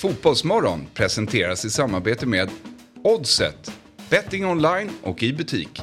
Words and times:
Fotbollsmorgon 0.00 0.86
presenteras 0.94 1.64
i 1.64 1.70
samarbete 1.70 2.26
med 2.26 2.50
Oddset, 3.04 3.72
betting 4.10 4.46
online 4.46 4.90
och 5.02 5.22
i 5.22 5.32
butik. 5.32 5.82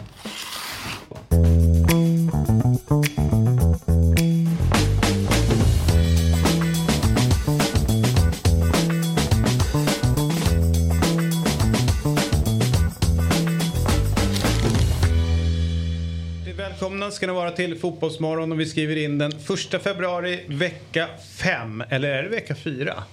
Välkomna 16.57 17.11
ska 17.11 17.27
ni 17.27 17.33
vara 17.33 17.51
till 17.51 17.79
Fotbollsmorgon 17.79 18.51
och 18.51 18.59
vi 18.59 18.65
skriver 18.65 18.95
in 18.95 19.17
den 19.17 19.31
1 19.73 19.83
februari 19.83 20.45
vecka 20.47 21.07
5. 21.37 21.83
Eller 21.89 22.09
är 22.09 22.23
det 22.23 22.29
vecka 22.29 22.55
4? 22.55 23.03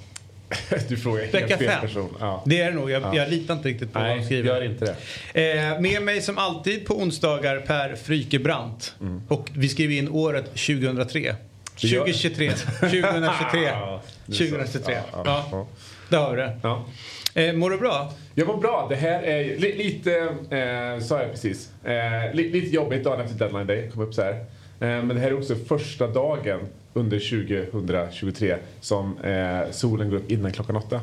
Du 0.88 0.96
frågar 0.96 1.20
helt 1.22 1.34
Vecka 1.34 1.58
fel 1.58 1.68
5. 1.68 1.80
person. 1.80 2.16
Ja. 2.20 2.42
Det 2.46 2.60
är 2.60 2.70
det 2.70 2.76
nog. 2.76 2.90
Jag, 2.90 3.02
Ja. 3.02 3.16
jag 3.16 3.30
litar 3.30 3.54
inte 3.54 3.68
riktigt 3.68 3.92
på 3.92 3.98
vad 3.98 4.08
de 4.08 4.14
Nej, 4.16 4.24
skriver. 4.24 4.48
gör 4.48 4.64
inte 4.64 4.96
det. 5.32 5.52
Eh, 5.52 5.80
med 5.80 6.02
mig 6.02 6.22
som 6.22 6.38
alltid 6.38 6.86
på 6.86 6.94
onsdagar 6.98 7.60
Per 7.60 7.94
Frykebrant. 7.96 8.94
Mm. 9.00 9.22
Och 9.28 9.50
vi 9.54 9.68
skriver 9.68 9.94
in 9.94 10.08
året 10.08 10.44
2003. 10.54 11.34
Vi 11.82 11.88
gör- 11.88 12.00
2023. 12.00 12.50
2023. 12.80 13.60
Ja, 13.64 14.02
det 14.26 14.32
är 14.32 14.36
så. 14.36 14.44
2023. 14.44 14.96
Ja, 15.12 15.66
där 16.08 16.18
har 16.18 16.30
vi 16.30 16.36
det. 16.42 16.58
Ja. 16.62 16.84
Eh, 17.34 17.52
mår 17.52 17.70
du 17.70 17.78
bra? 17.78 18.12
Jag 18.34 18.46
var 18.46 18.56
bra. 18.56 18.86
Det 18.90 18.96
här 18.96 19.22
är 19.22 19.44
li, 19.58 19.76
lite, 19.76 20.12
eh, 20.56 21.04
sa 21.06 21.20
jag 21.22 21.30
precis, 21.30 21.68
eh, 21.84 22.34
li, 22.34 22.50
lite 22.52 22.74
jobbigt 22.74 23.04
dagen 23.04 23.20
efter 23.20 23.38
deadline 23.38 23.66
day. 23.66 23.90
Kom 23.94 24.02
upp 24.02 24.14
så 24.14 24.22
här. 24.22 24.44
Eh, 24.80 24.86
men 24.86 25.08
det 25.08 25.20
här 25.20 25.28
är 25.28 25.38
också 25.38 25.54
första 25.54 26.06
dagen 26.06 26.60
under 26.94 27.18
2023 27.18 28.56
som 28.80 29.18
eh, 29.18 29.70
solen 29.70 30.10
går 30.10 30.16
upp 30.16 30.30
innan 30.30 30.52
klockan 30.52 30.76
åtta. 30.76 31.00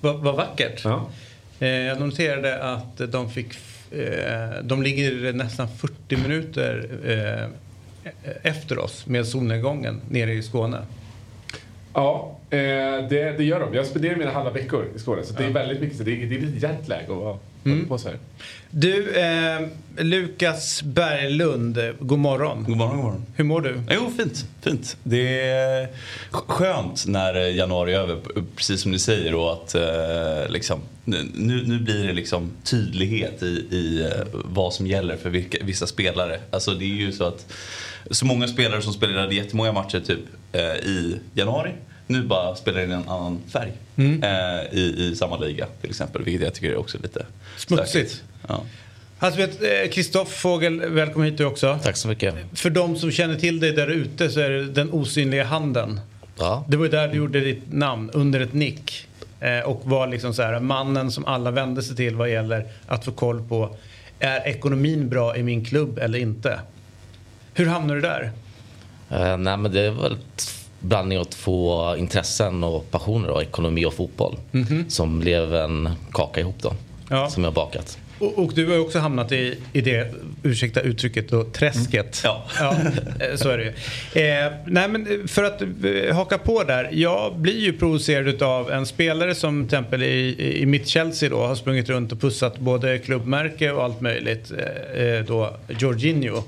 Vad 0.00 0.20
vad 0.20 0.36
vackert. 0.36 0.84
Ja. 0.84 1.10
Eh, 1.60 1.68
jag 1.68 2.00
noterade 2.00 2.62
att 2.62 3.12
de 3.12 3.30
fick... 3.30 3.54
De 4.62 4.82
ligger 4.82 5.32
nästan 5.32 5.68
40 5.68 6.16
minuter 6.16 6.88
efter 8.42 8.78
oss 8.78 9.06
med 9.06 9.26
solnedgången 9.26 10.00
nere 10.10 10.32
i 10.32 10.42
Skåne. 10.42 10.78
Ja, 11.94 12.38
det, 12.50 13.34
det 13.36 13.44
gör 13.44 13.60
de. 13.60 13.74
Jag 13.74 13.86
spenderar 13.86 14.16
mina 14.16 14.30
halva 14.30 14.50
veckor 14.50 14.86
i 14.96 14.98
Skåne 14.98 15.22
så 15.22 15.34
det 15.34 15.44
är 15.44 15.50
väldigt 15.50 15.80
mycket 15.80 15.96
så 15.98 16.04
det 16.04 16.22
är, 16.22 16.26
det 16.26 16.36
är 16.36 16.40
lite 16.40 16.66
jetlag 16.66 17.02
att 17.02 17.08
vara 17.08 17.38
mm. 17.64 17.88
på 17.88 17.98
så 17.98 18.08
här. 18.08 18.18
Du, 18.70 19.10
eh, 19.14 19.60
Lukas 19.98 20.82
Berglund, 20.82 21.78
god 22.00 22.18
morgon. 22.18 22.64
God 22.64 22.76
morgon, 22.76 22.96
god 22.96 23.04
morgon. 23.04 23.26
Hur 23.34 23.44
mår 23.44 23.60
du? 23.60 23.82
Jo, 23.90 24.12
fint. 24.16 24.46
fint. 24.62 24.96
Det 25.02 25.40
är 25.40 25.88
skönt 26.30 27.06
när 27.06 27.34
januari 27.34 27.94
är 27.94 27.98
över, 27.98 28.18
precis 28.56 28.80
som 28.80 28.90
ni 28.90 28.98
säger. 28.98 29.34
Och 29.34 29.52
att, 29.52 29.74
eh, 29.74 30.48
liksom, 30.48 30.80
nu, 31.04 31.62
nu 31.66 31.78
blir 31.78 32.06
det 32.06 32.12
liksom 32.12 32.50
tydlighet 32.64 33.42
i, 33.42 33.66
i 33.70 34.02
eh, 34.02 34.26
vad 34.32 34.74
som 34.74 34.86
gäller 34.86 35.16
för 35.16 35.30
vilka, 35.30 35.58
vissa 35.64 35.86
spelare. 35.86 36.40
Alltså 36.50 36.74
det 36.74 36.84
är 36.84 36.96
ju 36.96 37.12
så 37.12 37.24
att 37.24 37.52
så 38.10 38.26
många 38.26 38.48
spelare 38.48 38.82
som 38.82 38.92
spelade 38.92 39.34
jättemånga 39.34 39.72
matcher 39.72 40.00
typ 40.00 40.20
eh, 40.52 40.62
i 40.62 41.20
januari 41.34 41.72
nu 42.12 42.22
bara 42.22 42.54
spelar 42.54 42.80
in 42.80 42.90
en 42.90 43.08
annan 43.08 43.40
färg 43.48 43.72
eh, 43.96 44.78
i, 44.78 44.94
i 44.98 45.16
samma 45.16 45.38
liga 45.38 45.66
till 45.80 45.90
exempel. 45.90 46.22
Vilket 46.22 46.42
jag 46.44 46.54
tycker 46.54 46.70
är 46.70 46.76
också 46.76 46.98
lite 47.02 47.26
Smutsigt. 47.56 48.22
Ja. 48.48 48.62
Alltså, 49.18 49.40
vet, 49.40 49.92
Kristoff 49.92 50.28
Fågel, 50.28 50.80
välkommen 50.80 51.28
hit 51.28 51.38
du 51.38 51.44
också. 51.44 51.78
Tack 51.82 51.96
så 51.96 52.08
mycket. 52.08 52.34
För 52.54 52.70
de 52.70 52.96
som 52.96 53.10
känner 53.10 53.36
till 53.36 53.60
dig 53.60 53.72
där 53.72 53.90
ute 53.90 54.30
så 54.30 54.40
är 54.40 54.50
det 54.50 54.64
den 54.64 54.92
osynliga 54.92 55.44
handen. 55.44 56.00
Ja. 56.38 56.64
Det 56.68 56.76
var 56.76 56.84
ju 56.84 56.90
där 56.90 57.08
du 57.08 57.16
gjorde 57.16 57.40
ditt 57.40 57.72
namn, 57.72 58.10
under 58.10 58.40
ett 58.40 58.52
nick. 58.52 59.06
Eh, 59.40 59.60
och 59.60 59.80
var 59.84 60.06
liksom 60.06 60.34
så 60.34 60.42
här, 60.42 60.60
mannen 60.60 61.10
som 61.10 61.24
alla 61.24 61.50
vände 61.50 61.82
sig 61.82 61.96
till 61.96 62.16
vad 62.16 62.30
gäller 62.30 62.66
att 62.86 63.04
få 63.04 63.12
koll 63.12 63.48
på 63.48 63.76
är 64.18 64.46
ekonomin 64.48 65.08
bra 65.08 65.36
i 65.36 65.42
min 65.42 65.64
klubb 65.64 65.98
eller 65.98 66.18
inte? 66.18 66.60
Hur 67.54 67.66
hamnade 67.66 68.00
du 68.00 68.08
där? 68.08 68.32
Eh, 69.10 69.36
nej, 69.36 69.56
men 69.56 69.72
det 69.72 69.80
är 69.80 69.90
väl 69.90 70.16
blandning 70.82 71.18
av 71.18 71.24
två 71.24 71.96
intressen 71.96 72.64
och 72.64 72.90
passioner, 72.90 73.28
då, 73.28 73.42
ekonomi 73.42 73.84
och 73.84 73.94
fotboll. 73.94 74.36
Som 74.88 75.20
blev 75.20 75.54
en 75.54 75.88
kaka 76.12 76.40
ihop 76.40 76.62
då. 76.62 76.74
Ja. 77.08 77.30
Som 77.30 77.44
jag 77.44 77.52
bakat. 77.52 77.98
Och, 78.18 78.38
och 78.38 78.52
du 78.54 78.66
har 78.66 78.74
ju 78.74 78.80
också 78.80 78.98
hamnat 78.98 79.32
i, 79.32 79.58
i 79.72 79.80
det, 79.80 80.14
ursäkta 80.42 80.80
uttrycket 80.80 81.28
då, 81.28 81.44
träsket. 81.44 82.20
Ja. 82.24 82.46
eh, 82.60 83.36
så 83.36 83.48
är 83.48 83.58
det 83.58 83.64
ju. 83.64 83.70
Eh, 84.22 84.52
nej 84.66 84.88
men 84.88 85.28
för 85.28 85.44
att 85.44 85.62
eh, 85.62 86.14
haka 86.14 86.38
på 86.38 86.62
där. 86.62 86.88
Jag 86.92 87.36
blir 87.36 87.60
ju 87.60 87.72
provocerad 87.72 88.42
av 88.42 88.70
en 88.70 88.86
spelare 88.86 89.34
som 89.34 89.68
till 89.68 89.78
exempel 89.78 90.02
i, 90.02 90.60
i 90.62 90.66
mitt 90.66 90.88
Chelsea 90.88 91.28
då 91.28 91.46
har 91.46 91.54
sprungit 91.54 91.88
runt 91.88 92.12
och 92.12 92.20
pussat 92.20 92.58
både 92.58 92.98
klubbmärke 92.98 93.70
och 93.72 93.84
allt 93.84 94.00
möjligt. 94.00 94.52
Eh, 94.96 95.02
eh, 95.02 95.24
då 95.24 95.56
Jorginho. 95.78 96.42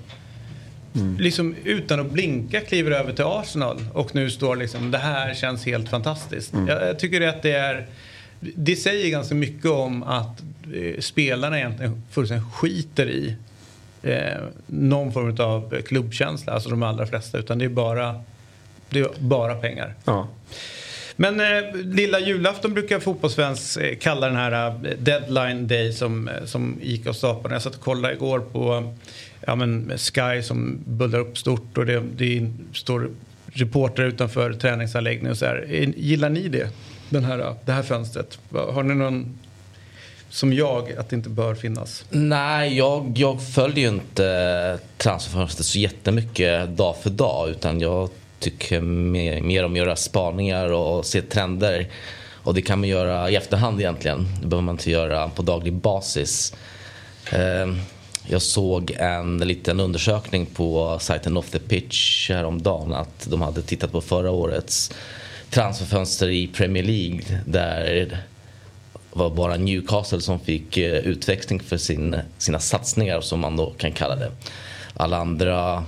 Liksom 1.18 1.54
utan 1.64 2.00
att 2.00 2.10
blinka 2.10 2.60
kliver 2.60 2.90
över 2.90 3.12
till 3.12 3.24
Arsenal 3.24 3.84
och 3.92 4.14
nu 4.14 4.30
står 4.30 4.56
liksom 4.56 4.90
det 4.90 4.98
här 4.98 5.34
känns 5.34 5.66
helt 5.66 5.88
fantastiskt. 5.88 6.52
Jag, 6.68 6.88
jag 6.88 6.98
tycker 6.98 7.20
att 7.20 7.42
det 7.42 7.52
är 7.52 7.86
det 8.40 8.76
säger 8.76 9.10
ganska 9.10 9.34
mycket 9.34 9.70
om 9.70 10.02
att 10.02 10.42
eh, 10.74 11.00
spelarna 11.00 11.58
egentligen 11.58 12.02
fullständigt 12.10 12.52
skiter 12.52 13.06
i 13.06 13.36
eh, 14.02 14.42
någon 14.66 15.12
form 15.12 15.36
av 15.38 15.82
klubbkänsla, 15.82 16.52
alltså 16.52 16.70
de 16.70 16.82
allra 16.82 17.06
flesta, 17.06 17.38
utan 17.38 17.58
det 17.58 17.64
är 17.64 17.68
bara, 17.68 18.20
det 18.90 19.00
är 19.00 19.08
bara 19.18 19.54
pengar. 19.54 19.94
Ja. 20.04 20.28
Men 21.16 21.40
eh, 21.40 21.74
lilla 21.74 22.20
julafton 22.20 22.74
brukar 22.74 23.00
fotbollsfans 23.00 23.76
eh, 23.76 23.96
kalla 23.96 24.26
den 24.26 24.36
här 24.36 24.68
eh, 24.68 24.90
deadline 24.98 25.66
day 25.66 25.92
som, 25.92 26.30
som 26.44 26.78
gick 26.82 27.06
av 27.06 27.12
stapeln. 27.12 27.52
Jag 27.52 27.62
satt 27.62 27.74
och 27.74 27.80
kollade 27.80 28.14
igår 28.14 28.40
på 28.40 28.94
ja, 29.46 29.54
men 29.54 29.92
Sky 29.98 30.42
som 30.42 30.78
bullar 30.86 31.18
upp 31.18 31.38
stort 31.38 31.78
och 31.78 31.86
det, 31.86 32.02
det 32.16 32.50
står 32.72 33.10
reportrar 33.46 34.06
utanför 34.06 34.52
träningsanläggningen 34.52 35.30
och 35.30 35.38
så 35.38 35.46
här. 35.46 35.92
Gillar 35.96 36.28
ni 36.28 36.48
det? 36.48 36.68
Den 37.08 37.24
här, 37.24 37.54
det 37.64 37.72
här 37.72 37.82
fönstret? 37.82 38.38
Har 38.50 38.82
ni 38.82 38.94
någon 38.94 39.38
som 40.28 40.52
jag 40.52 40.92
att 40.92 41.08
det 41.08 41.16
inte 41.16 41.28
bör 41.28 41.54
finnas? 41.54 42.04
Nej, 42.10 42.76
jag, 42.76 43.12
jag 43.16 43.48
följer 43.48 43.78
ju 43.78 43.88
inte 43.88 44.26
eh, 44.26 44.86
transferfönstret 44.96 45.66
så 45.66 45.78
jättemycket 45.78 46.76
dag 46.76 46.96
för 47.02 47.10
dag. 47.10 47.48
Utan 47.48 47.80
jag 47.80 48.10
tycker 48.38 48.80
mer, 48.80 49.40
mer 49.40 49.64
om 49.64 49.72
att 49.72 49.78
göra 49.78 49.96
spaningar 49.96 50.72
och 50.72 51.06
se 51.06 51.22
trender. 51.22 51.88
Och 52.32 52.54
det 52.54 52.62
kan 52.62 52.80
man 52.80 52.88
göra 52.88 53.30
i 53.30 53.36
efterhand 53.36 53.80
egentligen. 53.80 54.26
Det 54.40 54.46
behöver 54.46 54.64
man 54.64 54.74
inte 54.74 54.90
göra 54.90 55.28
på 55.28 55.42
daglig 55.42 55.72
basis. 55.72 56.54
Ehm, 57.32 57.80
jag 58.28 58.42
såg 58.42 58.90
en 58.90 59.38
liten 59.38 59.80
undersökning 59.80 60.46
på 60.46 60.98
sajten 61.00 61.36
Off 61.36 61.50
the 61.50 61.58
Pitch 61.58 62.30
häromdagen. 62.30 62.92
Att 62.92 63.26
de 63.30 63.42
hade 63.42 63.62
tittat 63.62 63.92
på 63.92 64.00
förra 64.00 64.30
årets 64.30 64.92
transferfönster 65.50 66.28
i 66.28 66.46
Premier 66.46 66.82
League. 66.82 67.40
Där 67.46 68.18
var 69.10 69.30
bara 69.30 69.56
Newcastle 69.56 70.20
som 70.20 70.40
fick 70.40 70.76
eh, 70.76 70.94
utväxling 70.94 71.60
för 71.60 71.76
sin, 71.76 72.16
sina 72.38 72.58
satsningar 72.58 73.20
som 73.20 73.40
man 73.40 73.56
då 73.56 73.70
kan 73.70 73.92
kalla 73.92 74.16
det. 74.16 74.30
Alla 74.94 75.16
andra 75.16 75.84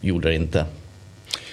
gjorde 0.00 0.28
det 0.28 0.34
inte. 0.34 0.66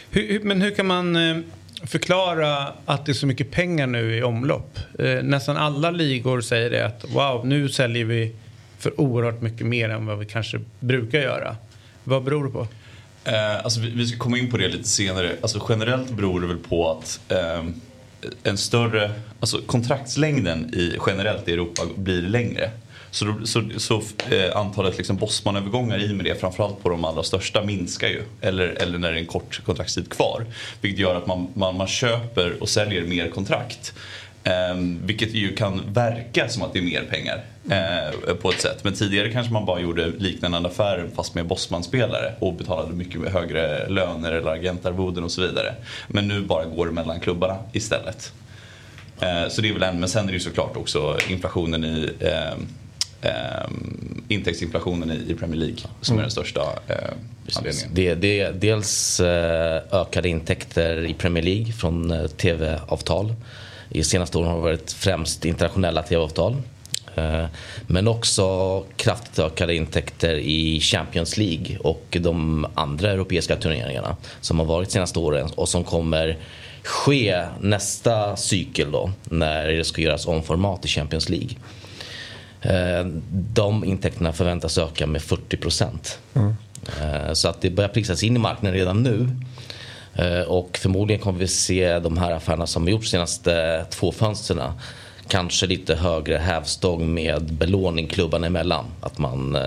Hur, 0.10 0.40
men 0.44 0.62
hur 0.62 0.72
kan 0.72 0.88
man 0.88 1.16
eh, 1.16 1.38
förklara 1.84 2.74
att 2.86 3.06
det 3.06 3.12
är 3.12 3.14
så 3.14 3.28
mycket 3.28 3.52
pengar 3.52 3.88
nu 3.88 4.18
i 4.18 4.24
omlopp? 4.24 4.80
Eh, 5.00 5.24
nästan 5.24 5.58
alla 5.58 5.92
ligor 5.92 6.42
säger 6.42 6.70
det 6.70 6.86
att 6.86 7.06
wow, 7.10 7.48
nu 7.48 7.70
säljer 7.70 8.06
vi 8.06 8.36
för 8.84 9.02
oerhört 9.02 9.42
mycket 9.42 9.68
mer 9.68 9.90
än 9.90 10.06
vad 10.06 10.20
vi 10.20 10.26
kanske 10.26 10.60
brukar 10.80 11.20
göra. 11.20 11.56
Vad 12.04 12.24
beror 12.24 12.44
det 12.44 12.50
på? 12.50 12.68
Eh, 13.26 13.56
alltså 13.64 13.80
vi, 13.80 13.90
vi 13.90 14.08
ska 14.08 14.18
komma 14.18 14.38
in 14.38 14.52
på 14.52 14.58
det 14.58 14.68
lite 14.68 14.90
senare. 14.90 15.36
Alltså 15.42 15.66
generellt 15.70 16.10
beror 16.10 16.42
det 16.42 16.48
väl 16.48 16.58
på 16.58 16.92
att 16.92 17.20
eh, 17.30 17.64
en 18.44 18.58
större, 18.58 19.12
alltså 19.40 19.62
kontraktslängden 19.66 20.74
i, 20.74 20.98
generellt 21.08 21.48
i 21.48 21.54
Europa 21.54 21.82
blir 21.96 22.22
längre. 22.22 22.72
Så, 23.12 23.26
då, 23.26 23.46
så, 23.46 23.64
så 23.78 24.02
eh, 24.32 24.56
antalet 24.56 24.98
liksom 24.98 25.18
Bosman-övergångar 25.18 26.00
i 26.00 26.12
och 26.12 26.16
med 26.16 26.26
det, 26.26 26.40
framförallt 26.40 26.84
på 26.84 26.90
de 26.90 27.06
allra 27.06 27.24
största, 27.24 27.64
minskar 27.64 28.08
ju. 28.08 28.22
Eller, 28.42 28.68
eller 28.68 28.98
när 28.98 29.12
det 29.12 29.18
är 29.18 29.20
en 29.20 29.26
kort 29.26 29.62
kontraktstid 29.66 30.10
kvar. 30.10 30.46
Vilket 30.82 31.00
gör 31.00 31.16
att 31.16 31.28
man, 31.28 31.48
man, 31.54 31.78
man 31.78 31.88
köper 31.88 32.62
och 32.62 32.70
säljer 32.70 33.02
mer 33.02 33.30
kontrakt. 33.30 33.94
Eh, 34.44 34.76
vilket 35.04 35.34
ju 35.34 35.56
kan 35.56 35.82
verka 35.88 36.50
som 36.50 36.64
att 36.64 36.74
det 36.74 36.80
är 36.80 36.84
mer 36.84 37.04
pengar 37.10 37.44
eh, 37.70 38.34
på 38.42 38.50
ett 38.50 38.62
sätt. 38.62 38.84
Men 38.84 38.94
tidigare 38.94 39.32
kanske 39.32 39.54
man 39.54 39.66
bara 39.66 39.80
gjorde 39.80 40.08
liknande 40.08 40.70
affärer 40.70 41.08
fast 41.16 41.36
med 41.36 41.46
Bosman-spelare 41.46 42.34
och 42.40 42.54
betalade 42.54 42.94
mycket 42.94 43.32
högre 43.32 43.90
löner 43.90 44.32
eller 44.32 44.52
agentarvoden 44.52 45.24
och 45.24 45.32
så 45.32 45.42
vidare. 45.42 45.76
Men 46.08 46.28
nu 46.28 46.42
bara 46.42 46.66
går 46.66 46.86
det 46.86 46.92
mellan 46.92 47.20
klubbarna 47.20 47.58
istället. 47.72 48.34
Eh, 49.20 49.50
så 49.50 49.62
det 49.62 49.70
är 49.70 49.74
väl 49.74 49.84
en, 49.84 50.00
men 50.00 50.10
sen 50.10 50.24
är 50.24 50.28
det 50.28 50.34
ju 50.34 50.40
såklart 50.40 50.78
också 50.78 51.18
inflationen 51.30 51.86
i 51.86 52.10
eh, 52.20 52.54
eh, 53.22 53.70
intäktsinflationen 54.28 55.12
i, 55.28 55.34
Premier 55.34 55.60
League 55.60 55.78
som 56.02 56.18
är 56.18 56.22
den 56.22 56.32
största 56.32 56.62
eh, 56.88 56.96
anledningen. 57.56 57.90
Det, 57.94 58.16
det 58.16 58.52
dels 58.52 59.20
eh, 59.20 59.82
ökade 59.92 60.30
intäkter 60.30 61.06
i 61.06 61.14
Premier 61.14 61.44
League 61.44 61.74
från 61.74 62.12
eh, 62.12 62.28
tv-avtal. 62.28 63.34
I 63.90 64.04
senaste 64.04 64.38
åren 64.38 64.48
har 64.48 64.56
det 64.56 64.62
varit 64.62 64.92
främst 64.92 65.46
internationella 65.46 66.04
tv-avtal. 66.04 66.56
Eh, 67.16 67.46
men 67.88 68.08
också 68.08 68.80
kraftigt 68.96 69.40
ökade 69.40 69.76
intäkter 69.76 70.36
i 70.36 70.80
Champions 70.80 71.38
League 71.38 71.78
och 71.78 72.18
de 72.22 72.66
andra 72.74 73.12
europeiska 73.12 73.56
turneringarna 73.56 74.16
som 74.42 74.60
har 74.60 74.66
varit 74.66 74.92
senaste 74.92 75.20
åren 75.20 75.50
och 75.56 75.70
som 75.70 75.84
kommer 75.84 76.38
ske 76.84 77.46
nästa 77.60 78.36
cykel 78.36 78.92
då 78.92 79.12
när 79.24 79.68
det 79.68 79.84
ska 79.84 80.02
göras 80.02 80.28
om 80.28 80.44
format 80.44 80.86
i 80.86 80.88
Champions 80.88 81.30
League. 81.30 81.56
Eh, 82.62 83.06
de 83.32 83.84
intäkterna 83.86 84.34
förväntas 84.34 84.78
öka 84.78 85.08
med 85.08 85.22
40 85.22 85.58
procent. 85.58 86.20
Mm. 86.34 86.56
Så 87.34 87.50
att 87.50 87.62
det 87.62 87.70
börjar 87.70 87.90
prisas 87.90 88.24
in 88.24 88.36
i 88.36 88.40
marknaden 88.40 88.80
redan 88.80 89.04
nu. 89.04 89.30
Och 90.48 90.78
förmodligen 90.78 91.22
kommer 91.22 91.40
vi 91.40 91.48
se 91.48 92.00
de 92.00 92.18
här 92.18 92.32
affärerna 92.32 92.68
som 92.68 92.88
gjorts 92.88 93.10
senaste 93.10 93.86
två 93.90 94.12
fönstren 94.12 94.62
kanske 95.28 95.68
lite 95.68 95.96
högre 95.96 96.38
hävstång 96.38 97.14
med 97.14 97.54
belåning 97.54 98.08
klubbarna 98.08 98.48
emellan. 98.48 98.86
Att 99.02 99.18
man 99.18 99.56
eh, 99.56 99.62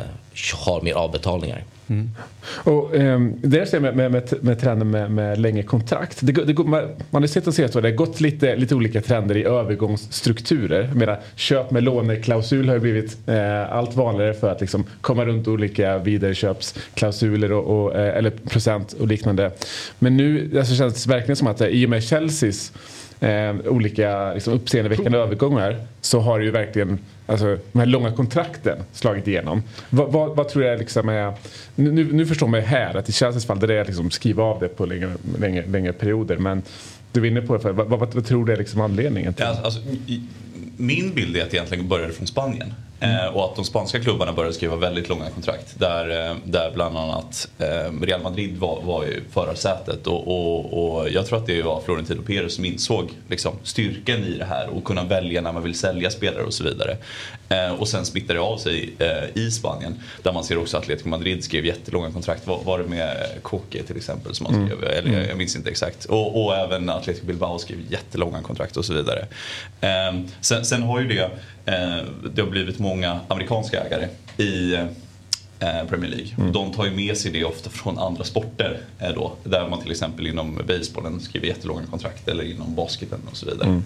har 0.66 0.82
mer 0.82 0.94
avbetalningar. 0.94 1.64
Mm. 1.88 2.10
Och, 2.64 2.94
um, 2.94 3.34
det 3.42 3.74
är 3.74 3.80
med, 3.80 3.96
med, 3.96 4.12
med, 4.12 4.34
med 4.40 4.60
trenden 4.60 4.90
med, 4.90 5.10
med 5.10 5.38
längre 5.38 5.62
kontrakt. 5.62 6.18
Det, 6.20 6.32
det, 6.32 6.58
man, 6.58 6.82
man 7.10 7.22
har 7.22 7.26
sett 7.26 7.44
de 7.44 7.52
senaste 7.52 7.80
det 7.80 7.88
har 7.88 7.96
gått 7.96 8.20
lite, 8.20 8.56
lite 8.56 8.74
olika 8.74 9.00
trender 9.00 9.36
i 9.36 9.44
övergångsstrukturer. 9.44 10.90
Medan 10.94 11.16
köp 11.36 11.70
med 11.70 11.82
låneklausul 11.82 12.68
har 12.68 12.78
blivit 12.78 13.28
eh, 13.28 13.72
allt 13.72 13.96
vanligare 13.96 14.34
för 14.34 14.50
att 14.50 14.60
liksom, 14.60 14.84
komma 15.00 15.24
runt 15.24 15.48
olika 15.48 15.98
vidareköpsklausuler 15.98 17.52
och, 17.52 17.84
och 17.84 17.94
eh, 17.94 18.16
eller 18.16 18.30
procent 18.30 18.92
och 18.92 19.06
liknande. 19.06 19.50
Men 19.98 20.16
nu 20.16 20.58
alltså, 20.58 20.74
känns 20.74 21.04
det 21.04 21.10
verkligen 21.10 21.36
som 21.36 21.46
att 21.46 21.60
eh, 21.60 21.68
i 21.68 21.86
och 21.86 21.90
med 21.90 22.04
Chelseas 22.04 22.72
eh, 23.20 23.54
olika 23.64 24.34
liksom, 24.34 24.52
uppseendeväckande 24.52 25.18
övergångar 25.18 25.76
så 26.00 26.20
har 26.20 26.40
ju 26.40 26.50
verkligen 26.50 26.98
alltså, 27.26 27.58
de 27.72 27.78
här 27.78 27.86
långa 27.86 28.12
kontrakten 28.12 28.78
slagit 28.92 29.28
igenom. 29.28 29.62
Vad, 29.90 30.12
vad, 30.12 30.36
vad 30.36 30.48
tror 30.48 30.64
jag 30.64 30.78
liksom 30.78 31.08
är... 31.08 31.34
Nu, 31.74 32.12
nu 32.12 32.26
förstår 32.26 32.46
man 32.46 32.60
ju 32.60 32.66
här 32.66 32.94
att 32.94 33.08
i 33.08 33.12
Chelseas 33.12 33.46
fall 33.46 33.60
där 33.60 33.66
det 33.66 33.74
är 33.74 33.84
liksom 33.84 34.10
skriva 34.10 34.42
av 34.42 34.60
det 34.60 34.68
på 34.68 34.86
längre, 34.86 35.10
längre, 35.38 35.66
längre 35.66 35.92
perioder 35.92 36.36
men 36.36 36.62
du 37.12 37.20
var 37.20 37.26
inne 37.26 37.42
på 37.42 37.56
det, 37.56 37.72
vad, 37.72 37.86
vad, 37.86 38.14
vad, 38.14 38.26
tror 38.26 38.46
du 38.46 38.52
är 38.52 38.56
liksom 38.56 38.80
anledningen 38.80 39.34
till 39.34 39.44
ja, 39.44 39.60
alltså, 39.64 39.80
Min 40.76 41.14
bild 41.14 41.36
är 41.36 41.42
att 41.42 41.50
det 41.50 41.56
egentligen 41.56 41.88
började 41.88 42.12
från 42.12 42.26
Spanien. 42.26 42.74
Mm. 43.00 43.34
och 43.34 43.44
att 43.44 43.56
de 43.56 43.64
spanska 43.64 44.00
klubbarna 44.00 44.32
började 44.32 44.54
skriva 44.54 44.76
väldigt 44.76 45.08
långa 45.08 45.30
kontrakt. 45.30 45.78
Där, 45.78 46.30
eh, 46.30 46.36
där 46.44 46.70
bland 46.74 46.98
annat 46.98 47.48
eh, 47.58 48.00
Real 48.02 48.22
Madrid 48.22 48.58
var, 48.58 48.82
var 48.82 49.04
i 49.04 49.20
förarsätet. 49.30 50.06
Och, 50.06 50.28
och, 50.28 50.98
och, 50.98 51.10
jag 51.10 51.26
tror 51.26 51.38
att 51.38 51.46
det 51.46 51.62
var 51.62 51.80
Florentino 51.80 52.22
Perez 52.22 52.54
som 52.54 52.64
insåg 52.64 53.10
liksom, 53.28 53.52
styrkan 53.62 54.24
i 54.24 54.38
det 54.38 54.44
här 54.44 54.68
och 54.68 54.84
kunna 54.84 55.04
välja 55.04 55.40
när 55.40 55.52
man 55.52 55.62
vill 55.62 55.74
sälja 55.74 56.10
spelare 56.10 56.42
och 56.42 56.54
så 56.54 56.64
vidare. 56.64 56.96
och 57.78 57.88
sen 57.88 58.04
smittar 58.04 58.34
det 58.34 58.40
av 58.40 58.58
sig 58.58 58.92
i 59.34 59.50
Spanien. 59.50 60.00
Där 60.22 60.32
man 60.32 60.44
ser 60.44 60.58
också 60.58 60.76
att 60.76 60.82
Atletico 60.82 61.08
Madrid 61.08 61.44
skrev 61.44 61.66
jättelånga 61.66 62.10
kontrakt. 62.12 62.46
Var, 62.46 62.62
var 62.64 62.78
det 62.78 62.84
med 62.84 63.16
Koke 63.42 63.82
till 63.82 63.96
exempel 63.96 64.34
som 64.34 64.44
man 64.44 64.54
mm. 64.54 64.66
skrev? 64.66 64.84
Mm. 64.84 64.98
Eller 64.98 65.28
jag 65.28 65.38
minns 65.38 65.56
inte 65.56 65.70
exakt. 65.70 66.04
Och, 66.04 66.44
och 66.44 66.56
även 66.56 66.90
Atletico 66.90 67.26
Bilbao 67.26 67.58
skrev 67.58 67.78
jättelånga 67.90 68.42
kontrakt 68.42 68.76
och 68.76 68.84
så 68.84 68.94
vidare. 68.94 69.26
Sen, 70.46 70.64
sen 70.64 70.82
har 70.82 71.00
ju 71.00 71.08
det 71.08 71.30
Eh, 71.66 72.04
det 72.34 72.42
har 72.42 72.50
blivit 72.50 72.78
många 72.78 73.20
amerikanska 73.28 73.80
ägare 73.80 74.08
i 74.36 74.74
eh, 75.60 75.84
Premier 75.88 76.10
League. 76.10 76.34
Mm. 76.38 76.52
De 76.52 76.72
tar 76.72 76.84
ju 76.84 76.90
med 76.90 77.16
sig 77.16 77.32
det 77.32 77.44
ofta 77.44 77.70
från 77.70 77.98
andra 77.98 78.24
sporter. 78.24 78.80
Eh, 78.98 79.10
då, 79.14 79.36
där 79.44 79.68
man 79.68 79.82
till 79.82 79.90
exempel 79.90 80.26
inom 80.26 80.60
basebollen 80.68 81.20
skriver 81.20 81.46
jättelånga 81.46 81.86
kontrakt 81.90 82.28
eller 82.28 82.44
inom 82.44 82.74
basketen 82.74 83.20
och 83.30 83.36
så 83.36 83.46
vidare. 83.46 83.68
Mm. 83.68 83.82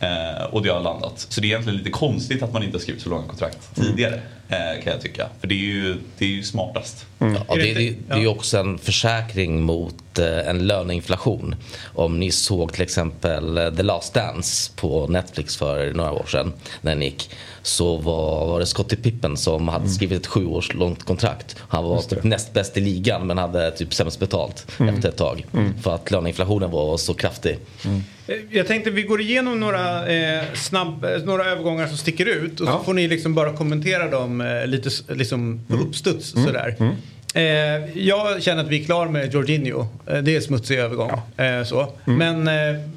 Eh, 0.00 0.44
och 0.44 0.62
det 0.62 0.68
har 0.68 0.80
landat. 0.80 1.26
Så 1.28 1.40
det 1.40 1.46
är 1.46 1.48
egentligen 1.48 1.78
lite 1.78 1.90
konstigt 1.90 2.42
att 2.42 2.52
man 2.52 2.62
inte 2.62 2.76
har 2.76 2.82
skrivit 2.82 3.02
så 3.02 3.08
långa 3.08 3.26
kontrakt 3.26 3.78
mm. 3.78 3.90
tidigare. 3.90 4.14
Eh, 4.45 4.45
kan 4.48 4.92
jag 4.92 5.00
tycka. 5.00 5.28
För 5.40 5.48
det 5.48 5.54
är 5.54 5.66
ju, 5.66 5.96
det 6.18 6.24
är 6.24 6.28
ju 6.28 6.42
smartast. 6.42 7.06
Mm. 7.18 7.34
Ja, 7.48 7.54
det, 7.54 7.74
det, 7.74 7.94
det, 8.08 8.14
är 8.14 8.18
ju 8.18 8.26
också 8.26 8.58
en 8.58 8.78
försäkring 8.78 9.62
mot 9.62 10.18
eh, 10.18 10.48
en 10.48 10.66
löneinflation. 10.66 11.54
Om 11.94 12.20
ni 12.20 12.30
såg 12.30 12.72
till 12.72 12.82
exempel 12.82 13.58
eh, 13.58 13.70
The 13.70 13.82
Last 13.82 14.14
Dance 14.14 14.72
på 14.76 15.06
Netflix 15.06 15.56
för 15.56 15.92
några 15.92 16.12
år 16.12 16.26
sedan. 16.26 16.52
När 16.80 16.94
den 16.94 17.02
gick. 17.02 17.30
Så 17.62 17.96
var, 17.96 18.46
var 18.46 18.60
det 18.60 18.66
Scottie 18.66 18.98
Pippen 18.98 19.36
som 19.36 19.68
hade 19.68 19.84
mm. 19.84 19.94
skrivit 19.94 20.20
ett 20.20 20.26
sju 20.26 20.46
års 20.46 20.74
långt 20.74 21.04
kontrakt. 21.04 21.56
Han 21.68 21.84
var 21.84 22.02
typ 22.02 22.24
näst 22.24 22.52
bäst 22.52 22.76
i 22.76 22.80
ligan 22.80 23.26
men 23.26 23.38
hade 23.38 23.70
typ 23.70 23.94
sämst 23.94 24.20
betalt 24.20 24.66
mm. 24.80 24.94
efter 24.94 25.08
ett 25.08 25.16
tag. 25.16 25.46
Mm. 25.52 25.82
För 25.82 25.94
att 25.94 26.10
löneinflationen 26.10 26.70
var 26.70 26.96
så 26.96 27.14
kraftig. 27.14 27.58
Mm. 27.84 28.02
Jag 28.50 28.66
tänkte 28.66 28.90
vi 28.90 29.02
går 29.02 29.20
igenom 29.20 29.60
några, 29.60 30.06
eh, 30.06 30.44
snabb, 30.54 31.06
några 31.24 31.44
övergångar 31.44 31.86
som 31.86 31.96
sticker 31.96 32.26
ut 32.26 32.60
och 32.60 32.68
ja. 32.68 32.78
så 32.78 32.84
får 32.84 32.94
ni 32.94 33.08
liksom 33.08 33.34
bara 33.34 33.52
kommentera 33.52 34.10
dem 34.10 34.35
eh, 34.40 34.66
lite 34.66 34.90
liksom 35.08 35.60
på 35.68 35.74
mm. 35.74 35.86
uppstuds 35.86 36.34
mm. 36.34 36.46
sådär. 36.46 36.76
Mm. 36.78 36.94
Eh, 37.34 37.98
jag 37.98 38.42
känner 38.42 38.64
att 38.64 38.68
vi 38.68 38.80
är 38.80 38.84
klara 38.84 39.10
med 39.10 39.34
Jorginho. 39.34 39.86
Eh, 40.06 40.18
det 40.18 40.36
är 40.36 40.40
smutsig 40.40 40.78
övergång. 40.78 41.10
Ja. 41.36 41.44
Eh, 41.44 41.64
så. 41.64 41.92
Mm. 42.06 42.44
Men 42.44 42.48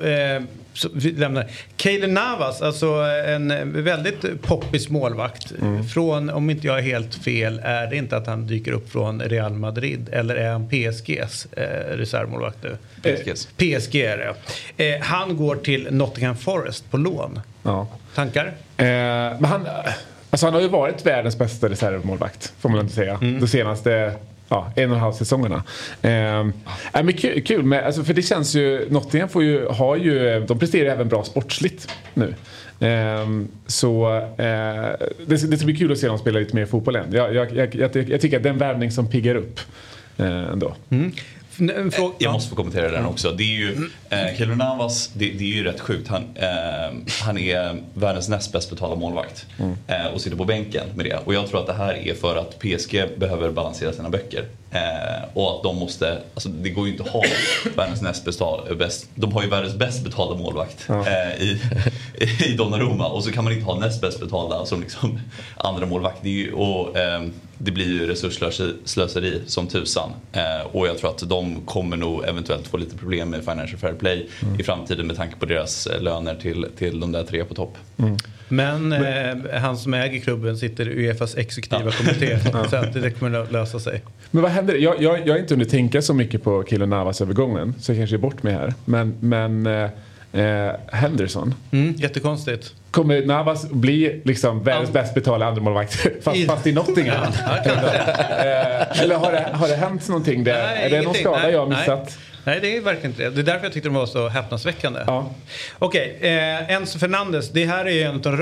eh, 0.01 0.43
så 0.73 0.89
vi 0.93 1.11
lämnar. 1.11 1.51
Kaeli 1.77 2.07
Navas, 2.07 2.61
alltså 2.61 2.87
en 3.27 3.83
väldigt 3.83 4.41
poppis 4.41 4.89
målvakt. 4.89 5.51
Mm. 5.61 5.83
Från, 5.83 6.29
om 6.29 6.49
inte 6.49 6.67
jag 6.67 6.77
är 6.77 6.83
helt 6.83 7.15
fel, 7.15 7.61
är 7.63 7.87
det 7.87 7.95
inte 7.95 8.17
att 8.17 8.27
han 8.27 8.47
dyker 8.47 8.71
upp 8.71 8.91
från 8.91 9.21
Real 9.21 9.53
Madrid 9.53 10.09
eller 10.11 10.35
är 10.35 10.51
han 10.51 10.69
PSGs 10.69 11.47
eh, 11.51 11.97
reservmålvakt 11.97 12.57
nu? 12.63 12.77
PSGs. 13.01 13.45
PSG 13.45 13.95
är 13.95 14.35
det. 14.77 14.95
Eh, 14.95 15.01
han 15.01 15.37
går 15.37 15.55
till 15.55 15.87
Nottingham 15.91 16.37
Forest 16.37 16.91
på 16.91 16.97
lån. 16.97 17.39
Ja. 17.63 17.87
Tankar? 18.15 18.45
Eh, 18.77 18.85
men 18.85 19.45
han, 19.45 19.67
alltså 20.29 20.45
han 20.45 20.53
har 20.53 20.61
ju 20.61 20.67
varit 20.67 21.05
världens 21.05 21.37
bästa 21.37 21.69
reservmålvakt, 21.69 22.53
får 22.59 22.69
man 22.69 22.79
inte 22.79 22.93
säga. 22.93 23.19
Mm. 23.21 23.39
De 23.39 23.47
senaste 23.47 24.13
ja, 24.49 24.71
en 24.75 24.89
och 24.89 24.95
en 24.95 25.01
halv 25.01 25.13
säsongerna. 25.13 25.63
Eh, 26.01 26.47
men 26.93 27.13
kul, 27.13 27.41
kul 27.41 27.63
med, 27.63 27.85
alltså, 27.85 28.03
för 28.03 28.13
det 28.13 28.21
känns 28.21 28.55
ju, 28.55 28.87
Nottingham 28.89 29.29
får 29.29 29.43
ju, 29.43 29.65
har 29.65 29.95
ju, 29.95 30.45
de 30.47 30.59
presterar 30.59 30.91
även 30.91 31.07
bra 31.07 31.23
sportsligt 31.23 31.87
nu. 32.13 32.33
Eh, 32.79 33.27
så 33.67 34.17
eh, 34.17 35.07
det, 35.25 35.51
det 35.51 35.57
ska 35.57 35.65
bli 35.65 35.77
kul 35.77 35.91
att 35.91 35.97
se 35.97 36.07
dem 36.07 36.17
spela 36.17 36.39
lite 36.39 36.55
mer 36.55 36.65
fotboll 36.65 36.95
än. 36.95 37.13
Jag, 37.13 37.35
jag, 37.35 37.55
jag, 37.55 37.75
jag, 37.75 38.21
tycker 38.21 38.37
att 38.37 38.43
det 38.43 38.49
är 38.49 38.53
en 38.53 38.57
värvning 38.57 38.91
som 38.91 39.07
piggar 39.07 39.35
upp 39.35 39.59
eh, 40.17 40.43
ändå. 40.43 40.75
Mm. 40.89 41.11
Eh, 41.59 42.09
jag 42.17 42.33
måste 42.33 42.49
få 42.49 42.55
kommentera 42.55 42.91
den 42.91 43.05
också. 43.05 43.31
Det 43.31 43.43
är 43.43 43.57
ju, 43.57 43.89
eh, 44.09 44.37
Keylor 44.37 44.55
Navas, 44.55 45.11
det, 45.13 45.25
det, 45.31 45.43
är 45.43 45.55
ju 45.55 45.63
rätt 45.63 45.79
sjukt. 45.79 46.07
Han, 46.07 46.23
eh, 46.35 46.97
han 47.23 47.37
är 47.37 47.83
världens 47.93 48.29
näst 48.29 48.51
bäst 48.51 48.69
betalda 48.69 48.95
målvakt 48.95 49.45
mm. 49.59 49.75
eh, 49.87 50.13
och 50.13 50.21
sitter 50.21 50.37
på 50.37 50.45
bänken 50.45 50.87
med 50.95 51.05
det. 51.05 51.19
Och 51.25 51.33
jag 51.33 51.47
tror 51.47 51.59
att 51.59 51.67
det 51.67 51.73
här 51.73 51.93
är 52.07 52.13
för 52.13 52.35
att 52.35 52.59
PSG 52.59 53.19
behöver 53.19 53.51
balansera 53.51 53.93
sina 53.93 54.09
böcker. 54.09 54.45
Eh, 54.71 55.29
och 55.33 55.55
att 55.55 55.63
de 55.63 55.77
måste, 55.77 56.21
alltså 56.33 56.49
det 56.49 56.69
går 56.69 56.85
ju 56.85 56.91
inte 56.91 57.03
att 57.03 57.09
ha 57.09 57.23
världens 57.75 58.01
näst 58.01 58.25
betal, 58.25 58.75
bäst, 58.75 59.09
de 59.15 59.33
har 59.33 59.43
ju 59.43 59.49
världens 59.49 59.75
bäst 59.75 60.03
betalda 60.03 60.43
målvakt 60.43 60.85
ja. 60.87 61.07
eh, 61.07 61.41
i, 61.41 61.61
i 62.45 62.55
Donnarumma 62.57 63.07
och 63.07 63.23
så 63.23 63.31
kan 63.31 63.43
man 63.43 63.53
inte 63.53 63.65
ha 63.65 63.79
näst 63.79 64.01
bäst 64.01 64.19
betalda 64.19 64.65
som 64.65 64.81
liksom 64.81 65.19
andra 65.57 65.85
målvakt. 65.85 66.17
Det, 66.21 66.29
ju, 66.29 66.53
och, 66.53 66.97
eh, 66.97 67.23
det 67.57 67.71
blir 67.71 67.87
ju 67.87 68.07
resursslöseri 68.07 69.41
som 69.47 69.67
tusan. 69.67 70.09
Eh, 70.31 70.67
och 70.71 70.87
jag 70.87 70.97
tror 70.97 71.09
att 71.09 71.29
de 71.29 71.65
kommer 71.65 71.97
nog 71.97 72.23
eventuellt 72.25 72.67
få 72.67 72.77
lite 72.77 72.97
problem 72.97 73.29
med 73.29 73.39
Financial 73.39 73.79
Fair 73.79 73.93
Play 73.93 74.27
mm. 74.41 74.59
i 74.59 74.63
framtiden 74.63 75.07
med 75.07 75.15
tanke 75.15 75.35
på 75.35 75.45
deras 75.45 75.87
eh, 75.87 76.01
löner 76.01 76.35
till, 76.35 76.65
till 76.77 76.99
de 76.99 77.11
där 77.11 77.23
tre 77.23 77.43
på 77.43 77.53
topp. 77.53 77.77
Mm. 77.97 78.17
Men 78.49 78.91
eh, 78.91 79.59
han 79.61 79.77
som 79.77 79.93
äger 79.93 80.19
klubben 80.19 80.57
sitter 80.57 80.89
i 80.89 81.07
Uefas 81.07 81.37
exekutiva 81.37 81.85
ja. 81.85 81.91
kommitté 81.91 82.39
så 82.69 82.75
att 82.75 82.93
det 82.93 83.11
kommer 83.11 83.39
att 83.39 83.51
lösa 83.51 83.79
sig. 83.79 84.01
Men 84.31 84.43
vad 84.43 84.51
händer? 84.51 84.75
Jag, 84.75 85.01
jag, 85.01 85.27
jag 85.27 85.33
har 85.33 85.39
inte 85.39 85.53
hunnit 85.53 85.69
tänka 85.69 86.01
så 86.01 86.13
mycket 86.13 86.43
på 86.43 86.63
Kilo 86.69 86.85
Navas-övergången 86.85 87.75
så 87.79 87.91
jag 87.91 87.97
kanske 87.97 88.15
är 88.15 88.17
bort 88.17 88.43
mig 88.43 88.53
här. 88.53 88.73
Men, 88.85 89.15
men 89.19 89.67
eh, 89.67 89.89
eh, 90.33 90.71
Henderson. 90.87 91.55
Mm, 91.71 91.93
jättekonstigt. 91.97 92.73
Kommer 92.91 93.25
Navas 93.25 93.69
bli 93.69 94.21
liksom 94.25 94.63
världens 94.63 94.91
bäst 94.91 95.13
betalda 95.13 95.45
andremålvakt 95.45 95.93
fast, 96.23 96.45
fast 96.45 96.67
i 96.67 96.71
Nottingham? 96.71 97.27
Ja, 97.47 97.57
eh, 97.57 99.01
eller 99.01 99.15
har 99.15 99.31
det, 99.31 99.49
har 99.53 99.67
det 99.67 99.75
hänt 99.75 100.07
någonting 100.07 100.43
där? 100.43 100.67
Nej, 100.67 100.85
är 100.85 100.89
det 100.89 101.01
någon 101.01 101.13
skada 101.13 101.39
nej, 101.43 101.51
jag 101.51 101.59
har 101.59 101.67
missat? 101.67 102.03
Nej. 102.05 102.15
Nej, 102.49 102.59
det 102.61 102.77
är 102.77 102.81
verkligen 102.81 103.11
inte 103.11 103.23
det. 103.23 103.29
Det 103.29 103.41
är 103.41 103.43
därför 103.43 103.65
jag 103.65 103.73
tyckte 103.73 103.89
de 103.89 103.95
var 103.95 104.05
så 104.05 104.27
häpnadsväckande. 104.27 104.99
Ja. 105.07 105.35
Okej, 105.79 106.17
eh, 106.21 106.71
Enzo 106.71 106.99
Fernandes. 106.99 107.49
Det 107.49 107.65
här 107.65 107.87
är 107.87 108.05
en 108.05 108.15
av 108.15 108.21
de 108.21 108.37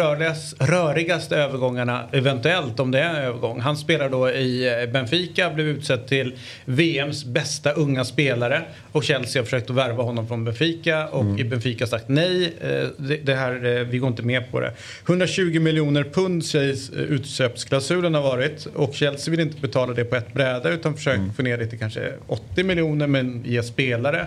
rörigaste 0.60 1.36
övergångarna, 1.38 2.04
eventuellt 2.12 2.80
om 2.80 2.92
det 2.92 3.00
är 3.00 3.10
en 3.10 3.16
övergång. 3.16 3.60
Han 3.60 3.78
spelar 3.78 4.10
då 4.10 4.30
i 4.30 4.82
eh, 4.82 4.90
Benfica, 4.92 5.50
blev 5.50 5.68
utsedd 5.68 6.08
till 6.08 6.36
VMs 6.66 7.26
bästa 7.26 7.72
unga 7.72 8.06
spelare. 8.06 8.62
Och 8.92 9.04
Chelsea 9.04 9.42
har 9.42 9.46
försökt 9.46 9.70
att 9.70 9.76
värva 9.76 10.04
honom 10.04 10.28
från 10.28 10.46
Benfica 10.46 11.08
och 11.08 11.22
mm. 11.22 11.50
Benfica 11.50 11.88
sagt 11.88 12.08
nej. 12.08 12.54
Eh, 12.62 12.88
det, 12.98 13.18
det, 13.18 13.36
här, 13.36 13.66
eh, 13.66 13.84
vi 13.84 13.98
går 13.98 14.10
inte 14.10 14.24
med 14.24 14.52
på 14.52 14.60
det. 14.60 14.74
120 15.06 15.60
miljoner 15.60 16.04
pund 16.04 16.46
sägs 16.46 16.90
eh, 16.90 17.00
utköpsklausulen 17.00 18.16
ha 18.16 18.22
varit. 18.22 18.68
Och 18.74 18.94
Chelsea 18.94 19.32
vill 19.32 19.40
inte 19.40 19.62
betala 19.62 19.94
det 19.94 20.06
på 20.06 20.16
ett 20.16 20.34
bräde 20.34 20.70
utan 20.70 20.96
försöker 20.96 21.20
mm. 21.20 21.34
få 21.34 21.42
ner 21.42 21.58
det 21.58 21.68
till 21.68 21.80
kanske 21.80 22.14
80 22.28 22.64
miljoner 22.64 23.08
men 23.08 23.44
ge 23.46 23.64
spel 23.64 23.97
spelare. 23.98 24.26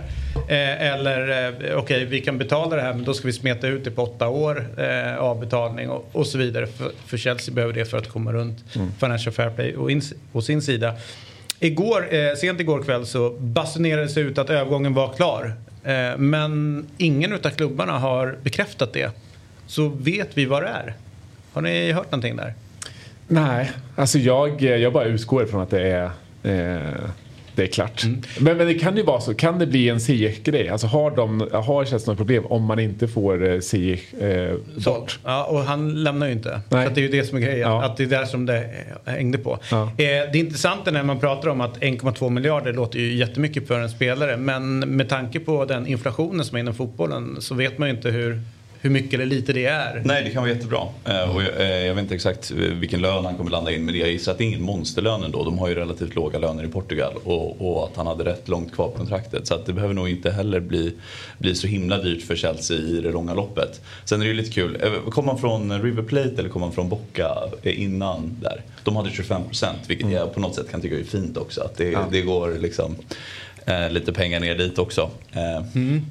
Eh, 0.49 0.83
eller 0.83 1.47
eh, 1.47 1.55
okej, 1.59 1.77
okay, 1.77 2.05
vi 2.05 2.21
kan 2.21 2.39
betala 2.39 2.77
det 2.77 2.83
här 2.83 2.95
men 2.95 3.05
då 3.05 3.15
ska 3.15 3.27
vi 3.27 3.33
smeta 3.33 3.67
ut 3.67 3.85
det 3.85 3.91
på 3.91 4.03
åtta 4.03 4.29
år 4.29 4.67
eh, 4.77 5.17
avbetalning 5.17 5.91
och, 5.91 6.09
och 6.13 6.27
så 6.27 6.39
vidare. 6.39 6.67
För, 6.67 6.91
för, 7.07 7.17
Chelsea 7.17 7.55
behöver 7.55 7.75
det 7.75 7.85
för 7.85 7.99
att 7.99 8.09
komma 8.09 8.33
runt 8.33 8.77
mm. 8.77 8.93
Financial 9.01 9.33
Fair 9.33 9.51
Play 9.51 9.77
och 9.77 9.91
in, 9.91 10.03
på 10.33 10.43
sin 10.43 10.63
sida. 10.63 10.95
Igår, 11.61 12.15
eh, 12.15 12.35
sent 12.37 12.61
igår 12.61 12.83
kväll 12.83 13.07
så 13.07 13.31
basunerades 13.31 14.15
det 14.15 14.21
ut 14.21 14.39
att 14.39 14.51
övergången 14.51 14.95
var 14.95 15.13
klar. 15.13 15.55
Eh, 15.85 16.17
men 16.19 16.87
ingen 16.99 17.33
av 17.33 17.39
klubbarna 17.39 17.99
har 17.99 18.37
bekräftat 18.43 18.93
det. 18.93 19.11
Så 19.67 19.89
vet 19.89 20.29
vi 20.35 20.45
vad 20.45 20.63
det 20.63 20.69
är? 20.69 20.95
Har 21.53 21.63
ni 21.63 21.93
hört 21.93 22.11
någonting 22.11 22.37
där? 22.37 22.55
Nej, 23.29 23.71
alltså 23.97 24.19
jag, 24.19 24.63
jag 24.63 24.93
bara 24.93 25.05
utgår 25.05 25.47
från 25.47 25.61
att 25.61 25.71
det 25.71 25.83
är 25.83 26.11
eh, 26.43 27.11
det 27.55 27.63
är 27.63 27.67
klart. 27.67 28.05
Mm. 28.05 28.23
Men, 28.41 28.57
men 28.57 28.67
det 28.67 28.75
kan 28.75 28.97
ju 28.97 29.03
vara 29.03 29.21
så, 29.21 29.35
kan 29.35 29.59
det 29.59 29.67
bli 29.67 29.89
en 29.89 30.01
Ziyech-grej? 30.01 30.69
Alltså 30.69 30.87
har, 30.87 31.11
de, 31.11 31.49
har 31.53 31.85
Chelsea 31.85 32.11
något 32.11 32.17
problem 32.17 32.47
om 32.47 32.65
man 32.65 32.79
inte 32.79 33.09
får 33.09 33.49
eh, 33.49 33.61
Ziyech 33.61 34.15
eh, 34.15 34.57
bort? 34.85 35.19
Ja, 35.25 35.45
och 35.45 35.61
han 35.61 36.03
lämnar 36.03 36.27
ju 36.27 36.33
inte. 36.33 36.61
Nej. 36.69 36.89
Så 36.89 36.95
det 36.95 37.01
är 37.01 37.03
ju 37.03 37.09
det 37.09 37.25
som 37.25 37.39
är 37.39 37.43
grejen, 37.43 37.61
ja. 37.61 37.85
att 37.85 37.97
det 37.97 38.03
är 38.03 38.07
där 38.07 38.25
som 38.25 38.47
det 38.47 38.71
hängde 39.05 39.39
på. 39.39 39.59
Ja. 39.71 39.83
Eh, 39.83 40.33
det 40.33 40.39
intressanta 40.39 40.91
när 40.91 41.03
man 41.03 41.21
pratar 41.21 41.49
om 41.49 41.61
att 41.61 41.79
1,2 41.79 42.31
miljarder 42.31 42.73
låter 42.73 42.99
ju 42.99 43.15
jättemycket 43.15 43.69
för 43.69 43.81
en 43.81 43.91
spelare 43.91 44.37
men 44.37 44.79
med 44.79 45.09
tanke 45.09 45.41
på 45.41 45.65
den 45.65 45.87
inflationen 45.87 46.45
som 46.45 46.57
är 46.57 46.61
inom 46.61 46.75
fotbollen 46.75 47.37
så 47.41 47.55
vet 47.55 47.79
man 47.79 47.89
ju 47.89 47.95
inte 47.95 48.11
hur 48.11 48.41
hur 48.83 48.91
mycket 48.91 49.15
eller 49.15 49.27
lite 49.27 49.53
det 49.53 49.67
är. 49.67 50.03
Nej, 50.05 50.25
det 50.25 50.31
kan 50.31 50.43
vara 50.43 50.53
jättebra. 50.53 50.81
Eh, 51.05 51.37
och 51.37 51.43
jag, 51.43 51.61
eh, 51.61 51.87
jag, 51.87 51.95
vet 51.95 52.03
inte 52.03 52.15
exakt 52.15 52.51
vilken 52.51 53.01
lön 53.01 53.25
han 53.25 53.37
kommer 53.37 53.51
landa 53.51 53.73
in 53.73 53.85
men 53.85 53.95
jag 53.95 54.11
gissar 54.11 54.33
att 54.33 54.39
det 54.39 54.45
är 54.45 54.47
ingen 54.47 54.63
monsterlön 54.63 55.23
ändå. 55.23 55.45
De 55.45 55.59
har 55.59 55.69
ju 55.69 55.75
relativt 55.75 56.15
låga 56.15 56.39
löner 56.39 56.65
i 56.65 56.69
Portugal 56.69 57.13
och, 57.25 57.61
och 57.61 57.85
att 57.85 57.97
han 57.97 58.07
hade 58.07 58.25
rätt 58.25 58.49
långt 58.49 58.73
kvar 58.73 58.89
på 58.89 58.97
kontraktet. 58.97 59.47
Så 59.47 59.55
att 59.55 59.67
det 59.67 59.73
behöver 59.73 59.95
nog 59.95 60.09
inte 60.09 60.31
heller 60.31 60.61
bli, 60.61 60.93
bli 61.39 61.55
så 61.55 61.67
himla 61.67 61.99
dyrt 61.99 62.23
för 62.23 62.37
Chelsea 62.37 62.77
i 62.77 63.01
det 63.01 63.11
långa 63.13 63.35
loppet. 63.35 63.81
Sen 64.05 64.21
är 64.21 64.25
det 64.25 64.31
ju 64.31 64.37
lite 64.37 64.51
kul. 64.51 64.79
Eh, 64.83 65.11
kommer 65.11 65.27
man 65.27 65.39
från 65.39 65.83
River 65.83 66.03
Plate 66.03 66.35
eller 66.39 66.49
kommer 66.49 66.67
man 66.67 66.75
från 66.75 66.89
Boca 66.89 67.37
innan 67.63 68.37
där? 68.43 68.63
De 68.85 68.97
hade 68.97 69.11
25 69.11 69.45
procent 69.45 69.79
vilket 69.87 70.05
mm. 70.07 70.17
jag 70.17 70.35
på 70.35 70.41
något 70.41 70.55
sätt 70.55 70.71
kan 70.71 70.81
tycka 70.81 70.99
är 70.99 71.05
fint 71.05 71.37
också. 71.37 71.61
Att 71.61 71.77
det, 71.77 71.91
ja. 71.91 72.07
det 72.11 72.23
går 72.23 72.59
liksom 72.61 72.97
eh, 73.67 73.91
lite 73.91 74.13
pengar 74.13 74.41
ner 74.41 74.55
dit 74.55 74.79
också. 74.79 75.11
Eh. 75.33 75.67
Mm. 75.75 76.07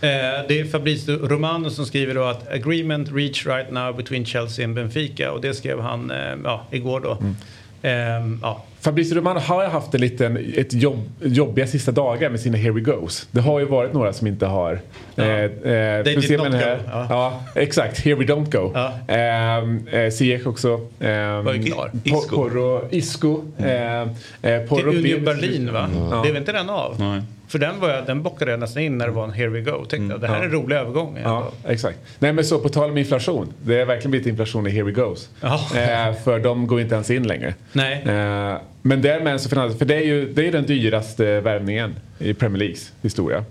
Eh, 0.00 0.08
det 0.48 0.60
är 0.60 0.64
Fabrizio 0.64 1.28
Romano 1.28 1.70
som 1.70 1.86
skriver 1.86 2.14
då 2.14 2.24
att 2.24 2.52
agreement 2.52 3.12
reach 3.12 3.46
right 3.46 3.70
now 3.70 3.96
between 3.96 4.24
Chelsea 4.24 4.64
and 4.64 4.74
Benfica 4.74 5.32
och 5.32 5.40
det 5.40 5.54
skrev 5.54 5.80
han 5.80 6.10
eh, 6.10 6.36
ja, 6.44 6.66
igår 6.70 7.00
då. 7.00 7.18
Mm. 7.20 7.34
Um, 7.82 8.38
ja. 8.42 8.64
Fabrice 8.80 9.14
Romano 9.14 9.40
har 9.40 9.62
ju 9.62 9.68
haft 9.68 9.94
en 9.94 10.00
liten, 10.00 10.52
ett 10.56 10.72
jobb, 10.72 11.08
jobbiga 11.22 11.66
sista 11.66 11.92
dagar 11.92 12.30
med 12.30 12.40
sina 12.40 12.58
Here 12.58 12.72
We 12.72 12.80
Goes. 12.80 13.28
Det 13.30 13.40
har 13.40 13.58
ju 13.58 13.64
varit 13.64 13.92
några 13.92 14.12
som 14.12 14.26
inte 14.26 14.46
har... 14.46 14.80
Ja. 15.14 15.24
Eh, 15.24 15.44
eh, 15.44 16.04
They 16.04 16.16
did 16.16 16.38
not 16.38 16.54
här. 16.54 16.80
Ja. 16.86 17.06
ja. 17.10 17.42
exakt. 17.54 17.98
Here 17.98 18.14
We 18.14 18.24
Don't 18.24 18.50
Go. 18.50 18.72
Ja. 18.74 19.14
Eh, 19.14 20.00
eh, 20.00 20.10
Ziyech 20.10 20.46
också. 20.46 20.68
Eh, 21.00 21.42
Var 21.42 21.66
klar. 21.66 21.90
Isco. 22.04 22.36
Porro, 22.36 22.88
Isco. 22.90 23.42
Mm. 23.58 24.08
Eh, 24.42 24.52
eh 24.52 24.62
Porro 24.68 24.90
Till 24.90 24.98
Union 24.98 25.24
Berlin 25.24 25.72
va? 25.72 25.88
Mm. 25.94 26.10
Det 26.10 26.16
är 26.16 26.32
väl 26.32 26.36
inte 26.36 26.52
den 26.52 26.70
av? 26.70 26.96
Nej. 26.98 27.22
För 27.48 27.58
den, 27.58 27.80
var 27.80 27.88
jag, 27.88 28.06
den 28.06 28.22
bockade 28.22 28.50
jag 28.50 28.60
nästan 28.60 28.82
in 28.82 28.98
när 28.98 29.06
det 29.06 29.12
var 29.12 29.24
en 29.24 29.32
here 29.32 29.48
we 29.48 29.60
go. 29.60 29.76
Tänkte 29.76 29.96
mm, 29.96 30.10
jag, 30.10 30.20
det 30.20 30.26
här 30.26 30.34
ja. 30.34 30.40
är 30.40 30.44
en 30.44 30.52
rolig 30.52 30.76
övergång. 30.76 31.18
Ja, 31.24 31.52
exakt. 31.66 31.98
Nej 32.18 32.32
men 32.32 32.44
så 32.44 32.58
på 32.58 32.68
tal 32.68 32.90
om 32.90 32.98
inflation. 32.98 33.52
Det 33.62 33.78
har 33.78 33.86
verkligen 33.86 34.10
blivit 34.10 34.26
inflation 34.26 34.66
i 34.66 34.70
here 34.70 34.82
we 34.82 34.92
goes. 34.92 35.28
Eh, 35.42 36.14
för 36.24 36.38
de 36.38 36.66
går 36.66 36.80
inte 36.80 36.94
ens 36.94 37.10
in 37.10 37.22
längre. 37.22 37.54
Nej. 37.72 38.02
Eh, 38.06 38.56
men 38.82 39.02
därmed 39.02 39.40
så 39.40 39.48
för 39.48 39.84
det 39.84 39.94
är 39.94 40.04
ju 40.04 40.32
det 40.32 40.46
är 40.46 40.52
den 40.52 40.66
dyraste 40.66 41.40
värvningen 41.40 41.94
i 42.18 42.34
Premier 42.34 42.58
Leagues 42.58 42.92
historia. 43.02 43.44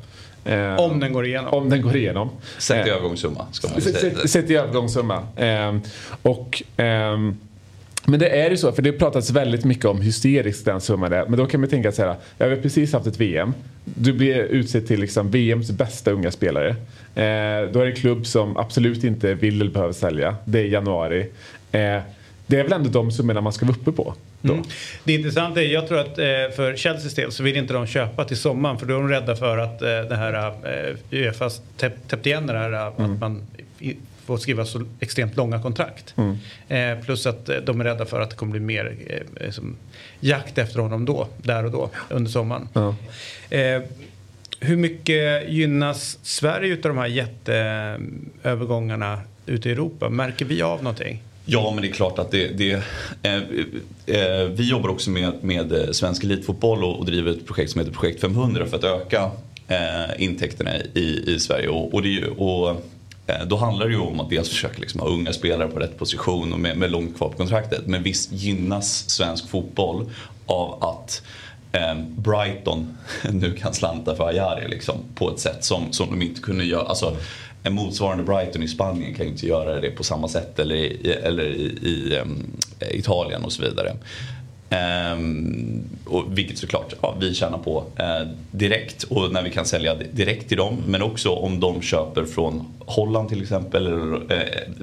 Eh, 0.45 0.75
om 0.75 0.99
den 0.99 1.13
går 1.13 1.25
igenom. 1.25 1.53
Om 1.53 1.69
den 1.69 1.81
går 1.81 1.95
igenom. 1.95 2.29
Sett 2.57 2.87
i 2.87 2.89
övergångssumma. 2.89 3.45
Sett 4.25 4.49
i 4.49 4.55
övergångssumma. 4.55 5.27
Eh, 5.35 5.75
och 6.21 6.63
ehm, 6.77 7.37
men 8.09 8.19
det 8.19 8.29
är 8.29 8.49
ju 8.49 8.57
så, 8.57 8.71
för 8.71 8.81
det 8.81 8.91
pratats 8.91 9.29
väldigt 9.29 9.65
mycket 9.65 9.85
om 9.85 10.01
hysterisk 10.01 10.65
den 10.65 10.81
summan 10.81 11.13
är. 11.13 11.25
Men 11.25 11.39
då 11.39 11.45
kan 11.45 11.59
man 11.59 11.69
tänka 11.69 11.91
så 11.91 12.01
här, 12.01 12.15
jag 12.37 12.49
har 12.49 12.55
precis 12.55 12.93
haft 12.93 13.07
ett 13.07 13.19
VM. 13.19 13.53
Du 13.99 14.13
blir 14.13 14.35
utsedd 14.35 14.87
till 14.87 14.99
liksom 14.99 15.31
VMs 15.31 15.71
bästa 15.71 16.11
unga 16.11 16.31
spelare. 16.31 16.69
Eh, 17.15 17.71
då 17.71 17.79
är 17.79 17.85
det 17.85 17.91
en 17.91 17.95
klubb 17.95 18.25
som 18.25 18.57
absolut 18.57 19.03
inte 19.03 19.33
vill 19.33 19.61
eller 19.61 19.71
behöver 19.71 19.93
sälja. 19.93 20.35
Det 20.45 20.59
är 20.59 20.65
januari. 20.65 21.21
Eh, 21.71 21.99
det 22.47 22.59
är 22.59 22.63
väl 22.63 22.73
ändå 22.73 22.89
de 22.89 23.11
summorna 23.11 23.41
man 23.41 23.53
ska 23.53 23.65
vara 23.65 23.77
uppe 23.77 23.91
på. 23.91 24.13
Mm. 24.43 24.63
Det 25.03 25.13
intressanta 25.13 25.63
är, 25.63 25.67
jag 25.67 25.87
tror 25.87 25.99
att 25.99 26.17
eh, 26.19 26.25
för 26.55 26.77
Chelseas 26.77 27.13
del 27.13 27.31
så 27.31 27.43
vill 27.43 27.57
inte 27.57 27.73
de 27.73 27.87
köpa 27.87 28.25
till 28.25 28.37
sommaren 28.37 28.77
för 28.77 28.85
då 28.85 28.93
är 28.93 28.97
de 28.97 29.09
rädda 29.09 29.35
för 29.35 29.57
att 29.57 29.81
eh, 29.81 29.87
det 29.87 30.15
här 30.15 30.47
eh, 30.47 30.95
Uefas 31.11 31.61
täppt 31.77 32.25
igen 32.25 32.47
det 32.47 32.53
här 32.53 32.91
mm. 32.97 33.13
att 33.13 33.19
man 33.19 33.41
få 34.27 34.37
skriva 34.37 34.65
så 34.65 34.83
extremt 34.99 35.35
långa 35.35 35.61
kontrakt. 35.61 36.13
Mm. 36.17 36.37
Eh, 36.67 36.97
plus 37.05 37.25
att 37.25 37.49
eh, 37.49 37.57
de 37.57 37.81
är 37.81 37.85
rädda 37.85 38.05
för 38.05 38.21
att 38.21 38.29
det 38.29 38.35
kommer 38.35 38.51
bli 38.51 38.61
mer 38.61 38.95
eh, 39.39 39.51
som 39.51 39.75
jakt 40.19 40.57
efter 40.57 40.79
honom 40.79 41.05
då, 41.05 41.27
där 41.37 41.65
och 41.65 41.71
då, 41.71 41.89
under 42.09 42.31
sommaren. 42.31 42.69
Ja. 42.73 42.95
Eh, 43.49 43.81
hur 44.59 44.77
mycket 44.77 45.49
gynnas 45.49 46.19
Sverige 46.23 46.73
av 46.73 46.81
de 46.81 46.97
här 46.97 47.07
jätteövergångarna 47.07 49.21
ute 49.45 49.69
i 49.69 49.71
Europa? 49.71 50.09
Märker 50.09 50.45
vi 50.45 50.61
av 50.61 50.83
någonting? 50.83 51.23
Ja, 51.45 51.71
men 51.71 51.81
det 51.81 51.87
är 51.87 51.93
klart 51.93 52.19
att 52.19 52.31
det... 52.31 52.47
det 52.47 52.71
eh, 53.23 53.35
eh, 54.05 54.43
vi 54.43 54.69
jobbar 54.69 54.89
också 54.89 55.09
med, 55.09 55.33
med 55.41 55.89
svensk 55.91 56.23
elitfotboll 56.23 56.83
och, 56.83 56.99
och 56.99 57.05
driver 57.05 57.31
ett 57.31 57.47
projekt 57.47 57.71
som 57.71 57.81
heter 57.81 57.93
Projekt 57.93 58.21
500 58.21 58.65
för 58.65 58.77
att 58.77 58.83
öka 58.83 59.31
eh, 59.67 60.23
intäkterna 60.23 60.71
i, 60.93 61.23
i 61.27 61.39
Sverige. 61.39 61.67
Och, 61.67 61.93
och, 61.93 62.01
det, 62.01 62.25
och 62.25 62.69
Eh, 62.69 62.75
Eh, 63.27 63.45
då 63.45 63.55
handlar 63.55 63.85
det 63.85 63.93
ju 63.93 63.99
om 63.99 64.19
att 64.19 64.29
dels 64.29 64.49
försöka 64.49 64.79
liksom 64.79 64.99
ha 64.99 65.07
unga 65.07 65.33
spelare 65.33 65.67
på 65.67 65.79
rätt 65.79 65.97
position 65.97 66.53
och 66.53 66.59
med, 66.59 66.77
med 66.77 66.91
långt 66.91 67.17
kvar 67.17 67.29
på 67.29 67.37
kontraktet. 67.37 67.87
Men 67.87 68.03
visst 68.03 68.31
gynnas 68.31 69.09
svensk 69.09 69.49
fotboll 69.49 70.09
av 70.45 70.83
att 70.83 71.21
eh, 71.71 71.95
Brighton 72.17 72.97
nu 73.31 73.53
kan 73.53 73.73
slanta 73.73 74.15
för 74.15 74.27
Ayari 74.27 74.67
liksom, 74.67 74.95
på 75.15 75.31
ett 75.31 75.39
sätt 75.39 75.63
som, 75.63 75.91
som 75.91 76.09
de 76.09 76.21
inte 76.21 76.41
kunde 76.41 76.65
göra. 76.65 76.85
Alltså, 76.85 77.17
en 77.63 77.73
motsvarande 77.73 78.23
Brighton 78.23 78.63
i 78.63 78.67
Spanien 78.67 79.13
kan 79.13 79.25
ju 79.25 79.31
inte 79.31 79.47
göra 79.47 79.81
det 79.81 79.91
på 79.91 80.03
samma 80.03 80.27
sätt 80.27 80.59
eller 80.59 80.75
i, 80.75 81.11
eller 81.11 81.45
i, 81.45 81.63
i 81.81 82.19
um, 82.19 82.57
Italien 82.91 83.43
och 83.43 83.51
så 83.51 83.61
vidare. 83.61 83.95
Um, 84.69 85.83
och 86.05 86.37
vilket 86.37 86.57
såklart 86.57 86.93
ja, 87.01 87.15
vi 87.19 87.33
tjänar 87.33 87.57
på 87.57 87.79
uh, 87.99 88.31
direkt 88.51 89.03
och 89.03 89.31
när 89.31 89.43
vi 89.43 89.49
kan 89.49 89.65
sälja 89.65 89.95
direkt 89.95 90.47
till 90.47 90.57
dem. 90.57 90.77
Men 90.87 91.01
också 91.01 91.29
om 91.29 91.59
de 91.59 91.81
köper 91.81 92.25
från 92.25 92.65
Holland 92.79 93.29
till 93.29 93.41
exempel. 93.41 93.87
Eller 93.87 94.13
uh, 94.13 94.19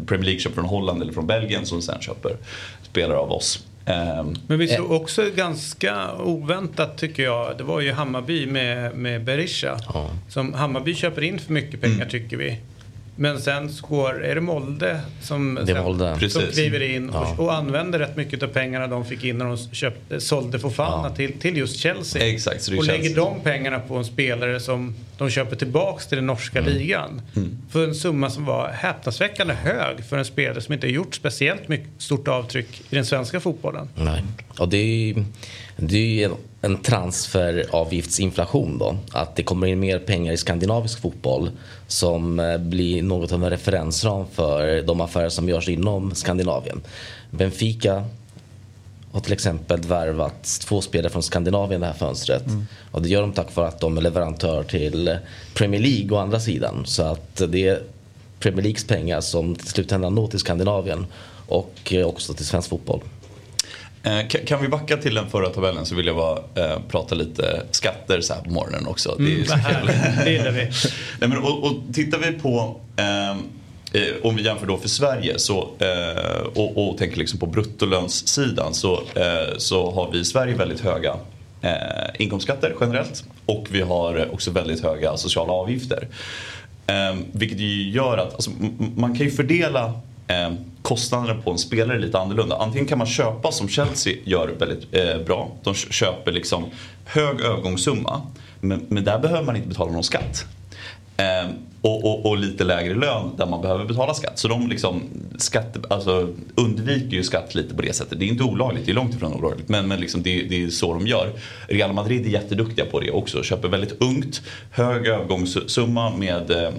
Premier 0.06 0.24
League 0.24 0.40
köper 0.40 0.54
från 0.54 0.64
Holland 0.64 1.02
eller 1.02 1.12
från 1.12 1.26
Belgien 1.26 1.66
som 1.66 1.82
sen 1.82 2.00
köper 2.00 2.36
spelare 2.82 3.18
av 3.18 3.32
oss. 3.32 3.66
Um, 3.86 4.36
Men 4.46 4.58
visst 4.58 4.78
eh, 4.78 4.92
också 4.92 5.30
ganska 5.36 6.14
oväntat 6.16 6.98
tycker 6.98 7.22
jag. 7.22 7.58
Det 7.58 7.64
var 7.64 7.80
ju 7.80 7.92
Hammarby 7.92 8.46
med, 8.46 8.96
med 8.96 9.24
Berisha. 9.24 9.78
Ja. 9.94 10.10
Som 10.28 10.52
Hammarby 10.52 10.94
köper 10.94 11.22
in 11.22 11.38
för 11.38 11.52
mycket 11.52 11.80
pengar 11.80 11.96
mm. 11.96 12.08
tycker 12.08 12.36
vi. 12.36 12.58
Men 13.16 13.40
sen 13.40 13.70
går, 13.80 14.24
är 14.24 14.34
det 14.34 14.40
Molde 14.40 15.00
som, 15.20 15.58
det 15.66 15.82
Molde. 15.82 16.30
som 16.30 16.42
kliver 16.42 16.82
in 16.82 17.10
och, 17.10 17.14
ja. 17.14 17.34
och, 17.38 17.54
använder 17.54 17.98
rätt 17.98 18.16
mycket 18.16 18.42
av 18.42 18.46
pengarna 18.46 18.86
de 18.86 19.04
fick 19.04 19.24
in 19.24 19.38
när 19.38 19.44
de 19.44 19.56
köpte, 19.56 20.20
sålde 20.20 20.58
Fofana 20.58 21.08
ja. 21.08 21.14
till, 21.14 21.32
till 21.32 21.56
just 21.56 21.76
Chelsea. 21.76 22.28
Exakt, 22.28 22.56
och 22.56 22.62
Chelsea. 22.62 22.96
lägger 22.96 23.16
de 23.16 23.40
pengarna 23.40 23.80
på 23.80 23.96
en 23.96 24.04
spelare 24.04 24.60
som 24.60 24.94
de 25.18 25.30
köper 25.30 25.56
tillbaks 25.56 26.06
till 26.06 26.16
den 26.16 26.26
norska 26.26 26.58
mm. 26.58 26.72
ligan. 26.72 27.22
Mm. 27.36 27.58
För 27.70 27.84
en 27.84 27.94
summa 27.94 28.30
som 28.30 28.44
var 28.44 28.68
häpnadsväckande 28.68 29.54
hög 29.54 30.04
för 30.04 30.18
en 30.18 30.24
spelare 30.24 30.60
som 30.60 30.74
inte 30.74 30.86
har 30.86 30.92
gjort 30.92 31.14
speciellt 31.14 31.68
mycket 31.68 31.88
stort 31.98 32.28
avtryck 32.28 32.82
i 32.90 32.94
den 32.94 33.06
svenska 33.06 33.40
fotbollen. 33.40 33.88
Nej, 33.94 34.22
och 34.58 34.68
det 34.68 34.76
är 34.76 35.24
det 35.76 35.96
är 35.96 36.28
ju 36.28 36.30
en, 36.60 36.78
transferavgiftsinflation 36.78 38.78
då. 38.78 38.96
Att 39.12 39.36
det 39.36 39.42
kommer 39.42 39.66
in 39.66 39.80
mer 39.80 39.98
pengar 39.98 40.32
i 40.32 40.36
skandinavisk 40.36 41.00
fotboll 41.00 41.50
som 41.86 42.40
eh, 42.40 42.58
blir 42.58 43.02
något 43.02 43.32
av 43.32 43.44
en 43.44 43.50
referensram 43.50 44.26
för 44.32 44.82
de 44.82 45.00
affärer 45.00 45.28
som 45.28 45.48
görs 45.48 45.68
inom 45.68 46.14
Skandinavien. 46.14 46.80
Benfica 47.30 48.04
har 49.12 49.20
till 49.20 49.32
exempel 49.32 49.80
värvat 49.80 50.44
två 50.44 50.80
spelare 50.80 51.12
från 51.12 51.22
Skandinavien 51.22 51.80
det 51.80 51.86
här 51.86 51.94
fönstret. 51.94 52.46
Mm. 52.46 52.66
Och 52.90 53.02
det 53.02 53.08
gör 53.08 53.20
de 53.20 53.32
tack 53.32 53.56
vare 53.56 53.68
att 53.68 53.80
de 53.80 53.96
är 53.96 54.02
leverantör 54.02 54.62
till 54.62 55.16
Premier 55.54 55.80
League 55.80 56.16
å 56.16 56.20
andra 56.20 56.40
sidan. 56.40 56.82
Så 56.86 57.02
att 57.02 57.42
det 57.48 57.68
är 57.68 57.82
Premier 58.38 58.62
Leagues 58.62 58.84
pengar 58.84 59.20
som 59.20 59.56
till 59.56 59.68
slutändan 59.68 60.14
når 60.14 60.26
till 60.26 60.38
Skandinavien 60.38 61.06
och 61.46 61.74
eh, 61.90 62.06
också 62.06 62.34
till 62.34 62.46
svensk 62.46 62.68
fotboll. 62.68 63.00
Eh, 64.04 64.26
kan 64.26 64.62
vi 64.62 64.68
backa 64.68 64.96
till 64.96 65.14
den 65.14 65.30
förra 65.30 65.48
tabellen 65.48 65.86
så 65.86 65.94
vill 65.94 66.06
jag 66.06 66.16
bara 66.16 66.38
eh, 66.54 66.78
prata 66.88 67.14
lite 67.14 67.62
skatter 67.70 68.20
så 68.20 68.34
här 68.34 68.40
på 68.40 68.50
morgonen 68.50 68.86
också. 68.86 69.14
Det 69.18 69.24
är 69.24 69.34
mm, 69.34 69.46
så 69.46 69.54
det 70.24 70.30
gillar 70.30 70.50
vi. 70.50 70.64
Nej, 71.20 71.28
men, 71.28 71.38
och, 71.38 71.64
och 71.64 71.72
tittar 71.92 72.18
vi 72.18 72.32
på 72.32 72.80
ehm, 72.96 73.38
eh, 73.92 74.02
om 74.22 74.36
vi 74.36 74.44
jämför 74.44 74.66
då 74.66 74.76
för 74.76 74.88
Sverige 74.88 75.38
så, 75.38 75.68
eh, 75.78 76.42
och, 76.54 76.88
och 76.88 76.98
tänker 76.98 77.16
liksom 77.16 77.38
på 77.38 77.46
bruttolönssidan 77.46 78.74
så, 78.74 78.94
eh, 78.94 79.56
så 79.58 79.90
har 79.90 80.12
vi 80.12 80.18
i 80.18 80.24
Sverige 80.24 80.54
väldigt 80.54 80.80
höga 80.80 81.16
eh, 81.62 81.70
inkomstskatter 82.18 82.74
generellt 82.80 83.24
och 83.46 83.66
vi 83.70 83.80
har 83.80 84.28
också 84.32 84.50
väldigt 84.50 84.82
höga 84.82 85.16
sociala 85.16 85.52
avgifter. 85.52 86.08
Eh, 86.86 87.16
vilket 87.32 87.58
ju 87.58 87.90
gör 87.90 88.18
att 88.18 88.34
alltså, 88.34 88.50
man 88.96 89.16
kan 89.16 89.26
ju 89.26 89.32
fördela 89.32 90.00
eh, 90.28 90.52
kostnaderna 90.82 91.42
på 91.42 91.50
en 91.50 91.58
spelare 91.58 91.96
är 91.96 92.00
lite 92.00 92.18
annorlunda. 92.18 92.56
Antingen 92.56 92.86
kan 92.86 92.98
man 92.98 93.06
köpa 93.06 93.52
som 93.52 93.68
Chelsea 93.68 94.14
gör 94.24 94.48
väldigt 94.48 94.94
eh, 94.94 95.18
bra. 95.26 95.50
De 95.62 95.74
köper 95.74 96.32
liksom 96.32 96.64
hög 97.04 97.40
övergångssumma 97.40 98.22
men, 98.64 98.86
men 98.88 99.04
där 99.04 99.18
behöver 99.18 99.42
man 99.42 99.56
inte 99.56 99.68
betala 99.68 99.92
någon 99.92 100.04
skatt. 100.04 100.46
Eh, 101.16 101.50
och, 101.80 102.04
och, 102.04 102.26
och, 102.26 102.36
lite 102.36 102.64
lägre 102.64 102.94
lön 102.94 103.30
där 103.36 103.46
man 103.46 103.62
behöver 103.62 103.84
betala 103.84 104.14
skatt. 104.14 104.38
Så 104.38 104.48
de 104.48 104.68
liksom 104.68 105.02
skatt, 105.38 105.76
alltså, 105.90 106.28
undviker 106.54 107.16
ju 107.16 107.22
skatt 107.22 107.54
lite 107.54 107.74
på 107.74 107.82
det 107.82 107.92
sättet. 107.92 108.18
Det 108.18 108.24
är 108.24 108.28
inte 108.28 108.42
olagligt, 108.42 108.86
det 108.86 108.92
är 108.92 108.94
långt 108.94 109.14
ifrån 109.14 109.34
olagligt. 109.34 109.68
Men, 109.68 109.88
men 109.88 110.00
liksom 110.00 110.22
det, 110.22 110.42
det, 110.42 110.64
är 110.64 110.68
så 110.68 110.94
de 110.94 111.06
gör. 111.06 111.32
Real 111.68 111.92
Madrid 111.92 112.26
är 112.26 112.30
jätteduktiga 112.30 112.84
på 112.84 113.00
det 113.00 113.10
också. 113.10 113.42
Köper 113.42 113.68
väldigt 113.68 114.02
ungt, 114.02 114.42
hög 114.70 115.06
övergångssumma 115.06 116.16
med 116.16 116.50
eh, 116.50 116.70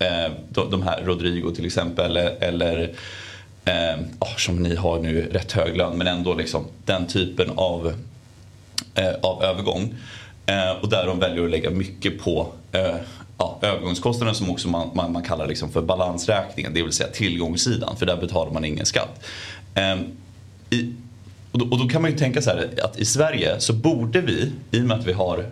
Eh, 0.00 0.32
de, 0.70 0.82
här 0.82 1.02
Rodrigo 1.04 1.50
till 1.54 1.66
exempel. 1.66 2.16
Eh, 2.16 2.26
eller 2.40 2.94
eh, 3.64 4.00
oh, 4.20 4.36
som 4.36 4.62
ni 4.62 4.74
har 4.74 4.98
nu 4.98 5.28
rätt 5.32 5.52
hög 5.52 5.76
lön 5.76 5.98
men 5.98 6.06
ändå 6.06 6.34
liksom 6.34 6.66
den 6.84 7.06
typen 7.06 7.50
av, 7.56 7.94
eh, 8.94 9.12
av 9.22 9.44
övergång. 9.44 9.94
Eh, 10.46 10.70
och 10.82 10.88
där 10.88 11.06
de 11.06 11.18
väljer 11.18 11.44
att 11.44 11.50
lägga 11.50 11.70
mycket 11.70 12.18
på 12.18 12.52
eh, 12.72 12.96
ja, 13.38 13.58
övergångskostnaden 13.62 14.34
som 14.34 14.50
också 14.50 14.68
man, 14.68 14.90
man, 14.94 15.12
man 15.12 15.22
kallar 15.22 15.46
liksom 15.46 15.70
för 15.70 15.82
balansräkningen, 15.82 16.74
det 16.74 16.82
vill 16.82 16.92
säga 16.92 17.08
tillgångssidan, 17.08 17.96
för 17.96 18.06
där 18.06 18.16
betalar 18.16 18.52
man 18.52 18.64
ingen 18.64 18.86
skatt. 18.86 19.24
Eh, 19.74 19.96
i, 20.70 20.94
och, 21.52 21.58
då, 21.58 21.64
och, 21.70 21.78
då, 21.78 21.88
kan 21.88 22.02
man 22.02 22.10
ju 22.10 22.16
tänka 22.16 22.42
så 22.42 22.50
här 22.50 22.70
att 22.82 22.98
i 22.98 23.04
Sverige 23.04 23.60
så 23.60 23.72
borde 23.72 24.20
vi, 24.20 24.52
i 24.70 24.80
och 24.80 24.84
med 24.84 24.98
att 24.98 25.06
vi 25.06 25.12
har 25.12 25.46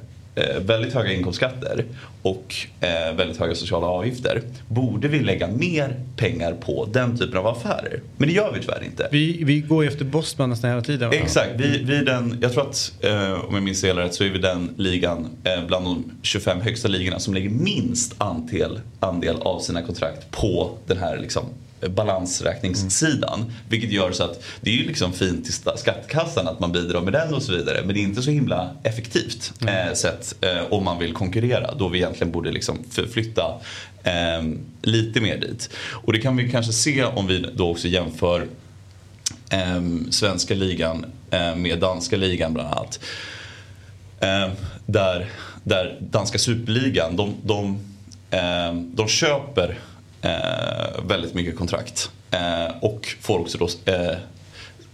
väldigt 0.61 0.95
höga 0.95 1.13
inkomstskatter 1.13 1.85
och 2.23 2.55
eh, 2.81 3.17
väldigt 3.17 3.41
höga 3.41 3.55
sociala 3.55 3.87
avgifter. 3.87 4.43
Borde 4.69 5.09
vi 5.09 5.21
lägga 5.21 5.47
mer 5.49 6.01
pengar 6.17 6.53
på 6.53 6.89
den 6.93 7.19
typen 7.19 7.39
av 7.39 7.47
affärer? 7.47 8.01
Men 8.17 8.29
det 8.29 8.35
gör 8.35 8.53
vi 8.53 8.61
tyvärr 8.61 8.85
inte. 8.85 9.09
Vi, 9.13 9.45
vi 9.45 9.61
går 9.61 9.85
ju 9.85 9.91
efter 9.91 10.05
Bosman 10.05 10.51
nästan 10.51 10.71
hela 10.71 10.83
tiden. 10.83 11.13
Exakt. 11.13 11.51
Vi, 11.57 11.83
vi 11.85 12.05
den, 12.05 12.39
jag 12.43 12.53
tror 12.53 12.63
att, 12.69 12.93
eh, 13.01 13.33
om 13.33 13.55
jag 13.55 13.63
minns 13.63 13.81
det 13.81 13.95
rätt, 13.95 14.15
så 14.15 14.25
är 14.25 14.29
vi 14.29 14.39
den 14.39 14.75
ligan 14.77 15.29
eh, 15.45 15.67
bland 15.67 15.85
de 15.85 16.05
25 16.23 16.61
högsta 16.61 16.89
ligorna 16.89 17.19
som 17.19 17.35
lägger 17.35 17.51
minst 17.51 18.15
andel, 18.19 18.81
andel 19.01 19.37
av 19.43 19.61
sina 19.61 19.83
kontrakt 19.83 20.31
på 20.31 20.71
den 20.87 20.99
här 20.99 21.19
liksom, 21.19 21.45
balansräkningssidan. 21.81 23.41
Mm. 23.41 23.53
Vilket 23.69 23.93
gör 23.93 24.13
så 24.13 24.25
att 24.25 24.45
det 24.61 24.71
är 24.71 24.75
ju 24.75 24.87
liksom 24.87 25.13
fint 25.13 25.45
till 25.45 25.55
skattkassan 25.55 26.49
att 26.49 26.61
man 26.61 26.73
bidrar 26.73 27.01
med 27.01 27.13
den 27.13 27.35
och 27.35 27.43
så 27.43 27.53
vidare. 27.53 27.83
Men 27.85 27.95
det 27.95 28.01
är 28.01 28.03
inte 28.03 28.23
så 28.23 28.31
himla 28.31 28.71
effektivt 28.83 29.53
mm. 29.61 29.89
eh, 29.89 29.95
sett 29.95 30.45
eh, 30.45 30.63
om 30.71 30.85
man 30.85 30.99
vill 30.99 31.15
konkurrera. 31.15 31.75
Då 31.75 31.89
vi 31.89 31.99
egentligen 31.99 32.33
borde 32.33 32.51
liksom 32.51 32.79
förflytta 32.91 33.61
eh, 34.03 34.43
lite 34.83 35.21
mer 35.21 35.39
dit. 35.39 35.71
Och 35.91 36.13
det 36.13 36.21
kan 36.21 36.37
vi 36.37 36.51
kanske 36.51 36.73
se 36.73 37.05
om 37.05 37.27
vi 37.27 37.47
då 37.55 37.71
också 37.71 37.89
jämför 37.89 38.47
eh, 39.51 39.83
svenska 40.11 40.55
ligan 40.55 41.07
eh, 41.31 41.57
med 41.57 41.79
danska 41.79 42.17
ligan 42.17 42.55
bland 42.55 42.69
annat. 42.69 43.01
Eh, 44.21 44.49
där, 44.87 45.31
där 45.65 45.99
danska 46.01 46.39
superligan, 46.39 47.17
de, 47.17 47.35
de, 47.43 47.79
de 48.95 49.09
köper 49.09 49.79
eh, 50.29 51.05
väldigt 51.05 51.35
mycket 51.35 51.57
kontrakt. 51.57 52.11
Eh, 52.31 52.77
och 52.81 53.09
får 53.21 53.39
också 53.39 53.59
då 53.59 53.93
eh, 53.93 54.17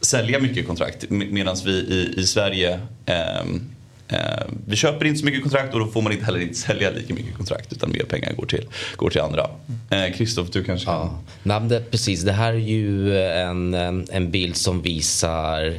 sälja 0.00 0.38
mycket 0.38 0.66
kontrakt. 0.66 1.10
Medan 1.10 1.56
vi 1.64 1.70
i, 1.72 2.14
i 2.16 2.26
Sverige 2.26 2.80
eh, 3.06 4.46
vi 4.66 4.76
köper 4.76 5.06
inte 5.06 5.18
så 5.18 5.24
mycket 5.24 5.42
kontrakt 5.42 5.74
och 5.74 5.80
då 5.80 5.86
får 5.86 6.02
man 6.02 6.12
inte 6.12 6.24
heller 6.24 6.40
inte 6.40 6.54
sälja 6.54 6.90
lika 6.90 7.14
mycket 7.14 7.36
kontrakt 7.36 7.72
utan 7.72 7.92
mer 7.92 8.04
pengar 8.04 8.32
går 8.32 8.46
till, 8.46 8.68
går 8.96 9.10
till 9.10 9.20
andra. 9.20 9.50
Eh, 9.90 10.12
Kristoff, 10.14 10.46
eh, 10.46 10.52
du 10.52 10.64
kanske 10.64 10.86
kan... 10.86 10.94
Ja, 10.94 11.20
Nej, 11.42 11.60
det, 11.60 11.90
precis. 11.90 12.22
Det 12.22 12.32
här 12.32 12.52
är 12.52 12.58
ju 12.58 13.18
en, 13.18 13.74
en 14.10 14.30
bild 14.30 14.56
som 14.56 14.82
visar 14.82 15.78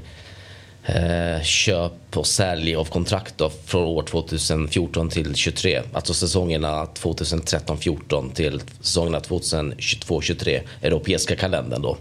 eh, 0.86 1.42
köp 1.44 2.18
och 2.18 2.28
sälj 2.28 2.76
av 2.76 2.86
kontrakt 2.86 3.38
då, 3.38 3.52
från 3.66 3.84
år 3.84 4.04
2014 4.04 5.10
till 5.10 5.24
2023. 5.24 5.82
Alltså 5.94 6.14
säsongerna 6.14 6.86
2013-14 6.86 8.34
till 8.34 8.62
säsongerna 8.82 9.20
2022-23, 9.20 10.62
europeiska 10.82 11.36
kalendern 11.36 11.82
då. 11.82 11.98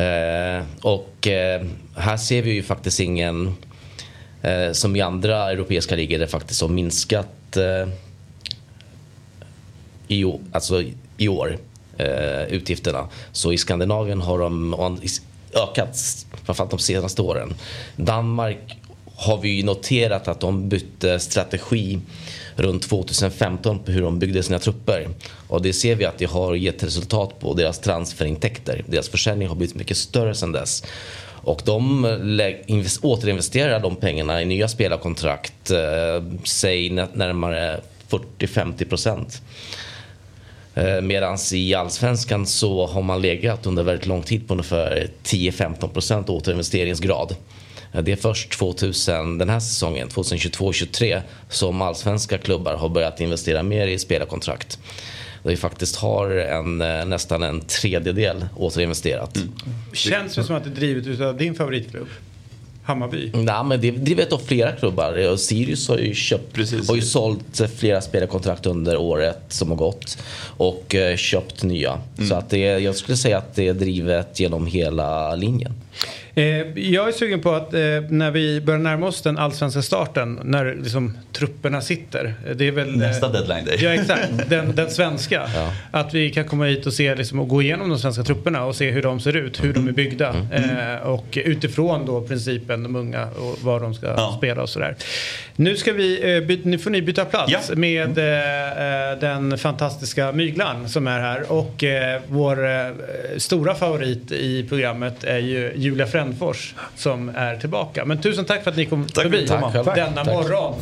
Eh, 0.00 0.62
och 0.82 1.26
eh, 1.26 1.62
här 1.96 2.16
ser 2.16 2.42
vi 2.42 2.52
ju 2.52 2.62
faktiskt 2.62 3.00
ingen, 3.00 3.56
eh, 4.42 4.72
som 4.72 4.96
i 4.96 5.00
andra 5.00 5.50
europeiska 5.50 5.96
ligor, 5.96 6.18
det 6.18 6.26
faktiskt 6.26 6.60
har 6.60 6.68
minskat 6.68 7.56
eh, 7.56 7.88
i, 10.08 10.24
alltså, 10.52 10.82
i 11.16 11.28
år, 11.28 11.58
eh, 11.98 12.44
utgifterna. 12.44 13.08
Så 13.32 13.52
i 13.52 13.58
Skandinavien 13.58 14.20
har 14.20 14.38
de 14.38 14.74
ökat, 15.54 16.26
framförallt 16.44 16.70
de 16.70 16.78
senaste 16.78 17.22
åren. 17.22 17.54
Danmark 17.96 18.78
har 19.16 19.38
vi 19.38 19.62
noterat 19.62 20.28
att 20.28 20.40
de 20.40 20.68
bytte 20.68 21.18
strategi 21.18 22.00
runt 22.56 22.82
2015 22.82 23.78
på 23.78 23.92
hur 23.92 24.02
de 24.02 24.18
byggde 24.18 24.42
sina 24.42 24.58
trupper. 24.58 25.08
Och 25.48 25.62
det 25.62 25.72
ser 25.72 25.94
vi 25.94 26.04
att 26.04 26.18
det 26.18 26.24
har 26.24 26.54
gett 26.54 26.82
resultat 26.82 27.40
på 27.40 27.54
deras 27.54 27.78
transferintäkter. 27.78 28.84
Deras 28.86 29.08
försäljning 29.08 29.48
har 29.48 29.54
blivit 29.54 29.74
mycket 29.74 29.96
större 29.96 30.34
sedan 30.34 30.52
dess. 30.52 30.84
Och 31.44 31.62
de 31.64 32.04
återinvesterar 33.02 33.80
de 33.80 33.96
pengarna 33.96 34.42
i 34.42 34.44
nya 34.44 34.68
spelarkontrakt, 34.68 35.70
eh, 35.70 35.78
säg 36.44 36.90
närmare 36.90 37.80
40-50 38.08 38.84
procent. 38.84 39.42
Eh, 40.74 41.00
Medan 41.00 41.38
i 41.52 41.74
allsvenskan 41.74 42.46
så 42.46 42.86
har 42.86 43.02
man 43.02 43.22
legat 43.22 43.66
under 43.66 43.82
väldigt 43.82 44.06
lång 44.06 44.22
tid 44.22 44.48
på 44.48 44.54
ungefär 44.54 45.08
10-15% 45.24 46.30
återinvesteringsgrad. 46.30 47.36
Eh, 47.92 48.02
det 48.02 48.12
är 48.12 48.16
först 48.16 48.52
2000, 48.52 49.38
den 49.38 49.48
här 49.48 49.60
säsongen, 49.60 50.08
2022-23, 50.08 51.20
som 51.48 51.82
allsvenska 51.82 52.38
klubbar 52.38 52.74
har 52.76 52.88
börjat 52.88 53.20
investera 53.20 53.62
mer 53.62 53.86
i 53.86 53.98
spelarkontrakt. 53.98 54.78
Där 55.42 55.50
vi 55.50 55.56
faktiskt 55.56 55.96
har 55.96 56.30
en, 56.30 56.80
eh, 56.80 57.04
nästan 57.04 57.42
en 57.42 57.60
tredjedel 57.60 58.46
återinvesterat. 58.56 59.36
Mm. 59.36 59.48
Känns 59.92 60.34
det 60.34 60.44
som 60.44 60.56
att 60.56 60.64
det 60.64 60.70
är 60.70 60.74
drivet 60.74 61.20
av 61.20 61.36
din 61.36 61.54
favoritklubb? 61.54 62.08
Hammarby? 62.84 63.30
Nej, 63.34 63.64
men 63.64 63.80
det 63.80 63.90
drivet 63.90 64.32
av 64.32 64.38
flera 64.38 64.72
klubbar. 64.72 65.36
Sirius 65.36 65.88
har 65.88 65.98
ju, 65.98 66.14
köpt, 66.14 66.52
Precis. 66.52 66.88
har 66.88 66.96
ju 66.96 67.02
sålt 67.02 67.60
flera 67.76 68.00
spelarkontrakt 68.00 68.66
under 68.66 68.96
året 68.96 69.40
som 69.48 69.68
har 69.68 69.76
gått. 69.76 70.18
Och 70.56 70.94
eh, 70.94 71.16
köpt 71.16 71.62
nya. 71.62 71.98
Mm. 72.18 72.28
Så 72.28 72.34
att 72.34 72.50
det, 72.50 72.58
jag 72.58 72.96
skulle 72.96 73.16
säga 73.16 73.38
att 73.38 73.54
det 73.54 73.68
är 73.68 73.74
drivet 73.74 74.40
genom 74.40 74.66
hela 74.66 75.34
linjen. 75.34 75.72
Eh, 76.34 76.78
jag 76.78 77.08
är 77.08 77.12
sugen 77.12 77.40
på 77.40 77.52
att 77.52 77.74
eh, 77.74 77.80
när 78.08 78.30
vi 78.30 78.60
börjar 78.60 78.80
närma 78.80 79.06
oss 79.06 79.22
den 79.22 79.38
allsvenska 79.38 79.82
starten, 79.82 80.40
när 80.44 80.74
liksom, 80.74 81.18
trupperna 81.32 81.80
sitter. 81.80 82.34
Det 82.54 82.68
är 82.68 82.72
väl, 82.72 82.96
Nästa 82.96 83.28
deadline 83.28 83.64
day. 83.64 83.78
Ja, 83.80 83.94
exakt. 83.94 84.30
Den, 84.48 84.74
den 84.74 84.90
svenska. 84.90 85.34
Ja. 85.54 85.72
Att 85.90 86.14
vi 86.14 86.30
kan 86.30 86.44
komma 86.44 86.64
hit 86.64 86.86
och, 86.86 86.92
se, 86.92 87.14
liksom, 87.14 87.40
och 87.40 87.48
gå 87.48 87.62
igenom 87.62 87.88
de 87.88 87.98
svenska 87.98 88.22
trupperna 88.22 88.64
och 88.64 88.76
se 88.76 88.90
hur 88.90 89.02
de 89.02 89.20
ser 89.20 89.36
ut, 89.36 89.64
hur 89.64 89.70
mm. 89.70 89.84
de 89.84 89.88
är 89.88 89.92
byggda. 89.92 90.34
Mm. 90.52 91.02
och 91.02 91.38
utifrån 91.44 92.06
då 92.06 92.20
principen 92.20 92.82
de 92.82 92.96
unga 92.96 93.26
och 93.26 93.58
vad 93.62 93.82
de 93.82 93.94
ska 93.94 94.06
ja. 94.06 94.34
spela 94.38 94.62
och 94.62 94.68
sådär. 94.68 94.96
Nu, 95.56 95.76
ska 95.76 95.92
vi, 95.92 96.60
nu 96.64 96.78
får 96.78 96.90
ni 96.90 97.02
byta 97.02 97.24
plats 97.24 97.52
ja. 97.52 97.74
med 97.74 98.08
den 99.20 99.58
fantastiska 99.58 100.32
Myglan 100.32 100.88
som 100.88 101.06
är 101.06 101.20
här. 101.20 101.52
Och 101.52 101.84
vår 102.26 103.38
stora 103.38 103.74
favorit 103.74 104.32
i 104.32 104.66
programmet 104.68 105.24
är 105.24 105.38
ju 105.38 105.72
Julia 105.76 106.06
Frän 106.06 106.23
Brännfors 106.24 106.74
som 106.96 107.28
är 107.28 107.56
tillbaka. 107.56 108.04
Men 108.04 108.20
tusen 108.20 108.44
tack 108.44 108.64
för 108.64 108.70
att 108.70 108.76
ni 108.76 108.86
kom 108.86 109.06
tack 109.06 109.22
förbi 109.22 109.46
tack, 109.48 109.84
denna 109.94 110.24
tack. 110.24 110.26
morgon. 110.26 110.74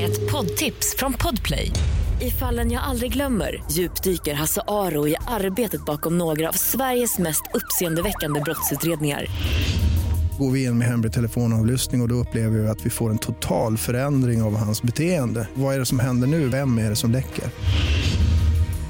Ett 0.00 0.32
poddtips 0.32 0.96
från 0.98 1.12
Podplay. 1.12 1.70
I 2.20 2.30
fallen 2.30 2.70
jag 2.70 2.82
aldrig 2.82 3.12
glömmer 3.12 3.62
djupdyker 3.70 4.34
Hasse 4.34 4.62
Aro 4.68 5.08
i 5.08 5.16
arbetet 5.26 5.84
bakom 5.84 6.18
några 6.18 6.48
av 6.48 6.52
Sveriges 6.52 7.18
mest 7.18 7.42
uppseendeväckande 7.54 8.40
brottsutredningar 8.40 9.26
går 10.38 10.50
vi 10.50 10.64
in 10.64 10.78
med 10.78 10.88
hemlig 10.88 11.12
telefonavlyssning 11.12 12.00
och, 12.00 12.04
och 12.04 12.08
då 12.08 12.14
upplever 12.14 12.58
vi 12.58 12.68
att 12.68 12.86
vi 12.86 12.90
får 12.90 13.10
en 13.10 13.18
total 13.18 13.78
förändring 13.78 14.42
av 14.42 14.56
hans 14.56 14.82
beteende. 14.82 15.48
Vad 15.54 15.74
är 15.74 15.78
det 15.78 15.86
som 15.86 15.98
händer 15.98 16.26
nu? 16.26 16.48
Vem 16.48 16.78
är 16.78 16.90
det 16.90 16.96
som 16.96 17.10
läcker? 17.10 17.44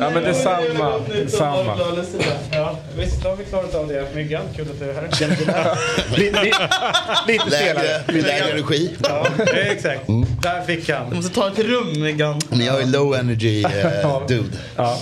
Ja 0.00 0.10
men 0.10 0.22
detsamma. 0.22 0.92
Detsamma. 1.14 1.78
Ja, 2.50 2.76
visst 2.98 3.24
har 3.24 3.36
vi 3.36 3.44
klarat 3.44 3.74
av 3.74 3.88
det. 3.88 4.06
Myggan, 4.14 4.42
kul 4.56 4.66
att 4.70 4.80
du 4.80 4.90
är 4.90 4.94
här. 4.94 5.08
Lite, 6.16 6.42
lite 7.26 7.50
Lägre, 7.50 8.50
energi. 8.50 8.96
Ja, 9.08 9.26
exakt. 9.52 10.06
Där 10.42 10.62
fick 10.62 10.90
han. 10.90 11.10
Du 11.10 11.16
måste 11.16 11.34
ta 11.34 11.48
ett 11.48 11.58
rum 11.58 12.00
Myggan. 12.02 12.40
Ni 12.48 12.66
har 12.66 12.80
ju 12.80 12.86
low 12.86 13.14
energy 13.14 13.64
eh, 13.64 14.26
dude. 14.28 14.56
Ja. 14.76 14.98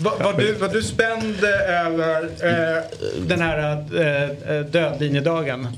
Va, 0.00 0.12
var, 0.20 0.32
du, 0.32 0.52
var 0.52 0.68
du 0.68 0.82
spänd 0.82 1.44
över 1.68 2.22
eh, 2.22 2.82
den 3.18 3.40
här 3.40 3.84
eh, 4.48 4.60
dödlinjedagen? 4.60 5.68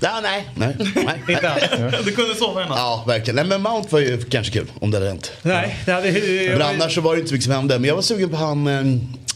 Ja, 0.00 0.20
nej, 0.22 0.48
nej, 0.54 0.76
nej. 0.94 1.22
Inte 1.34 1.50
alls? 1.50 1.62
Du 2.04 2.12
kunde 2.12 2.34
sova 2.34 2.64
i 2.64 2.68
natt. 2.68 2.78
Ja, 2.78 3.04
verkligen. 3.06 3.36
Nej, 3.36 3.44
men 3.44 3.62
Mount 3.62 3.88
var 3.90 4.00
ju 4.00 4.22
kanske 4.22 4.52
kul 4.52 4.66
om 4.80 4.90
det 4.90 4.96
hade 4.96 5.08
hänt. 5.08 5.32
Nej, 5.42 5.76
det 5.86 5.92
hade 5.92 6.12
Men 6.58 6.62
annars 6.62 6.94
så 6.94 7.00
var 7.00 7.12
det 7.14 7.18
inte 7.18 7.28
så 7.28 7.34
mycket 7.34 7.44
som 7.44 7.52
hände. 7.52 7.78
Men 7.78 7.88
jag 7.88 7.94
var 7.94 8.02
sugen 8.02 8.28
på 8.30 8.36
han, 8.36 8.66
eh, 8.66 8.74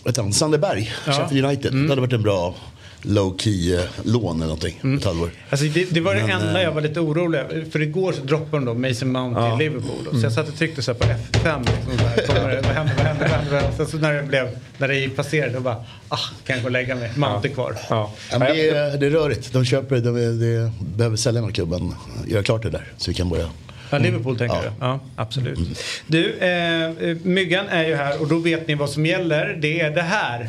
vad 0.03 0.12
heter 0.12 0.23
han, 0.23 0.33
Sandeberg, 0.33 0.92
Ja. 1.07 1.12
Sheffield 1.12 1.44
United. 1.46 1.73
Det 1.75 1.88
hade 1.88 2.01
varit 2.01 2.12
en 2.12 2.23
bra 2.23 2.55
low 3.03 3.37
key 3.39 3.75
eh, 3.75 3.81
lån 4.05 4.37
eller 4.37 4.45
någonting. 4.45 4.97
Ett 4.99 5.05
halvår. 5.05 5.31
Alltså 5.51 5.67
det, 5.67 5.91
det 5.91 6.01
var 6.01 6.15
det 6.15 6.21
Men, 6.21 6.31
enda 6.31 6.59
eh, 6.59 6.65
jag 6.65 6.73
var 6.73 6.81
lite 6.81 7.01
orolig 7.01 7.39
över. 7.39 7.65
För 7.71 7.83
igår 7.83 8.13
så 8.13 8.23
droppade 8.23 8.65
de 8.65 8.65
då 8.65 8.89
Mason 8.89 9.13
Mount 9.13 9.41
till 9.51 9.59
Liverpool. 9.59 10.21
Så 10.21 10.27
jag 10.27 10.33
satt 10.33 10.49
och 10.49 10.57
tryckte 10.57 10.83
så 10.83 10.93
här 10.93 10.99
på 10.99 11.05
F5. 11.07 11.59
Liksom, 11.61 11.99
så 11.99 12.05
här, 12.05 12.27
kommer 12.27 12.49
det, 12.49 12.61
vad 12.61 12.73
händer, 12.73 12.95
vad 12.97 13.07
händer, 13.07 13.29
vad 13.29 13.39
händer? 13.41 13.71
Sen 13.77 13.87
så 13.87 13.97
när 13.97 14.13
det, 14.15 14.23
blev, 14.23 14.49
när 14.79 14.89
det 14.89 14.95
gick 14.95 15.17
passerade 15.17 15.53
då 15.53 15.61
bara, 15.61 15.77
ah, 16.09 16.19
kan 16.47 16.57
jag 16.57 16.63
gå 16.63 16.67
och 16.67 16.73
lägga 16.73 16.95
mig. 16.95 17.11
Mount 17.17 17.49
är 17.49 17.53
kvar. 17.53 17.77
Ja. 17.91 18.13
Ja, 18.31 18.39
men 18.39 18.49
det, 18.57 18.71
är, 18.71 18.97
det 18.99 19.07
är 19.07 19.11
rörigt. 19.11 19.53
De 19.53 19.65
köper, 19.65 19.97
de, 19.97 20.13
de 20.41 20.73
behöver 20.97 21.17
sälja 21.17 21.41
den 21.41 21.53
klubben. 21.53 21.95
Göra 22.27 22.43
klart 22.43 22.63
det 22.63 22.71
där 22.71 22.85
så 22.97 23.11
vi 23.11 23.15
kan 23.15 23.29
börja. 23.29 23.49
Ja, 23.91 23.99
Liverpool 23.99 24.39
tänker 24.39 24.57
Ja. 24.57 24.63
du? 24.63 24.71
Ja, 24.81 25.01
absolut. 25.17 25.59
Du, 26.07 26.33
eh, 26.39 26.85
eh, 26.85 27.17
Myggan 27.23 27.69
är 27.69 27.87
ju 27.87 27.95
här 27.95 28.21
och 28.21 28.29
då 28.29 28.39
vet 28.39 28.69
ni 28.69 28.75
vad 28.75 28.91
som 28.91 29.07
gäller. 29.07 29.59
Det 29.61 29.81
är 29.81 29.91
det 29.91 30.03
här. 30.03 30.49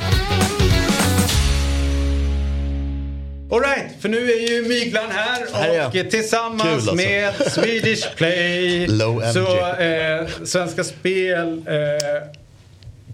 Alright, 3.52 4.02
för 4.02 4.10
nu 4.10 4.32
är 4.32 4.50
ju 4.50 4.62
Myglan 4.62 5.12
här 5.12 5.46
Här 5.54 5.88
och 5.88 6.12
tillsammans 6.12 6.62
Kul, 6.64 6.72
alltså. 6.74 6.96
med 6.96 7.34
Swedish 7.52 8.16
Play 8.16 8.88
så 9.34 9.68
eh, 9.68 10.28
Svenska 10.44 10.84
Spel 10.84 11.64
eh, 11.68 12.28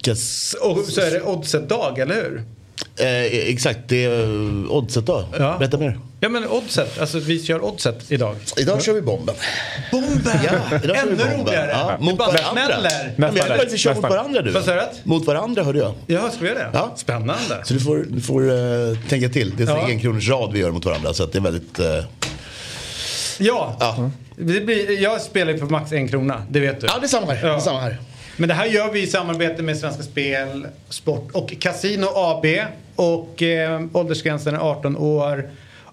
Guess, 0.03 0.53
och 0.53 0.85
så 0.85 1.01
är 1.01 1.11
det 1.11 1.21
Oddset-dag, 1.21 1.99
eller 1.99 2.15
hur? 2.15 2.43
Eh, 2.99 3.49
exakt, 3.49 3.79
det 3.87 4.05
är 4.05 4.23
eh, 4.23 4.71
oddset 4.71 5.05
då. 5.05 5.25
Ja. 5.39 5.55
Berätta 5.59 5.77
mer. 5.77 5.99
Ja 6.19 6.29
men 6.29 6.47
Oddset, 6.47 6.99
alltså 6.99 7.19
vi 7.19 7.43
kör 7.43 7.63
Oddset 7.65 8.11
idag. 8.11 8.35
Idag 8.57 8.83
kör 8.83 8.93
vi 8.93 9.01
bomben. 9.01 9.35
Bomben! 9.91 10.39
Ja, 10.43 10.77
idag 10.83 10.95
kör 10.97 11.05
vi 11.05 11.11
Ännu 11.11 11.15
bomben. 11.15 11.39
roligare! 11.45 11.71
Ja, 11.71 11.97
mot 11.99 12.17
bara 12.17 12.31
varandra. 12.31 12.89
Men 13.15 13.35
jag 13.35 13.43
vill 13.43 13.51
att 13.67 13.73
vi 13.73 13.77
kör 13.77 13.93
mot 13.95 14.03
varandra 14.03 14.41
du. 14.41 14.51
Vad 14.51 14.63
sa 14.63 14.73
du? 14.75 14.81
Mot 15.03 15.25
varandra 15.25 15.63
hörde 15.63 15.79
jag. 15.79 15.93
Ja, 16.07 16.29
ska 16.29 16.39
vi 16.41 16.47
göra 16.47 16.59
det? 16.59 16.69
Ja. 16.73 16.93
Spännande. 16.95 17.61
Så 17.63 17.73
du 17.73 17.79
får, 17.79 18.05
du 18.09 18.21
får 18.21 18.49
eh, 18.49 18.97
tänka 19.09 19.29
till. 19.29 19.53
Det 19.57 19.63
är 19.63 19.67
Ja. 19.67 19.77
en 19.83 19.85
enkronors 19.89 20.29
rad 20.29 20.53
vi 20.53 20.59
gör 20.59 20.71
mot 20.71 20.85
varandra. 20.85 21.13
Så 21.13 21.23
att 21.23 21.31
det 21.31 21.37
är 21.37 21.41
väldigt... 21.41 21.79
eh, 21.79 21.85
Ja. 23.39 23.75
ja. 23.79 24.11
Det 24.35 24.61
blir, 24.61 25.01
jag 25.01 25.21
spelar 25.21 25.51
ju 25.53 25.57
för 25.59 25.65
max 25.65 25.91
en 25.91 26.07
krona, 26.07 26.43
det 26.49 26.59
vet 26.59 26.81
du. 26.81 26.87
ja, 26.87 26.93
det 26.99 27.05
är 27.05 27.07
samma 27.07 27.33
här. 27.33 27.47
Det 27.47 27.53
är 27.55 27.59
samma 27.59 27.79
här. 27.81 27.97
Men 28.37 28.49
det 28.49 28.55
här 28.55 28.65
gör 28.65 28.91
vi 28.91 29.01
i 29.01 29.07
samarbete 29.07 29.63
med 29.63 29.77
Svenska 29.77 30.03
Spel, 30.03 30.67
Sport 30.89 31.31
och 31.31 31.53
Casino 31.59 32.05
AB. 32.15 32.45
Och 32.95 33.41
eh, 33.43 33.81
åldersgränsen 33.93 34.55
är 34.55 34.59
18 34.59 34.97
år. 34.97 35.49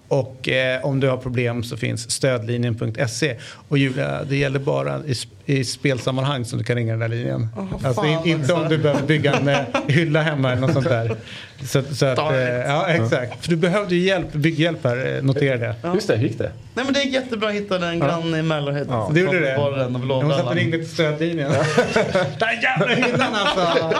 Och 0.07 0.49
eh, 0.49 0.85
om 0.85 0.99
du 0.99 1.09
har 1.09 1.17
problem 1.17 1.63
så 1.63 1.77
finns 1.77 2.11
stödlinjen.se. 2.11 3.35
Och 3.67 3.77
Julia, 3.77 4.23
det 4.23 4.35
gäller 4.35 4.59
bara 4.59 5.01
i, 5.44 5.44
i 5.45 5.63
spelsammanhang 5.63 6.45
som 6.45 6.59
du 6.59 6.65
kan 6.65 6.75
ringa 6.75 6.91
den 6.91 6.99
där 6.99 7.07
linjen. 7.07 7.47
alltså 7.83 8.05
in, 8.05 8.19
inte 8.23 8.53
om 8.53 8.69
du 8.69 8.77
behöver 8.77 9.01
bygga 9.07 9.33
en 9.33 9.47
eh, 9.47 9.57
hylla 9.87 10.21
hemma 10.21 10.51
eller 10.51 10.61
något 10.61 10.73
sånt 10.73 10.89
där. 10.89 11.15
Så, 11.63 11.83
så 11.95 12.05
att, 12.05 12.17
eh, 12.19 12.39
ja, 12.39 12.87
exakt. 12.87 13.41
För 13.43 13.49
du 13.49 13.55
behövde 13.55 13.95
ju 13.95 14.01
hjälp, 14.01 14.33
bygghjälp 14.33 14.83
här, 14.83 15.15
eh, 15.15 15.23
notera 15.23 15.57
det. 15.57 15.75
Just 15.93 16.07
det, 16.07 16.15
hur 16.15 16.27
gick 16.27 16.37
det? 16.37 16.51
Nej 16.73 16.85
men 16.85 16.93
det 16.93 17.01
är 17.01 17.05
jättebra 17.05 17.49
att 17.49 17.55
hitta 17.55 17.87
en 17.89 17.99
granne 17.99 18.37
i 18.39 18.41
Mälarhed. 18.41 18.87
Ja. 18.89 19.11
Det 19.13 19.19
gjorde 19.19 19.39
det? 19.39 19.57
Var 19.57 19.71
den 19.71 19.95
av 19.95 20.01
Jag 20.01 20.23
måste 20.23 20.35
att 20.35 20.39
lådan. 20.45 20.57
ringa 20.57 20.77
till 20.77 20.89
stödlinjen. 20.89 21.51
Den 22.39 22.61
jävla 22.61 22.95
hyllan 22.95 23.35
alltså! 23.35 23.93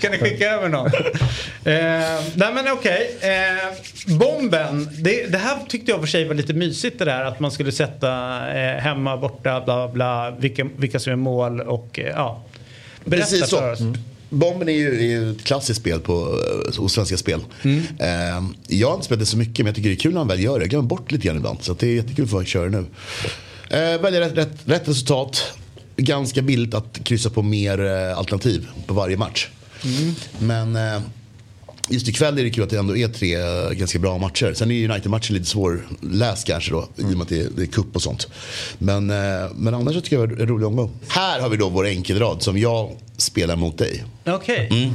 kan 0.00 0.10
ni 0.12 0.18
skicka 0.18 0.50
över 0.50 0.68
någon? 0.68 0.86
Eh, 0.86 2.20
nej 2.34 2.54
men 2.54 2.72
okej. 2.72 3.16
Eh, 3.20 4.16
bomben. 4.18 4.88
Det, 4.98 5.26
det 5.32 5.38
här 5.38 5.56
tyckte 5.68 5.90
jag 5.90 6.00
för 6.00 6.06
sig 6.06 6.28
var 6.28 6.34
lite 6.34 6.52
mysigt 6.54 6.98
det 6.98 7.04
där 7.04 7.24
att 7.24 7.40
man 7.40 7.50
skulle 7.50 7.72
sätta 7.72 8.08
eh, 8.54 8.76
hemma, 8.80 9.16
borta, 9.16 9.61
bla 9.64 9.88
bla, 9.88 10.30
vilka, 10.30 10.68
vilka 10.76 10.98
som 10.98 11.12
är 11.12 11.16
mål 11.16 11.60
och 11.60 11.98
eh, 11.98 12.06
ja. 12.06 12.44
Berätta 13.04 13.26
Precis 13.26 13.48
så. 13.48 13.56
för 13.56 13.72
oss. 13.72 13.80
Bomben 14.28 14.68
är 14.68 14.72
ju, 14.72 14.98
är 14.98 15.02
ju 15.02 15.30
ett 15.30 15.44
klassiskt 15.44 15.80
spel 15.80 16.00
på, 16.00 16.12
eh, 16.12 16.80
hos 16.80 16.92
Svenska 16.92 17.16
Spel. 17.16 17.40
Mm. 17.62 17.82
Eh, 17.98 18.50
jag 18.66 18.88
har 18.88 18.94
inte 18.94 19.06
spelat 19.06 19.20
det 19.20 19.26
så 19.26 19.36
mycket 19.36 19.58
men 19.58 19.66
jag 19.66 19.74
tycker 19.74 19.88
det 19.88 19.94
är 19.94 19.98
kul 19.98 20.12
när 20.12 20.18
han 20.18 20.28
väl 20.28 20.40
gör 20.40 20.58
det. 20.58 20.62
Jag 20.62 20.70
glömmer 20.70 20.88
bort 20.88 21.12
lite 21.12 21.26
grann 21.26 21.36
ibland. 21.36 21.62
Så 21.62 21.72
att 21.72 21.78
det 21.78 21.86
är 21.86 21.94
jättekul 21.94 22.24
att 22.24 22.30
få 22.30 22.44
köra 22.44 22.68
nu. 22.68 22.86
Eh, 23.70 24.00
välja 24.00 24.20
rätt, 24.20 24.36
rätt, 24.36 24.58
rätt 24.64 24.88
resultat. 24.88 25.42
Ganska 25.96 26.42
billigt 26.42 26.74
att 26.74 27.04
kryssa 27.04 27.30
på 27.30 27.42
mer 27.42 27.84
eh, 27.84 28.18
alternativ 28.18 28.68
på 28.86 28.94
varje 28.94 29.16
match. 29.16 29.48
Mm. 29.84 30.14
Men 30.38 30.76
eh, 30.76 31.02
just 31.88 32.08
ikväll 32.08 32.38
är 32.38 32.42
det 32.44 32.50
kul 32.50 32.64
att 32.64 32.70
det 32.70 32.78
ändå 32.78 32.96
är 32.96 33.08
tre 33.08 33.34
eh, 33.36 33.70
ganska 33.70 33.98
bra 33.98 34.18
matcher. 34.18 34.52
Sen 34.54 34.70
är 34.70 34.90
United-matchen 34.90 35.34
lite 35.34 35.46
svårläst 35.46 36.46
kanske 36.46 36.70
då. 36.70 36.88
I 36.96 37.02
och 37.02 37.08
med 37.08 37.22
att 37.22 37.28
det 37.28 37.40
är, 37.40 37.48
det 37.56 37.62
är 37.62 37.66
cup 37.66 37.96
och 37.96 38.02
sånt. 38.02 38.28
Men, 38.78 39.10
eh, 39.10 39.50
men 39.54 39.74
annars 39.74 39.94
så 39.94 40.00
tycker 40.00 40.16
jag 40.18 40.28
det 40.28 40.34
var 40.34 40.42
en 40.42 40.48
rolig 40.48 40.66
omgång. 40.66 40.90
Här 41.08 41.40
har 41.40 41.48
vi 41.48 41.56
då 41.56 41.68
vår 41.68 41.86
enkelrad 41.86 42.42
som 42.42 42.58
jag 42.58 42.90
spelar 43.16 43.56
mot 43.56 43.78
dig. 43.78 44.04
Okej. 44.26 44.68
Mm. 44.70 44.92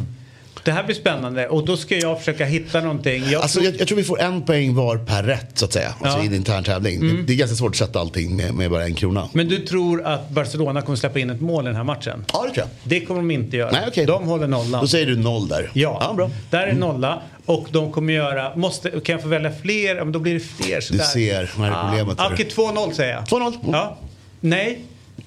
Det 0.67 0.73
här 0.73 0.83
blir 0.83 0.95
spännande 0.95 1.47
och 1.47 1.65
då 1.65 1.77
ska 1.77 1.95
jag 1.97 2.19
försöka 2.19 2.45
hitta 2.45 2.81
någonting. 2.81 3.23
Jag 3.29 3.41
Alltså, 3.41 3.59
tror- 3.59 3.71
jag, 3.71 3.81
jag 3.81 3.87
tror 3.87 3.97
vi 3.97 4.03
får 4.03 4.21
en 4.21 4.41
poäng 4.45 4.75
var 4.75 4.97
per 4.97 5.23
rätt 5.23 5.49
så 5.53 5.65
att 5.65 5.73
säga. 5.73 5.93
Alltså 6.01 6.17
Ja. 6.17 6.23
i 6.23 6.27
en 6.27 6.33
intern 6.33 6.63
tävling. 6.63 6.99
Det, 7.07 7.23
det 7.23 7.33
är 7.33 7.37
ganska 7.37 7.55
svårt 7.55 7.69
att 7.71 7.75
sätta 7.77 7.99
allting 7.99 8.35
med, 8.35 8.53
med 8.53 8.71
bara 8.71 8.83
en 8.85 8.95
krona. 8.95 9.29
Men 9.33 9.47
du 9.47 9.57
tror 9.59 10.05
att 10.05 10.29
Barcelona 10.29 10.81
kommer 10.81 10.95
släppa 10.97 11.19
in 11.19 11.29
ett 11.29 11.41
mål 11.41 11.63
i 11.63 11.67
den 11.67 11.75
här 11.75 11.83
matchen? 11.83 12.25
Ja, 12.33 12.45
det 12.47 12.53
tror 12.53 12.57
jag. 12.57 12.67
Det 12.83 13.05
kommer 13.05 13.19
de 13.21 13.31
inte 13.31 13.57
göra. 13.57 13.71
Nej, 13.71 13.81
okej. 13.87 14.05
De 14.05 14.23
håller 14.23 14.47
nollan. 14.47 14.81
Då 14.81 14.87
säger 14.87 15.05
du 15.05 15.15
noll 15.17 15.47
där. 15.47 15.71
Ja, 15.73 15.97
ja 16.01 16.13
bra. 16.13 16.29
där 16.49 16.67
är 16.67 16.73
nolla. 16.73 17.21
Och 17.45 17.67
de 17.71 17.91
kommer 17.91 18.13
göra, 18.13 18.55
måste, 18.55 18.89
kan 18.89 19.13
jag 19.13 19.21
få 19.21 19.27
välja 19.27 19.51
fler? 19.61 19.95
Ja, 19.95 20.03
men 20.03 20.11
då 20.13 20.19
blir 20.19 20.33
det 20.33 20.39
fler. 20.39 20.75
Du 20.75 20.81
sådär. 20.81 21.03
ser, 21.03 21.51
vad 21.57 21.69
är 21.69 21.83
problemet? 21.83 22.19
Ah, 22.19 22.29
Okej, 22.33 22.47
2-0 22.55 22.91
säger 22.93 23.13
jag. 23.13 23.23
2-0. 23.23 23.47
Mm. 23.47 23.55
Ja. 23.71 23.97
Nej. 24.39 24.79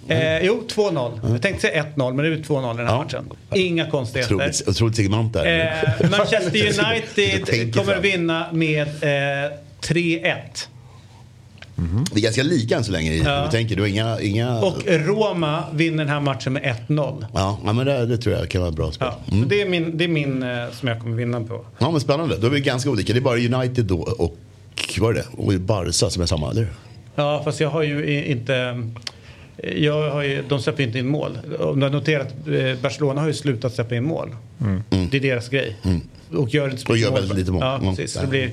Eh, 0.08 0.38
jo, 0.46 0.62
2-0. 0.68 1.30
Jag 1.32 1.42
tänkte 1.42 1.62
säga 1.62 1.84
1-0, 1.96 2.12
men 2.14 2.24
det 2.24 2.30
är 2.30 2.36
2-0 2.36 2.74
i 2.74 2.76
den 2.76 2.86
här 2.86 2.94
Ja. 2.94 3.02
matchen. 3.02 3.30
Inga 3.54 3.90
konstigheter. 3.90 4.34
Otroligt, 4.34 4.68
otroligt 4.68 4.96
segment 4.96 5.32
där. 5.32 5.46
Eh, 6.02 6.10
Manchester 6.10 6.50
United 6.90 7.74
kommer 7.74 7.92
fram. 7.92 8.02
vinna 8.02 8.46
med 8.52 8.86
eh, 8.88 9.50
3-1. 9.80 10.34
Det 12.12 12.20
är 12.20 12.22
ganska 12.22 12.42
lika 12.42 12.76
än 12.76 12.84
så 12.84 12.92
länge 12.92 13.12
i 13.12 13.22
Ja. 13.22 13.44
vi 13.44 13.50
tänker. 13.50 13.76
Du 13.76 13.88
inga... 13.88 14.20
inga... 14.20 14.58
Och 14.60 14.76
Roma 14.86 15.64
vinner 15.72 16.04
den 16.04 16.08
här 16.12 16.20
matchen 16.20 16.52
med 16.52 16.62
1-0. 16.88 17.26
Ja, 17.34 17.58
ja, 17.64 17.72
men 17.72 17.86
det, 17.86 18.06
det 18.06 18.18
tror 18.18 18.36
jag 18.36 18.48
kan 18.48 18.60
vara 18.60 18.70
ett 18.70 18.76
bra 18.76 18.92
spel. 18.92 19.08
Ja, 19.10 19.18
så 19.30 19.44
det 19.48 19.60
är 19.62 19.68
min, 19.68 19.98
det 19.98 20.04
är 20.04 20.08
min 20.08 20.42
eh, 20.42 20.70
som 20.72 20.88
jag 20.88 21.00
kommer 21.00 21.16
vinna 21.16 21.40
på. 21.40 21.64
Ja 21.78 21.90
men 21.90 22.00
spännande. 22.00 22.36
Då 22.38 22.46
är 22.46 22.50
vi 22.50 22.60
ganska 22.60 22.90
olika. 22.90 23.12
Det 23.12 23.18
är 23.18 23.20
bara 23.20 23.38
United 23.60 23.84
då 23.84 23.98
och 24.00 24.36
vad 24.98 25.10
är 25.10 25.14
det? 25.14 25.26
Och 25.54 25.60
Barca 25.60 26.10
som 26.10 26.22
är 26.22 26.26
samma, 26.26 26.50
eller 26.50 26.60
hur? 26.62 26.72
Ja, 27.14 27.42
fast 27.44 27.60
jag 27.60 27.68
har 27.70 27.82
ju 27.82 28.24
inte... 28.26 28.82
Jag 29.76 30.10
har 30.10 30.22
ju, 30.22 30.42
de 30.48 30.60
släpper 30.60 30.82
inte 30.82 30.98
in 30.98 31.08
mål. 31.08 31.38
Om 31.58 31.80
du 31.80 31.86
har 31.86 31.90
noterat, 31.92 32.28
eh, 32.48 32.80
Barcelona 32.82 33.20
har 33.20 33.28
ju 33.28 33.34
slutat 33.34 33.74
släppa 33.74 33.94
in 33.94 34.04
mål. 34.04 34.36
Det 35.10 35.16
är 35.16 35.20
deras 35.20 35.48
grej. 35.48 35.76
Och 36.36 36.54
gör, 36.54 36.70
inte 36.70 36.82
så 36.82 36.88
Och 36.92 36.96
gör 36.98 37.12
väldigt 37.12 37.36
lite 37.36 37.50
mål. 37.52 37.60
Ja, 37.62 37.74
Mm. 37.76 37.96
precis. 37.96 38.14
Det 38.20 38.26
blir 38.26 38.50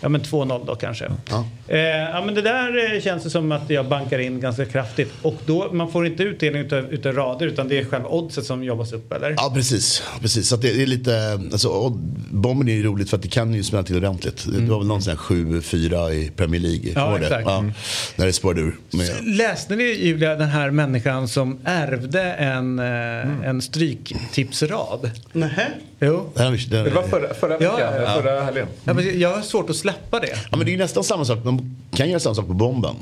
ja, 0.00 0.08
men 0.08 0.20
2-0 0.20 0.66
då 0.66 0.74
kanske. 0.74 1.10
Ja. 1.30 1.44
Eh, 1.68 1.78
ja, 1.78 2.22
men 2.26 2.34
det 2.34 2.42
där 2.42 2.94
eh, 2.94 3.00
känns 3.00 3.24
det 3.24 3.30
som 3.30 3.52
att 3.52 3.70
jag 3.70 3.88
bankar 3.88 4.18
in 4.18 4.40
ganska 4.40 4.64
kraftigt. 4.64 5.12
Och 5.22 5.34
då, 5.46 5.72
man 5.72 5.92
får 5.92 6.06
inte 6.06 6.22
utdelning 6.22 6.62
utav, 6.62 6.92
utav 6.92 7.12
rader 7.12 7.46
utan 7.46 7.68
det 7.68 7.78
är 7.78 7.84
själva 7.84 8.08
oddset 8.08 8.44
som 8.44 8.64
jobbas 8.64 8.92
upp, 8.92 9.12
eller? 9.12 9.30
Ja 9.30 9.52
precis, 9.54 10.02
precis. 10.20 10.48
Så 10.48 10.54
att 10.54 10.62
det 10.62 10.82
är 10.82 10.86
lite, 10.86 11.40
alltså, 11.52 11.88
bomben 12.30 12.68
är 12.68 12.72
ju 12.72 12.82
roligt 12.82 13.10
för 13.10 13.16
att 13.16 13.22
det 13.22 13.28
kan 13.28 13.54
ju 13.54 13.62
smälla 13.62 13.84
till 13.84 13.96
ordentligt. 13.96 14.46
Det 14.46 14.70
var 14.70 14.78
väl 14.78 14.86
någon 14.86 15.02
sån 15.02 15.10
här 15.10 15.18
7-4 15.18 16.10
i 16.12 16.30
Premier 16.36 16.60
League. 16.60 16.92
Ja, 16.94 17.18
exakt. 17.18 17.48
Mm. 17.48 17.72
När 18.16 18.26
det 18.26 18.32
spårade 18.32 18.60
ur. 18.60 18.76
Med, 18.90 19.36
Läste 19.36 19.76
ni 19.76 19.84
Julia 19.84 20.34
den 20.36 20.48
här 20.48 20.70
människan 20.70 21.28
som 21.28 21.58
ärvde 21.64 22.22
en, 22.22 22.78
eh, 22.78 23.48
en 23.48 23.62
stryktipsrad? 23.62 25.10
Nähä? 25.32 25.68
Jo. 26.02 26.30
det 26.34 26.42
här, 26.42 26.66
det 26.70 26.76
här, 26.76 26.84
Det 26.84 26.90
var 26.90 27.02
förra, 27.02 27.34
förra 27.34 27.56
Ja, 27.60 27.76
veckan, 27.76 28.02
ja. 28.02 28.14
förra 28.22 28.42
helgen. 28.42 28.66
Ja, 28.84 28.94
men 28.94 29.20
jag 29.20 29.34
har 29.34 29.42
svårt 29.42 29.70
att 29.70 29.76
släppa 29.76 29.89
det. 30.10 30.26
Ja 30.50 30.56
men 30.56 30.58
det 30.60 30.68
är 30.70 30.72
ju 30.72 30.78
nästan 30.78 31.04
samma 31.04 31.24
sak, 31.24 31.44
man 31.44 31.76
kan 31.96 32.08
göra 32.10 32.20
samma 32.20 32.34
sak 32.34 32.46
på 32.46 32.52
bomben. 32.54 32.94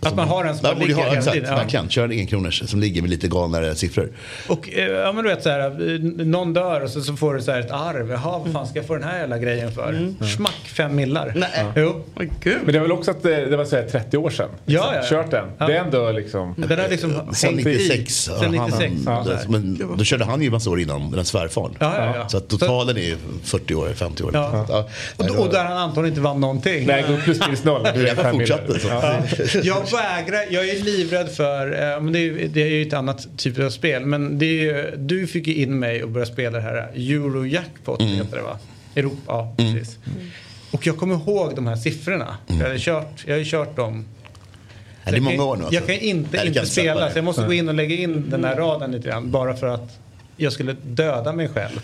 Att 0.00 0.16
man 0.16 0.28
har 0.28 0.44
en 0.44 0.56
som 0.56 0.66
Ja, 0.68 0.74
borde 0.74 0.86
ligger 0.86 1.00
ha, 1.00 1.04
hela 1.04 1.18
exakt, 1.18 1.34
tiden. 1.34 1.50
Ja. 1.50 1.56
verkligen. 1.56 1.88
Kör 1.88 2.04
en 2.04 2.10
enkronors 2.12 2.62
som 2.70 2.80
ligger 2.80 3.02
med 3.02 3.10
lite 3.10 3.28
galnare 3.28 3.74
siffror. 3.74 4.10
Och 4.48 4.68
eh, 4.72 4.84
ja 4.90 5.12
men 5.12 5.24
du 5.24 5.30
vet 5.30 5.42
så 5.42 5.48
här, 5.48 5.60
eh, 5.94 6.26
någon 6.26 6.52
dör 6.52 6.80
och 6.80 6.90
så, 6.90 7.00
så 7.00 7.16
får 7.16 7.34
du 7.34 7.42
så 7.42 7.52
här 7.52 7.60
ett 7.60 7.70
arv. 7.70 8.10
Jaha, 8.10 8.38
vad 8.38 8.52
fan 8.52 8.66
ska 8.66 8.78
jag 8.78 8.86
få 8.86 8.94
den 8.94 9.02
här 9.04 9.18
jävla 9.18 9.38
grejen 9.38 9.72
för? 9.72 10.14
Schmack, 10.36 10.62
fem 10.64 10.94
millar. 10.96 11.32
Nej. 11.36 11.64
Jo. 11.76 12.04
Åh, 12.16 12.24
gud. 12.42 12.58
Men 12.64 12.72
det 12.72 12.78
var 12.78 12.86
väl 12.86 12.92
också 12.92 13.10
att 13.10 13.22
det, 13.22 13.44
det 13.46 13.56
var 13.56 13.64
så 13.64 13.76
här 13.76 13.82
30 13.82 14.16
år 14.18 14.30
sedan. 14.30 14.48
Ja, 14.64 14.90
ja, 14.94 14.96
ja. 14.96 15.02
Kört 15.08 15.30
den. 15.30 15.44
Ja. 15.58 15.66
Det 15.66 15.76
är 15.76 15.84
ändå 15.84 16.10
liksom... 16.12 16.54
Den 16.68 16.78
har 16.78 16.88
liksom 16.88 17.12
Sen 17.32 17.54
hängt 17.54 17.66
i. 17.66 17.70
96. 17.72 18.14
Sen 18.14 18.54
ja, 18.54 18.66
96. 18.66 18.92
Han, 19.06 19.26
Ja. 19.26 19.36
men 19.48 19.96
då 19.98 20.04
körde 20.04 20.24
han 20.24 20.42
ju 20.42 20.50
massa 20.50 20.70
år 20.70 20.80
innan 20.80 21.10
den 21.10 21.24
svärfar. 21.24 21.70
Ja, 21.78 21.94
ja, 21.98 22.16
ja. 22.16 22.28
Så 22.28 22.36
att 22.36 22.48
totalen 22.48 22.96
är 22.96 23.00
ju 23.02 23.16
40 23.44 23.74
år, 23.74 23.88
50 23.94 24.22
år. 24.22 24.30
Ja. 24.34 24.66
Ja. 24.68 24.88
Och, 25.16 25.38
och 25.46 25.48
där 25.52 25.64
han 25.64 25.76
antagligen 25.76 26.12
inte 26.12 26.20
vann 26.20 26.31
någonting. 26.40 26.86
Nej, 26.86 27.04
gå 27.08 27.16
plus 27.16 27.40
minus 27.40 27.64
noll. 27.64 27.82
Det 27.82 27.88
är 27.88 27.94
därför 28.02 28.22
han 28.24 28.32
fortsatte. 28.38 28.78
Ja. 28.88 29.22
Jag 29.62 29.90
vägrar, 29.90 30.44
jag 30.50 30.68
är 30.68 30.84
livrädd 30.84 31.28
för, 31.30 31.72
eh, 31.92 32.00
men 32.00 32.12
det, 32.12 32.18
är, 32.18 32.22
ju- 32.22 32.48
det 32.48 32.62
är 32.62 32.66
ju 32.68 32.82
ett 32.86 32.92
annat 32.92 33.26
typ 33.36 33.58
av 33.58 33.70
spel, 33.70 34.06
men 34.06 34.38
det 34.38 34.46
är 34.46 34.50
ju, 34.62 34.96
du 34.96 35.26
fick 35.26 35.46
ju 35.46 35.54
in 35.54 35.78
mig 35.78 36.02
och 36.02 36.08
börja 36.10 36.26
spela 36.26 36.56
det 36.58 36.62
här 36.64 36.90
Eurojackpot 36.94 38.00
Mm. 38.00 38.12
heter 38.14 38.36
det 38.36 38.42
va? 38.42 38.58
Europa, 38.96 39.18
ja 39.26 39.54
precis. 39.56 39.98
Och 40.70 40.86
jag 40.86 40.96
kommer 40.96 41.14
ihåg 41.14 41.54
de 41.54 41.66
här 41.66 41.76
siffrorna. 41.76 42.36
Jag, 42.46 42.54
hade 42.56 42.78
kört, 42.78 43.24
jag 43.26 43.34
har 43.34 43.38
ju 43.38 43.44
kört 43.44 43.76
dem. 43.76 44.04
Jag 45.04 45.22
många 45.22 45.36
kan- 45.36 45.44
år 45.46 45.56
nu. 45.56 45.62
Alltså. 45.64 45.74
Jag 45.74 45.86
kan 45.86 45.94
inte 45.94 46.36
inte 46.36 46.58
kan 46.58 46.66
släppa 46.66 46.66
spela, 46.94 47.10
så 47.10 47.18
jag 47.18 47.24
måste 47.24 47.42
gå 47.42 47.52
in 47.52 47.68
och 47.68 47.74
lägga 47.74 47.94
in 47.96 48.30
den 48.30 48.44
här 48.44 48.56
raden 48.56 48.92
lite 48.92 49.08
grann 49.08 49.30
bara 49.30 49.56
för 49.56 49.66
att 49.66 49.98
jag 50.36 50.52
skulle 50.52 50.76
döda 50.82 51.32
mig 51.32 51.48
själv. 51.48 51.80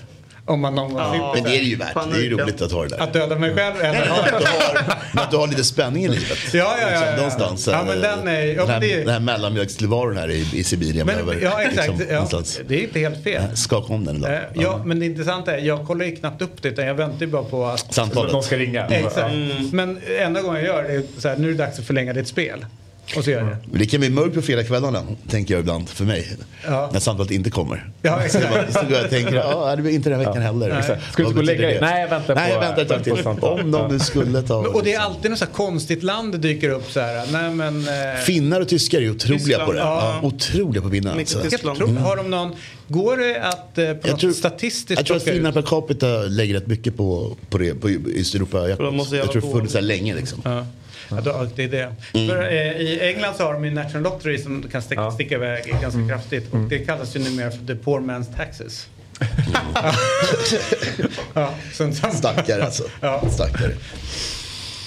Om 0.49 0.61
man 0.61 0.75
någon 0.75 0.89
gång 0.93 0.99
Ja. 1.03 1.33
Men 1.35 1.45
det 1.45 1.51
är 1.51 1.59
det 1.59 1.65
ju 1.65 1.77
värt. 1.77 1.95
Det 1.95 2.01
är 2.01 2.05
ju 2.05 2.11
Paniken. 2.13 2.39
roligt 2.39 2.63
att 2.63 2.73
ha 2.73 2.83
det 2.83 2.89
där. 2.89 3.01
Att 3.03 3.13
döda 3.13 3.37
mig 3.39 3.55
själv 3.55 3.75
eller 3.81 3.93
Men 3.93 4.11
att, 4.35 4.41
du 4.41 4.47
har, 4.47 5.25
att 5.25 5.31
du 5.31 5.37
har 5.37 5.47
lite 5.47 5.65
spänning 5.65 6.05
i 6.05 6.09
livet. 6.09 6.39
Ja, 6.53 6.59
ja, 6.59 6.77
ja, 6.81 6.89
ja, 6.93 7.07
ja. 7.11 7.17
Någonstans. 7.17 7.67
Ja, 7.67 7.81
eh, 7.81 7.85
men 7.87 8.01
den 8.01 8.29
är- 8.29 8.41
ja, 8.43 8.61
den, 8.63 8.71
här, 8.71 8.81
det- 8.81 8.97
den 8.99 9.09
här 9.09 9.21
mellanmjölkstillvaron 9.21 10.17
här 10.17 10.31
i, 10.31 10.47
i 10.55 10.65
Sibirien. 10.65 11.07
Men, 11.07 11.27
behöver 11.27 11.41
ja 11.45 11.63
exakt, 11.63 11.89
liksom 11.89 12.07
ja, 12.09 12.15
någonstans 12.15 12.61
det 12.69 12.75
är 12.75 12.83
inte 12.83 12.99
helt 12.99 13.25
fel. 13.25 13.43
skaka 13.57 13.93
om 13.93 14.05
den 14.05 14.15
Eh, 14.17 14.21
ibland. 14.21 14.45
Ja, 14.55 14.81
men 14.85 15.01
det 15.01 15.07
intressanta 15.07 15.57
är, 15.57 15.59
jag 15.65 15.87
kollar 15.87 16.05
ju 16.07 16.17
knappt 16.17 16.43
upp 16.43 16.63
det 16.63 16.69
utan 16.69 16.87
jag 16.87 16.95
väntar 16.95 17.21
ju 17.21 17.27
bara 17.27 17.43
på 17.45 17.67
att... 17.67 17.95
Samtalet. 17.95 18.33
Någon 18.33 18.43
ska 18.43 18.57
ringa. 18.57 18.87
Exakt. 18.87 19.35
Men 19.73 20.01
enda 20.21 20.43
gången 20.43 20.65
jag 20.65 20.75
gör 20.75 20.83
det 20.83 20.95
är 20.95 21.03
så 21.19 21.29
här, 21.29 21.37
nu 21.37 21.49
är 21.49 21.53
det 21.53 21.59
dags 21.59 21.79
att 21.79 21.87
förlänga 21.87 22.13
ditt 22.13 22.29
spel. 22.29 22.65
Och 23.17 23.25
så 23.25 23.31
gör 23.31 23.39
jag 23.39 23.49
det. 23.49 23.79
Det 23.79 23.87
kan 23.87 24.01
bli 24.01 24.11
mörkt 24.11 24.35
på 24.35 24.43
fredagskvällarna, 24.43 25.03
tänker 25.31 25.55
jag 25.55 25.61
ibland, 25.61 25.89
för 25.89 26.05
mig. 26.05 26.37
Ja. 26.67 26.91
När 26.93 27.01
samtalet 27.01 27.31
inte 27.33 27.51
kommer. 27.51 27.91
Ja, 28.03 28.23
exakt. 28.25 28.45
Så 28.45 28.51
bara- 28.51 28.73
så 28.73 28.87
går 28.89 28.97
jag 28.97 29.05
och 29.05 29.11
tänker, 29.11 29.35
ja, 29.35 29.77
det 29.77 29.83
blir 29.83 29.93
inte 29.93 30.11
den 30.11 30.19
här 30.21 30.27
veckan 30.27 30.43
heller. 30.43 30.69
Nej. 30.69 30.79
Exakt. 30.79 31.13
Ska 31.13 31.23
du 31.23 31.29
inte 31.29 31.35
gå 31.35 31.39
och 31.41 31.45
lägga 31.45 31.63
dig? 31.67 31.75
det? 31.75 31.81
Nej, 31.81 32.03
jag 32.03 32.09
väntar 32.09 32.35
Nej, 32.35 32.53
jag 32.53 32.61
väntar 32.61 32.83
ett 32.83 32.89
tag 32.89 32.97
väntar 33.15 33.35
på 33.35 33.57
till. 33.57 33.65
Om 33.65 33.71
de 33.71 33.89
nu 33.93 33.99
skulle 33.99 34.43
ta... 34.43 34.57
Och 34.57 34.85
det 34.85 34.95
är 34.95 35.01
alltid 35.01 35.31
något 35.31 35.39
så 35.39 35.45
här 35.45 35.53
konstigt 35.53 36.03
land 36.03 36.33
det 36.33 36.39
dyker 36.39 36.71
upp 36.71 36.91
så 36.91 37.01
här. 37.01 37.27
Nej 37.33 37.51
men... 37.51 37.89
Eh, 37.89 38.21
Finnar 38.25 38.61
och 38.61 38.69
tyskar 38.69 39.01
är 39.01 39.11
otroliga 39.11 39.39
Tyskland, 39.39 39.67
på 39.67 39.73
det. 39.73 39.79
ja. 39.79 40.19
Ja. 40.23 40.27
Otroliga 40.29 40.81
på 40.83 40.87
att 40.89 40.95
vinna. 40.95 41.15
Mycket 41.15 41.37
Alltså. 41.37 41.59
jag 41.65 41.87
har 41.87 42.17
de 42.17 42.31
någon... 42.31 42.53
Går 42.89 43.17
det 43.17 43.43
att 43.43 43.79
eh, 43.79 43.93
på 43.95 44.09
något 44.09 44.21
tror- 44.21 44.33
statistiskt 44.33 44.91
Jag 44.99 45.07
tror 45.07 45.17
att 45.17 45.23
finnar 45.23 45.53
per 45.53 45.63
capita 45.63 46.07
lägger 46.07 46.55
rätt 46.55 46.67
mycket 46.67 46.97
på, 46.97 47.37
på 47.51 47.59
det, 47.59 47.75
på 47.75 47.89
Östeuropa. 48.21 48.69
Jag, 48.69 48.79
de 48.79 48.97
måste 48.97 49.17
jag 49.17 49.25
tror 49.25 49.35
det 49.35 49.41
på. 49.41 49.47
har 49.47 49.55
funnits 49.55 49.75
länge 49.81 50.15
liksom. 50.15 50.43
Ja. 51.11 51.17
Ja, 51.25 51.47
det 51.57 51.65
är 51.65 51.69
det. 51.69 51.95
För, 52.13 52.43
eh, 52.53 52.73
I 52.81 53.01
England 53.03 53.35
så 53.37 53.43
har 53.45 53.53
de 53.53 53.65
ju 53.65 53.71
National 53.71 54.03
Lottery 54.03 54.39
som 54.39 54.63
kan 54.73 54.83
sticka, 54.83 55.01
Ja. 55.01 55.11
sticka 55.11 55.35
iväg 55.35 55.75
ganska 55.83 56.09
kraftigt. 56.09 56.53
Och 56.53 56.59
det 56.59 56.79
kallas 56.79 57.17
ju 57.17 57.21
numera 57.21 57.51
för 57.51 57.67
the 57.67 57.75
poor 57.75 58.01
man's 58.01 58.37
taxes. 58.37 58.89
ja, 61.35 61.55
så, 61.73 61.93
Stackare 61.93 62.65
alltså. 62.65 62.85
Ja. 63.01 63.23
Stackare. 63.31 63.73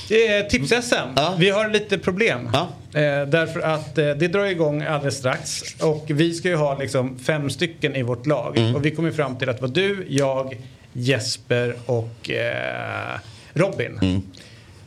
Eh, 0.10 0.48
Tips-SM. 0.50 1.08
Ja. 1.16 1.36
Vi 1.40 1.50
har 1.50 1.70
lite 1.70 1.98
problem. 1.98 2.50
Ja. 2.54 2.70
Eh, 3.00 3.28
därför 3.28 3.60
att 3.60 3.98
eh, 3.98 4.10
det 4.10 4.28
drar 4.28 4.46
igång 4.46 4.82
alldeles 4.82 5.18
strax. 5.18 5.62
Och 5.82 6.06
vi 6.08 6.34
ska 6.34 6.48
ju 6.50 6.56
ha 6.56 6.78
liksom 6.78 7.20
fem 7.20 7.50
stycken 7.50 7.96
i 7.96 8.04
vårt 8.04 8.26
lag. 8.26 8.58
Mm. 8.58 8.76
Och 8.76 8.86
vi 8.86 8.92
kommer 8.92 9.12
fram 9.12 9.38
till 9.38 9.50
att 9.50 9.56
det 9.58 9.62
var 9.62 9.74
du, 9.74 10.06
jag, 10.10 10.58
Jesper 10.94 11.76
och 11.86 12.30
eh, 12.30 13.20
Robin. 13.54 14.00
Mm. 14.02 14.22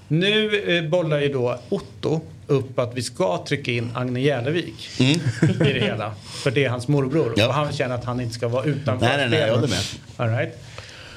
Nu 0.08 0.60
eh, 0.78 0.84
bollar 0.84 1.20
ju 1.20 1.28
då 1.28 1.58
Otto 1.68 2.20
upp 2.46 2.78
att 2.78 2.94
vi 2.94 3.02
ska 3.02 3.44
trycka 3.48 3.70
in 3.70 3.90
Agne 3.94 4.20
Jälevik 4.20 5.00
i 5.00 5.20
det 5.58 5.80
hela. 5.80 6.14
För 6.42 6.50
det 6.50 6.64
är 6.64 6.68
hans 6.68 6.88
morbror. 6.88 7.26
Mm. 7.26 7.34
Ja. 7.36 7.48
Och 7.48 7.54
han 7.54 7.72
känner 7.72 7.94
att 7.94 8.04
han 8.04 8.20
inte 8.20 8.34
ska 8.34 8.48
vara 8.48 8.64
utanför 8.64 9.06
Nej, 9.06 9.16
nej, 9.16 9.28
nej, 9.28 9.40
jag 9.40 9.54
håller 9.54 9.68
med. 9.68 9.82
All 10.16 10.28
right. 10.28 10.58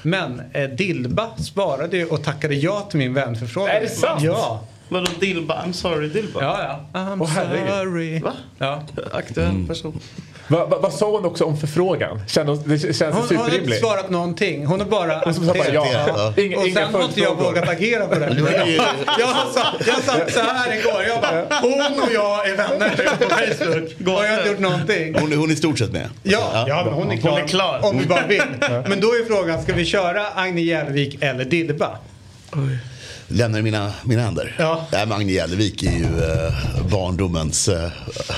Men 0.01 0.41
eh, 0.53 0.69
Dilba 0.69 1.37
svarade 1.37 1.97
ju 1.97 2.05
och 2.05 2.23
tackade 2.23 2.55
ja 2.55 2.87
till 2.89 2.99
min 2.99 3.13
vänförfrågan. 3.13 3.75
Är 3.75 3.81
det 3.81 3.89
sant? 3.89 4.21
Ja. 4.23 4.63
Vadå 4.89 5.11
Dilba? 5.19 5.63
I'm 5.65 5.71
sorry 5.71 6.09
Dilba? 6.09 6.41
Ja, 6.41 6.79
ja. 6.93 6.99
I'm 6.99 7.25
herregud. 7.25 7.69
sorry. 7.69 8.19
Va? 8.19 8.33
Ja. 8.57 8.83
Aktuell 9.11 9.49
Mm. 9.49 9.67
Vad 10.49 10.69
va, 10.69 10.77
vad 10.81 10.93
sa 10.93 11.11
hon 11.11 11.25
också 11.25 11.43
om 11.45 11.57
förfrågan? 11.57 12.21
Kände, 12.27 12.51
hon- 12.51 12.63
det 12.65 12.79
känns 12.79 12.99
Hon, 12.99 13.09
hon 13.11 13.21
har 13.21 13.23
inte 13.23 13.45
superrimligt. 13.45 13.79
svarat 13.81 14.09
någonting. 14.09 14.65
Hon 14.65 14.79
har 14.79 14.87
bara 14.87 15.19
Hon 15.19 15.33
sa 15.33 15.41
bara 15.41 15.57
ja. 15.73 15.87
Ja. 16.07 16.33
Inga, 16.43 16.57
Och 16.57 16.63
sen 16.73 16.93
har 16.93 17.03
inte 17.03 17.19
jag 17.21 17.35
vågat 17.35 17.69
agera 17.69 18.07
på 18.07 18.15
det. 18.19 18.35
Jag, 19.19 19.29
satt, 19.53 19.87
jag 19.87 19.97
satt 20.03 20.33
så 20.33 20.39
här 20.39 20.79
igår. 20.79 21.03
Jag 21.07 21.21
bara, 21.21 21.59
hon 21.61 21.99
och 22.03 22.11
jag 22.13 22.49
är 22.49 22.55
vänner 22.57 22.89
på 22.89 23.29
Facebook. 23.29 24.17
Och 24.17 24.25
jag 24.25 24.29
har 24.29 24.37
inte 24.37 24.49
gjort 24.49 24.59
någonting. 24.59 25.15
Hon, 25.19 25.31
är- 25.31 25.35
hon 25.35 25.49
är 25.49 25.53
i 25.53 25.57
stort 25.57 25.79
sett 25.79 25.91
med. 25.91 26.09
Ja, 26.23 26.65
ja 26.67 26.81
men 26.85 26.93
hon 26.93 27.11
är 27.11 27.17
klar. 27.17 27.31
Hon 27.31 27.39
är 27.41 27.47
klar. 27.47 27.79
Om 27.83 27.97
vi 27.99 28.05
bara 28.05 28.27
vill. 28.27 28.41
Men 28.87 28.99
då 28.99 29.07
är 29.07 29.25
frågan, 29.27 29.63
ska 29.63 29.73
vi 29.73 29.85
köra 29.85 30.25
Agne 30.35 30.61
Jälvik 30.61 31.17
eller 31.21 31.45
Dilba? 31.45 31.97
Lämnar 33.29 33.59
i 33.59 33.61
mina, 33.61 33.93
mina 34.05 34.21
händer. 34.21 34.55
Ja. 34.59 34.87
Nej, 34.91 35.05
men 35.07 35.17
Agne 35.17 35.31
Jälevik 35.31 35.83
är 35.83 35.91
ju 35.91 36.03
eh, 36.03 36.87
barndomens 36.91 37.67
eh, 37.67 37.89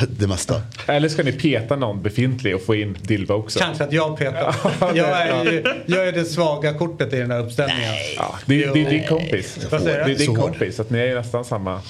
det 0.09 0.27
mesta. 0.27 0.61
Eller 0.87 1.09
ska 1.09 1.23
ni 1.23 1.31
peta 1.31 1.75
någon 1.75 2.01
befintlig 2.01 2.55
och 2.55 2.61
få 2.61 2.75
in 2.75 2.97
Dilba 3.01 3.33
också? 3.33 3.59
Kanske 3.59 3.83
att 3.83 3.93
jag 3.93 4.17
petar. 4.17 4.55
Jag 4.95 5.09
är, 5.21 5.43
ju, 5.43 5.63
jag 5.85 6.07
är 6.07 6.11
det 6.11 6.25
svaga 6.25 6.73
kortet 6.73 7.13
i 7.13 7.17
den 7.19 7.31
här 7.31 7.39
uppställningen. 7.39 7.93
Ja, 8.17 8.35
det, 8.45 8.55
det 8.73 8.81
är 8.85 8.89
din 8.89 9.07
kompis. 9.07 9.57
Du? 9.71 9.77
Det 9.77 9.91
är 9.93 10.15
din 10.15 10.35
kompis. 10.35 10.79
Att 10.79 10.89
ni 10.89 10.99
är 10.99 11.15
nästan 11.15 11.45
samma 11.45 11.81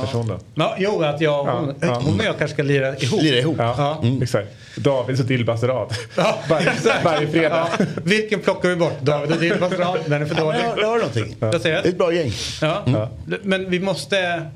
person 0.00 0.26
då. 0.28 0.38
Ja, 0.54 0.76
jo, 0.78 1.02
att 1.02 1.20
jag, 1.20 1.44
hon, 1.44 1.66
Ja, 1.80 1.86
ja. 1.86 2.02
hon 2.04 2.18
och 2.20 2.24
jag 2.26 2.38
kanske 2.38 2.54
ska 2.54 2.62
lira 2.62 2.96
ihop. 2.96 3.22
Lira 3.22 3.36
ihop. 3.38 3.56
Ja, 3.58 3.74
Ja. 4.02 4.18
exakt. 4.22 4.48
Davids 4.78 5.20
och 5.20 5.26
Dilbas 5.26 5.62
rad. 5.62 5.94
Ja, 6.16 6.38
varje, 6.48 7.26
fredag. 7.32 7.68
Ja. 7.78 7.84
Vilken 8.04 8.40
plockar 8.40 8.68
vi 8.68 8.76
bort? 8.76 9.00
David 9.02 9.32
och 9.32 9.38
Dilbas 9.38 9.72
rad? 9.72 9.98
Den 10.06 10.22
är 10.22 10.26
för 10.26 10.34
Ja, 10.34 10.40
dålig. 10.44 10.58
men 10.58 10.68
jag, 10.68 10.78
jag 10.78 10.86
har 10.88 10.96
någonting. 10.98 11.36
Säger 11.40 11.62
Det 11.62 11.70
är 11.70 11.88
ett 11.88 11.98
bra 11.98 12.12
gäng. 12.14 12.32
Ja. 12.60 13.08
Men 13.42 13.70
vi 13.70 13.80
måste... 13.80 14.46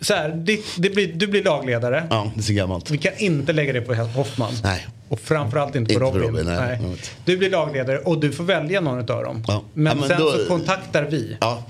Så 0.00 0.14
här, 0.14 0.28
det, 0.28 0.60
det 0.76 0.90
blir, 0.90 1.12
du 1.12 1.26
blir 1.26 1.44
lagledare. 1.44 2.06
Ja, 2.10 2.30
det 2.34 2.40
är 2.40 2.42
så 2.42 2.52
gammalt. 2.52 2.90
Vi 2.90 2.98
kan 2.98 3.12
inte 3.16 3.52
lägga 3.52 3.72
det 3.72 3.80
på 3.80 3.94
Hoffman. 3.94 4.52
Nej. 4.62 4.86
Och 5.08 5.20
framförallt 5.20 5.74
inte 5.76 5.94
på 5.94 6.00
Inte 6.04 6.12
på 6.12 6.18
Robin. 6.26 6.30
Robin, 6.46 6.54
nej. 6.56 6.78
Jag 6.82 6.88
vet. 6.88 7.10
Du 7.24 7.36
blir 7.36 7.50
lagledare 7.50 7.98
och 7.98 8.20
du 8.20 8.32
får 8.32 8.44
välja 8.44 8.80
någon 8.80 8.98
av 8.98 9.04
dem. 9.24 9.44
Ja. 9.48 9.62
Men, 9.74 9.86
Ja, 9.86 9.94
men 10.00 10.08
sen 10.08 10.20
då- 10.20 10.30
så 10.32 10.46
kontaktar 10.46 11.02
vi. 11.02 11.36
Ja, 11.40 11.62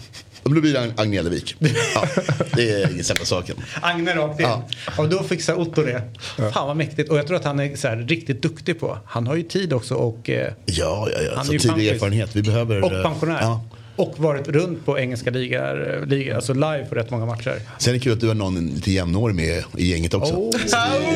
men 0.49 0.55
då 0.55 0.61
blir 0.61 0.73
det 0.73 0.81
Ag- 0.81 0.93
Agne 0.97 1.17
Jälevik. 1.17 1.57
Ja, 1.95 2.05
det 2.53 2.71
är 2.71 2.91
ingen 2.93 3.05
sämre 3.05 3.25
saken. 3.25 3.57
Agne 3.83 4.15
rakt 4.17 4.41
in. 4.41 4.47
Ja. 4.47 4.69
Och 4.97 5.09
då 5.09 5.23
fixar 5.23 5.55
Otto 5.61 5.83
det. 5.83 6.03
Fan 6.37 6.67
vad 6.67 6.77
mäktigt. 6.77 7.11
Och 7.11 7.19
jag 7.19 7.27
tror 7.27 7.37
att 7.37 7.45
han 7.45 7.61
är 7.61 7.77
så 7.77 7.89
här, 7.89 7.97
riktigt 7.97 8.43
duktig 8.43 8.81
på. 8.81 8.99
Han 9.07 9.27
har 9.27 9.35
ju 9.37 9.43
tid 9.43 9.73
också 9.73 9.95
och, 9.95 10.31
eh, 10.31 10.53
Ja, 10.67 11.09
ja, 11.13 11.21
ja. 11.23 11.33
Han 11.37 11.45
Så 11.47 11.53
tidig 11.53 11.89
erfarenhet. 11.89 12.37
Vi 12.37 12.43
behöver... 12.43 12.85
och 12.85 12.93
eh, 12.93 13.03
pensionär. 13.03 13.39
Ja. 13.41 13.65
Och 13.99 14.15
varit 14.19 14.49
runt 14.49 14.87
på 14.87 14.99
engelska 14.99 15.31
ligar, 15.31 16.05
liga, 16.07 16.35
alltså 16.37 16.53
live 16.55 16.87
på 16.89 16.95
rätt 16.95 17.11
många 17.11 17.27
matcher. 17.27 17.61
Sen 17.79 17.95
är 17.95 17.99
det 17.99 18.05
kul 18.05 18.13
att 18.13 18.21
du 18.21 18.27
har 18.29 18.35
någon 18.35 18.67
lite 18.67 18.91
jämnårig 18.93 19.37
med 19.37 19.65
i 19.77 19.91
gänget 19.91 20.15
också. 20.15 20.35
Oh. 20.35 20.51
Så 20.51 20.59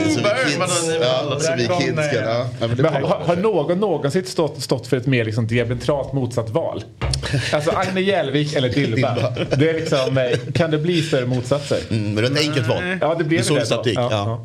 vi, 0.07 0.15
så 0.15 0.21
vi 0.21 0.53
kids, 0.53 0.99
ja, 1.01 1.39
så 1.41 1.53
vi 1.57 1.67
kids. 1.67 1.99
Ja, 2.15 2.47
men 2.61 2.85
har, 3.05 3.37
någon 3.37 3.81
någonsin 3.81 4.25
stått, 4.25 4.63
stått 4.63 4.87
för 4.87 4.97
ett 4.97 5.07
mer 5.07 5.25
liksom 5.25 5.47
diametralt 5.47 6.13
motsatt 6.13 6.51
val? 6.51 6.85
Alltså 7.53 7.71
Agne 7.71 8.01
Jälvik 8.01 8.55
eller 8.55 8.69
Dilba. 8.69 9.15
Dilba. 9.15 9.57
Det 9.57 9.71
är 9.71 9.75
liksom, 9.75 10.19
eh, 10.19 10.53
kan 10.55 10.71
det 10.71 10.79
bli 10.79 11.03
större 11.03 11.27
motsatser? 11.27 11.79
Mm, 11.91 12.15
men 12.15 12.15
det 12.15 12.21
är 12.23 12.33
ett 12.33 12.49
enkelt 12.49 12.69
val. 12.69 12.83
Ja, 13.01 13.21
det 13.29 13.37
är 13.39 13.43
så 13.43 13.55
väl 13.55 13.61
det 13.61 13.67
statistik. 13.67 13.99
Ja, 13.99 14.09
Ja. 14.11 14.45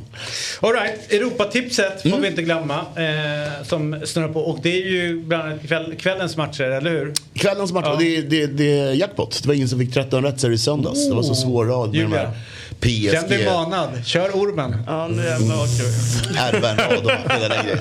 All 0.67 0.73
right, 0.73 1.11
Europatipset 1.13 2.01
får 2.01 2.09
Mm. 2.09 2.21
vi 2.21 2.27
inte 2.27 2.41
glömma. 2.41 2.75
Eh, 2.95 3.63
som 3.63 4.01
snurrar 4.05 4.27
på. 4.27 4.39
Och 4.39 4.59
det 4.61 4.69
är 4.83 4.85
ju 4.87 5.19
bland 5.23 5.43
annat 5.43 5.67
kväll, 5.67 5.95
kvällens 5.99 6.37
matcher, 6.37 6.63
eller 6.63 6.89
hur? 6.91 7.13
Kvällens 7.33 7.71
match, 7.71 7.85
Ja. 7.87 7.95
det, 7.99 8.21
det, 8.29 8.47
det 8.47 8.79
är 8.79 8.93
jackpot. 8.93 9.39
Det 9.43 9.47
var 9.47 9.55
ingen 9.55 9.69
som 9.69 9.79
fick 9.79 9.93
13 9.93 10.23
rätt 10.23 10.39
så 10.39 10.51
i 10.51 10.57
söndags. 10.57 11.09
Det 11.09 11.15
var 11.15 11.23
så 11.23 11.35
svår 11.35 11.65
rad 11.65 11.89
med 11.89 11.95
de 11.95 12.03
Julia. 12.03 12.19
här 12.19 12.33
Känn 12.81 13.29
dig 13.29 13.37
PSG, 13.37 13.45
manad. 13.45 13.89
Kör 14.05 14.29
ormen. 14.29 14.75
Ja, 14.87 15.07
nu 15.07 15.23
jävlar 15.23 15.55
vad 15.57 15.69
kul. 15.77 17.11
Grejen. 17.39 17.79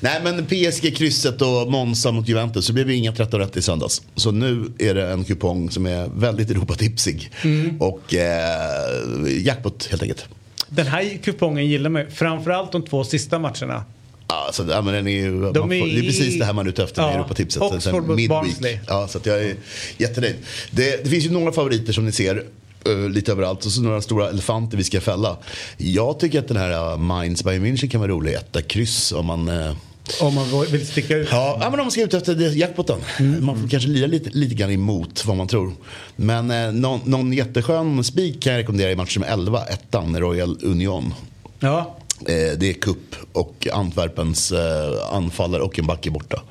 Nej 0.00 0.20
men 0.24 0.46
PSG, 0.46 0.96
krysset 0.96 1.42
och 1.42 1.70
Monza 1.70 2.12
mot 2.12 2.28
Juventus. 2.28 2.66
Så 2.66 2.72
blev 2.72 2.86
det 2.86 2.94
inga 2.94 3.12
13 3.12 3.40
rätt 3.40 3.56
i 3.56 3.62
söndags. 3.62 4.02
Så 4.14 4.30
nu 4.30 4.72
är 4.78 4.94
det 4.94 5.10
en 5.12 5.24
kupong 5.24 5.70
som 5.70 5.86
är 5.86 6.08
väldigt 6.16 6.50
Europatipsig. 6.50 7.30
Mm. 7.44 7.80
Och 7.80 8.14
eh, 8.14 9.44
jackpot 9.44 9.86
helt 9.90 10.02
enkelt. 10.02 10.24
Den 10.68 10.86
här 10.86 11.18
kupongen 11.22 11.66
gillar 11.66 11.90
man 11.90 12.02
ju. 12.02 12.10
Framförallt 12.10 12.72
de 12.72 12.82
två 12.82 13.04
sista 13.04 13.38
matcherna. 13.38 13.84
Ja, 14.28 14.50
så, 14.52 14.64
ja, 14.70 14.82
men 14.82 14.94
den 14.94 15.06
är 15.06 15.10
ju, 15.10 15.40
De 15.40 15.54
får, 15.54 15.74
är 15.74 15.86
det 15.86 15.98
är 15.98 16.02
precis 16.02 16.38
det 16.38 16.44
här 16.44 16.52
man 16.52 16.66
är 16.66 16.70
ute 16.70 16.82
efter 16.84 17.02
med 17.02 17.10
Ja, 17.10 17.14
Europatipset. 17.14 17.62
Oxford 17.62 18.04
mot. 18.08 18.28
Barnsley. 18.28 18.78
Ja, 18.88 19.08
så 19.08 19.18
att 19.18 19.26
jag 19.26 19.44
är 19.44 19.56
jättenöjd. 19.98 20.36
Det, 20.70 21.04
det 21.04 21.10
finns 21.10 21.24
ju 21.24 21.30
några 21.30 21.52
favoriter 21.52 21.92
som 21.92 22.04
ni 22.06 22.12
ser. 22.12 22.44
eh, 22.86 23.08
lite 23.10 23.32
överallt 23.32 23.64
och 23.66 23.72
så 23.72 23.82
några 23.82 24.00
stora 24.02 24.28
elefanter 24.28 24.76
vi 24.76 24.84
ska 24.84 25.00
fälla. 25.00 25.36
Jag 25.76 26.18
tycker 26.20 26.38
att 26.38 26.48
den 26.48 26.56
här 26.56 26.92
uh, 26.92 26.98
Mainz 26.98 27.44
Bayern 27.44 27.64
München 27.66 27.88
kan 27.88 28.00
vara 28.00 28.10
rolig. 28.10 28.32
Etta 28.34 28.62
kryss 28.62 29.12
om 29.12 29.26
man 29.26 29.48
eh, 29.48 29.76
Om 30.20 30.34
man 30.34 30.66
vill 30.70 30.86
sticka 30.86 31.16
ut. 31.16 31.28
Ja, 31.30 31.58
ja, 31.60 31.70
men 31.70 31.80
om 31.80 31.84
man 31.84 31.90
ska 31.90 32.02
ut 32.02 32.14
efter 32.14 32.56
jackpoten. 32.56 32.98
Man 33.40 33.60
får 33.60 33.68
kanske 33.68 33.88
lira 33.88 34.06
lite, 34.06 34.30
lite 34.32 34.54
grann 34.54 34.70
emot 34.70 35.24
vad 35.24 35.36
man 35.36 35.48
tror. 35.48 35.72
Men 36.16 36.50
eh, 36.50 36.72
någon, 36.72 37.00
någon 37.04 37.32
jätteskön 37.32 38.04
spik 38.04 38.42
kan 38.42 38.52
jag 38.52 38.60
rekommendera 38.60 38.90
i 38.90 38.96
match 38.96 39.16
nummer 39.16 39.32
11, 39.32 39.64
ettan, 39.64 40.20
Royal 40.20 40.58
Union. 40.62 41.14
Ja. 41.60 41.96
Eh, 42.28 42.58
det 42.58 42.70
är 42.70 42.72
kupp 42.72 43.16
och 43.32 43.66
Antwerpens 43.72 44.52
eh, 44.52 45.14
anfallare 45.14 45.62
och 45.62 45.78
en 45.78 45.86
back 45.86 46.06
är 46.06 46.10
borta. 46.10 46.42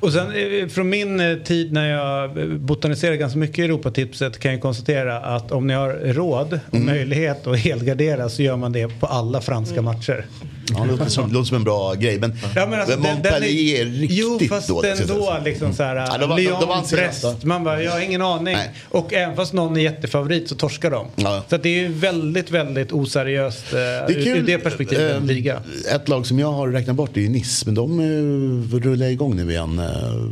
Och 0.00 0.12
sen 0.12 0.26
eh, 0.62 0.68
från 0.68 0.88
min 0.88 1.20
eh, 1.20 1.36
tid 1.36 1.72
när 1.72 1.88
jag 1.90 2.38
eh, 2.38 2.46
botaniserade 2.46 3.16
ganska 3.16 3.38
mycket 3.38 3.58
i 3.58 3.62
Europatipset 3.62 4.38
kan 4.38 4.52
jag 4.52 4.60
konstatera 4.62 5.18
att 5.20 5.52
om 5.52 5.66
ni 5.66 5.74
har 5.74 5.90
råd 5.92 6.60
och 6.68 6.74
Mm. 6.74 6.86
möjlighet 6.86 7.46
att 7.46 7.58
helgardera 7.58 8.28
så 8.28 8.42
gör 8.42 8.56
man 8.56 8.72
det 8.72 9.00
på 9.00 9.06
alla 9.06 9.40
franska 9.40 9.82
matcher. 9.82 10.26
Ja, 10.70 10.80
det 10.84 10.90
låter 10.90 11.04
som, 11.06 11.32
låter 11.32 11.46
som 11.48 11.56
en 11.56 11.64
bra 11.64 11.94
grej. 11.94 12.18
Men, 12.18 12.36
Ja, 12.56 12.66
men 12.66 12.80
alltså, 12.80 12.98
men 13.00 13.02
den- 13.14 13.22
den 13.22 13.32
Montpellier 13.32 13.80
är 13.80 13.84
riktigt 13.84 14.18
Jo 14.18 14.38
fast 14.48 14.68
dåligt. 14.68 15.00
ändå 15.00 15.38
liksom 15.44 15.72
så 15.72 15.82
här, 15.82 15.96
Ja, 15.96 16.18
de 16.18 16.28
var- 16.28 16.36
de- 16.36 16.42
Lyon, 16.42 16.60
de 16.90 16.96
Brest. 16.96 17.44
Man 17.44 17.64
bara, 17.64 17.82
jag 17.82 17.92
har 17.92 18.00
ingen 18.00 18.22
aning. 18.22 18.54
Nej. 18.54 18.70
Och 18.88 19.12
även 19.14 19.36
fast 19.36 19.52
någon 19.52 19.76
är 19.76 19.80
jättefavorit 19.80 20.48
så 20.48 20.54
torskar 20.54 20.90
de. 20.90 21.06
Ja. 21.16 21.42
Så 21.48 21.54
att 21.56 21.62
det 21.62 21.68
är 21.68 21.80
ju 21.80 21.88
väldigt, 21.88 22.50
väldigt 22.50 22.92
oseriöst 22.92 23.72
eh, 23.72 23.78
Det 23.78 23.82
är 23.82 24.10
ur, 24.18 24.36
ur 24.36 24.42
det 24.42 24.58
perspektivet, 24.58 25.16
Eh, 25.16 25.22
liga. 25.24 25.62
Ett 25.94 26.08
lag 26.08 26.26
som 26.26 26.38
jag 26.38 26.52
har 26.52 26.68
räknat 26.68 26.96
bort 26.96 27.16
är 27.16 27.20
ju 27.20 27.28
Nice, 27.28 27.62
men 27.66 27.74
de 27.74 28.00
uh, 28.00 28.80
rullar 28.80 29.06
igång 29.06 29.36
nu 29.36 29.50
igen. 29.50 29.82
Uh, 29.88 30.30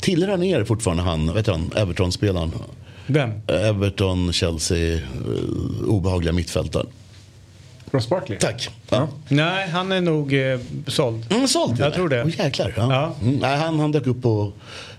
tillhör 0.00 0.28
han 0.28 0.42
er 0.42 0.64
fortfarande 0.64 1.02
han, 1.02 1.34
vet 1.34 1.46
han, 1.46 1.70
Everton-spelaren? 1.76 2.52
Vem? 3.06 3.30
Everton, 3.46 4.32
Chelsea, 4.32 4.94
uh, 4.94 5.88
obehagliga 5.88 6.32
mittfältaren. 6.32 6.86
Ross 7.90 8.08
Barkley? 8.08 8.38
Tack. 8.38 8.68
Ja. 8.88 9.08
Nej, 9.28 9.68
han 9.68 9.92
är 9.92 10.00
nog 10.00 10.34
eh, 10.34 10.58
såld. 10.86 11.32
Mm, 11.32 11.48
sålt 11.48 11.78
Jag 11.78 11.94
tror 11.94 12.08
det. 12.08 12.22
Oh, 12.22 12.40
jäklar. 12.40 12.74
Ja. 12.76 12.92
Ja. 12.92 13.14
Mm, 13.22 13.36
nej, 13.36 13.56
han, 13.58 13.80
han 13.80 13.92
dök 13.92 14.06
upp 14.06 14.22
på, 14.22 14.52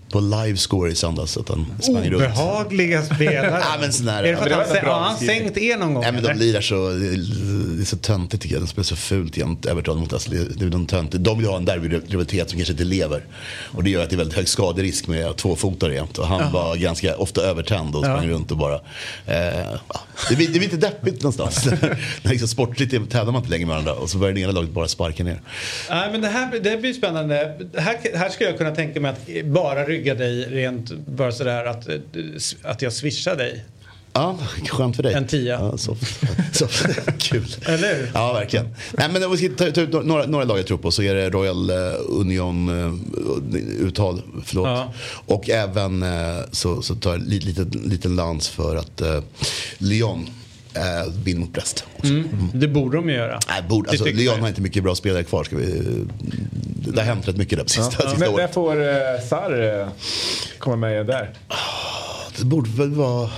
på 0.09 0.19
livescore 0.19 0.91
i 0.91 0.95
söndags. 0.95 1.31
Så 1.31 1.39
att 1.39 1.49
han 1.49 1.65
sprang 1.79 2.09
runt. 2.09 2.15
Obehagliga 2.15 3.01
spelare. 3.01 3.47
Ja, 3.73 3.77
men 3.81 3.93
sån 3.93 4.05
där- 4.05 4.23
är 4.23 4.31
det 4.31 4.37
för 4.37 4.49
att 4.49 4.69
han, 4.77 4.85
har 4.85 4.99
han 4.99 5.17
sänkt 5.17 5.57
er 5.57 5.77
någon 5.77 5.93
gång? 5.93 6.03
Nej, 6.03 6.11
men 6.11 6.23
de 6.23 6.33
lirar 6.33 6.61
så, 6.61 6.75
är 7.83 7.87
så 7.87 7.97
töntigt 7.97 8.43
tycker 8.43 8.55
jag. 8.55 8.63
De 8.63 8.67
spelar 8.67 8.83
så 8.83 8.95
fult 8.95 9.37
jämt, 9.37 9.65
Everton 9.65 9.99
mot. 9.99 10.09
Det 10.09 10.65
är 10.65 10.69
de 10.69 10.85
töntigt. 10.85 11.23
De 11.23 11.37
vill 11.37 11.47
ha 11.47 11.57
en 11.57 11.65
derbyrivalitet 11.65 12.49
som 12.49 12.59
kanske 12.59 12.71
inte 12.71 12.83
lever. 12.83 13.23
Och 13.71 13.83
det 13.83 13.89
gör 13.89 14.03
att 14.03 14.09
det 14.09 14.15
är 14.15 14.17
väldigt 14.17 14.35
hög 14.35 14.47
skaderisk 14.47 15.07
med 15.07 15.35
tvåfotare 15.35 15.93
jämt. 15.93 16.17
Och 16.17 16.27
han 16.27 16.51
var 16.51 16.75
ganska 16.75 17.15
ofta 17.15 17.41
övertänd 17.41 17.95
och 17.95 18.03
sprang 18.03 18.27
runt 18.27 18.51
och 18.51 18.57
bara... 18.57 18.75
Eh, 19.25 19.37
ja. 19.93 20.01
det, 20.29 20.35
blir, 20.35 20.47
det 20.47 20.59
blir 20.59 20.63
inte 20.63 20.77
deppigt 20.77 21.23
någonstans. 21.23 21.65
När 22.21 22.31
liksom 22.31 22.47
sportligt 22.47 22.91
tävlar 22.91 23.31
man 23.31 23.35
inte 23.35 23.49
längre 23.49 23.65
med 23.65 23.73
varandra 23.73 23.93
och 23.93 24.09
så 24.09 24.17
börjar 24.17 24.33
det 24.33 24.41
ena 24.41 24.51
laget 24.51 24.71
bara 24.71 24.87
sparka 24.87 25.23
ner. 25.23 25.41
Nej, 25.89 26.11
men 26.11 26.21
det 26.21 26.27
här 26.27 26.59
det 26.59 26.77
blir 26.77 26.93
spännande. 26.93 27.35
Här, 27.77 28.17
här 28.17 28.29
skulle 28.29 28.49
jag 28.49 28.57
kunna 28.57 28.75
tänka 28.75 28.99
mig 28.99 29.11
att 29.11 29.45
bara 29.45 29.83
rygga 29.83 30.15
dig 30.15 30.45
rent 30.49 30.91
bara 30.91 31.31
sådär 31.31 31.65
att, 31.65 31.87
eh, 31.87 31.95
att 32.63 32.81
jag 32.81 32.93
swishar 32.93 33.35
dig. 33.35 33.63
Ja, 34.13 34.37
skönt 34.69 34.95
för 34.95 35.03
dig. 35.03 35.13
En 35.13 35.27
tia. 35.27 35.53
Ja, 35.53 35.77
soft. 35.77 36.19
soft. 36.51 36.85
Kul. 37.17 37.55
Eller 37.65 37.95
hur? 37.95 38.11
Ja, 38.13 38.33
verkligen. 38.33 38.75
Nej, 38.91 39.09
men 39.13 39.23
om 39.23 39.31
vi 39.31 39.37
ska 39.37 39.65
ta, 39.65 39.71
ta 39.71 39.81
ut 39.81 40.05
några, 40.05 40.25
några 40.25 40.45
lag 40.45 40.59
jag 40.59 40.67
tror 40.67 40.77
på 40.77 40.91
så 40.91 41.01
är 41.03 41.15
det 41.15 41.29
Royal 41.29 41.69
eh, 41.69 41.75
Union 42.09 42.69
eh, 42.69 43.87
uttal, 43.87 44.21
förlåt. 44.45 44.67
Ja. 44.67 44.93
Och 45.25 45.49
även 45.49 46.03
eh, 46.03 46.39
så, 46.51 46.81
så 46.81 46.95
tar 46.95 47.11
jag 47.11 47.19
en 47.19 47.27
liten, 47.27 47.69
liten, 47.85 48.15
lans 48.15 48.49
för 48.49 48.75
att 48.75 49.01
eh, 49.01 49.21
Lyon 49.77 50.29
eh, 50.73 51.13
vinner 51.23 51.39
mot 51.39 51.53
Brest. 51.53 51.85
också. 51.97 52.13
Mm. 52.13 52.49
Det 52.53 52.67
borde 52.67 52.97
de 52.97 53.09
ju 53.09 53.15
göra. 53.15 53.39
Nej, 53.47 53.63
borde, 53.69 53.89
alltså, 53.89 54.05
Lyon 54.05 54.39
har 54.39 54.47
inte 54.47 54.61
mycket 54.61 54.83
bra 54.83 54.95
spelare 54.95 55.23
kvar. 55.23 55.43
Ska 55.43 55.55
vi, 55.55 55.83
det 56.87 56.99
har 56.99 57.05
hänt 57.05 57.27
rätt 57.27 57.37
mycket 57.37 57.57
där 57.57 57.63
på 57.63 57.69
sista, 57.69 57.91
sista 57.91 58.09
Men 58.09 58.19
när 58.19 58.33
året. 58.33 58.53
får 58.53 58.81
uh, 58.81 58.87
Sarr 59.29 59.81
eh, 59.81 59.87
komma 60.59 60.75
med 60.75 60.93
igen 60.93 61.05
där? 61.07 61.33
Det 62.37 62.45
borde 62.45 62.69
väl 62.69 62.91
vara... 62.91 63.29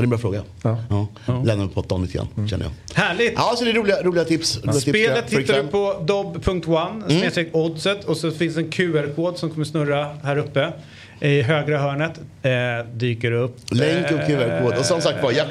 Ja, 0.00 0.02
det 0.02 0.02
är 0.02 0.04
en 0.04 0.10
bra 0.10 0.18
fråga. 0.18 0.42
Ja. 0.62 0.78
Ja. 1.26 1.42
Lämna 1.44 1.64
mig 1.64 1.74
på 1.74 1.82
pottan 1.82 2.02
lite 2.02 2.14
grann, 2.14 2.48
känner 2.48 2.64
jag. 2.64 2.96
Härligt! 3.02 3.32
Ja, 3.36 3.54
så 3.56 3.64
det 3.64 3.70
är 3.70 3.74
roliga, 3.74 4.02
roliga 4.02 4.24
tips. 4.24 4.56
Roliga 4.56 4.72
tips 4.72 4.82
Spelet 4.82 5.32
hittar 5.32 5.62
du 5.62 5.68
på 5.68 6.02
dob.one 6.06 7.04
snedstreck 7.08 7.48
oddset 7.52 8.04
och 8.04 8.16
så 8.16 8.30
finns 8.30 8.56
en 8.56 8.70
QR-kod 8.70 9.38
som 9.38 9.50
kommer 9.50 9.64
snurra 9.64 10.16
här 10.22 10.36
uppe. 10.36 10.72
I 11.20 11.42
högra 11.42 11.78
hörnet 11.78 12.20
eh, 12.42 12.92
dyker 12.94 13.32
upp. 13.32 13.56
Länk 13.70 14.10
och 14.10 14.26
QR-kod. 14.26 14.78
Och 14.78 14.84
som 14.84 15.00
sagt 15.00 15.22
var, 15.22 15.32
ja, 15.32 15.44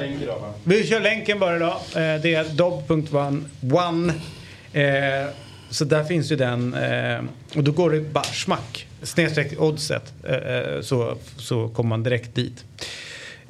Vi 0.64 0.86
kör 0.86 1.00
länken 1.00 1.38
bara 1.38 1.56
idag. 1.56 1.76
Eh, 1.94 2.22
det 2.22 2.34
är 2.34 2.44
dob.one. 2.54 4.12
Eh, 4.72 5.28
så 5.70 5.84
där 5.84 6.04
finns 6.04 6.32
ju 6.32 6.36
den. 6.36 6.74
Eh, 6.74 7.20
och 7.58 7.64
då 7.64 7.72
går 7.72 7.90
det 7.90 8.00
bara 8.00 8.24
smack. 8.24 8.86
Snedstreck 9.02 9.60
oddset. 9.60 10.12
Eh, 10.28 10.34
eh, 10.34 10.80
så, 10.80 11.16
så 11.36 11.68
kommer 11.68 11.88
man 11.88 12.02
direkt 12.02 12.34
dit. 12.34 12.64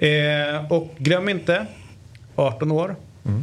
Eh, 0.01 0.73
och 0.73 0.89
glöm 0.99 1.29
inte 1.29 1.67
18 2.37 2.71
år 2.71 2.97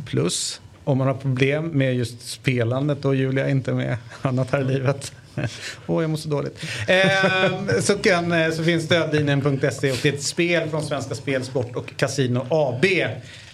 plus. 0.06 0.62
Om 0.84 0.98
man 0.98 1.08
har 1.08 1.14
problem 1.14 1.66
med 1.68 1.96
just 1.96 2.30
spelandet 2.30 3.06
och 3.06 3.16
Julia 3.16 3.50
inte 3.50 3.74
med 3.74 3.98
annat 4.22 4.52
här 4.52 4.62
i 4.62 4.64
livet. 4.64 5.12
Åh, 5.88 6.04
jag 6.04 6.10
mår 6.10 6.18
så 6.18 6.30
dåligt. 6.30 6.64
Eh, 6.88 7.80
så, 7.82 7.98
kan, 7.98 8.32
eh, 8.32 8.52
så 8.52 8.64
finns 8.64 8.84
stödlinjen.se 8.86 9.92
och 9.92 9.98
det 10.04 10.10
är 10.10 10.14
ett 10.14 10.24
spel 10.24 10.70
från 10.70 10.84
Svenska 10.84 11.16
Spel, 11.16 11.44
Sport 11.44 11.76
och 11.76 11.94
Casino 11.98 12.46
AB. 12.50 12.86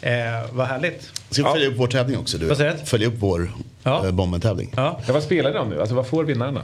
Eh, 0.02 0.12
vad 0.52 0.68
härligt. 0.68 1.12
Ska 1.30 1.44
vi 1.44 1.50
följa 1.50 1.68
upp 1.68 1.78
vår 1.78 1.88
tävling 1.88 2.18
också? 2.18 2.38
Du? 2.38 2.46
Vad 2.46 2.58
säger 2.58 2.72
du? 2.72 2.86
Följa 2.86 3.08
upp 3.08 3.16
vår 3.18 3.52
Ja. 3.84 4.02
ja. 4.06 4.12
bomben-tävling. 4.12 4.74
Ja. 4.76 5.02
Ja, 5.08 5.14
vad 5.14 5.24
spelar 5.24 5.54
de 5.54 5.70
nu? 5.70 5.80
Alltså 5.80 5.96
vad 5.96 6.08
får 6.08 6.24
vinnarna? 6.24 6.62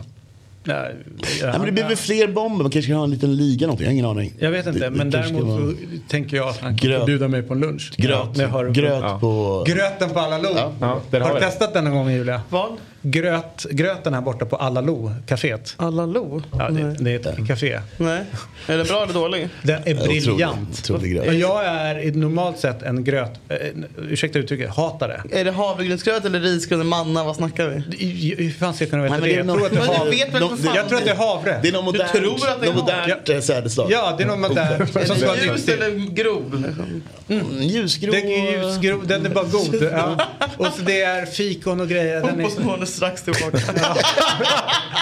Nej, 0.69 0.95
Nej, 1.41 1.51
men 1.51 1.65
det 1.65 1.71
blir 1.71 1.83
väl 1.83 1.95
fler 1.95 2.27
bomber? 2.27 2.63
Man 2.63 2.71
kanske 2.71 2.89
kan 2.91 2.97
ha 2.97 3.03
en 3.03 3.11
liten 3.11 3.35
liga 3.37 3.67
någonting. 3.67 3.83
Jag 3.85 3.89
har 3.89 3.93
ingen 3.93 4.05
aning. 4.05 4.33
Jag 4.39 4.51
vet 4.51 4.67
inte, 4.67 4.79
Det- 4.79 4.89
men 4.91 5.09
däremot 5.09 5.43
vara- 5.43 5.57
så 5.71 5.73
tänker 6.07 6.37
jag 6.37 6.49
att 6.49 6.57
han 6.59 6.77
kan 6.77 7.05
bjuda 7.05 7.27
mig 7.27 7.41
på 7.43 7.53
en 7.53 7.59
lunch. 7.59 7.91
Gröt, 7.97 8.37
Ja, 8.37 8.63
gröt 8.63 8.99
Ja. 9.03 9.17
på... 9.21 9.63
Gröten 9.67 10.09
på 10.09 10.19
alla 10.19 10.37
Lo. 10.37 10.49
Ja, 10.79 10.99
där 11.11 11.19
har 11.19 11.27
har 11.29 11.35
du 11.35 11.41
testat 11.45 11.73
den 11.73 11.83
någon 11.83 11.93
gång 11.93 12.09
Julia? 12.11 12.41
Vad? 12.49 12.69
Gröt, 13.01 13.65
gröten 13.71 14.13
här 14.13 14.21
borta 14.21 14.45
på 14.45 14.55
alla 14.55 14.81
Lo, 14.81 15.11
kaféet. 15.27 15.73
Alla 15.77 16.05
Lo? 16.05 16.41
Ja, 16.51 16.69
det, 16.69 16.95
det 16.99 17.11
är 17.11 17.29
ett 17.29 17.47
café. 17.47 17.81
Nej. 17.97 18.23
Är 18.67 18.77
det 18.77 18.83
bra 18.83 19.03
eller 19.03 19.13
dålig? 19.13 19.49
Den 19.61 19.81
är 19.85 19.95
briljant. 19.95 20.89
Och 20.89 21.33
jag 21.33 21.65
är 21.65 21.99
i 21.99 22.11
normalt 22.11 22.59
sett 22.59 22.81
en 22.81 23.03
gröt, 23.03 23.31
eh, 23.49 23.57
ursäkta 23.97 24.39
uttrycket, 24.39 24.69
hatare. 24.75 25.23
Är 25.31 25.45
det 25.45 25.51
havregrynsgröt 25.51 26.25
eller 26.25 26.39
risgröt 26.39 26.85
manna? 26.85 27.23
Vad 27.23 27.35
snackar 27.35 27.67
vi? 27.67 28.35
Hur 28.37 28.51
fan 28.51 28.73
ska 28.73 28.83
jag 28.83 28.89
kunna 28.89 29.03
veta 29.03 29.17
Nej, 29.17 29.35
men 29.37 29.47
det? 29.47 29.51
Jag 29.51 29.57
tror 29.57 29.65
att 29.65 29.71
det 29.71 29.79
Men 29.79 29.89
är 29.89 30.39
du 30.39 30.45
havre. 30.45 30.75
Jag 30.75 30.89
tror 30.89 30.97
att 30.97 31.05
det 31.05 31.11
är 31.11 31.15
havre. 31.15 31.59
Det 31.61 31.67
är 31.67 31.73
något 31.73 31.85
modernt, 31.85 32.11
tror 32.11 32.33
att 32.33 32.61
det 32.61 32.67
är 32.67 32.73
något 32.73 32.83
modernt 32.83 33.29
eh, 33.29 33.39
sädesslag. 33.39 33.91
Ja, 33.91 34.15
det 34.17 34.23
är 34.23 34.27
något 34.27 34.51
ska 34.89 34.99
Är 34.99 35.37
det 35.37 35.45
ljus 35.45 35.67
eller 35.67 36.15
grov? 36.15 36.65
Liksom? 36.67 37.03
Mm, 37.29 37.61
ljusgrå. 37.61 38.11
Den 38.11 38.27
är 38.27 38.51
ljusgrå, 38.51 39.01
den 39.05 39.25
är 39.25 39.29
bara 39.29 39.45
god. 39.45 39.75
Ja. 39.91 40.17
Och 40.57 40.65
så 40.65 40.81
det 40.81 41.01
är 41.01 41.25
fikon 41.25 41.79
och 41.79 41.89
grejer. 41.89 42.21
Den 42.21 42.39
är... 42.39 42.85
strax 42.89 43.23
tillbaka. 43.23 43.57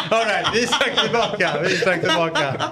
All 0.09 0.25
right, 0.25 0.47
vi 0.53 0.63
är 0.63 0.67
strax 0.67 1.01
tillbaka. 1.01 1.51
Vi 1.61 1.73
är 1.73 1.77
strax 1.77 1.99
tillbaka. 1.99 2.71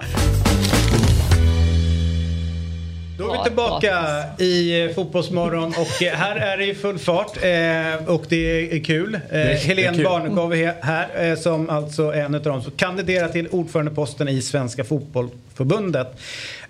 Då 3.17 3.33
är 3.33 3.37
vi 3.37 3.43
tillbaka 3.43 4.23
i 4.39 4.83
eh, 4.83 4.93
Fotbollsmorgon 4.93 5.69
och 5.69 6.03
eh, 6.03 6.13
här 6.13 6.35
är 6.35 6.57
det 6.57 6.65
i 6.65 6.75
full 6.75 6.99
fart 6.99 7.37
eh, 7.43 8.09
och 8.13 8.25
det 8.29 8.75
är 8.75 8.83
kul. 8.83 9.19
Helene. 9.31 10.03
Barnekow 10.03 10.55
är 10.55 10.73
här 10.81 11.35
som 11.35 11.69
alltså 11.69 12.11
är 12.11 12.21
en 12.21 12.35
av 12.35 12.41
dem 12.41 12.61
som 12.61 12.71
kandiderar 12.71 13.27
till 13.27 13.47
ordförandeposten 13.47 14.27
i 14.27 14.41
Svenska 14.41 14.83
Fotbollförbundet. 14.83 16.19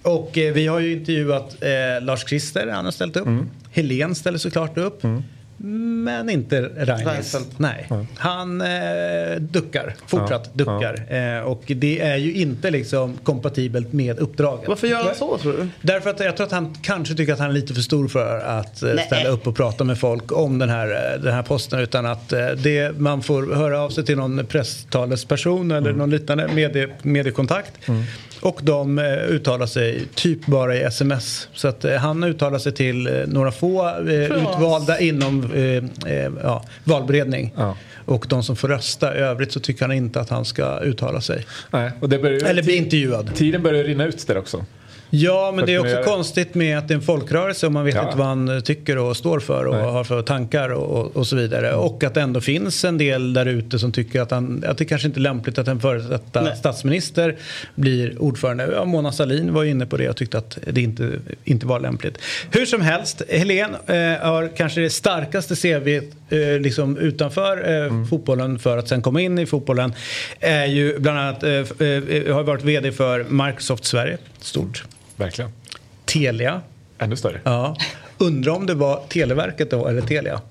Och 0.02 0.30
vi 0.34 0.68
har 0.68 0.80
ju 0.80 0.94
intervjuat 0.94 1.56
Lars-Christer, 2.02 2.68
han 2.68 2.86
har 2.86 2.92
ställt 2.92 3.16
upp. 3.16 3.28
Helene 3.72 4.16
ställer 4.16 4.38
såklart 4.38 4.78
upp. 4.78 5.04
Men 5.58 6.30
inte 6.30 6.62
Reinfeldt. 6.62 7.60
Nej, 7.60 7.90
han 8.18 8.62
eh, 8.62 8.68
duckar. 9.40 9.96
Fortsatt 10.08 10.50
Ja, 10.54 10.64
duckar. 10.64 11.14
Eh, 11.38 11.40
och 11.44 11.64
det 11.68 12.02
är 12.02 12.16
ju 12.16 12.34
inte 12.34 12.72
liksom 12.72 13.18
kompatibelt 13.24 13.94
med 13.94 14.20
uppdraget. 14.20 14.68
Varför 14.68 14.88
gör 14.88 15.04
han 15.04 15.16
så 15.16 15.38
tror 15.38 15.54
du? 15.54 15.68
Därför 15.82 16.10
att 16.10 16.20
jag 16.20 16.38
tror 16.38 16.46
att 16.46 16.52
han 16.52 16.76
kanske 16.82 17.16
tycker 17.16 17.34
att 17.34 17.40
han 17.40 17.50
är 17.50 17.54
lite 17.54 17.74
för 17.74 17.82
stor 17.82 18.08
för 18.08 18.40
att 18.40 18.84
eh, 18.84 18.98
ställa 19.06 19.30
upp 19.30 19.48
och 19.48 19.56
prata 19.56 19.84
med 19.84 20.00
folk 20.00 20.32
om 20.32 20.60
den 20.60 20.70
här, 20.70 21.14
eh, 21.16 21.22
den 21.22 21.34
här 21.34 21.44
posten. 21.44 21.80
Utan 21.80 22.06
att 22.06 22.34
eh, 22.34 22.48
det, 22.48 23.00
man 23.00 23.24
får 23.24 23.56
höra 23.56 23.82
av 23.82 23.90
sig 23.90 24.06
till 24.06 24.18
någon 24.18 24.46
presstalesperson 24.46 25.72
eller 25.72 25.94
någon 25.94 26.10
liknande 26.10 26.48
medie, 26.48 26.90
mediekontakt. 27.02 27.72
Och 28.46 28.60
de 28.64 29.00
eh, 29.00 29.06
uttalar 29.06 29.66
sig 29.66 30.06
typ 30.16 30.46
bara 30.46 30.76
i 30.76 30.84
sms. 30.84 31.50
Så 31.54 31.68
att 31.68 31.86
eh, 31.86 31.96
han 31.96 32.24
uttalar 32.24 32.60
sig 32.60 32.72
till 32.72 33.08
eh, 33.08 33.14
några 33.28 33.52
få 33.52 33.88
eh, 33.88 34.14
utvalda 34.14 35.00
inom 35.00 35.50
ja, 36.44 36.66
valberedning. 36.84 37.54
Ja. 37.58 37.78
Och 38.06 38.26
de 38.30 38.44
som 38.44 38.56
får 38.56 38.68
rösta. 38.68 39.18
I 39.18 39.20
övrigt 39.20 39.52
så 39.52 39.60
tycker 39.60 39.82
han 39.82 39.92
inte 39.92 40.20
att 40.20 40.30
han 40.30 40.46
ska 40.46 40.80
uttala 40.80 41.22
sig. 41.22 41.46
Nej, 41.72 41.92
och 42.00 42.10
det 42.10 42.18
börjar 42.18 42.40
ju, 42.40 42.48
Eller 42.48 42.64
bli 42.64 42.76
intervjuad. 42.76 43.36
Tiden 43.36 43.64
börjar 43.64 43.84
rinna 43.84 44.06
ut 44.06 44.28
där 44.28 44.38
också. 44.38 44.66
Ja, 45.22 45.54
men 45.56 45.66
det 45.66 45.74
är 45.74 45.80
också 45.80 46.02
konstigt 46.12 46.56
med 46.56 46.78
att 46.78 46.88
det 46.88 46.94
är 46.94 46.96
en 46.96 47.02
folkrörelse 47.02 47.66
och 47.66 47.72
man 47.72 47.86
vet 47.86 47.96
Ja. 47.96 48.06
inte 48.06 48.18
vad 48.18 48.28
han 48.28 48.62
tycker 48.62 48.98
och 48.98 49.18
står 49.18 49.40
för 49.40 49.66
och 49.66 49.76
Nej. 49.76 49.84
har 49.86 50.04
för 50.04 50.22
tankar 50.22 50.70
och, 50.70 51.16
och 51.18 51.28
så 51.28 51.36
vidare. 51.36 51.74
Och 51.74 52.04
att 52.04 52.14
det 52.14 52.22
ändå 52.22 52.42
finns 52.42 52.86
en 52.86 52.98
del 52.98 53.34
där 53.34 53.46
ute 53.46 53.80
som 53.80 53.92
tycker 53.92 54.22
att, 54.22 54.32
han, 54.32 54.64
att 54.68 54.78
det 54.78 54.86
kanske 54.86 55.08
inte 55.08 55.20
är 55.20 55.22
lämpligt 55.22 55.58
att 55.58 55.68
en 55.68 55.80
före 55.80 56.00
detta 56.00 56.56
statsminister 56.56 57.36
blir 57.76 58.22
ordförande. 58.22 58.70
Ja, 58.76 58.86
Mona 58.86 59.12
Sahlin 59.12 59.54
var 59.54 59.64
ju 59.64 59.70
inne 59.72 59.86
på 59.86 59.98
det 59.98 60.10
och 60.10 60.18
tyckte 60.18 60.38
att 60.38 60.58
det 60.72 60.82
inte, 60.82 61.12
inte 61.44 61.66
var 61.66 61.80
lämpligt. 61.80 62.18
Hur 62.52 62.66
som 62.66 62.82
helst, 62.82 63.22
Helen 63.30 63.76
eh, 63.88 63.96
har 64.28 64.56
kanske 64.58 64.82
det 64.82 64.90
starkaste 64.90 65.56
CV 65.56 65.88
eh, 66.30 66.60
liksom 66.60 66.98
utanför 66.98 67.70
eh, 67.70 67.76
Mm. 67.86 68.08
fotbollen 68.08 68.60
för 68.60 68.78
att 68.78 68.88
sen 68.88 69.02
komma 69.02 69.22
in 69.22 69.40
i 69.40 69.46
fotbollen. 69.46 69.94
Är 70.40 70.66
ju 70.66 71.00
bland 71.00 71.20
annat, 71.20 71.44
eh, 71.44 71.52
eh, 71.52 72.34
har 72.36 72.44
varit 72.44 72.64
vd 72.64 72.92
för 72.92 73.24
Microsoft 73.30 73.86
Sverige, 73.86 74.18
stort. 74.40 74.84
Verkligen. 75.16 75.52
Telia. 76.06 76.62
Ännu 77.00 77.16
större. 77.16 77.40
Ja. 77.44 77.76
Undrar 78.18 78.52
om 78.52 78.66
det 78.66 78.74
var 78.74 79.04
Televerket 79.10 79.72
då 79.72 79.88
eller 79.88 80.02
Telia? 80.02 80.42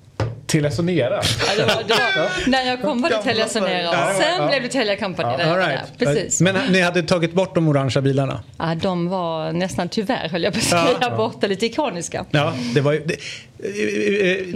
Telia 0.47 0.71
Sonera. 0.71 1.21
Ja, 1.47 1.53
det 1.57 1.61
var, 1.75 1.83
det 1.83 1.93
var, 2.19 2.49
när 2.51 2.63
jag 2.65 2.81
kom 2.81 3.01
var 3.01 3.09
det 3.09 3.23
Telia 3.23 3.47
Sonera 3.47 3.81
Ja, 3.81 4.09
och 4.09 4.15
sen 4.15 4.41
ja. 4.41 4.47
blev 4.47 4.61
det 4.63 4.69
Telia 4.69 4.95
Company. 4.97 5.29
där 5.29 5.33
All 5.33 5.39
jag 5.49 5.49
var 5.49 5.67
right. 5.67 5.81
där. 5.97 6.05
Precis. 6.05 6.41
Men 6.41 6.55
ni 6.71 6.81
hade 6.81 7.03
tagit 7.03 7.33
bort 7.33 7.55
de 7.55 7.67
orangea 7.67 8.01
bilarna? 8.01 8.43
Ja, 8.57 8.75
de 8.81 9.09
var 9.09 9.51
nästan 9.51 9.89
tyvärr 9.89 10.29
höll 10.29 10.43
jag 10.43 10.53
på 10.53 10.57
att 10.59 10.63
säga 10.65 10.87
Ja. 11.01 11.15
borta, 11.17 11.47
lite 11.47 11.65
ikoniska. 11.65 12.25
Ja, 12.31 12.53
det 12.75 12.81
var 12.81 12.91
ju, 12.93 12.99
det, 13.05 13.13
eh, 13.13 13.19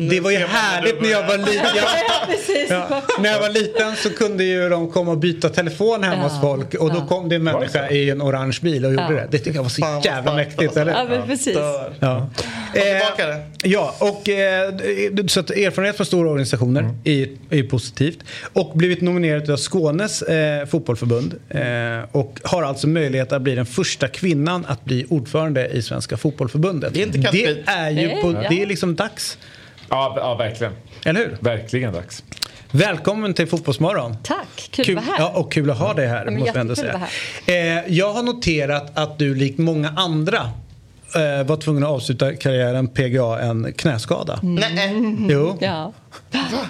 det 0.09 0.19
var 0.19 0.31
ju 0.31 0.37
härligt 0.37 1.01
när 1.01 1.09
jag 1.09 1.27
var 1.27 1.37
liten. 1.37 1.65
Ja, 2.69 3.01
när 3.19 3.31
jag 3.31 3.39
var 3.39 3.49
liten 3.49 3.95
så 3.95 4.09
kunde 4.09 4.43
ju 4.43 4.69
de 4.69 4.91
komma 4.91 5.11
och 5.11 5.17
byta 5.17 5.49
telefon 5.49 6.03
hemma 6.03 6.23
hos 6.23 6.41
folk 6.41 6.73
och 6.73 6.89
då 6.89 6.95
Ja. 6.99 7.05
kom 7.07 7.29
det 7.29 7.35
en 7.35 7.43
människa 7.43 7.89
i 7.89 8.09
en 8.09 8.21
orange 8.21 8.57
bil 8.61 8.85
och 8.85 8.91
gjorde 8.91 9.03
Ja. 9.03 9.09
det. 9.13 9.27
Det 9.31 9.37
tycker 9.37 9.55
jag 9.55 9.63
var 9.63 9.69
så 9.69 10.01
jävla 10.05 10.35
mäktigt, 10.35 10.61
alltså. 10.63 10.79
eller? 10.79 10.91
Ja, 10.91 11.05
men 11.09 11.27
precis. 11.27 11.57
Ja. 11.99 12.29
det. 13.17 13.45
Ja, 13.63 13.95
och 13.99 14.29
eh, 14.29 14.73
så 15.27 15.39
att 15.39 15.49
erfarenhet 15.51 15.95
från 15.97 16.05
stora 16.05 16.29
organisationer 16.29 16.81
Mm. 16.81 16.95
är, 17.03 17.27
är 17.49 17.63
positivt. 17.63 18.19
Och 18.53 18.71
blivit 18.77 19.01
nominerad 19.01 19.49
av 19.49 19.57
Skånes 19.57 20.21
eh, 20.21 20.65
fotbollförbund. 20.65 21.33
Eh, 21.49 21.61
och 22.11 22.39
har 22.43 22.63
alltså 22.63 22.87
möjlighet 22.87 23.31
att 23.31 23.41
bli 23.41 23.55
den 23.55 23.65
första 23.65 24.07
kvinnan 24.07 24.65
att 24.67 24.85
bli 24.85 25.05
ordförande 25.09 25.67
i 25.67 25.81
Svenska 25.81 26.17
fotbollförbundet. 26.17 26.93
Det 26.93 27.01
är 27.01 27.05
inte 27.05 27.21
kattskit. 27.21 27.65
Det 27.65 27.71
är 27.71 27.89
ju 27.89 28.09
på, 28.21 28.31
det 28.49 28.61
är 28.61 28.65
liksom 28.67 28.95
dags. 28.99 29.37
Ja, 29.89 30.13
ja, 30.17 30.35
verkligen. 30.35 30.73
Eller 31.05 31.19
hur? 31.19 31.37
Verkligen 31.39 31.93
dags. 31.93 32.23
Välkommen 32.71 33.33
till 33.33 33.47
Fotbollsmorgon. 33.47 34.17
Tack, 34.23 34.69
kul, 34.71 34.97
att 34.97 35.05
vara 35.05 35.15
här. 35.17 35.23
Ja, 35.23 35.31
och 35.35 35.51
kul 35.51 35.69
att 35.69 35.77
ha 35.77 35.93
dig 35.93 36.07
här. 36.07 36.25
men 36.25 36.33
måste 36.33 36.49
jag 36.49 36.61
ändå 36.61 36.75
säga. 36.75 37.01
Eh, 37.45 37.55
jag 37.87 38.13
har 38.13 38.23
noterat 38.23 38.97
att 38.97 39.19
du 39.19 39.35
likt 39.35 39.57
många 39.57 39.93
andra 39.97 40.49
eh, 41.15 41.47
var 41.47 41.57
tvungen 41.57 41.83
att 41.83 41.89
avsluta 41.89 42.35
karriären 42.35 42.87
PGA 42.87 43.39
en 43.39 43.73
knäskada. 43.73 44.39
Nej. 44.41 44.93
Jo. 45.29 45.57
Ja. 45.61 45.93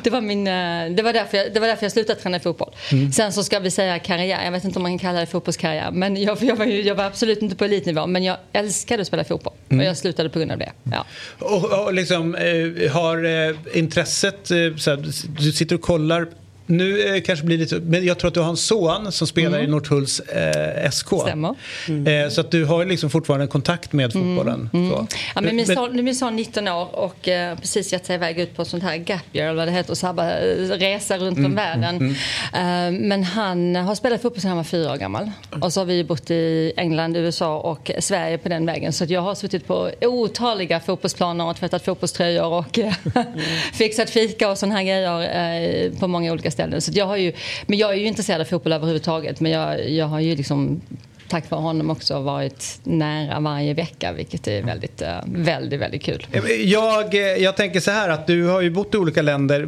Det 0.04 0.10
var, 0.10 0.22
min, 0.22 0.48
eh, 0.48 0.96
det, 0.96 1.04
var 1.04 1.14
därför 1.14 1.38
jag, 1.38 1.54
det 1.54 1.60
var 1.60 1.68
därför 1.68 1.84
jag 1.84 1.92
slutade 1.92 2.20
träna 2.20 2.40
fotboll. 2.40 2.76
Mm. 2.92 3.12
Sen 3.12 3.34
så 3.34 3.44
ska 3.44 3.60
vi 3.60 3.72
säga 3.72 4.00
karriär, 4.00 4.44
jag 4.44 4.52
vet 4.52 4.64
inte 4.64 4.80
om 4.80 4.84
man 4.84 4.92
kan 4.92 5.00
kalla 5.00 5.20
det 5.20 5.26
fotbollskarriär. 5.26 5.92
Men 5.92 6.22
jag, 6.22 6.44
jag, 6.44 6.56
var, 6.56 6.66
ju, 6.66 6.82
jag 6.82 6.96
var 6.96 7.04
absolut 7.04 7.42
inte 7.42 7.56
på 7.56 7.66
elitnivå, 7.66 8.08
men 8.08 8.24
jag 8.24 8.38
älskade 8.54 9.02
att 9.02 9.08
spela 9.08 9.24
fotboll. 9.24 9.54
Mm. 9.70 9.80
Och 9.80 9.86
jag 9.86 9.98
slutade 9.98 10.30
på 10.30 10.40
grund 10.40 10.52
av 10.52 10.58
det. 10.58 10.72
Ja. 10.84 11.06
Och, 11.40 11.84
och 11.86 11.94
liksom, 11.94 12.36
eh, 12.36 12.92
har 12.92 13.48
eh, 13.50 13.56
intresset, 13.74 14.52
eh, 14.52 14.76
såhär, 14.78 15.06
du 15.40 15.52
sitter 15.52 15.76
och 15.76 15.82
kollar 15.82 16.28
nu 16.70 17.16
eh, 17.16 17.22
kanske 17.22 17.46
blir 17.46 17.58
lite, 17.58 17.80
men 17.80 18.06
jag 18.06 18.20
tror 18.20 18.28
att 18.28 18.34
du 18.34 18.40
har 18.40 18.50
en 18.50 18.58
son 18.58 19.12
som 19.12 19.28
spelar 19.28 19.60
i 19.60 19.68
Norrtulls 19.68 20.20
eh, 20.20 20.90
SK. 20.92 21.08
Stämmer. 21.22 21.56
Eh, 21.90 22.30
så 22.30 22.42
att 22.42 22.52
du 22.52 22.66
har 22.66 22.86
liksom 22.86 23.10
fortfarande 23.10 23.48
kontakt 23.48 23.94
med 23.94 24.14
fotbollen. 24.14 24.70
Så. 24.72 25.08
Ja, 25.36 25.42
men 25.42 25.56
min, 25.56 25.66
son, 25.68 25.92
nu 25.92 26.00
är 26.00 26.04
min 26.04 26.16
son 26.16 26.36
19 26.36 26.68
år 26.68 26.96
och 26.96 27.28
eh, 27.28 27.58
precis 27.58 27.94
gett 27.94 28.06
sig 28.06 28.16
iväg 28.16 28.40
ut 28.40 28.56
på 28.56 28.66
sånt 28.66 28.84
här 28.84 28.96
gap 28.96 29.22
year, 29.34 29.48
eller 29.48 29.58
vad 29.58 29.68
det 29.68 29.72
heter, 29.72 29.92
och 29.92 29.98
sabba, 29.98 30.40
eh, 30.40 30.56
resa 30.70 31.18
runt 31.18 31.40
Mm, 31.40 31.52
om 31.52 31.56
världen. 31.56 32.16
Eh, 32.54 33.00
men 33.08 33.24
han 33.24 33.76
har 33.76 33.96
spelat 33.96 34.22
fotboll 34.22 34.42
sedan 34.42 34.50
han 34.50 34.58
var 34.58 34.64
fyra 34.64 34.92
år 34.92 34.98
gammal. 34.98 35.32
Och 35.62 35.74
så 35.74 35.80
har 35.80 35.86
vi 35.86 36.04
bott 36.04 36.32
i 36.32 36.74
England, 36.78 37.18
USA 37.18 37.60
och 37.60 37.92
Sverige 38.00 38.38
på 38.38 38.50
den 38.50 38.66
vägen. 38.66 38.94
Så 38.94 39.04
att 39.04 39.10
jag 39.10 39.22
har 39.22 39.36
suttit 39.36 39.68
på 39.68 39.92
otaliga 40.02 40.80
fotbollsplaner 40.80 41.46
och 41.46 41.56
tvättat 41.56 41.86
fotbollströjor 41.86 42.46
och 42.46 42.80
eh, 42.80 42.94
fixat 43.74 44.10
fika 44.10 44.50
och 44.52 44.58
såna 44.58 44.76
här 44.76 44.84
grejer 44.84 46.00
på 46.00 46.08
många 46.08 46.32
olika 46.32 46.52
ställen. 46.52 46.59
Så 46.82 46.92
jag 46.94 47.06
har 47.06 47.18
ju, 47.18 47.34
men 47.68 47.78
jag 47.78 47.92
är 47.92 47.96
ju 47.96 48.06
intresserad 48.06 48.42
av 48.42 48.46
fotboll 48.46 48.74
överhuvudtaget. 48.74 49.40
Men 49.40 49.52
jag, 49.52 49.90
jag 49.90 50.06
har 50.06 50.20
ju 50.20 50.36
liksom 50.36 50.82
tack 51.30 51.50
vare 51.50 51.62
honom 51.62 51.90
också 51.90 52.20
varit 52.22 52.80
nära 52.84 53.40
varje 53.40 53.74
vecka 53.74 54.12
vilket 54.12 54.48
är 54.48 54.64
väldigt, 54.64 55.02
eh, 55.02 55.18
väldigt, 55.26 55.80
väldigt 55.80 56.04
kul. 56.04 56.28
Jag, 56.64 57.16
eh, 57.16 57.22
jag 57.22 57.58
tänker 57.58 57.80
så 57.80 57.92
här 57.92 58.10
att 58.10 58.28
du 58.28 58.46
har 58.46 58.62
ju 58.62 58.70
bott 58.70 58.94
i 58.94 58.98
olika 58.98 59.22
länder. 59.22 59.66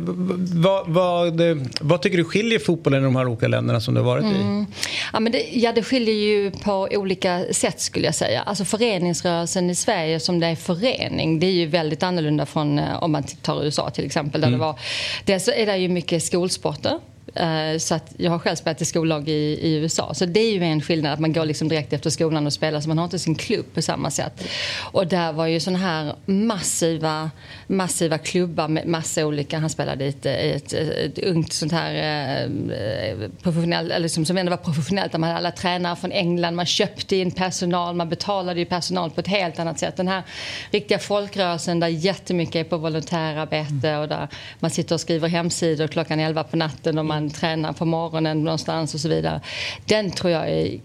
Vad, 0.62 0.88
vad, 0.88 1.50
eh, 1.50 1.58
vad 1.82 2.02
tycker 2.02 2.18
du 2.18 2.24
skiljer 2.24 2.60
fotbollen 2.60 3.02
i 3.02 3.04
de 3.04 3.16
här 3.16 3.28
olika 3.28 3.48
länderna 3.48 3.82
som 3.82 3.94
du 3.94 4.00
har 4.00 4.06
varit 4.06 4.26
i? 4.26 4.66
Ja, 5.14 5.20
men 5.20 5.32
det, 5.32 5.46
ja, 5.54 5.72
det 5.72 5.84
skiljer 5.84 6.16
ju 6.16 6.52
på 6.52 6.88
olika 6.92 7.44
sätt 7.52 7.82
skulle 7.82 8.06
jag 8.06 8.16
säga. 8.16 8.42
Alltså 8.42 8.66
föreningsrörelsen 8.66 9.70
i 9.70 9.76
Sverige 9.76 10.20
som 10.20 10.40
det 10.40 10.48
är 10.48 10.56
förening, 10.56 11.40
det 11.40 11.46
är 11.46 11.52
ju 11.52 11.66
väldigt 11.66 12.04
annorlunda 12.04 12.46
från 12.46 12.80
eh, 12.80 13.04
om 13.04 13.12
man 13.12 13.24
tar 13.24 13.64
USA 13.64 13.90
till 13.90 14.06
exempel. 14.06 14.42
Där 14.42 14.52
det 14.52 14.58
var, 14.58 14.80
dels 15.26 15.48
är 15.48 15.66
det 15.66 15.78
ju 15.78 15.88
mycket 15.88 16.24
skolsporter. 16.24 17.00
Eh, 17.36 17.78
så 17.78 17.96
att 17.96 18.14
jag 18.18 18.32
har 18.32 18.40
själv 18.40 18.56
spelat 18.56 18.82
i 18.82 18.86
skollag 18.86 19.30
i, 19.30 19.60
i 19.62 19.76
USA. 19.76 20.14
Så 20.14 20.26
det 20.26 20.40
är 20.40 20.52
ju 20.52 20.64
en 20.64 20.82
skillnad 20.82 21.14
att 21.14 21.20
man 21.20 21.34
går 21.34 21.46
liksom 21.46 21.68
direkt 21.68 21.94
efter 21.94 22.10
skolan 22.10 22.46
och 22.46 22.54
spelar. 22.54 22.82
Så 22.82 22.88
man 22.88 22.98
har 22.98 23.06
inte 23.06 23.20
sin 23.20 23.36
klubb 23.36 23.66
på 23.74 23.82
samma 23.82 24.12
sätt. 24.12 24.48
Och 24.92 25.08
där 25.08 25.34
var 25.34 25.48
ju 25.48 25.60
sådana 25.60 25.80
här 25.80 26.16
massiva, 26.26 27.32
massiva 27.68 28.18
klubbar 28.18 28.68
med 28.68 28.88
massa 28.88 29.26
olika. 29.26 29.60
Han 29.60 29.70
spelade 29.70 30.06
i 30.06 30.08
ett, 30.08 30.26
ett, 30.26 30.74
ett 30.74 31.20
ungt 31.20 31.54
sånt 31.54 31.72
här 31.72 31.94
eh, 31.94 33.30
professionellt, 33.42 33.92
eller 33.92 34.00
liksom, 34.00 34.26
som 34.26 34.38
ändå 34.38 34.50
var 34.50 34.58
professionellt. 34.58 35.12
Där 35.12 35.20
man 35.20 35.30
hade 35.30 35.40
alla 35.40 35.52
tränare 35.52 35.96
från 35.96 36.12
England. 36.12 36.56
Man 36.56 36.66
köpte 36.66 37.16
in 37.16 37.32
personal. 37.32 37.96
Man 37.96 38.10
betalade 38.10 38.60
ju 38.60 38.66
personal 38.66 39.12
på 39.12 39.20
ett 39.22 39.28
helt 39.28 39.60
annat 39.60 39.80
sätt. 39.80 39.98
Den 39.98 40.08
här 40.08 40.24
riktiga 40.72 41.00
folkrörelsen 41.00 41.80
där 41.80 41.88
jättemycket 41.88 42.56
är 42.56 42.64
på 42.70 42.78
volontärarbete 42.78 43.98
och 43.98 44.08
där 44.08 44.28
man 44.60 44.72
sitter 44.72 44.96
och 44.96 45.02
skriver 45.02 45.28
hemsidor 45.28 45.88
klockan 45.88 46.20
11 46.20 46.44
på 46.44 46.58
natten 46.58 46.98
och 46.98 47.06
man 47.06 47.21
tränar 47.30 47.74
på 47.74 47.86
morgonen 47.86 48.44
någonstans 48.44 48.94
och 48.94 49.00
så 49.00 49.10
vidare. 49.10 49.42
Den 49.86 50.12
tror 50.12 50.32
jag 50.32 50.50
är 50.50 50.80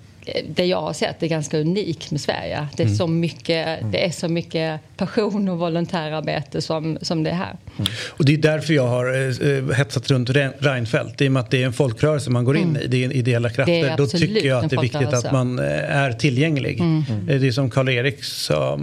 det 0.48 0.64
jag 0.66 0.80
har 0.80 0.92
sett 0.92 1.22
är 1.22 1.26
ganska 1.26 1.58
unik 1.58 2.10
med 2.10 2.20
Sverige. 2.20 2.66
Det 2.76 2.82
är, 2.82 2.88
så, 2.88 3.06
mycket, 3.06 3.78
det 3.92 4.06
är 4.06 4.10
så 4.10 4.28
mycket 4.28 4.80
passion 4.96 5.48
och 5.48 5.58
volontärarbete 5.58 6.62
som, 6.62 6.98
som 7.02 7.22
det 7.22 7.30
är 7.30 7.34
här. 7.34 7.56
Och 8.08 8.24
det 8.24 8.32
är 8.34 8.36
därför 8.38 8.74
jag 8.74 8.86
har 8.86 9.06
eh, 9.70 9.76
hetsat 9.76 10.10
runt 10.10 10.30
Re- 10.30 10.52
Reinfeldt. 10.58 11.20
I 11.20 11.28
och 11.28 11.32
med 11.32 11.40
att 11.40 11.50
det 11.50 11.62
är 11.62 11.66
en 11.66 11.72
folkrörelse 11.72 12.30
man 12.30 12.44
går 12.44 12.56
in 12.56 12.76
i. 12.82 12.86
Det 12.86 13.04
är 13.04 13.12
ideella 13.12 13.50
krafter. 13.50 13.78
Mm. 13.78 13.92
Är 13.92 13.96
Då 13.96 14.06
tycker 14.06 14.46
jag 14.46 14.64
att 14.64 14.70
det 14.70 14.76
är 14.76 14.80
viktigt 14.80 15.12
att 15.12 15.32
man 15.32 15.58
eh, 15.58 15.96
är 15.96 16.12
tillgänglig. 16.12 16.80
Mm. 16.80 17.04
Eh, 17.28 17.40
Det 17.40 17.46
är 17.46 17.52
som 17.52 17.70
Karl-Erik 17.70 18.24
sa, 18.24 18.78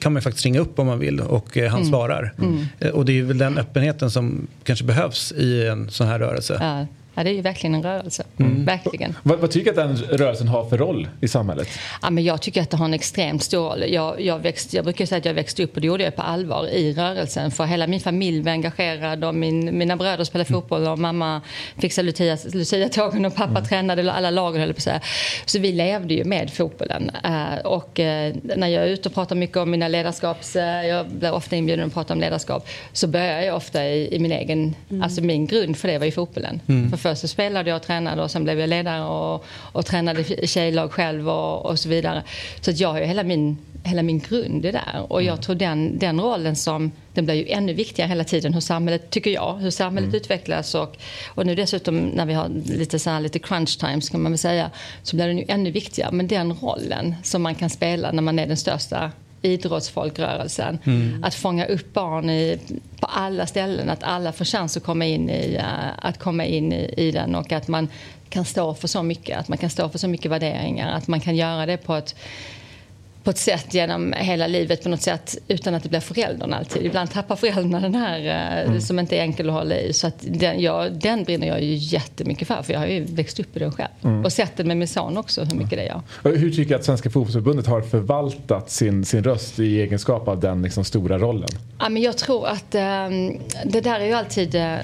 kan 0.00 0.12
man 0.12 0.22
faktiskt 0.22 0.44
ringa 0.44 0.60
upp 0.60 0.78
om 0.78 0.86
man 0.86 0.98
vill 0.98 1.20
och 1.20 1.56
eh, 1.56 1.70
han 1.70 1.78
Mm. 1.80 1.90
svarar. 1.90 2.34
Mm. 2.38 2.66
Eh, 2.80 2.88
Och 2.90 3.04
det 3.04 3.18
är 3.18 3.22
väl 3.22 3.38
den 3.38 3.58
öppenheten 3.58 4.10
som 4.10 4.46
kanske 4.64 4.84
behövs 4.84 5.32
i 5.32 5.66
en 5.66 5.90
sån 5.90 6.06
här 6.06 6.18
rörelse. 6.18 6.56
Ja, 6.60 6.86
ja, 7.18 7.24
det 7.24 7.30
är 7.30 7.34
ju 7.34 7.40
verkligen 7.40 7.74
en 7.74 7.82
rörelse. 7.82 8.24
Mm. 8.36 8.64
Verkligen. 8.64 9.16
Vad, 9.22 9.38
vad 9.38 9.50
tycker 9.50 9.72
du 9.72 9.80
att 9.80 9.88
den 9.88 10.18
rörelsen 10.18 10.48
har 10.48 10.64
för 10.64 10.78
roll 10.78 11.08
i 11.20 11.28
samhället? 11.28 11.68
Ja, 12.02 12.10
men 12.10 12.24
jag 12.24 12.42
tycker 12.42 12.62
att 12.62 12.70
det 12.70 12.76
har 12.76 12.84
en 12.84 12.94
extremt 12.94 13.42
stor 13.42 13.68
roll. 13.68 13.84
Jag, 13.88 14.20
jag, 14.20 14.38
växt, 14.38 14.74
jag 14.74 14.84
brukar 14.84 15.06
säga 15.06 15.18
att 15.18 15.24
jag 15.24 15.34
växte 15.34 15.64
upp 15.64 15.74
och 15.74 15.80
det 15.80 15.86
gjorde 15.86 16.04
jag 16.04 16.16
på 16.16 16.22
allvar 16.22 16.66
i 16.66 16.92
rörelsen. 16.92 17.50
För 17.50 17.64
hela 17.64 17.86
min 17.86 18.00
familj 18.00 18.42
var 18.42 18.52
engagerad 18.52 19.24
och 19.24 19.34
min, 19.34 19.78
mina 19.78 19.96
bröder 19.96 20.24
spelade 20.24 20.50
fotboll 20.50 20.86
och 20.86 20.98
mamma 20.98 21.40
fixade 21.78 22.06
Lucia, 22.06 22.38
Lucia-tågen 22.52 23.24
och 23.24 23.34
pappa 23.34 23.60
tränade 23.60 24.12
alla 24.12 24.30
lagen 24.30 24.60
höll 24.60 24.74
på 24.74 24.80
säga. 24.80 25.00
Så 25.46 25.58
vi 25.58 25.72
levde 25.72 26.14
ju 26.14 26.24
med 26.24 26.50
fotbollen. 26.50 27.10
Eh, 27.24 27.58
och 27.64 28.00
eh, 28.00 28.34
när 28.42 28.68
jag 28.68 28.84
är 28.84 28.88
ute 28.88 29.08
och 29.08 29.14
pratar 29.14 29.36
mycket 29.36 29.56
om 29.56 29.70
mina 29.70 29.88
ledarskaps... 29.88 30.56
eh, 30.56 30.86
jag 30.86 31.06
blir 31.08 31.32
ofta 31.32 31.56
inbjuden 31.56 31.86
att 31.86 31.94
prata 31.94 32.14
om 32.14 32.20
ledarskap. 32.20 32.68
Så 32.92 33.06
börjar 33.06 33.42
jag 33.42 33.56
ofta 33.56 33.84
i, 33.84 34.14
i 34.14 34.18
min 34.18 34.32
egen... 34.32 34.74
Alltså 35.02 35.22
min 35.22 35.46
grund 35.46 35.76
för 35.76 35.88
det 35.88 35.98
var 35.98 36.06
ju 36.06 36.12
fotbollen. 36.12 36.60
Mm. 36.66 36.90
För 36.90 37.07
Först 37.08 37.20
så 37.20 37.28
spelade 37.28 37.70
jag 37.70 37.76
och 37.76 37.82
tränade 37.82 38.22
och 38.22 38.30
sen 38.30 38.44
blev 38.44 38.60
jag 38.60 38.68
ledare 38.68 39.04
och, 39.04 39.44
och 39.72 39.86
tränade 39.86 40.46
tjejlag 40.46 40.92
själv 40.92 41.28
och, 41.28 41.66
och 41.66 41.78
så 41.78 41.88
vidare. 41.88 42.22
Så 42.60 42.70
jag 42.74 42.88
har 42.88 42.98
ju 42.98 43.04
hela 43.04 43.22
min, 43.22 43.58
hela 43.84 44.02
min 44.02 44.18
grund 44.18 44.66
i 44.66 44.70
där. 44.72 45.06
Och 45.08 45.22
jag 45.22 45.42
tror 45.42 45.54
den, 45.54 45.98
den 45.98 46.20
rollen 46.20 46.56
som, 46.56 46.92
den 47.14 47.24
blir 47.24 47.34
ju 47.34 47.48
ännu 47.48 47.72
viktigare 47.72 48.08
hela 48.08 48.24
tiden 48.24 48.54
hur 48.54 48.60
samhället, 48.60 49.10
tycker 49.10 49.30
jag, 49.30 49.54
hur 49.54 49.70
samhället 49.70 50.14
utvecklas 50.14 50.74
och, 50.74 50.96
och 51.34 51.46
nu 51.46 51.54
dessutom 51.54 51.98
när 51.98 52.26
vi 52.26 52.34
har 52.34 52.48
lite 52.66 52.98
så 52.98 53.10
här, 53.10 53.20
lite 53.20 53.38
crunch 53.38 53.78
times 53.78 54.08
kan 54.08 54.22
man 54.22 54.32
väl 54.32 54.38
säga, 54.38 54.70
så 55.02 55.16
blir 55.16 55.26
den 55.26 55.38
ju 55.38 55.44
ännu 55.48 55.70
viktigare. 55.70 56.12
Men 56.12 56.26
den 56.26 56.52
rollen 56.52 57.14
som 57.22 57.42
man 57.42 57.54
kan 57.54 57.70
spela 57.70 58.12
när 58.12 58.22
man 58.22 58.38
är 58.38 58.46
den 58.46 58.56
största 58.56 59.12
idrottsfolkrörelsen. 59.42 60.78
Mm. 60.84 61.24
Att 61.24 61.34
fånga 61.34 61.66
upp 61.66 61.92
barn 61.92 62.30
i, 62.30 62.58
på 63.00 63.06
alla 63.06 63.46
ställen, 63.46 63.90
att 63.90 64.02
alla 64.02 64.32
får 64.32 64.44
chans 64.44 64.76
att 64.76 64.82
komma 64.82 65.06
in, 65.06 65.30
i, 65.30 65.54
eh, 65.54 65.64
att 65.98 66.18
komma 66.18 66.44
in 66.44 66.72
i, 66.72 66.94
i 66.96 67.10
den 67.10 67.34
och 67.34 67.52
att 67.52 67.68
man 67.68 67.88
kan 68.28 68.44
stå 68.44 68.74
för 68.74 68.88
så 68.88 69.02
mycket, 69.02 69.38
att 69.38 69.48
man 69.48 69.58
kan 69.58 69.70
stå 69.70 69.88
för 69.88 69.98
så 69.98 70.08
mycket 70.08 70.30
värderingar, 70.30 70.92
att 70.92 71.08
man 71.08 71.20
kan 71.20 71.36
göra 71.36 71.66
det 71.66 71.76
på 71.76 71.94
ett 71.94 72.14
på 73.28 73.32
ett 73.32 73.38
sätt 73.38 73.74
genom 73.74 74.12
hela 74.12 74.46
livet 74.46 74.82
på 74.82 74.88
något 74.88 75.02
sätt 75.02 75.38
utan 75.48 75.74
att 75.74 75.82
det 75.82 75.88
blir 75.88 76.00
föräldern 76.00 76.52
alltid. 76.54 76.86
Ibland 76.86 77.10
tappar 77.10 77.36
föräldrarna 77.36 77.80
den 77.80 77.94
här 77.94 78.18
eh, 78.26 78.68
Mm. 78.68 78.80
som 78.80 78.98
inte 78.98 79.16
är 79.16 79.20
enkel 79.20 79.48
att 79.48 79.54
hålla 79.54 79.76
i. 79.80 79.92
Så 79.92 80.06
att 80.06 80.14
den, 80.20 80.60
ja, 80.60 80.88
den 80.90 81.24
brinner 81.24 81.46
jag 81.46 81.62
ju 81.62 81.74
jättemycket 81.74 82.48
för 82.48 82.62
för 82.62 82.72
jag 82.72 82.80
har 82.80 82.86
ju 82.86 83.04
växt 83.04 83.40
upp 83.40 83.56
i 83.56 83.58
den 83.58 83.72
själv. 83.72 83.88
Mm. 84.04 84.24
Och 84.24 84.32
sett 84.32 84.56
den 84.56 84.68
med 84.68 84.76
min 84.76 84.88
son 84.88 85.16
också 85.18 85.44
hur 85.44 85.56
mycket 85.58 85.78
det 85.78 85.84
gör. 85.84 86.02
Hur 86.24 86.50
tycker 86.50 86.68
du 86.68 86.74
att 86.74 86.84
Svenska 86.84 87.10
fotbollsförbundet 87.10 87.66
har 87.66 87.80
förvaltat 87.82 88.70
sin, 88.70 89.04
sin 89.04 89.24
röst 89.24 89.58
i 89.58 89.80
egenskap 89.80 90.28
av 90.28 90.40
den 90.40 90.62
liksom 90.62 90.84
stora 90.84 91.18
rollen? 91.18 91.48
Ja, 91.78 91.88
men 91.88 92.02
jag 92.02 92.16
tror 92.18 92.46
att 92.48 92.74
eh, 92.74 92.82
det 93.64 93.80
där 93.80 94.00
är 94.00 94.06
ju 94.06 94.12
alltid... 94.12 94.54
Eh, 94.54 94.74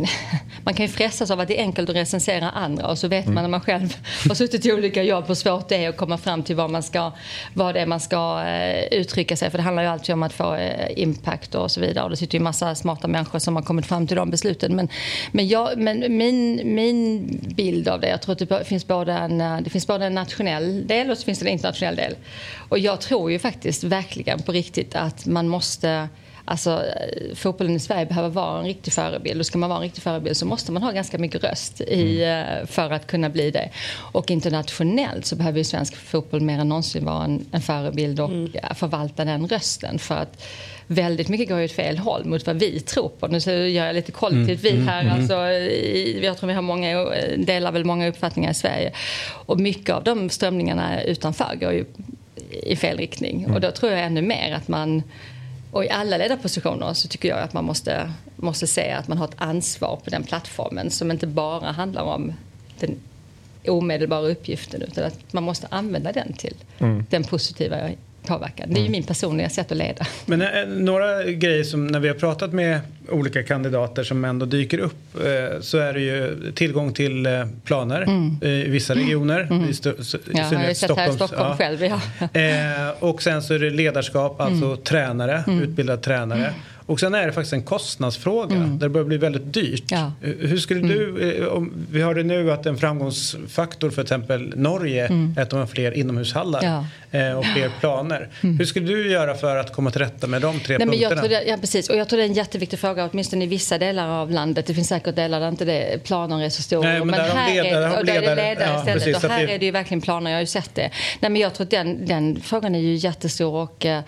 man 0.64 0.74
kan 0.74 0.86
ju 0.86 0.92
frestas 0.92 1.30
av 1.30 1.40
att 1.40 1.48
det 1.48 1.58
är 1.58 1.62
enkelt 1.62 1.90
att 1.90 1.96
recensera 1.96 2.50
andra 2.50 2.86
och 2.88 2.98
så 2.98 3.08
vet 3.08 3.24
Mm. 3.28 3.34
man 3.34 3.44
när 3.44 3.50
man 3.50 3.60
själv 3.60 3.96
har 4.28 4.34
suttit 4.34 4.66
i 4.66 4.72
olika 4.72 5.02
jobb 5.02 5.24
hur 5.28 5.34
svårt 5.34 5.68
det 5.68 5.84
är 5.84 5.88
att 5.88 5.96
komma 5.96 6.18
fram 6.18 6.42
till 6.42 6.56
vad, 6.56 6.70
man 6.70 6.82
ska, 6.82 7.12
vad 7.54 7.74
det 7.74 7.80
är 7.80 7.86
man 7.88 8.00
ska 8.00 8.42
eh, 8.42 8.98
uttrycka 8.98 9.36
sig. 9.36 9.50
För 9.50 9.58
det 9.58 9.64
handlar 9.64 9.82
ju 9.82 9.88
alltid 9.88 10.12
om 10.12 10.22
att 10.22 10.32
få 10.32 10.54
eh, 10.54 10.98
impact 10.98 11.54
och 11.54 11.70
så 11.70 11.80
vidare. 11.80 12.04
Och 12.04 12.10
det 12.10 12.16
sitter 12.16 12.38
ju 12.38 12.44
massa 12.44 12.74
smarta 12.74 13.08
människor 13.08 13.38
som 13.38 13.56
har 13.56 13.62
kommit 13.62 13.86
fram 13.86 14.06
till 14.06 14.16
de 14.16 14.30
besluten. 14.30 14.76
Men, 14.76 14.88
men, 15.32 15.48
jag, 15.48 15.78
men 15.78 16.16
min, 16.16 16.60
min 16.74 17.26
bild 17.56 17.88
av 17.88 18.00
det, 18.00 18.08
jag 18.08 18.22
tror 18.22 18.32
att 18.32 18.48
det 18.48 18.64
finns, 18.64 18.86
både 18.86 19.12
en, 19.12 19.40
eh, 19.40 19.60
det 19.60 19.70
finns 19.70 19.86
både 19.86 20.06
en 20.06 20.14
nationell 20.14 20.86
del 20.86 21.10
och 21.10 21.18
så 21.18 21.24
finns 21.24 21.38
det 21.38 21.46
en 21.46 21.52
internationell 21.52 21.96
del. 21.96 22.14
Och 22.68 22.78
jag 22.78 23.00
tror 23.00 23.30
ju 23.32 23.38
faktiskt 23.38 23.84
verkligen 23.84 24.42
på 24.42 24.52
riktigt 24.52 24.96
att 24.96 25.26
man 25.26 25.48
måste 25.48 26.08
Alltså, 26.50 26.70
eh, 26.70 27.34
fotbollen 27.34 27.76
i 27.76 27.78
Sverige 27.78 28.06
behöver 28.06 28.28
vara 28.28 28.58
en 28.58 28.64
riktig 28.64 28.92
förebild 28.92 29.40
och 29.40 29.46
ska 29.46 29.58
man 29.58 29.68
vara 29.68 29.78
en 29.78 29.82
riktig 29.82 30.02
förebild 30.02 30.36
så 30.36 30.46
måste 30.46 30.72
man 30.72 30.82
ha 30.82 30.90
ganska 30.90 31.18
mycket 31.18 31.44
röst 31.44 31.80
i, 31.80 32.22
eh, 32.22 32.66
för 32.66 32.90
att 32.90 33.06
kunna 33.06 33.28
bli 33.28 33.50
det. 33.50 33.70
Och 34.12 34.30
internationellt 34.30 35.26
så 35.26 35.36
behöver 35.36 35.58
ju 35.58 35.64
svensk 35.64 35.96
fotboll 35.96 36.40
mer 36.40 36.58
än 36.58 36.68
någonsin 36.68 37.04
vara 37.04 37.24
en, 37.24 37.46
en 37.52 37.60
förebild 37.60 38.20
och 38.20 38.30
eh, 38.32 38.74
förvalta 38.74 39.24
den 39.24 39.48
rösten. 39.48 39.98
För 39.98 40.14
att 40.14 40.44
väldigt 40.86 41.28
mycket 41.28 41.48
går 41.48 41.58
ju 41.58 41.64
åt 41.64 41.72
fel 41.72 41.98
håll 41.98 42.24
mot 42.24 42.46
vad 42.46 42.58
vi 42.58 42.80
tror 42.80 43.08
på. 43.08 43.26
Nu 43.26 43.40
så 43.40 43.50
gör 43.50 43.86
jag 43.86 43.94
lite 43.94 44.12
kollektivt 44.12 44.64
Mm, 44.64 44.76
vi 44.76 44.82
mm, 44.82 44.88
här. 44.88 45.00
mm. 45.00 45.14
Alltså, 45.14 45.48
i, 45.50 46.20
jag 46.24 46.38
tror 46.38 46.48
vi 46.48 46.54
har 46.54 46.62
många, 46.62 47.04
delar 47.36 47.72
väl 47.72 47.84
många 47.84 48.08
uppfattningar 48.08 48.50
i 48.50 48.54
Sverige. 48.54 48.92
Och 49.46 49.60
mycket 49.60 49.94
av 49.94 50.04
de 50.04 50.30
strömningarna 50.30 51.02
utanför 51.02 51.56
går 51.60 51.72
ju 51.72 51.84
i 52.62 52.76
fel 52.76 52.98
riktning. 52.98 53.46
Och 53.54 53.60
då 53.60 53.70
tror 53.70 53.92
jag 53.92 54.00
ännu 54.04 54.22
mer 54.22 54.52
att 54.52 54.68
man 54.68 55.02
och 55.70 55.84
i 55.84 55.90
alla 55.90 56.16
ledarpositioner 56.16 56.94
så 56.94 57.08
tycker 57.08 57.28
jag 57.28 57.38
att 57.38 57.52
man 57.52 57.64
måste, 57.64 58.12
måste 58.36 58.66
se 58.66 58.90
att 58.90 59.08
man 59.08 59.18
har 59.18 59.24
ett 59.24 59.34
ansvar 59.36 60.00
på 60.04 60.10
den 60.10 60.22
plattformen 60.22 60.90
som 60.90 61.10
inte 61.10 61.26
bara 61.26 61.72
handlar 61.72 62.02
om 62.02 62.32
den 62.80 62.96
omedelbara 63.66 64.28
uppgiften 64.28 64.82
utan 64.82 65.04
att 65.04 65.32
man 65.32 65.42
måste 65.42 65.66
använda 65.70 66.12
den 66.12 66.32
till 66.32 66.54
Mm. 66.78 67.06
den 67.10 67.24
positiva 67.24 67.76
påverkan. 68.26 68.74
Det 68.74 68.80
är 68.80 68.84
ju 68.84 68.88
min 68.90 69.02
personliga 69.02 69.48
sätt 69.48 69.72
att 69.72 69.78
leda. 69.78 70.06
Men 70.26 70.42
eh, 70.42 70.48
några 70.68 71.24
grejer 71.24 71.64
som 71.64 71.86
när 71.86 72.00
vi 72.00 72.08
har 72.08 72.14
pratat 72.14 72.52
med 72.52 72.80
olika 73.10 73.42
kandidater 73.42 74.04
som 74.04 74.24
ändå 74.24 74.46
dyker 74.46 74.78
upp 74.78 74.96
eh, 75.14 75.60
så 75.60 75.78
är 75.78 75.92
det 75.92 76.00
ju 76.00 76.52
tillgång 76.54 76.92
till 76.92 77.26
eh, 77.26 77.32
planer 77.64 78.02
Mm. 78.02 78.36
i 78.42 78.68
vissa 78.68 78.94
regioner. 78.94 79.66
I 79.68 79.70
st- 79.70 79.90
i 79.90 79.92
Jag 80.32 80.44
har 80.44 80.68
ju 80.68 80.74
sett 80.74 80.96
här 80.96 81.10
i 81.10 81.12
Stockholm 81.12 81.42
ja. 81.50 81.56
själv. 81.56 81.84
Ja. 81.84 82.00
Och 83.00 83.22
sen 83.22 83.42
så 83.42 83.54
är 83.54 83.58
det 83.58 83.70
ledarskap, 83.70 84.40
alltså 84.40 84.64
Mm. 84.66 84.76
tränare, 84.78 85.44
Mm. 85.46 85.62
utbildad 85.62 86.02
tränare. 86.02 86.52
Och 86.88 87.00
sen 87.00 87.14
är 87.14 87.26
det 87.26 87.32
faktiskt 87.32 87.52
en 87.52 87.62
kostnadsfråga 87.62 88.56
Mm. 88.56 88.78
där 88.78 88.86
det 88.86 88.90
börjar 88.90 89.04
bli 89.06 89.16
väldigt 89.16 89.52
dyrt. 89.52 89.84
Ja. 89.90 90.12
Hur 90.20 90.56
skulle 90.58 90.80
du, 90.88 91.32
eh, 91.42 91.46
om, 91.46 91.72
vi 91.90 92.02
hörde 92.02 92.22
nu 92.22 92.52
att 92.52 92.66
en 92.66 92.78
framgångsfaktor 92.78 93.88
för 93.90 93.94
till 93.94 94.02
exempel 94.02 94.52
Norge 94.56 95.06
Mm. 95.06 95.34
är 95.38 95.42
att 95.42 95.50
de 95.50 95.58
har 95.58 95.66
fler 95.66 95.92
inomhushallar 95.92 96.60
Ja. 97.12 97.18
eh, 97.18 97.38
och 97.38 97.44
fler 97.46 97.70
planer. 97.80 98.28
Hur 98.40 98.64
skulle 98.64 98.86
du 98.86 99.10
göra 99.10 99.34
för 99.34 99.56
att 99.56 99.72
komma 99.72 99.90
till 99.90 100.00
rätta 100.00 100.26
med 100.26 100.42
de 100.42 100.60
tre 100.60 100.78
Nej, 100.78 100.86
men 100.86 100.88
punkterna? 100.88 101.14
jag 101.14 101.18
tror 101.18 101.28
det, 101.28 101.44
ja, 101.50 101.56
precis. 101.60 101.90
Och 101.90 101.96
jag 101.96 102.08
tror 102.08 102.16
det 102.16 102.22
är 102.24 102.28
en 102.28 102.32
jätteviktig 102.32 102.78
fråga, 102.78 103.08
åtminstone 103.12 103.44
i 103.44 103.48
vissa 103.48 103.78
delar 103.78 104.08
av 104.08 104.30
landet. 104.30 104.66
Det 104.66 104.74
finns 104.74 104.88
säkert 104.88 105.16
delar 105.16 105.40
där 105.40 105.48
inte 105.48 105.64
det, 105.64 106.04
planer 106.04 106.42
är 106.44 106.48
så 106.48 106.62
stora. 106.62 106.88
Nej, 106.88 106.98
men 107.04 107.08
där 107.08 107.28
har 107.28 107.50
ledare- 107.54 107.68
är, 107.84 107.88
har 107.88 107.98
och 107.98 108.04
där 108.06 108.14
är 108.14 108.20
det 108.20 108.26
ledare- 108.26 108.48
ledare 108.48 108.68
ja, 108.72 108.78
istället. 108.78 109.04
precis, 109.04 109.24
och 109.24 109.30
här 109.30 109.46
det- 109.46 109.54
är 109.54 109.58
det 109.58 109.64
ju 109.64 109.70
verkligen 109.72 110.00
planer, 110.00 110.30
jag 110.30 110.36
har 110.36 110.40
ju 110.42 110.46
sett 110.46 110.74
det. 110.74 110.90
Nej, 111.20 111.30
men 111.30 111.36
jag 111.36 111.54
tror 111.54 111.64
att 111.64 111.70
den, 111.70 112.06
den 112.06 112.40
frågan 112.42 112.74
är 112.74 112.78
ju 112.80 112.94
jättestor 112.94 113.54
och 113.54 113.86
eh, 113.86 114.02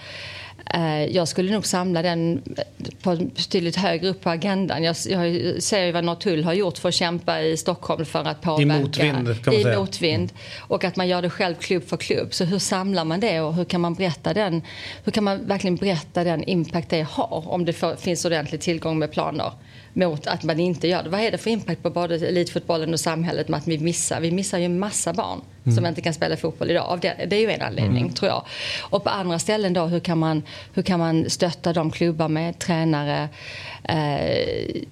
jag 1.10 1.28
skulle 1.28 1.52
nog 1.52 1.66
samla 1.66 2.02
den 2.02 2.42
på 3.02 3.16
betydligt 3.16 3.76
högre 3.76 4.08
upp 4.08 4.20
på 4.20 4.30
agendan. 4.30 4.82
Jag, 4.82 4.96
jag 5.08 5.62
ser 5.62 5.84
ju 5.84 5.92
vad 5.92 6.04
Norrtull 6.04 6.44
har 6.44 6.52
gjort 6.52 6.78
för 6.78 6.88
att 6.88 6.94
kämpa 6.94 7.40
i 7.42 7.56
Stockholm 7.56 8.04
för 8.04 8.24
att 8.24 8.40
påverka. 8.40 8.78
motvind, 8.80 9.44
kan 9.44 9.52
man 9.52 9.54
I 9.54 9.62
säga. 9.62 9.78
motvind. 9.78 10.32
Och 10.58 10.84
att 10.84 10.96
man 10.96 11.08
gör 11.08 11.22
det 11.22 11.30
själv 11.30 11.54
klubb 11.54 11.88
för 11.88 11.96
klubb. 11.96 12.34
Så 12.34 12.44
hur 12.44 12.58
samlar 12.58 13.04
man 13.04 13.20
det 13.20 13.40
och 13.40 13.54
hur 13.54 13.64
kan 13.64 13.80
man 13.80 13.94
berätta 13.94 14.34
den? 14.34 14.62
Hur 15.04 15.12
kan 15.12 15.24
man 15.24 15.46
verkligen 15.46 15.76
berätta 15.76 16.24
den 16.24 16.44
impact 16.44 16.90
det 16.90 17.02
har 17.02 17.44
om 17.48 17.64
det 17.64 18.00
finns 18.00 18.24
ordentlig 18.24 18.60
tillgång 18.60 18.98
med 18.98 19.12
planer? 19.12 19.52
Mot 19.92 20.26
att 20.26 20.42
man 20.42 20.60
inte 20.60 20.88
gör 20.88 21.02
det. 21.02 21.08
Vad 21.08 21.20
är 21.20 21.30
det 21.30 21.38
för 21.38 21.50
impact 21.50 21.82
på 21.82 21.90
både 21.90 22.14
elitfotbollen 22.14 22.92
och 22.92 23.00
samhället 23.00 23.48
med 23.48 23.58
att 23.58 23.68
vi 23.68 23.78
missar? 23.78 24.20
Vi 24.20 24.30
missar 24.30 24.58
ju 24.58 24.64
en 24.64 24.78
massa 24.78 25.12
barn 25.12 25.40
Mm. 25.64 25.76
som 25.76 25.86
inte 25.86 26.00
kan 26.00 26.14
spela 26.14 26.36
fotboll 26.36 26.70
idag. 26.70 26.84
Av 26.86 27.00
det, 27.00 27.26
det 27.30 27.36
är 27.36 27.40
ju 27.40 27.50
en 27.50 27.62
anledning, 27.62 28.02
Mm. 28.02 28.12
tror 28.12 28.28
jag. 28.28 28.44
Och 28.82 29.04
på 29.04 29.10
andra 29.10 29.38
ställen 29.38 29.72
då, 29.72 29.84
hur 29.84 30.00
kan 30.00 30.18
man, 30.18 30.42
hur 30.74 30.82
kan 30.82 30.98
man 30.98 31.30
stötta 31.30 31.72
de 31.72 31.90
klubbar 31.90 32.28
med 32.28 32.58
tränare? 32.58 33.28
Eh, 33.84 34.82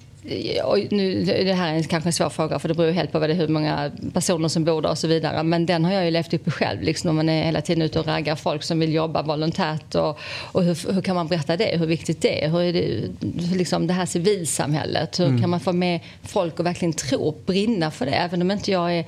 nu, 0.91 1.23
det 1.25 1.53
här 1.53 1.75
är 1.75 1.83
kanske 1.83 2.09
en 2.09 2.13
svår 2.13 2.29
fråga 2.29 2.59
för 2.59 2.67
det 2.67 2.73
beror 2.73 2.91
helt 2.91 3.11
på 3.11 3.19
vad 3.19 3.29
det 3.29 3.33
hur 3.33 3.47
många 3.47 3.91
personer 4.13 4.47
som 4.47 4.63
bor 4.63 4.81
där 4.81 4.89
och 4.89 4.97
så 4.97 5.07
vidare. 5.07 5.43
Men 5.43 5.65
den 5.65 5.85
har 5.85 5.93
jag 5.93 6.05
ju 6.05 6.11
levt 6.11 6.33
upp 6.33 6.47
i 6.47 6.51
själv. 6.51 6.81
Liksom, 6.81 7.15
man 7.15 7.29
är 7.29 7.45
hela 7.45 7.61
tiden 7.61 7.81
ute 7.81 7.99
och 7.99 8.05
raggar 8.05 8.35
folk 8.35 8.63
som 8.63 8.79
vill 8.79 8.93
jobba 8.93 9.21
volontärt. 9.21 9.95
Och, 9.95 10.19
och 10.51 10.63
hur, 10.63 10.93
hur 10.93 11.01
kan 11.01 11.15
man 11.15 11.27
berätta 11.27 11.57
det? 11.57 11.77
Hur 11.77 11.85
viktigt 11.85 12.21
det 12.21 12.43
är? 12.43 12.49
Hur 12.49 12.61
är 12.61 12.73
det, 12.73 13.01
liksom 13.55 13.87
det 13.87 13.93
här 13.93 14.05
civilsamhället? 14.05 15.19
Hur 15.19 15.29
Mm. 15.29 15.41
kan 15.41 15.49
man 15.49 15.59
få 15.59 15.73
med 15.73 15.99
folk 16.23 16.59
att 16.59 16.65
verkligen 16.65 16.93
tro, 16.93 17.35
brinna 17.45 17.91
för 17.91 18.05
det? 18.05 18.11
Även 18.11 18.41
om 18.41 18.51
inte 18.51 18.71
jag 18.71 18.93
är 18.93 19.05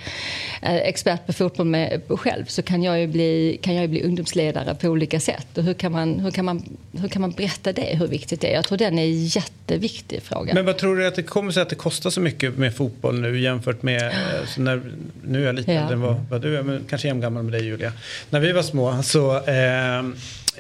eh, 0.61 0.76
expert 0.76 1.26
på 1.26 1.34
fotboll 1.34 1.65
med, 1.65 2.01
själv 2.07 2.45
så 2.45 2.61
kan 2.61 2.84
jag, 2.84 2.99
ju 2.99 3.07
bli, 3.07 3.59
kan 3.61 3.76
jag 3.76 3.82
ju 3.82 3.88
bli 3.88 4.03
ungdomsledare 4.03 4.76
på 4.76 4.88
olika 4.88 5.19
sätt. 5.19 5.57
Och 5.57 5.63
hur, 5.63 5.74
kan 5.74 5.91
man, 5.91 6.19
hur, 6.19 6.32
kan 6.32 6.45
man, 6.45 6.78
hur 7.01 7.07
kan 7.07 7.22
man 7.22 7.32
berätta 7.32 7.74
det, 7.74 7.97
hur 7.99 8.07
viktigt 8.07 8.41
det 8.41 8.51
är? 8.51 8.55
Jag 8.55 8.65
tror 8.65 8.78
den 8.78 8.99
är 8.99 9.03
en 9.03 9.26
jätteviktig 9.26 10.22
fråga. 10.24 10.53
Men 10.53 10.65
vad 10.65 10.78
tror 10.78 10.97
du 10.97 11.07
att 11.12 11.16
det 11.16 11.24
kommer 11.24 11.51
sig 11.51 11.62
att 11.62 11.70
det 11.70 11.76
kostar 11.76 12.09
så 12.09 12.20
mycket 12.22 12.57
med 12.57 12.76
fotboll 12.76 13.20
nu 13.22 13.39
jämfört 13.39 13.84
med, 13.84 14.01
eh, 14.07 14.47
när, 14.57 14.82
nu 15.28 15.41
är 15.41 15.45
jag 15.45 15.55
lite 15.55 15.72
Ja. 15.74 15.80
äldre 15.82 15.93
än 15.93 16.01
vad, 16.01 16.26
vad 16.30 16.41
du 16.41 16.57
är, 16.57 16.64
men 16.64 16.86
kanske 16.89 17.07
jämngammal 17.07 17.43
med 17.43 17.51
dig 17.53 17.66
Julia. 17.66 17.93
När 18.30 18.39
vi 18.39 18.51
var 18.51 18.62
små 18.64 19.03
så, 19.03 19.36
eh, 19.36 20.03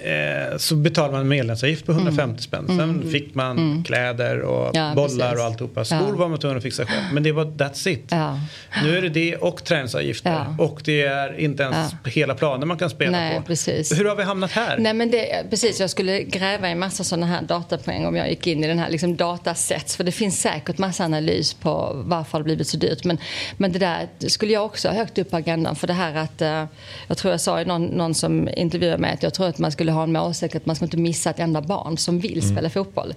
eh, 0.03 0.57
så 0.57 0.75
betalade 0.75 1.13
man 1.13 1.27
medlemsavgift 1.27 1.85
på 1.85 1.91
150 1.91 2.41
spänn. 2.43 2.65
Sen 2.67 2.79
Mm. 2.79 3.11
fick 3.11 3.35
man 3.35 3.57
Mm. 3.57 3.83
kläder 3.83 4.41
och 4.41 4.71
Ja, 4.75 4.93
bollar 4.95 5.07
precis. 5.29 5.39
och 5.39 5.45
alltihopa. 5.45 5.85
Skor 5.85 5.97
Ja. 6.09 6.15
var 6.15 6.27
man 6.27 6.39
tvungen 6.39 6.57
att 6.57 6.63
fixa 6.63 6.85
själv. 6.85 7.03
Men 7.13 7.23
det 7.23 7.31
var 7.31 7.45
that's 7.45 7.87
it. 7.89 8.05
Ja. 8.09 8.39
Nu 8.83 8.97
är 8.97 9.01
det 9.01 9.09
det 9.09 9.35
och 9.35 9.63
träningsavgifter. 9.63 10.45
Och 10.57 10.81
det 10.85 11.01
är 11.01 11.39
inte 11.39 11.63
ens 11.63 11.93
hela 12.05 12.35
planen 12.35 12.67
man 12.67 12.77
kan 12.77 12.89
spela 12.89 13.11
Nej, 13.11 13.37
på. 13.37 13.41
precis. 13.43 13.99
Hur 13.99 14.05
har 14.05 14.15
vi 14.15 14.23
hamnat 14.23 14.51
här? 14.51 14.77
Nej, 14.77 14.93
men 14.93 15.11
det, 15.11 15.45
precis, 15.49 15.79
jag 15.79 15.89
skulle 15.89 16.23
gräva 16.23 16.69
i 16.71 16.75
massa 16.75 17.03
sådana 17.03 17.25
här 17.25 17.41
datapoäng 17.41 18.05
om 18.05 18.15
jag 18.15 18.29
gick 18.29 18.47
in 18.47 18.63
i 18.63 18.67
den 18.67 18.79
här 18.79 18.89
liksom, 18.89 19.15
datasets. 19.15 19.95
För 19.95 20.03
det 20.03 20.11
finns 20.11 20.41
säkert 20.41 20.77
massa 20.77 21.05
analys 21.05 21.53
på 21.53 21.91
varför 22.05 22.37
det 22.37 22.43
blivit 22.43 22.67
så 22.67 22.77
dyrt. 22.77 23.03
Men, 23.03 23.17
men 23.57 23.71
det 23.71 23.79
där 23.79 24.07
skulle 24.27 24.53
jag 24.53 24.65
också 24.65 24.87
ha 24.89 24.95
högt 24.95 25.17
upp 25.17 25.29
på 25.31 25.37
agendan. 25.37 25.75
För 25.75 25.87
det 25.87 25.93
här 25.93 26.15
att, 26.15 26.41
eh, 26.41 26.65
jag 27.07 27.17
tror 27.17 27.31
jag 27.33 27.41
sa 27.41 27.61
i 27.61 27.65
någon, 27.65 27.85
någon 27.85 28.13
som 28.13 28.49
intervjuade 28.55 28.97
mig 28.97 29.13
att 29.13 29.23
jag 29.23 29.33
tror 29.33 29.47
att 29.47 29.57
man 29.57 29.71
skulle 29.71 29.90
skulle 29.91 29.99
ha 29.99 30.03
en 30.03 30.11
målsättning 30.11 30.57
att 30.61 30.65
man 30.65 30.75
ska 30.75 30.85
inte 30.85 30.97
missa 30.97 31.29
ett 31.29 31.39
enda 31.39 31.61
barn 31.61 31.97
som 31.97 32.19
vill 32.19 32.31
Mm. 32.39 32.51
spela 32.51 32.69
fotboll. 32.69 33.13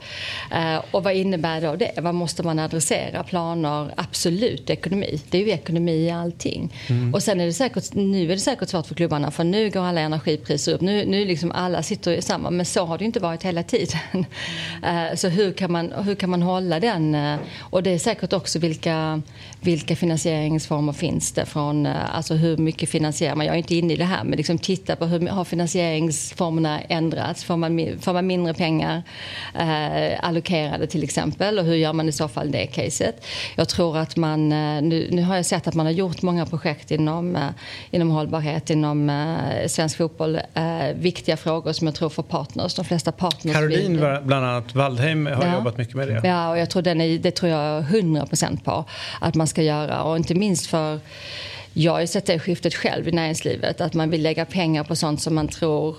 Eh, 0.52 0.82
och 0.90 1.04
vad 1.04 1.14
innebär 1.14 1.60
då 1.60 1.76
det? 1.76 1.92
Vad 2.02 2.14
måste 2.14 2.42
man 2.42 2.58
adressera? 2.58 3.22
Planer? 3.22 3.94
Absolut 3.96 4.70
ekonomi. 4.70 5.20
Det 5.30 5.38
är 5.38 5.42
ju 5.42 5.50
ekonomi 5.50 5.92
i 5.92 6.10
allting. 6.10 6.72
Mm. 6.88 7.14
Och 7.14 7.22
sen 7.22 7.40
är 7.40 7.46
det 7.46 7.52
säkert, 7.52 7.94
nu 7.94 8.24
är 8.24 8.28
det 8.34 8.38
säkert 8.40 8.68
svårt 8.68 8.86
för 8.86 8.94
klubbarna 8.94 9.30
för 9.30 9.44
nu 9.44 9.70
går 9.70 9.80
alla 9.84 10.00
energipriser 10.00 10.72
upp. 10.74 10.80
Nu, 10.80 11.04
nu 11.06 11.24
liksom 11.24 11.52
alla 11.52 11.82
sitter 11.82 12.12
i 12.12 12.22
samma, 12.22 12.50
men 12.50 12.66
så 12.66 12.84
har 12.84 12.98
det 12.98 13.04
inte 13.04 13.20
varit 13.20 13.42
hela 13.42 13.62
tiden. 13.62 13.98
Eh, 14.84 15.16
så 15.16 15.28
hur 15.28 15.52
kan, 15.52 15.72
man, 15.72 15.92
hur 16.04 16.14
kan 16.14 16.30
man 16.30 16.42
hålla 16.42 16.80
den? 16.80 17.14
eh, 17.14 17.36
Och 17.70 17.82
det 17.82 17.90
är 17.90 17.98
säkert 17.98 18.32
också 18.32 18.58
vilka, 18.58 19.22
vilka 19.60 19.96
finansieringsformer 19.96 20.92
finns 20.92 21.32
det 21.32 21.46
från, 21.46 21.86
eh, 21.86 22.16
alltså 22.16 22.34
hur 22.34 22.56
mycket 22.56 22.88
finansierar 22.88 23.34
man? 23.36 23.46
Jag 23.46 23.54
är 23.54 23.58
inte 23.58 23.74
inne 23.74 23.92
i 23.92 23.96
det 23.96 24.04
här, 24.04 24.24
men 24.24 24.36
liksom 24.36 24.58
titta 24.58 24.96
på 24.96 25.06
hur 25.06 25.28
har 25.28 25.44
finansieringsformerna 26.54 26.80
ändrats? 26.88 27.44
Får 27.44 27.56
man, 27.56 27.98
får 28.00 28.12
man 28.12 28.26
mindre 28.26 28.54
pengar 28.54 29.02
eh, 29.54 30.18
allokerade 30.28 30.86
till 30.86 31.02
exempel? 31.02 31.58
Och 31.58 31.64
hur 31.64 31.74
gör 31.74 31.92
man 31.92 32.08
i 32.08 32.12
så 32.12 32.28
fall 32.28 32.50
det 32.50 32.66
caset? 32.66 33.24
Jag 33.56 33.68
tror 33.68 33.96
att 33.98 34.16
man, 34.16 34.52
eh, 34.52 34.82
nu, 34.82 35.08
nu 35.10 35.22
har 35.22 35.36
jag 35.36 35.46
sett 35.46 35.66
att 35.68 35.74
man 35.74 35.86
har 35.86 35.92
gjort 35.92 36.22
många 36.22 36.46
projekt 36.46 36.90
inom, 36.90 37.36
eh, 37.36 37.42
inom 37.90 38.10
hållbarhet, 38.10 38.70
inom 38.70 39.10
eh, 39.10 39.66
svensk 39.66 39.96
fotboll. 39.96 40.34
Eh, 40.54 40.94
viktiga 40.96 41.36
frågor 41.36 41.72
som 41.72 41.86
jag 41.86 41.94
tror 41.94 42.08
för 42.08 42.22
partners, 42.22 42.74
de 42.74 42.84
flesta 42.84 43.12
partners 43.12 43.54
Caroline 43.54 43.92
vill- 44.00 44.18
bland 44.24 44.46
annat, 44.46 44.74
Waldheim 44.74 45.26
har 45.26 45.44
Ja. 45.46 45.54
jobbat 45.54 45.78
mycket 45.78 45.94
med 45.94 46.08
det. 46.08 46.20
Ja, 46.24 46.50
och 46.50 46.58
jag 46.58 46.70
tror 46.70 46.82
den 46.82 47.00
är, 47.00 47.18
det 47.18 47.30
tror 47.30 47.52
jag 47.52 47.82
100% 47.84 48.64
på 48.64 48.84
att 49.20 49.34
man 49.34 49.46
ska 49.46 49.62
göra. 49.62 50.02
Och 50.02 50.16
inte 50.16 50.34
minst 50.34 50.66
för, 50.66 51.00
jag 51.72 51.92
har 51.92 52.00
ju 52.00 52.06
sett 52.06 52.26
det 52.26 52.38
skiftet 52.38 52.74
själv 52.74 53.08
i 53.08 53.12
näringslivet, 53.12 53.80
att 53.80 53.94
man 53.94 54.10
vill 54.10 54.22
lägga 54.22 54.44
pengar 54.44 54.84
på 54.84 54.96
sånt 54.96 55.22
som 55.22 55.34
man 55.34 55.48
tror 55.48 55.96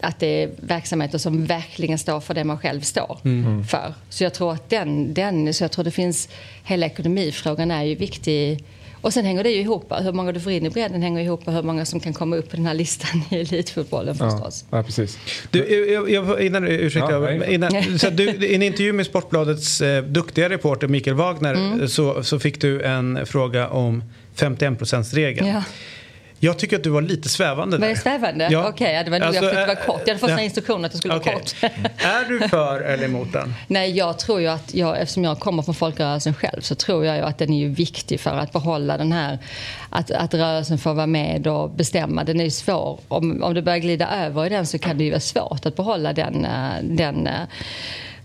att 0.00 0.20
det 0.20 0.42
är 0.42 0.50
verksamheter 0.60 1.18
som 1.18 1.44
verkligen 1.46 1.98
står 1.98 2.20
för 2.20 2.34
det 2.34 2.44
man 2.44 2.58
själv 2.58 2.80
står 2.80 3.18
Mm. 3.24 3.64
för. 3.64 3.94
Så 4.08 4.24
jag 4.24 4.34
tror 4.34 4.52
att 4.52 4.70
den, 4.70 5.14
den, 5.14 5.54
så 5.54 5.64
jag 5.64 5.70
tror 5.72 5.84
det 5.84 5.90
finns, 5.90 6.28
hela 6.64 6.86
ekonomifrågan 6.86 7.70
är 7.70 7.82
ju 7.84 7.94
viktig. 7.94 8.64
Och 9.00 9.12
sen 9.12 9.24
hänger 9.24 9.42
det 9.44 9.50
ju 9.50 9.60
ihop, 9.60 9.92
hur 10.02 10.12
många 10.12 10.32
du 10.32 10.40
får 10.40 10.52
in 10.52 10.66
i 10.66 10.70
bredden 10.70 11.02
hänger 11.02 11.20
ihop 11.22 11.46
med 11.46 11.54
hur 11.54 11.62
många 11.62 11.84
som 11.84 12.00
kan 12.00 12.12
komma 12.14 12.36
upp 12.36 12.50
på 12.50 12.56
den 12.56 12.66
här 12.66 12.74
listan 12.74 13.22
i 13.30 13.36
elitfotbollen 13.40 14.14
förstås. 14.14 14.64
Ja, 14.70 14.82
precis. 14.82 15.18
Du, 15.50 15.58
jag, 15.92 16.10
jag, 16.10 16.40
innan, 16.40 16.64
ursäkta, 16.68 17.12
Ja, 17.12 17.44
innan, 17.44 17.98
så 17.98 18.10
du, 18.10 18.24
I 18.30 18.54
en 18.54 18.62
intervju 18.62 18.92
med 18.92 19.06
Sportbladets 19.06 19.80
eh, 19.80 20.04
duktiga 20.04 20.48
reporter 20.48 20.88
Mikael 20.88 21.16
Wagner 21.16 21.54
Mm. 21.54 21.88
så, 21.88 22.22
så 22.22 22.38
fick 22.38 22.60
du 22.60 22.82
en 22.82 23.26
fråga 23.26 23.68
om 23.68 24.02
51%-regeln. 24.36 25.46
Ja. 25.48 25.62
Jag 26.40 26.58
tycker 26.58 26.76
att 26.76 26.84
du 26.84 26.90
var 26.90 27.02
lite 27.02 27.28
svävande 27.28 27.76
Var 27.76 27.80
där. 27.80 27.88
jag 27.88 27.98
svävande? 27.98 28.48
Ja. 28.50 28.68
Okej, 28.68 28.94
ja, 28.94 29.04
det 29.04 29.10
var 29.10 29.18
nog 29.18 29.28
Alltså, 29.28 29.44
jag 29.44 29.60
eh, 29.60 29.66
vara 29.66 29.76
kort. 29.76 30.00
Jag 30.04 30.08
hade 30.08 30.18
fått 30.18 30.30
ja. 30.30 30.36
såna 30.36 30.44
instruktioner 30.44 30.86
att 30.86 30.92
jag 30.92 30.98
skulle 30.98 31.16
Okej. 31.16 31.32
vara 31.32 31.42
kort. 31.42 31.54
Är 32.04 32.28
du 32.28 32.48
för 32.48 32.80
eller 32.80 33.04
emot 33.04 33.32
den? 33.32 33.54
Nej, 33.66 33.96
jag 33.96 34.18
tror 34.18 34.40
ju 34.40 34.46
att 34.46 34.74
jag, 34.74 35.00
eftersom 35.00 35.24
jag 35.24 35.40
kommer 35.40 35.62
från 35.62 35.74
folkrörelsen 35.74 36.34
själv 36.34 36.60
så 36.60 36.74
tror 36.74 37.04
jag 37.04 37.16
ju 37.16 37.22
att 37.22 37.38
den 37.38 37.52
är 37.52 37.58
ju 37.58 37.68
viktig 37.68 38.20
för 38.20 38.30
att 38.30 38.52
behålla 38.52 38.96
den 38.96 39.12
här, 39.12 39.38
att, 39.90 40.10
att 40.10 40.34
rörelsen 40.34 40.78
får 40.78 40.94
vara 40.94 41.06
med 41.06 41.46
och 41.46 41.70
bestämma. 41.70 42.24
Den 42.24 42.40
är 42.40 42.44
ju 42.44 42.50
svår. 42.50 43.00
Om, 43.08 43.42
om 43.42 43.54
det 43.54 43.62
börjar 43.62 43.78
glida 43.78 44.26
över 44.26 44.46
i 44.46 44.48
den 44.48 44.66
så 44.66 44.78
kan 44.78 44.98
det 44.98 45.04
ju 45.04 45.10
vara 45.10 45.20
svårt 45.20 45.66
att 45.66 45.76
behålla 45.76 46.12
den, 46.12 46.44
eh, 46.44 46.82
den 46.82 47.26
eh, 47.26 47.40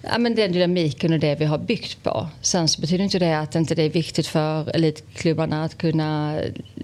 Ja, 0.05 0.17
men 0.17 0.35
den 0.35 0.51
dynamiken 0.51 1.13
och 1.13 1.19
det 1.19 1.35
vi 1.35 1.45
har 1.45 1.57
byggt 1.57 2.03
på. 2.03 2.27
Sen 2.41 2.67
så 2.67 2.81
betyder 2.81 3.03
inte 3.03 3.19
det 3.19 3.39
att 3.39 3.55
inte 3.55 3.75
det 3.75 3.83
är 3.83 3.89
viktigt 3.89 4.27
för 4.27 4.75
elitklubbarna 4.75 5.63
att 5.63 5.77
kunna 5.77 6.39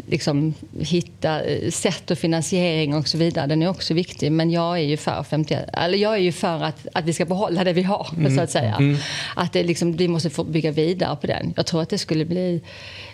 liksom, 0.08 0.54
hitta 0.80 1.42
eh, 1.42 1.72
sätt 1.72 2.12
och 2.12 2.18
finansiering 2.18 2.96
och 2.96 3.08
så 3.08 3.18
vidare. 3.18 3.48
Den 3.48 3.62
är 3.64 3.68
också 3.70 3.94
viktig. 3.94 4.32
Men 4.32 4.52
jag 4.52 4.78
är 4.78 4.82
ju 4.84 4.98
för, 4.98 5.24
50, 5.24 5.58
eller 5.74 5.98
jag 5.98 6.14
är 6.14 6.18
ju 6.20 6.32
för 6.32 6.64
att, 6.64 6.88
att 6.94 7.06
vi 7.06 7.14
ska 7.14 7.26
behålla 7.26 7.64
det 7.64 7.74
vi 7.74 7.84
har, 7.84 8.08
Mm. 8.18 8.36
så 8.36 8.42
att 8.42 8.52
säga. 8.52 8.76
Mm. 8.76 8.98
Att 9.36 9.54
det 9.54 9.64
liksom, 9.64 9.94
vi 9.94 10.08
måste 10.08 10.30
få 10.30 10.44
bygga 10.44 10.72
vidare 10.72 11.16
på 11.22 11.28
den. 11.28 11.54
Jag 11.56 11.66
tror 11.66 11.82
att 11.82 11.90
det 11.90 11.98
skulle 11.98 12.26
bli... 12.26 12.62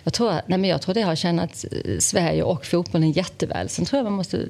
Jag 0.04 0.12
tror, 0.12 0.32
att- 0.32 0.48
nej 0.48 0.58
men 0.58 0.70
jag 0.70 0.82
tror 0.82 0.94
det 0.94 1.02
har 1.02 1.16
tjänat 1.16 1.64
eh, 1.84 1.98
Sverige 1.98 2.42
och 2.42 2.66
fotbollen 2.66 3.12
jätteväl. 3.12 3.68
Sen 3.68 3.84
tror 3.84 3.98
jag 3.98 4.04
man 4.04 4.12
måste 4.12 4.40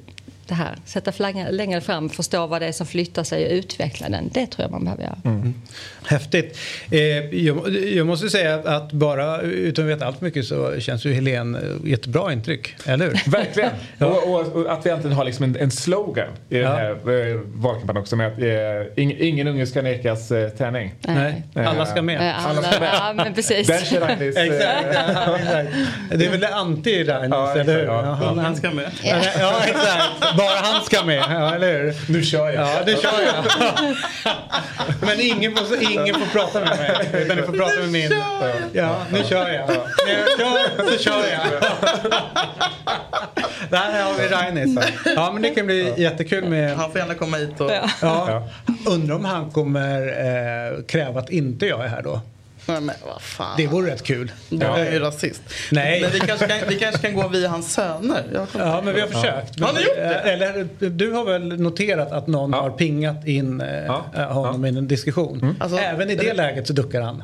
det 0.49 0.55
här, 0.55 0.75
sätta 0.85 1.13
flaggan 1.13 1.47
längre 1.51 1.81
fram, 1.81 2.11
förstå 2.11 2.47
vad 2.47 2.63
det 2.63 2.67
är 2.69 2.73
som 2.73 2.87
flyttar 2.87 3.25
sig 3.25 3.47
och 3.47 3.53
utveckla 3.53 4.09
den. 4.09 4.31
Det 4.35 4.47
tror 4.47 4.63
jag 4.65 4.71
man 4.71 4.85
behöver 4.85 5.03
göra. 5.03 5.19
Mm. 5.25 5.55
Häftigt. 6.07 6.59
Eh, 6.91 7.01
jag, 7.35 7.69
jag 7.75 8.07
måste 8.07 8.29
säga 8.31 8.55
att, 8.55 8.93
bara 8.93 9.41
utan 9.41 9.85
att 9.85 9.91
veta 9.91 10.07
allt 10.07 10.21
mycket 10.21 10.45
så 10.47 10.81
känns 10.81 11.05
ju 11.05 11.13
Helene 11.15 11.59
eh, 11.59 11.91
jättebra 11.91 12.33
intryck, 12.33 12.75
eller 12.87 13.07
hur? 13.07 13.21
Verkligen. 13.31 13.71
Ja. 13.99 14.07
Och, 14.07 14.35
och, 14.35 14.57
och 14.57 14.73
att 14.73 14.87
vi 14.87 14.91
äntligen 14.91 15.17
har 15.17 15.25
liksom 15.25 15.45
en, 15.45 15.57
en 15.57 15.71
slogan 15.71 16.29
i 16.49 16.59
den 16.59 16.67
här 16.73 16.91
eh, 16.91 17.41
valkampanjen 17.55 18.03
också 18.03 18.17
med 18.17 18.27
att 18.27 18.39
eh, 18.39 19.03
ing, 19.03 19.17
ingen 19.21 19.47
unge 19.49 19.67
ska 19.67 19.83
nekas 19.83 20.31
eh, 20.31 20.49
träning. 20.49 20.95
Nej. 21.01 21.43
Alla 21.55 21.87
ska 21.87 22.03
med. 22.03 22.29
Eh, 22.31 22.47
alla 22.47 22.63
ska 22.63 22.81
med. 22.81 22.91
Ja, 22.95 23.13
men 23.13 23.35
precis. 23.35 23.67
Den 23.67 23.79
kör 23.85 24.01
Ragnis. 24.01 24.37
eh, 24.37 24.45
Exakt, 24.45 24.87
ja, 25.27 25.37
exakt. 25.39 25.69
Det 26.11 26.27
är 26.27 26.31
väl 26.31 26.41
det 26.41 26.49
anti-Ragnis, 26.49 27.29
Ja, 27.31 27.53
eller 27.57 27.75
hur? 27.79 27.85
ja. 27.85 28.03
Ja, 28.07 28.13
han- 28.13 28.39
Han 28.39 28.57
ska 28.57 28.71
med. 28.71 28.91
Ja, 29.03 29.17
ja, 29.41 29.55
exakt. 29.67 30.36
Bara 30.37 30.57
han 30.63 30.85
ska 30.85 31.05
med, 31.05 31.19
ja, 31.19 31.55
eller 31.55 31.73
hur? 31.83 32.13
Nu 32.13 32.23
kör 32.23 32.51
jag. 32.51 32.69
Ja, 32.69 32.83
det 32.87 33.03
kör 33.03 33.23
jag. 33.23 33.45
Men 35.01 35.21
ingen 35.21 35.57
får, 35.57 35.83
ingen 35.83 36.15
får 36.15 36.27
prata 36.27 36.61
med 36.61 36.79
mig, 36.79 37.23
utan 37.23 37.37
ni 37.37 37.43
får 37.43 37.53
prata 37.53 37.81
med 37.81 37.89
min. 37.89 38.11
Ja, 38.73 38.97
nu 39.13 39.25
kör 39.25 39.49
jag. 39.51 39.69
När 39.69 40.19
jag 40.19 40.39
kör 40.39 40.91
så 40.91 40.99
kör 40.99 41.25
jag. 41.27 41.63
Där 43.71 44.03
har 44.03 44.15
vi 44.19 44.29
Ragnis. 44.29 44.79
Ja, 45.17 45.31
men 45.33 45.43
det 45.43 45.51
kan 45.51 45.67
bli 45.67 45.93
jättekul 45.97 46.45
med... 46.45 46.77
Han 46.77 46.91
får 46.93 47.01
gärna 47.01 47.15
komma 47.15 47.37
hit 47.37 47.61
och... 47.61 47.71
Ja. 48.01 48.49
Undrar 48.87 49.15
om 49.15 49.25
han 49.25 49.51
kommer 49.51 50.07
eh, 50.07 50.85
kräva 50.85 51.21
att 51.21 51.31
inte 51.31 51.67
jag 51.67 51.85
är 51.85 51.89
här 51.89 52.03
då. 52.03 52.21
Nej, 52.67 52.81
men 52.81 52.95
vad 53.07 53.23
fan. 53.23 53.55
Det 53.57 53.67
vore 53.67 53.91
rätt 53.93 54.03
kul. 54.03 54.33
Du 54.49 54.67
är 54.67 54.93
ju 54.93 54.99
rasist. 54.99 55.43
Nej. 55.73 56.01
Men 56.03 56.11
vi 56.11 56.21
kanske 56.21 56.47
kan, 56.47 56.59
vi 56.69 56.75
kanske 56.79 57.03
kan 57.09 57.15
gå 57.17 57.29
via 57.29 57.49
hans 57.49 57.73
söner. 57.73 58.25
Ja, 58.59 58.81
men 58.85 58.95
vi 58.95 59.01
har 59.01 59.09
försökt. 59.09 59.61
Har 59.61 59.73
ni 59.73 59.81
gjort 59.81 59.97
det? 59.97 60.15
Eh, 60.25 60.33
Eller, 60.33 60.69
du 60.91 61.13
har 61.13 61.25
väl 61.25 61.61
noterat 61.61 62.13
att 62.13 62.27
någon 62.27 62.53
har 62.53 62.71
pingat 62.71 63.27
in 63.27 63.61
eh, 63.61 64.23
honom 64.33 64.65
i 64.65 64.69
en 64.69 64.89
diskussion. 64.89 65.57
Alltså, 65.61 65.79
Även 65.79 66.11
i 66.11 66.15
det 66.17 66.23
det- 66.23 66.35
läget 66.35 66.67
så 66.67 66.73
duckar 66.73 67.01
han. 67.01 67.23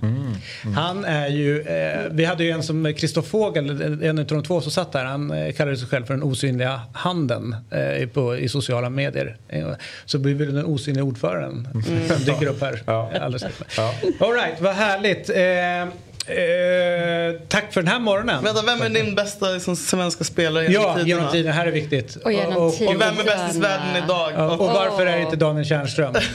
Han 0.77 1.05
är 1.05 1.29
ju, 1.29 1.61
eh, 1.61 2.01
vi 2.11 2.25
hade 2.25 2.45
ju 2.45 2.51
en 2.51 2.63
som 2.63 2.95
Christoph 2.97 3.29
Fogel, 3.29 3.71
en 4.03 4.19
av 4.19 4.25
de 4.27 4.43
två 4.45 4.61
som 4.61 4.73
satt 4.73 4.93
där, 4.93 5.05
han 5.05 5.31
eh, 5.31 5.53
kallade 5.53 5.77
sig 5.77 5.89
själv 5.89 6.05
för 6.05 6.15
den 6.15 6.23
osynliga 6.23 6.81
handen 6.93 7.57
eh, 7.71 8.09
på, 8.09 8.37
i 8.37 8.49
sociala 8.49 8.91
medier. 8.91 9.37
Eh, 9.49 9.69
så 10.05 10.19
blir 10.19 10.35
vi 10.35 10.45
den 10.47 10.65
osynliga 10.65 11.05
ordföranden 11.05 11.69
som 12.09 12.25
dyker 12.25 12.47
upp 12.47 12.61
här. 12.61 12.83
Alldeles 13.23 13.45
ja. 13.77 13.95
All 14.21 14.33
right, 14.33 14.61
vad 14.61 14.75
härligt. 14.75 15.31
Eh, 15.35 15.83
eh, 15.83 17.35
tack 17.49 17.73
för 17.73 17.83
den 17.83 17.93
här 17.93 17.99
morgonen. 17.99 18.45
Vänta, 18.45 18.63
vem 18.63 18.83
är 18.83 18.89
din 18.89 19.15
bästa 19.15 19.49
liksom, 19.49 19.77
svenska 19.77 20.25
spelare 20.25 20.65
genom 20.65 20.83
Ja, 20.83 20.95
tiderna? 20.95 21.09
genom 21.09 21.31
tiden. 21.33 21.47
Det 21.47 21.53
här 21.53 21.67
är 21.67 21.73
viktigt. 21.73 22.17
Och 22.17 22.33
genom 22.33 22.57
Och 22.57 22.75
vem 22.81 23.19
är 23.19 23.25
bäst 23.25 23.57
i 23.57 23.61
världen 23.61 24.05
idag? 24.05 24.33
Ja, 24.37 24.51
och 24.51 24.69
varför 24.69 25.07
är 25.07 25.17
det 25.17 25.23
inte 25.23 25.37
Daniel 25.37 25.65
Tjärnström? 25.67 26.15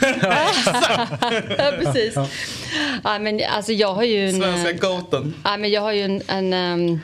ja, 1.58 1.72
precis. 1.80 2.14
Ja. 3.04 3.18
men, 3.18 3.40
alltså, 3.56 3.72
jag 3.72 3.94
har 3.94 4.04
ju 4.04 4.28
en... 4.28 4.40
Svenska 4.40 4.70
eh, 4.70 4.76
goaten. 4.76 5.34
Ja, 5.44 5.56
men 5.56 5.70
jag 5.70 5.80
har 5.80 5.92
ju 5.92 6.02
en... 6.02 6.22
en 6.28 6.52
ehm, 6.52 7.00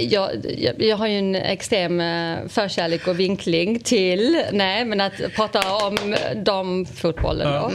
jag, 0.00 0.30
jag, 0.58 0.82
jag 0.82 0.96
har 0.96 1.06
ju 1.06 1.18
en 1.18 1.34
extrem 1.34 2.00
eh, 2.00 2.36
förkärlek 2.48 3.06
och 3.08 3.20
vinkling 3.20 3.78
till, 3.80 4.42
nej 4.52 4.84
men 4.84 5.00
att 5.00 5.12
prata 5.36 5.72
om 5.74 6.16
damfotbollen 6.44 7.52
då. 7.52 7.70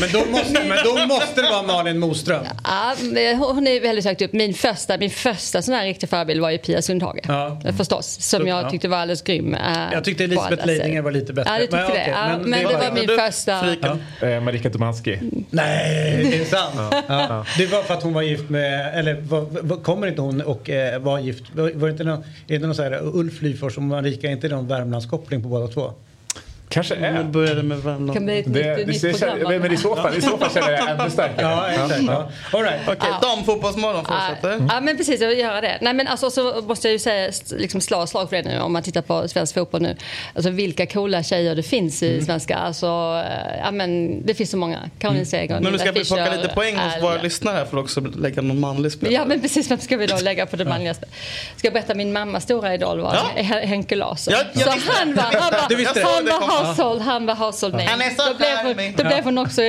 men, 0.00 0.08
då 0.12 0.24
måste, 0.30 0.64
men 0.64 0.78
då 0.84 1.06
måste 1.06 1.42
det 1.42 1.48
vara 1.48 1.62
Malin 1.62 1.98
Moström. 1.98 2.44
Ja, 2.64 2.94
hon 3.38 3.66
är 3.66 3.80
väldigt 3.80 4.04
högt 4.04 4.22
upp. 4.22 4.32
Min 4.32 4.54
första, 4.54 4.98
min 4.98 5.10
första 5.10 5.62
sån 5.62 5.74
här 5.74 5.84
riktig 5.86 6.08
förebild 6.08 6.40
var 6.40 6.50
ju 6.50 6.58
Pia 6.58 6.82
Sundhage. 6.82 7.18
Ja. 7.28 7.60
Förstås. 7.76 8.06
Som 8.20 8.40
Så- 8.42 8.48
jag 8.48 8.64
ja. 8.64 8.70
tyckte 8.70 8.88
var 8.88 8.98
alldeles 8.98 9.22
grym. 9.22 9.54
eh, 9.54 9.60
Jag 9.92 10.04
tyckte 10.04 10.24
Elisabeth. 10.24 10.66
Leidinger 10.66 11.02
var 11.02 11.10
lite 11.10 11.32
bättre. 11.32 11.50
Ja, 11.52 11.58
du 11.58 11.62
tyckte 11.62 11.76
Men 11.76 11.86
det. 11.86 11.92
okej, 11.92 12.08
Ja, 12.16 12.28
men 12.28 12.40
men, 12.40 12.50
det 12.50 12.58
det, 12.68 12.74
var- 12.74 12.84
var 12.88 12.92
min 12.94 13.06
du- 13.06 13.16
första... 13.18 13.76
Eh, 14.34 14.40
Marika 14.40 14.70
Tomanski. 14.70 15.18
Nej, 15.50 16.28
det 16.30 16.40
är 16.40 16.44
sant. 16.44 16.94
Ja. 17.08 17.44
Det 17.58 17.66
var 17.66 17.82
för 17.82 17.94
att 17.94 18.02
hon 18.02 18.12
var 18.12 18.22
gift 18.22 18.50
med, 18.50 18.98
eller 18.98 19.14
var, 19.20 19.46
var, 19.62 19.76
kommer 19.76 20.05
inte 20.08 20.22
hon 20.22 20.40
och 20.40 20.70
eh, 20.70 21.02
var 21.02 21.18
gift? 21.18 21.44
Var, 21.54 21.70
var 21.74 21.88
det 21.88 21.92
inte 21.92 22.04
någon, 22.04 22.18
är 22.46 22.58
det 22.58 22.66
någon 22.66 22.74
så 22.74 22.82
här, 22.82 23.00
Ulf 23.02 23.42
Lyfors 23.42 23.76
och 23.76 23.82
Marika, 23.82 24.28
är 24.28 24.32
inte 24.32 24.48
det 24.48 24.54
någon 24.54 24.68
Värmlandskoppling 24.68 25.42
på 25.42 25.48
båda 25.48 25.68
två? 25.68 25.92
Kanske 26.68 26.94
är. 26.94 27.12
Nu 27.12 27.24
började 27.24 27.62
med 27.62 27.78
Värmland. 27.78 28.12
Kan 28.14 28.24
bli 28.24 28.38
ett 28.38 28.44
Det, 28.48 28.76
nytt, 28.76 28.86
det, 28.86 28.92
nytt 28.92 29.02
det, 29.02 29.18
program. 29.26 29.38
men, 29.48 29.60
men 29.62 29.72
i 29.72 29.76
så 29.76 29.96
fall, 29.96 30.14
i 30.16 30.20
så 30.22 30.38
fall 30.38 30.50
känner 30.50 30.70
jag 30.70 30.90
ännu 30.90 31.10
starkare. 31.10 31.42
Ja, 31.42 31.68
exakt. 31.84 32.02
Ja. 32.06 32.30
All 32.52 32.62
right. 32.62 32.80
Okej, 32.88 33.08
damfotbollsmorgon 33.22 34.04
fortsätter. 34.04 34.66
Ja, 34.74 34.80
men 34.80 34.96
precis. 34.96 35.20
Jag 35.20 35.28
vill 35.28 35.38
göra 35.38 35.60
det. 35.60 35.78
Nej, 35.80 35.94
men 35.94 36.06
alltså, 36.08 36.30
så 36.30 36.62
måste 36.68 36.88
jag 36.88 36.92
ju 36.92 36.98
säga, 36.98 37.32
liksom 37.56 37.80
slå 37.80 38.06
slag 38.06 38.28
för 38.28 38.36
det 38.36 38.42
nu 38.42 38.60
om 38.60 38.72
man 38.72 38.82
tittar 38.82 39.02
på 39.02 39.28
svensk 39.28 39.54
fotboll 39.54 39.82
nu. 39.82 39.96
Alltså 40.34 40.50
vilka 40.50 40.86
coola 40.86 41.22
tjejer 41.22 41.54
det 41.54 41.62
finns 41.62 42.02
i 42.02 42.24
svenska. 42.24 42.56
Alltså, 42.56 42.86
ja, 43.64 43.70
men 43.72 44.20
det 44.26 44.34
finns 44.34 44.50
så 44.50 44.56
många. 44.56 44.78
Caroline 44.98 45.26
Seger, 45.26 45.60
Men 45.60 45.72
nu 45.72 45.78
ska 45.78 45.92
vi 45.92 46.04
plocka 46.04 46.34
lite 46.36 46.48
poäng 46.54 46.76
hos 46.76 47.02
våra 47.02 47.22
lyssnare 47.22 47.56
här 47.56 47.64
för 47.64 47.76
att 47.78 47.84
också 47.84 48.00
lägga 48.00 48.42
någon 48.42 48.60
manlig 48.60 48.92
spelare. 48.92 49.14
Ja 49.14 49.24
men 49.24 49.40
precis, 49.40 49.70
vem 49.70 49.78
ska 49.78 49.96
vi 49.96 50.06
då 50.06 50.16
lägga 50.18 50.46
på 50.46 50.56
det 50.56 50.64
manligaste? 50.64 51.06
Ska 51.56 51.66
jag 51.66 51.72
berätta 51.72 51.94
min 51.94 52.12
mammas 52.12 52.42
stora 52.42 52.74
idol 52.74 53.00
var 53.00 53.14
Ja. 53.14 53.42
Hen- 53.42 53.68
Henke 53.68 53.96
Larsson. 53.96 54.34
Ja, 54.36 54.42
jag 54.52 54.62
så 54.62 54.90
han 54.92 55.14
var, 55.14 55.22
han 55.22 55.52
var, 55.52 55.68
Du 55.68 55.74
visste 55.76 56.00
det. 56.00 56.06
han 56.06 56.24
var 56.24 56.55
household, 56.64 57.02
han 57.02 57.26
var 57.26 57.34
household 57.34 57.74
name. 57.74 57.86
Han 57.86 58.00
är 58.00 58.10
så 58.10 58.22
då 58.28 58.34
blev 58.34 58.56
hon, 58.62 58.92
då 58.96 59.04
blev 59.04 59.24
hon 59.24 59.38
också. 59.38 59.62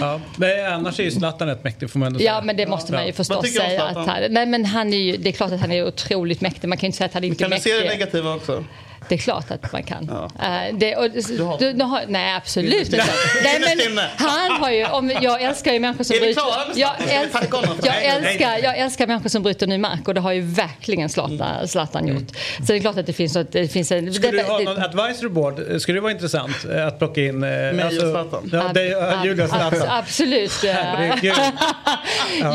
Ja. 0.00 0.20
Men 0.36 0.72
annars 0.72 1.00
är 1.00 1.04
ju 1.04 1.10
Zlatan 1.10 1.48
rätt 1.48 1.64
mäktig 1.64 1.90
får 1.90 1.98
man 1.98 2.06
ändå 2.06 2.18
säga. 2.18 2.32
Ja 2.32 2.40
men 2.40 2.56
det 2.56 2.66
måste 2.66 2.92
man 2.92 3.06
ju 3.06 3.12
förstås 3.12 3.52
säga. 3.52 3.82
Att 3.84 4.06
han, 4.06 4.16
nej 4.30 4.46
men 4.46 4.64
han 4.64 4.92
är 4.92 4.98
ju, 4.98 5.16
det 5.16 5.28
är 5.28 5.32
klart 5.32 5.52
att 5.52 5.60
han 5.60 5.72
är 5.72 5.86
otroligt 5.86 6.40
mäktig. 6.40 6.68
Man 6.68 6.78
kan 6.78 6.82
ju 6.82 6.86
inte 6.86 6.98
säga 6.98 7.06
att 7.06 7.14
han 7.14 7.24
inte 7.24 7.44
är 7.44 7.48
Kan 7.48 7.56
du 7.56 7.62
se 7.62 7.70
mäktig. 7.70 7.90
det 7.90 7.92
negativa 7.98 8.34
också? 8.34 8.64
Det 9.08 9.14
är 9.14 9.18
klart 9.18 9.50
att 9.50 9.72
man 9.72 9.82
kan. 9.82 10.10
Ja. 10.38 10.46
Eh, 10.46 10.74
det, 10.74 10.96
och, 10.96 11.10
du, 11.58 11.72
du 11.72 11.84
har, 11.84 12.00
nej 12.08 12.34
absolut 12.36 12.74
inte. 12.86 13.04
nej, 13.44 13.60
men 13.94 14.04
han 14.16 14.50
har 14.60 14.70
ju, 14.70 14.86
om, 14.86 15.10
jag 15.20 15.42
älskar 15.42 15.72
ju 15.72 15.78
människor 15.80 16.04
som 16.04 16.16
bryter... 16.18 16.42
Jag, 16.74 16.90
för 17.32 17.46
jag, 17.52 17.74
det? 17.82 17.88
älskar, 18.06 18.58
jag 18.58 18.78
älskar 18.78 19.06
människor 19.06 19.28
som 19.28 19.42
bryter 19.42 19.66
ny 19.66 19.78
mark 19.78 20.08
och 20.08 20.14
det 20.14 20.20
har 20.20 20.32
ju 20.32 20.40
verkligen 20.40 21.08
Zlatan, 21.08 21.68
Zlatan 21.68 22.08
gjort. 22.08 22.28
Så 22.58 22.62
det 22.72 22.74
är 22.74 22.80
klart 22.80 22.96
att 22.98 23.06
det 23.06 23.12
finns, 23.12 23.34
något- 23.34 23.52
det 23.52 23.68
finns 23.68 23.92
en... 23.92 24.14
Skulle 24.14 24.30
det, 24.30 24.38
du 24.42 24.48
ha 24.48 24.58
det- 24.58 24.64
någon 24.64 24.78
advisory 24.82 25.28
board? 25.28 25.80
Skulle 25.80 25.96
det 25.98 26.02
vara 26.02 26.12
intressant 26.12 26.56
eh, 26.74 26.86
att 26.86 26.98
plocka 26.98 27.20
in... 27.20 27.38
Mig 27.38 27.84
och 27.84 27.92
Zlatan. 27.92 28.50
Ja, 28.52 28.64
och 28.64 28.70
ab- 28.70 29.24
Julia 29.24 29.48
Zlatan. 29.48 29.88
Absolut. 29.88 30.64
eh. 30.64 30.72
Herregud. 30.92 31.34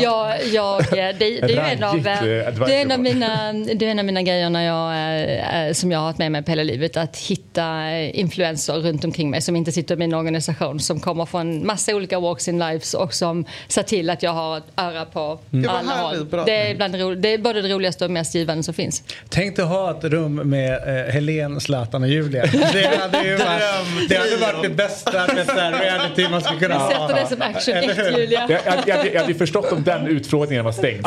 jag, 0.52 0.84
det, 1.18 1.40
det 1.40 1.56
är 1.56 1.72
en 1.76 1.84
av, 1.84 1.96
eh, 1.96 2.20
det 2.66 2.74
är 2.74 2.82
en 2.82 2.92
av 2.92 3.00
mina, 3.00 3.52
det 3.52 3.86
är 3.86 3.90
en 3.90 3.98
av 3.98 4.04
mina 4.04 4.22
grejer 4.22 4.50
när 4.50 4.62
jag, 4.66 5.66
eh, 5.68 5.72
som 5.72 5.92
jag 5.92 5.98
har 5.98 6.06
haft 6.06 6.18
med 6.18 6.32
mig 6.32 6.37
på 6.42 6.50
hela 6.50 6.62
livet. 6.62 6.96
Att 6.96 7.16
hitta 7.16 7.90
eh, 7.90 8.18
influenser 8.20 8.74
runt 8.74 9.04
omkring 9.04 9.30
mig 9.30 9.40
som 9.40 9.56
inte 9.56 9.72
sitter 9.72 9.94
i 9.94 9.98
min 9.98 10.14
organisation. 10.14 10.80
Som 10.80 11.00
kommer 11.00 11.26
från 11.26 11.66
massa 11.66 11.94
olika 11.94 12.20
walks 12.20 12.48
in 12.48 12.58
lives 12.58 12.94
och 12.94 13.14
som 13.14 13.44
ser 13.68 13.82
till 13.82 14.10
att 14.10 14.22
jag 14.22 14.30
har 14.32 14.58
ett 14.58 14.64
öra 14.76 15.04
på 15.04 15.38
var 15.50 15.68
alla 15.74 15.92
håll. 15.96 16.28
Det 16.46 16.56
är, 16.70 16.74
bland 16.74 16.92
det, 16.94 17.14
det 17.14 17.28
är 17.28 17.38
både 17.38 17.62
det 17.62 17.68
roligaste 17.68 18.04
och 18.04 18.10
mest 18.10 18.34
givande 18.34 18.62
som 18.62 18.74
finns. 18.74 19.02
Tänk 19.28 19.56
dig 19.56 19.64
ha 19.64 19.90
ett 19.98 20.04
rum 20.04 20.34
med 20.34 20.72
eh, 21.06 21.12
Helen, 21.12 21.60
Zlatan 21.60 22.02
och 22.02 22.08
Julia. 22.08 22.42
Det 22.72 22.98
hade 23.00 23.28
ju 23.28 23.36
varit, 23.36 24.08
det 24.08 24.16
hade 24.16 24.36
varit 24.36 24.62
det 24.62 24.68
bästa 24.68 25.26
reality 25.26 26.28
man 26.28 26.40
skulle 26.40 26.60
kunna 26.60 26.74
Vi 26.88 26.94
ha. 26.94 27.08
sätter 27.08 27.20
det 27.22 27.26
som 27.28 27.42
action 27.42 27.74
Eller 27.74 27.90
1 27.90 27.98
hur? 27.98 28.18
Julia. 28.18 28.46
Jag, 28.48 28.60
jag, 28.66 28.74
jag, 28.86 29.06
jag 29.14 29.20
hade 29.20 29.32
ju 29.32 29.38
förstått 29.38 29.72
om 29.72 29.82
den 29.84 30.06
utfrågningen 30.06 30.64
var 30.64 30.72
stängd. 30.72 31.06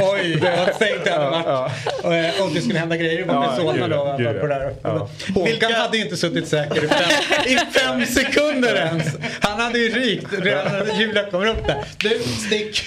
Oj, 0.00 0.40
vad 0.40 0.74
stängt 0.74 1.04
det 1.04 1.10
hade 1.10 1.30
varit. 1.30 1.72
Och, 2.04 2.14
eh, 2.14 2.42
Om 2.42 2.54
det 2.54 2.60
skulle 2.60 2.78
hända 2.78 2.96
grejer 2.96 3.24
med 3.26 3.34
Ja, 3.34 3.54
Gud, 3.80 3.90
då. 3.90 4.14
gud, 4.18 4.40
På 4.40 4.46
där. 4.46 4.74
ja. 4.82 5.08
Håkan 5.34 5.72
hade 5.72 5.96
ju 5.96 6.04
inte 6.04 6.16
suttit 6.16 6.48
säker 6.48 6.84
i 6.84 6.88
fem, 6.88 7.10
i 7.46 7.56
fem 7.78 8.06
sekunder 8.06 8.74
ens. 8.74 9.04
Han 9.40 9.60
hade 9.60 9.78
ju 9.78 9.88
rykt 9.88 10.26
redan 10.38 10.64
när 10.72 11.00
Julia 11.00 11.30
kommer 11.30 11.46
upp 11.46 11.66
där. 11.66 11.84
Du, 11.98 12.18
stick! 12.46 12.82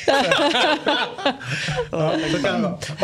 ja, 1.92 2.14
det. 2.44 2.50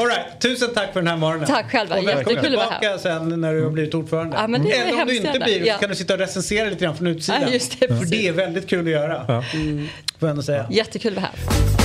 All 0.02 0.08
right, 0.08 0.40
tusen 0.42 0.70
tack 0.74 0.94
för 0.94 1.00
den 1.02 1.08
här 1.08 1.18
morgonen. 1.18 1.48
Tack 1.48 1.72
själva, 1.72 2.00
jättekul 2.00 2.38
att 2.38 2.56
vara 2.56 2.70
här. 2.70 2.80
tillbaka 2.80 2.98
sen 3.00 3.42
när 3.42 3.54
du 3.54 3.64
har 3.64 3.70
blivit 3.72 3.94
ordförande. 3.94 4.38
Ja, 4.40 4.48
men 4.48 4.64
det 4.64 4.72
Eller 4.72 5.02
om 5.02 5.08
du 5.08 5.16
inte 5.16 5.40
blir 5.40 5.60
det 5.60 5.66
Ja. 5.66 5.74
så 5.74 5.80
kan 5.80 5.90
du 5.90 5.96
sitta 5.96 6.14
och 6.14 6.20
recensera 6.20 6.70
lite 6.70 6.84
grann 6.86 6.98
från 6.98 7.08
utsidan. 7.08 7.42
Ja, 7.42 7.50
just 7.50 7.80
det, 7.80 7.88
För 7.88 8.06
det 8.06 8.28
är 8.28 8.32
väldigt 8.32 8.68
kul 8.70 8.86
att 8.86 8.92
göra. 8.92 9.26
Ja. 9.28 9.44
Får 10.20 10.28
jag 10.28 10.30
ändå 10.30 10.42
säga. 10.42 10.66
Jättekul 10.70 11.18
att 11.18 11.24
vara 11.24 11.32
här. 11.80 11.85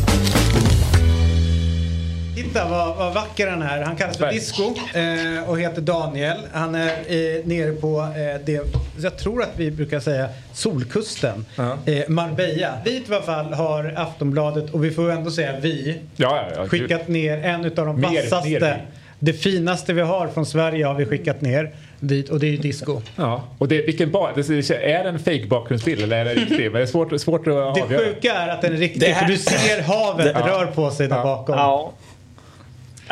Titta 2.43 2.67
vad, 2.69 2.95
vad 2.97 3.13
vacker 3.13 3.47
han 3.47 3.61
är. 3.61 3.81
Han 3.81 3.95
kallas 3.95 4.17
för. 4.17 4.31
Disco 4.31 4.63
eh, 4.63 5.49
och 5.49 5.59
heter 5.59 5.81
Daniel. 5.81 6.37
Han 6.53 6.75
är 6.75 6.87
eh, 6.87 7.45
nere 7.45 7.71
på 7.71 7.99
eh, 8.01 8.41
det, 8.45 8.61
jag 9.01 9.17
tror 9.17 9.43
att 9.43 9.51
vi 9.57 9.71
brukar 9.71 9.99
säga 9.99 10.29
Solkusten. 10.53 11.45
Ja. 11.55 11.77
Eh, 11.85 12.03
Marbella. 12.07 12.71
Dit 12.85 13.09
i 13.09 13.13
alla 13.13 13.21
fall 13.21 13.53
har 13.53 13.93
Aftonbladet 13.97 14.69
och 14.73 14.83
vi 14.85 14.91
får 14.91 15.11
ändå 15.11 15.31
säga 15.31 15.53
vi 15.61 15.97
Ja, 16.15 16.35
ja, 16.49 16.55
ja, 16.61 16.67
skickat 16.67 17.07
ner 17.07 17.37
en 17.37 17.65
av 17.65 17.71
de 17.85 18.01
Mer- 18.01 18.07
vassaste. 18.23 18.49
mer 18.49 18.85
det 19.23 19.33
finaste 19.33 19.93
vi 19.93 20.01
har 20.01 20.27
från 20.27 20.45
Sverige 20.45 20.85
har 20.85 20.93
vi 20.93 21.05
skickat 21.05 21.41
ner 21.41 21.71
dit 21.99 22.29
och 22.29 22.39
det 22.39 22.47
är 22.47 22.51
ju 22.51 22.57
Disco. 22.57 23.01
Ja, 23.15 23.43
och 23.57 23.67
det, 23.67 23.81
vilken 23.81 24.11
ba- 24.11 24.29
det, 24.35 24.49
är 24.49 25.03
det 25.03 25.09
en 25.09 25.19
fake 25.19 25.45
bakgrundsbild 25.47 26.03
eller 26.03 26.17
är 26.17 26.25
det 26.25 26.33
riktig? 26.33 26.63
Men 26.63 26.73
det 26.73 26.81
är 26.81 26.85
svårt, 26.85 27.21
svårt 27.21 27.39
att 27.39 27.45
Det 27.75 27.81
avgöra. 27.81 27.99
sjuka 28.05 28.33
är 28.33 28.47
att 28.47 28.61
den 28.61 28.73
är 28.73 28.77
riktig 28.77 29.01
Det 29.01 29.07
här- 29.11 29.21
för 29.21 29.31
du 29.31 29.37
ser 29.37 29.81
havet 29.81 30.25
Det- 30.25 30.31
ja. 30.39 30.47
rör 30.47 30.65
på 30.65 30.91
sig 30.91 31.07
där 31.07 31.15
Ja. 31.17 31.23
bakom. 31.23 31.55
Ja. 31.57 31.91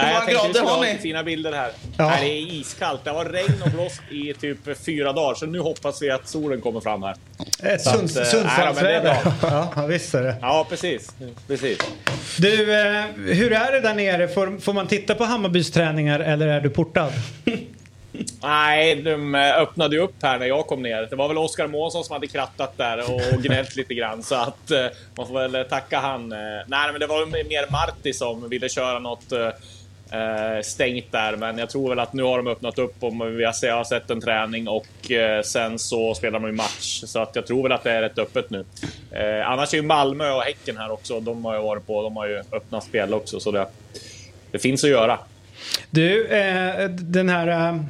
Nej, 0.02 0.14
jag 0.14 0.26
tänkte 0.26 0.34
grader 0.34 0.48
vi 0.48 0.54
skulle 0.54 0.70
har 0.70 0.78
ha 0.78 0.84
ni? 0.84 0.98
fina 0.98 1.24
bilder 1.24 1.52
här. 1.52 1.72
Ja. 1.98 2.08
Nej, 2.10 2.30
det 2.30 2.56
är 2.56 2.60
iskallt. 2.60 3.04
Det 3.04 3.12
var 3.12 3.26
regn 3.26 3.62
och 3.66 3.72
blåst 3.72 4.02
i 4.12 4.34
typ 4.34 4.86
fyra 4.86 5.14
dagar, 5.14 5.36
så 5.36 5.46
nu 5.46 5.60
hoppas 5.60 6.02
vi 6.02 6.12
att 6.12 6.28
solen 6.28 6.62
kommer 6.62 6.80
fram 6.80 7.04
här. 7.04 7.16
Ett 7.64 7.88
att, 7.88 7.98
Sunds, 7.98 8.18
eh, 8.18 8.24
Sundsvallsväder. 8.24 9.18
Ja, 9.42 9.86
visst 9.90 10.14
är 10.16 10.24
det. 10.24 10.36
Ja, 10.42 10.66
precis. 10.70 11.12
precis. 11.48 11.78
Du, 12.38 12.74
eh, 12.82 13.04
hur 13.16 13.54
är 13.54 13.72
det 13.72 13.80
där 13.80 13.94
nere? 13.94 14.28
Får, 14.28 14.60
får 14.60 14.74
man 14.74 14.88
titta 14.88 15.16
på 15.16 15.24
Hammarbys 15.24 15.72
träningar 15.72 16.20
eller 16.20 16.48
är 16.48 16.62
du 16.62 16.70
portad? 16.70 17.12
Nej, 18.42 18.96
de 18.96 19.36
eh, 19.36 19.58
öppnade 19.58 19.96
ju 19.96 20.02
upp 20.02 20.16
här 20.24 20.40
när 20.40 20.46
jag 20.46 20.68
kom 20.68 20.82
ner. 20.82 21.08
Det 21.10 21.16
var 21.16 21.28
väl 21.28 21.38
Oskar 21.38 21.68
Månsson 21.68 22.04
som 22.04 22.14
hade 22.14 22.28
krattat 22.28 22.78
där 22.78 23.14
och 23.14 23.22
gnällt 23.44 23.76
lite 23.76 23.94
grann. 23.94 24.24
Så 24.24 24.36
att 24.36 24.72
eh, 24.72 24.86
man 25.18 25.28
får 25.28 25.48
väl 25.48 25.66
tacka 25.70 26.00
han. 26.00 26.32
Eh, 26.32 26.38
Nej, 26.68 26.92
men 26.92 27.00
det 27.00 27.08
var 27.08 27.26
mer 27.26 27.72
Marti 27.72 28.16
som 28.16 28.50
ville 28.50 28.70
köra 28.70 29.00
något 29.00 29.32
eh, 29.32 29.50
stängt 30.62 31.12
där. 31.12 31.36
Men 31.36 31.58
jag 31.58 31.70
tror 31.70 31.90
väl 31.90 32.00
att 32.00 32.14
nu 32.14 32.24
har 32.24 32.38
de 32.38 32.48
öppnat 32.48 32.80
upp 32.80 32.96
och 33.00 33.14
vi 33.14 33.46
har, 33.46 33.54
jag 33.62 33.76
har 33.76 33.84
sett 33.84 34.10
en 34.10 34.22
träning 34.22 34.68
och 34.68 35.12
eh, 35.12 35.42
sen 35.42 35.80
så 35.80 36.16
spelar 36.16 36.40
de 36.40 36.48
ju 36.48 36.54
match. 36.54 37.04
Så 37.06 37.20
att 37.20 37.36
jag 37.36 37.48
tror 37.48 37.64
väl 37.64 37.72
att 37.72 37.84
det 37.84 37.92
är 37.92 38.02
rätt 38.02 38.20
öppet 38.20 38.50
nu. 38.50 38.66
Eh, 39.12 39.50
annars 39.50 39.74
är 39.74 39.78
ju 39.78 39.84
Malmö 39.84 40.32
och 40.32 40.42
Häcken 40.42 40.78
här 40.78 40.92
också. 40.92 41.20
De 41.20 41.46
har 41.46 41.56
ju 41.56 41.62
varit 41.62 41.88
på. 41.88 42.02
De 42.02 42.18
har 42.18 42.28
ju 42.28 42.44
öppnat 42.52 42.84
spel 42.84 43.14
också. 43.14 43.40
Så 43.40 43.52
det, 43.52 43.68
det 44.52 44.60
finns 44.60 44.84
att 44.84 44.90
göra. 44.90 45.20
Du, 45.90 46.28
eh, 46.28 46.90
den 46.90 47.30
här 47.30 47.48
eh, 47.48 47.82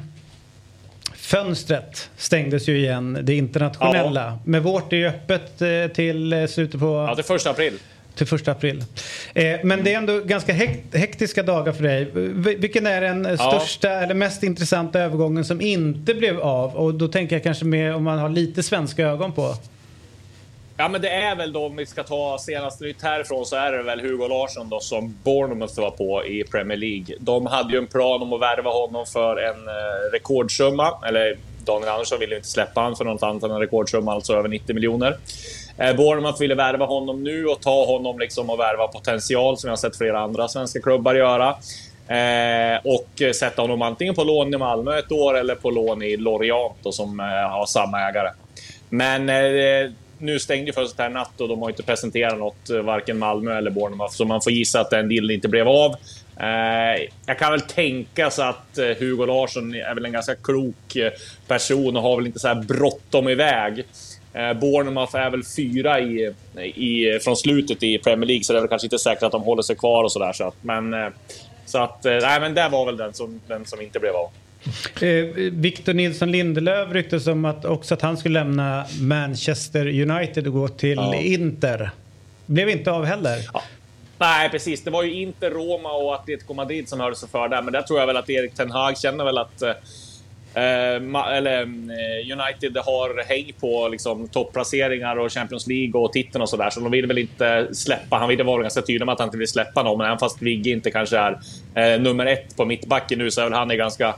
fönstret 1.14 2.10
stängdes 2.16 2.68
ju 2.68 2.78
igen, 2.78 3.18
det 3.22 3.34
internationella. 3.34 4.38
Men 4.44 4.62
vårt 4.62 4.92
är 4.92 4.96
ju 4.96 5.06
öppet 5.06 5.62
eh, 5.62 5.86
till 5.94 6.32
eh, 6.32 6.46
slutet 6.46 6.80
på... 6.80 7.06
Ja, 7.08 7.14
till 7.14 7.24
första 7.24 7.50
april. 7.50 7.78
Till 8.20 8.26
första 8.26 8.52
april. 8.52 8.84
Eh, 9.34 9.56
men 9.64 9.84
det 9.84 9.92
är 9.94 9.98
ändå 9.98 10.20
ganska 10.20 10.52
hek- 10.52 10.96
hektiska 10.96 11.42
dagar 11.42 11.72
för 11.72 11.82
dig. 11.82 12.04
Vilken 12.58 12.86
är 12.86 13.00
den 13.00 13.26
eh, 13.26 13.34
Ja. 13.38 13.50
största 13.60 13.90
eller 13.90 14.14
mest 14.14 14.42
intressanta 14.42 15.00
övergången 15.00 15.44
som 15.44 15.60
inte 15.60 16.14
blev 16.14 16.40
av? 16.40 16.76
Och 16.76 16.94
då 16.94 17.08
tänker 17.08 17.36
jag 17.36 17.42
kanske 17.42 17.64
med 17.64 17.94
om 17.94 18.04
man 18.04 18.18
har 18.18 18.28
lite 18.28 18.62
svenska 18.62 19.06
ögon 19.06 19.32
på. 19.32 19.54
Ja, 20.76 20.88
men 20.88 21.00
det 21.00 21.10
är 21.10 21.36
väl 21.36 21.52
då, 21.52 21.66
om 21.66 21.76
vi 21.76 21.86
ska 21.86 22.02
ta 22.02 22.38
senaste 22.40 22.84
nytt 22.84 23.02
härifrån, 23.02 23.46
så 23.46 23.56
är 23.56 23.72
det 23.72 23.82
väl 23.82 24.00
Hugo 24.00 24.28
Larsson 24.28 24.68
då 24.68 24.80
som 24.80 25.18
Bournemouth 25.24 25.80
var 25.80 25.90
på 25.90 26.24
i 26.26 26.44
Premier 26.44 26.78
League. 26.78 27.16
De 27.20 27.46
hade 27.46 27.72
ju 27.72 27.78
en 27.78 27.86
plan 27.86 28.22
om 28.22 28.32
att 28.32 28.40
värva 28.40 28.70
honom 28.70 29.06
för 29.06 29.36
en 29.36 29.68
eh, 29.68 30.12
rekordsumma, 30.12 30.92
eller 31.08 31.36
Daniel 31.64 31.88
Andersson 31.88 32.18
ville 32.20 32.36
inte 32.36 32.48
släppa 32.48 32.80
honom 32.80 32.96
för 32.96 33.04
något 33.04 33.22
annat 33.22 33.42
än 33.42 33.50
en 33.50 33.60
rekordsumma, 33.60 34.12
alltså 34.12 34.32
över 34.34 34.48
90 34.48 34.74
miljoner. 34.74 35.16
Eh, 35.80 35.96
Bournemouth 35.96 36.40
ville 36.40 36.54
värva 36.54 36.86
honom 36.86 37.24
nu 37.24 37.46
och 37.46 37.60
ta 37.60 37.84
honom 37.86 38.18
liksom 38.18 38.50
och 38.50 38.58
värva 38.60 38.88
potential, 38.88 39.58
som 39.58 39.68
jag 39.68 39.72
har 39.72 39.76
sett 39.76 39.96
flera 39.96 40.20
andra 40.20 40.48
svenska 40.48 40.80
klubbar 40.80 41.14
göra. 41.14 41.48
Eh, 42.08 42.80
och 42.84 43.34
sätta 43.34 43.62
honom 43.62 43.82
antingen 43.82 44.14
på 44.14 44.24
lån 44.24 44.54
i 44.54 44.56
Malmö 44.56 44.98
ett 44.98 45.12
år 45.12 45.38
eller 45.38 45.54
på 45.54 45.70
lån 45.70 46.02
i 46.02 46.16
Lorient 46.16 46.76
då, 46.82 46.92
som 46.92 47.20
eh, 47.20 47.26
har 47.26 47.66
samma 47.66 48.00
ägare. 48.08 48.30
Men 48.88 49.28
eh, 49.28 49.90
nu 50.18 50.38
stängde 50.38 50.66
ju 50.66 50.72
fönstret 50.72 50.98
här 50.98 51.10
i 51.10 51.12
natt 51.12 51.40
och 51.40 51.48
de 51.48 51.62
har 51.62 51.70
inte 51.70 51.82
presenterat 51.82 52.38
något, 52.38 52.70
eh, 52.70 52.80
varken 52.80 53.18
Malmö 53.18 53.58
eller 53.58 53.70
Bournemouth, 53.70 54.12
så 54.12 54.24
man 54.24 54.42
får 54.42 54.52
gissa 54.52 54.80
att 54.80 54.90
den 54.90 55.08
dealen 55.08 55.30
inte 55.30 55.48
blev 55.48 55.68
av. 55.68 55.94
Eh, 56.40 57.08
jag 57.26 57.38
kan 57.38 57.52
väl 57.52 57.60
tänka 57.60 58.30
så 58.30 58.42
att 58.42 58.78
eh, 58.78 58.86
Hugo 58.86 59.26
Larsson 59.26 59.74
är 59.74 59.94
väl 59.94 60.04
en 60.04 60.12
ganska 60.12 60.34
klok 60.34 60.96
person 61.46 61.96
och 61.96 62.02
har 62.02 62.16
väl 62.16 62.26
inte 62.26 62.38
så 62.38 62.48
här 62.48 62.62
bråttom 62.62 63.28
iväg. 63.28 63.84
Eh, 64.32 64.52
Bournemouth 64.52 65.16
är 65.16 65.30
väl 65.30 65.44
fyra 65.44 66.00
i, 66.00 66.34
i, 66.74 67.18
från 67.20 67.36
slutet 67.36 67.82
i 67.82 67.98
Premier 67.98 68.26
League, 68.26 68.44
så 68.44 68.52
det 68.52 68.58
är 68.58 68.60
väl 68.60 68.68
kanske 68.68 68.86
inte 68.86 68.98
säkert 68.98 69.22
att 69.22 69.32
de 69.32 69.42
håller 69.42 69.62
sig 69.62 69.76
kvar 69.76 70.04
och 70.04 70.12
sådär. 70.12 70.32
Så 70.32 70.44
att, 70.44 70.54
men, 70.60 70.94
eh, 70.94 71.08
så 71.66 71.78
att, 71.78 72.04
eh, 72.06 72.12
nej, 72.12 72.40
men 72.40 72.54
det 72.54 72.68
var 72.68 72.86
väl 72.86 72.96
den 72.96 73.14
som, 73.14 73.40
den 73.48 73.66
som 73.66 73.80
inte 73.80 73.98
blev 73.98 74.14
av. 74.16 74.30
Eh, 75.00 75.24
Victor 75.52 75.92
Nilsson 75.92 76.32
Lindelöf 76.32 76.92
ryktes 76.92 77.26
om 77.26 77.44
att 77.44 77.64
också 77.64 77.94
att 77.94 78.02
han 78.02 78.16
skulle 78.16 78.38
lämna 78.38 78.84
Manchester 79.00 79.86
United 80.10 80.46
och 80.46 80.52
gå 80.52 80.68
till 80.68 80.96
Ja. 80.96 81.14
Inter. 81.14 81.90
Blev 82.46 82.68
inte 82.68 82.90
av 82.90 83.04
heller. 83.04 83.38
Nej, 84.18 84.48
precis. 84.48 84.84
Det 84.84 84.90
var 84.90 85.02
ju 85.02 85.22
inte 85.22 85.50
Roma 85.50 85.92
och 85.92 86.14
Atletico 86.14 86.54
Madrid 86.54 86.88
som 86.88 87.00
hörde 87.00 87.16
sig 87.16 87.28
för 87.28 87.48
där, 87.48 87.62
men 87.62 87.72
där 87.72 87.82
tror 87.82 88.00
jag 88.00 88.06
väl 88.06 88.16
att 88.16 88.30
Erik 88.30 88.54
Ten 88.54 88.70
Hag 88.70 88.98
känner 88.98 89.24
väl 89.24 89.38
att 89.38 89.62
eh, 90.54 91.36
eller, 91.36 91.62
mm, 91.62 91.90
eh, 91.90 92.38
United 92.38 92.76
har 92.76 93.24
häng 93.28 93.52
på 93.60 93.88
liksom, 93.88 94.28
topplaceringar 94.28 95.16
och 95.16 95.32
Champions 95.32 95.66
League 95.66 96.00
och 96.00 96.12
titeln 96.12 96.42
och 96.42 96.48
sådär, 96.48 96.70
så 96.70 96.80
de 96.80 96.90
vill 96.90 97.06
väl 97.06 97.18
inte 97.18 97.68
släppa. 97.72 98.16
Han 98.16 98.28
ville 98.28 98.44
vara 98.44 98.62
ganska 98.62 98.82
tydlig 98.82 99.06
med 99.06 99.12
att 99.12 99.18
han 99.18 99.28
inte 99.28 99.38
vill 99.38 99.48
släppa 99.48 99.82
någon, 99.82 99.98
men 99.98 100.06
även 100.06 100.18
fast 100.18 100.42
Vigge 100.42 100.70
inte 100.70 100.90
kanske 100.90 101.18
är 101.18 101.38
eh, 101.74 102.00
nummer 102.00 102.26
ett 102.26 102.56
på 102.56 102.64
mittbacken 102.64 103.18
nu 103.18 103.30
så 103.30 103.40
är 103.40 103.44
väl 103.44 103.52
han 103.52 103.70
en 103.70 103.78
ganska 103.78 104.14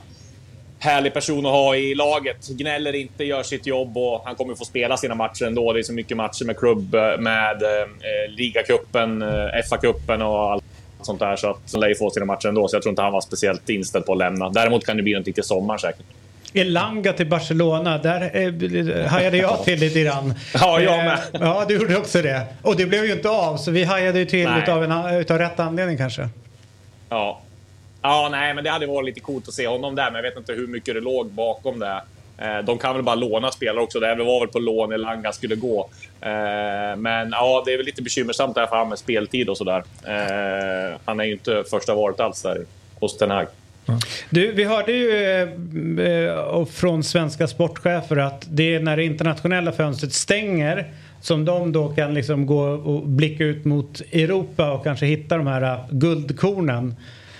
härlig 0.83 1.13
person 1.13 1.45
att 1.45 1.51
ha 1.51 1.75
i 1.75 1.95
laget. 1.95 2.47
Gnäller 2.47 2.95
inte, 2.95 3.23
gör 3.23 3.43
sitt 3.43 3.67
jobb 3.67 3.97
och 3.97 4.21
han 4.25 4.35
kommer 4.35 4.55
få 4.55 4.65
spela 4.65 4.97
sina 4.97 5.15
matcher 5.15 5.45
ändå. 5.45 5.73
Det 5.73 5.79
är 5.79 5.83
så 5.83 5.93
mycket 5.93 6.17
matcher 6.17 6.45
med 6.45 6.57
klubb, 6.57 6.95
eh, 6.95 7.17
med 7.19 7.63
eh, 7.63 7.81
eh, 7.81 8.31
ligacupen, 8.35 9.21
eh, 9.21 9.27
FA-cupen 9.69 10.21
och 10.21 10.51
allt 10.51 10.63
sånt 11.01 11.19
där. 11.19 11.35
Så 11.35 11.49
att 11.49 11.59
han 11.71 11.81
lär 11.81 11.87
ju 11.87 11.95
få 11.95 12.09
sina 12.09 12.25
matcher 12.25 12.47
ändå. 12.47 12.67
Så 12.67 12.75
jag 12.75 12.83
tror 12.83 12.91
inte 12.91 13.01
han 13.01 13.13
var 13.13 13.21
speciellt 13.21 13.69
inställd 13.69 14.05
på 14.05 14.11
att 14.11 14.17
lämna. 14.17 14.49
Däremot 14.49 14.85
kan 14.85 14.97
det 14.97 15.03
bli 15.03 15.13
någonting 15.13 15.33
till 15.33 15.43
sommaren 15.43 15.79
säkert. 15.79 16.05
Elanga 16.53 17.13
till 17.13 17.27
Barcelona, 17.27 17.97
där 17.97 18.21
eh, 18.21 19.05
hajade 19.07 19.37
jag 19.37 19.63
till 19.63 19.79
lite 19.79 20.01
grann. 20.01 20.33
Ja, 20.53 20.79
jag 20.81 20.99
Eh, 20.99 21.05
med. 21.05 21.19
Ja, 21.31 21.65
du 21.67 21.75
gjorde 21.77 21.97
också 21.97 22.21
det. 22.21 22.41
Och 22.61 22.75
det 22.75 22.85
blev 22.85 23.05
ju 23.05 23.11
inte 23.11 23.29
av, 23.29 23.57
så 23.57 23.71
vi 23.71 23.83
hajade 23.83 24.19
ju 24.19 24.25
till 24.25 24.49
Nej. 24.49 24.61
utav, 24.63 24.83
en, 24.83 25.15
utav 25.15 25.37
rätt 25.37 25.59
anledning 25.59 25.97
kanske. 25.97 26.29
Ja. 27.09 27.41
Ja, 28.01 28.27
nej, 28.31 28.53
men 28.53 28.63
det 28.63 28.69
hade 28.69 28.85
varit 28.87 29.05
lite 29.05 29.19
coolt 29.19 29.47
att 29.47 29.53
se 29.53 29.67
honom 29.67 29.95
där, 29.95 30.05
men 30.05 30.15
jag 30.15 30.23
vet 30.23 30.37
inte 30.37 30.53
hur 30.53 30.67
mycket 30.67 30.95
det 30.95 31.01
låg 31.01 31.31
bakom 31.31 31.79
det. 31.79 32.01
Eh, 32.37 32.57
De 32.63 32.77
kan 32.77 32.93
väl 32.95 33.03
bara 33.03 33.15
låna 33.15 33.51
spelare 33.51 33.83
också. 33.83 33.99
Det 33.99 34.15
var 34.15 34.39
väl 34.39 34.49
på 34.49 34.59
lån 34.59 34.91
Elanga 34.93 35.31
skulle 35.31 35.55
gå. 35.55 35.89
Men 36.97 37.31
ja, 37.31 37.63
det 37.65 37.73
är 37.73 37.77
väl 37.77 37.85
lite 37.85 38.01
bekymmersamt 38.01 38.55
där 38.55 38.65
för 38.67 38.75
han 38.75 38.89
med 38.89 38.99
speltid 38.99 39.49
och 39.49 39.57
sådär. 39.57 39.83
Han 41.05 41.19
är 41.19 41.23
ju 41.23 41.31
inte 41.31 41.63
första 41.69 41.95
valet 41.95 42.19
alls 42.19 42.41
där 42.41 42.65
hos 42.99 43.17
Ten 43.17 43.31
Hag. 43.31 43.47
Du, 44.29 44.51
vi 44.51 44.63
hörde 44.63 44.91
ju 44.91 45.11
eh, 46.01 46.65
från 46.65 47.03
svenska 47.03 47.47
sportchefer 47.47 48.17
att 48.17 48.47
det 48.51 48.75
är 48.75 48.79
när 48.79 48.97
det 48.97 49.03
internationella 49.03 49.71
fönstret 49.71 50.13
stänger 50.13 50.91
som 51.21 51.45
de 51.45 51.71
då 51.71 51.89
kan 51.89 52.13
liksom 52.13 52.45
gå 52.45 52.61
och 52.61 53.07
blicka 53.07 53.43
ut 53.43 53.65
mot 53.65 54.01
Europa 54.11 54.71
och 54.71 54.83
kanske 54.83 55.05
hitta 55.05 55.37
de 55.37 55.47
här 55.47 55.83
guldkornen. 55.91 56.95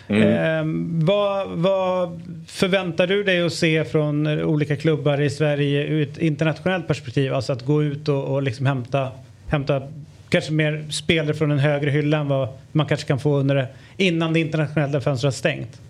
Mm. 0.07 0.21
Eh, 0.21 1.05
vad, 1.05 1.47
vad 1.49 2.21
förväntar 2.47 3.07
du 3.07 3.23
dig 3.23 3.41
att 3.41 3.53
se 3.53 3.85
från 3.85 4.27
olika 4.27 4.75
klubbar 4.75 5.21
i 5.21 5.29
Sverige 5.29 5.83
ur 5.87 6.09
ett 6.09 6.17
internationellt 6.17 6.87
perspektiv? 6.87 7.33
Alltså 7.33 7.53
att 7.53 7.65
gå 7.65 7.83
ut 7.83 8.09
och, 8.09 8.23
och 8.23 8.43
liksom 8.43 8.65
hämta, 8.65 9.11
hämta 9.47 9.81
kanske 10.29 10.51
mer 10.51 10.85
spelare 10.89 11.33
från 11.33 11.51
en 11.51 11.59
högre 11.59 11.89
hylla 11.89 12.17
än 12.17 12.27
vad 12.27 12.47
man 12.71 12.85
kanske 12.85 13.07
kan 13.07 13.19
få 13.19 13.37
under 13.37 13.55
det, 13.55 13.67
innan 13.97 14.33
det 14.33 14.39
internationella 14.39 15.01
fönstret 15.01 15.33
har 15.33 15.37
stängt. 15.37 15.81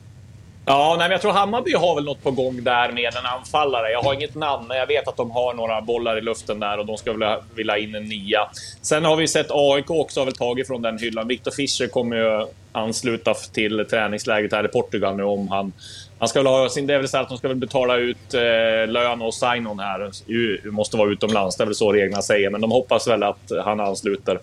Ja, 0.65 0.95
nej, 0.97 1.05
men 1.07 1.11
jag 1.11 1.21
tror 1.21 1.31
Hammarby 1.31 1.73
har 1.73 1.95
väl 1.95 2.03
något 2.03 2.23
på 2.23 2.31
gång 2.31 2.63
där 2.63 2.91
med 2.91 3.15
en 3.15 3.25
anfallare. 3.25 3.91
Jag 3.91 4.01
har 4.01 4.13
inget 4.13 4.35
namn, 4.35 4.67
men 4.67 4.77
jag 4.77 4.87
vet 4.87 5.07
att 5.07 5.17
de 5.17 5.31
har 5.31 5.53
några 5.53 5.81
bollar 5.81 6.17
i 6.17 6.21
luften 6.21 6.59
där 6.59 6.79
och 6.79 6.85
de 6.85 6.97
ska 6.97 7.11
vilja, 7.11 7.39
vilja 7.55 7.77
in 7.77 7.95
en 7.95 8.03
nia. 8.03 8.49
Sen 8.81 9.05
har 9.05 9.15
vi 9.15 9.27
sett 9.27 9.47
AIK 9.49 9.91
också 9.91 10.19
har 10.19 10.25
väl 10.25 10.35
tagit 10.35 10.67
från 10.67 10.81
den 10.81 10.97
hyllan. 10.97 11.27
Victor 11.27 11.51
Fischer 11.51 11.87
kommer 11.87 12.15
ju 12.15 12.45
ansluta 12.71 13.33
till 13.33 13.85
träningsläget 13.89 14.53
här 14.53 14.65
i 14.65 14.67
Portugal 14.67 15.15
nu 15.15 15.23
om 15.23 15.47
han... 15.47 15.73
Han 16.19 16.27
ska 16.27 16.39
väl 16.39 16.47
ha 16.47 16.69
sin... 16.69 16.87
Det 16.87 16.93
är 16.93 16.97
väl 16.97 17.07
så 17.07 17.17
att 17.17 17.29
de 17.29 17.37
ska 17.37 17.47
väl 17.47 17.57
betala 17.57 17.97
ut 17.97 18.33
eh, 18.33 18.87
lön 18.87 19.21
och 19.21 19.33
sign-on 19.33 19.79
här. 19.79 20.11
U, 20.27 20.61
måste 20.65 20.97
vara 20.97 21.11
utomlands, 21.11 21.57
det 21.57 21.63
är 21.63 21.65
väl 21.65 21.75
så 21.75 21.91
reglerna 21.91 22.21
säger. 22.21 22.49
Men 22.49 22.61
de 22.61 22.71
hoppas 22.71 23.07
väl 23.07 23.23
att 23.23 23.51
han 23.63 23.79
ansluter. 23.79 24.39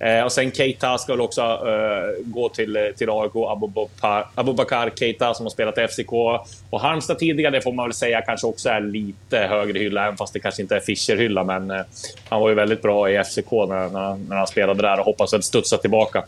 Eh, 0.00 0.24
och 0.24 0.32
sen 0.32 0.52
Keita 0.52 0.98
ska 0.98 1.12
väl 1.12 1.20
också 1.20 1.42
eh, 1.42 2.24
gå 2.24 2.48
till, 2.48 2.92
till 2.96 3.10
AIK, 3.10 3.32
Abubakar, 4.34 4.90
Keita 4.96 5.34
som 5.34 5.46
har 5.46 5.50
spelat 5.50 5.78
i 5.78 5.88
FCK 5.88 6.12
och 6.70 6.80
Halmstad 6.80 7.18
tidigare. 7.18 7.50
Det 7.56 7.60
får 7.60 7.72
man 7.72 7.86
väl 7.86 7.92
säga 7.92 8.22
kanske 8.22 8.46
också 8.46 8.68
är 8.68 8.80
lite 8.80 9.38
högre 9.38 9.78
hylla, 9.78 10.04
även 10.04 10.16
fast 10.16 10.32
det 10.32 10.40
kanske 10.40 10.62
inte 10.62 10.76
är 10.76 10.80
Fischer-hylla. 10.80 11.44
Men 11.44 11.70
eh, 11.70 11.80
han 12.28 12.40
var 12.40 12.48
ju 12.48 12.54
väldigt 12.54 12.82
bra 12.82 13.10
i 13.10 13.24
FCK 13.24 13.50
när, 13.52 13.88
när, 13.88 14.16
när 14.28 14.36
han 14.36 14.46
spelade 14.46 14.82
där 14.82 14.98
och 14.98 15.04
hoppas 15.04 15.32
väl 15.32 15.42
studsa 15.42 15.76
tillbaka. 15.76 16.24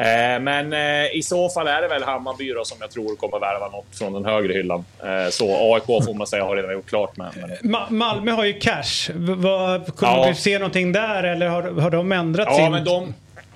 Eh, 0.00 0.40
men 0.40 0.72
eh, 0.72 1.16
i 1.16 1.22
så 1.24 1.48
fall 1.48 1.66
är 1.68 1.82
det 1.82 1.88
väl 1.88 2.02
Hammarby 2.02 2.52
då, 2.52 2.64
som 2.64 2.78
jag 2.80 2.90
tror 2.90 3.16
kommer 3.16 3.38
värva 3.38 3.68
något 3.68 3.86
från 3.98 4.12
den 4.12 4.24
högre 4.24 4.52
hyllan. 4.52 4.84
Eh, 5.02 5.30
så 5.30 5.74
AIK 5.74 5.84
får 5.86 6.14
man 6.14 6.26
säga 6.26 6.44
har 6.44 6.56
redan 6.56 6.72
gjort 6.72 6.88
klart 6.88 7.16
med. 7.16 7.30
Men... 7.62 7.74
Ma- 7.74 7.90
Malmö 7.90 8.32
har 8.32 8.44
ju 8.44 8.52
cash. 8.52 9.12
Kommer 9.12 10.16
Ja. 10.16 10.26
vi 10.28 10.34
se 10.34 10.58
någonting 10.58 10.92
där 10.92 11.22
eller 11.22 11.46
har, 11.48 11.62
har 11.62 11.90
de 11.90 12.12
ändrat 12.12 12.46
Ja, 12.50 12.56
sin... 12.56 12.72
men 12.72 12.84
de... 12.84 13.14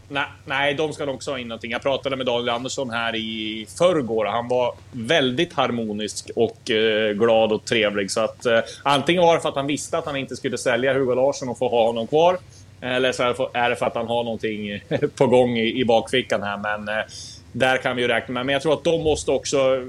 Nej, 0.09 0.24
nej, 0.45 0.74
de 0.74 0.92
ska 0.92 1.05
nog 1.05 1.14
också 1.14 1.30
ha 1.30 1.38
in 1.38 1.49
någonting. 1.49 1.70
Jag 1.70 1.82
pratade 1.82 2.16
med 2.16 2.26
Daniel 2.26 2.49
Andersson 2.49 2.90
här 2.90 3.14
i 3.16 3.66
förrgår. 3.78 4.24
Han 4.24 4.49
var 4.49 4.74
väldigt 4.92 5.53
harmonisk 5.53 6.30
och 6.36 6.70
eh, 6.70 7.12
glad 7.12 7.53
och 7.53 7.64
trevlig. 7.64 8.11
Så 8.11 8.20
att, 8.20 8.47
eh, 8.47 8.59
antingen 8.82 9.22
var 9.22 9.34
det 9.34 9.40
för 9.40 9.49
att 9.49 9.55
han 9.57 9.66
visste 9.66 9.99
att 9.99 10.07
han 10.07 10.16
inte 10.16 10.36
skulle 10.36 10.59
sälja 10.59 10.92
Hugo 10.95 11.14
Larsson 11.14 11.49
och 11.49 11.59
få 11.59 11.68
ha 11.68 11.86
honom 11.86 12.07
kvar. 12.07 12.38
Eller 12.85 13.12
så 13.12 13.22
är 13.53 13.70
det 13.70 13.76
för, 13.76 13.87
att 13.87 13.95
han 13.95 14.07
har 14.07 14.24
någonting 14.24 14.80
på 15.16 15.26
gång 15.26 15.59
i, 15.59 15.85
bakfickan 15.85 16.43
här. 16.43 16.59
Men 16.59 16.99
eh, 16.99 17.05
där 17.53 17.76
kan 17.76 17.97
vi 17.97 18.03
ju 18.03 18.09
räkna 18.09 18.35
med. 18.35 18.47
Men 18.47 18.53
jag 18.53 18.62
tror 18.62 18.72
att 18.72 18.85
de 18.85 19.03
måste 19.03 19.30
också... 19.30 19.82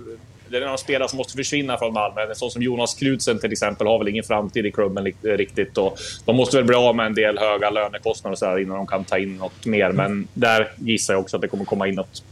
Det 0.50 0.58
är 0.58 0.62
några 0.62 0.78
spelare 0.78 1.10
som 1.10 1.18
måste 1.18 1.34
försvinna 1.34 1.78
från 1.78 1.94
Malmö. 1.94 2.22
En 2.22 2.36
sån 2.36 2.52
som 2.52 2.62
Jonas 2.62 2.94
Knutsen 2.94 3.40
till 3.40 3.52
exempel 3.52 3.88
har 3.88 4.00
väl 4.00 4.08
ingen 4.08 4.24
framtid 4.24 4.66
i 4.66 4.72
klubben 4.72 5.08
eh, 5.08 5.30
riktigt. 5.30 5.78
Och 5.78 5.98
de 6.26 6.36
måste 6.36 6.58
väl 6.58 6.66
bli 6.66 6.76
av 6.76 6.96
med 6.96 7.06
en 7.06 7.16
del 7.16 7.38
höga 7.40 7.70
lönekostnader 7.70 8.32
och 8.32 8.40
så 8.40 8.46
här 8.46 8.60
innan 8.60 8.78
de 8.78 8.88
kan 8.88 9.04
ta 9.04 9.18
in 9.18 9.38
något 9.38 9.66
mer. 9.66 9.92
Men 9.92 10.28
där 10.34 10.72
gissar 10.78 11.14
jag 11.14 11.22
också 11.22 11.38
att 11.38 11.42
det 11.42 11.48
kommer 11.48 11.66
komma 11.66 11.88
in 11.88 11.96
något. 11.96 12.24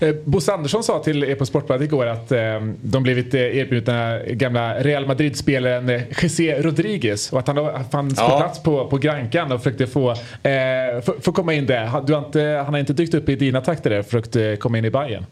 Eh, 0.00 0.14
Bosse 0.24 0.52
Andersson 0.52 0.84
sa 0.84 0.98
till 1.02 1.24
er 1.24 1.34
på 1.34 1.46
Sportbladet 1.46 1.84
igår 1.84 2.06
att 2.06 2.32
eh, 2.32 2.60
de 2.82 3.02
blivit 3.02 3.34
eh, 3.34 3.40
erbjudna 3.56 4.18
gamla 4.26 4.74
Real 4.78 5.06
Madrid-spelaren 5.06 5.88
eh, 5.88 6.02
José 6.22 6.62
Rodriguez 6.62 7.32
och 7.32 7.38
att 7.38 7.46
han 7.46 7.56
då 7.56 7.80
fanns 7.92 8.14
på 8.16 8.22
Ja. 8.22 8.38
plats 8.40 8.62
på, 8.62 8.86
på 8.86 8.96
Grankan 8.98 9.52
och 9.52 9.62
försökte 9.62 9.86
få, 9.86 10.10
eh, 10.10 11.00
få, 11.04 11.14
få 11.20 11.32
komma 11.32 11.54
in 11.54 11.66
där. 11.66 11.84
Han- 11.84 12.06
Du 12.06 12.12
har 12.14 12.24
inte, 12.26 12.42
han 12.64 12.74
har 12.74 12.78
inte 12.78 12.92
dykt 12.92 13.14
upp 13.14 13.28
i 13.28 13.36
dina 13.36 13.60
takter 13.60 13.90
där 13.90 13.98
och 13.98 14.04
försökt 14.06 14.60
komma 14.60 14.78
in 14.78 14.84
i 14.84 14.90
Bayern. 14.90 15.26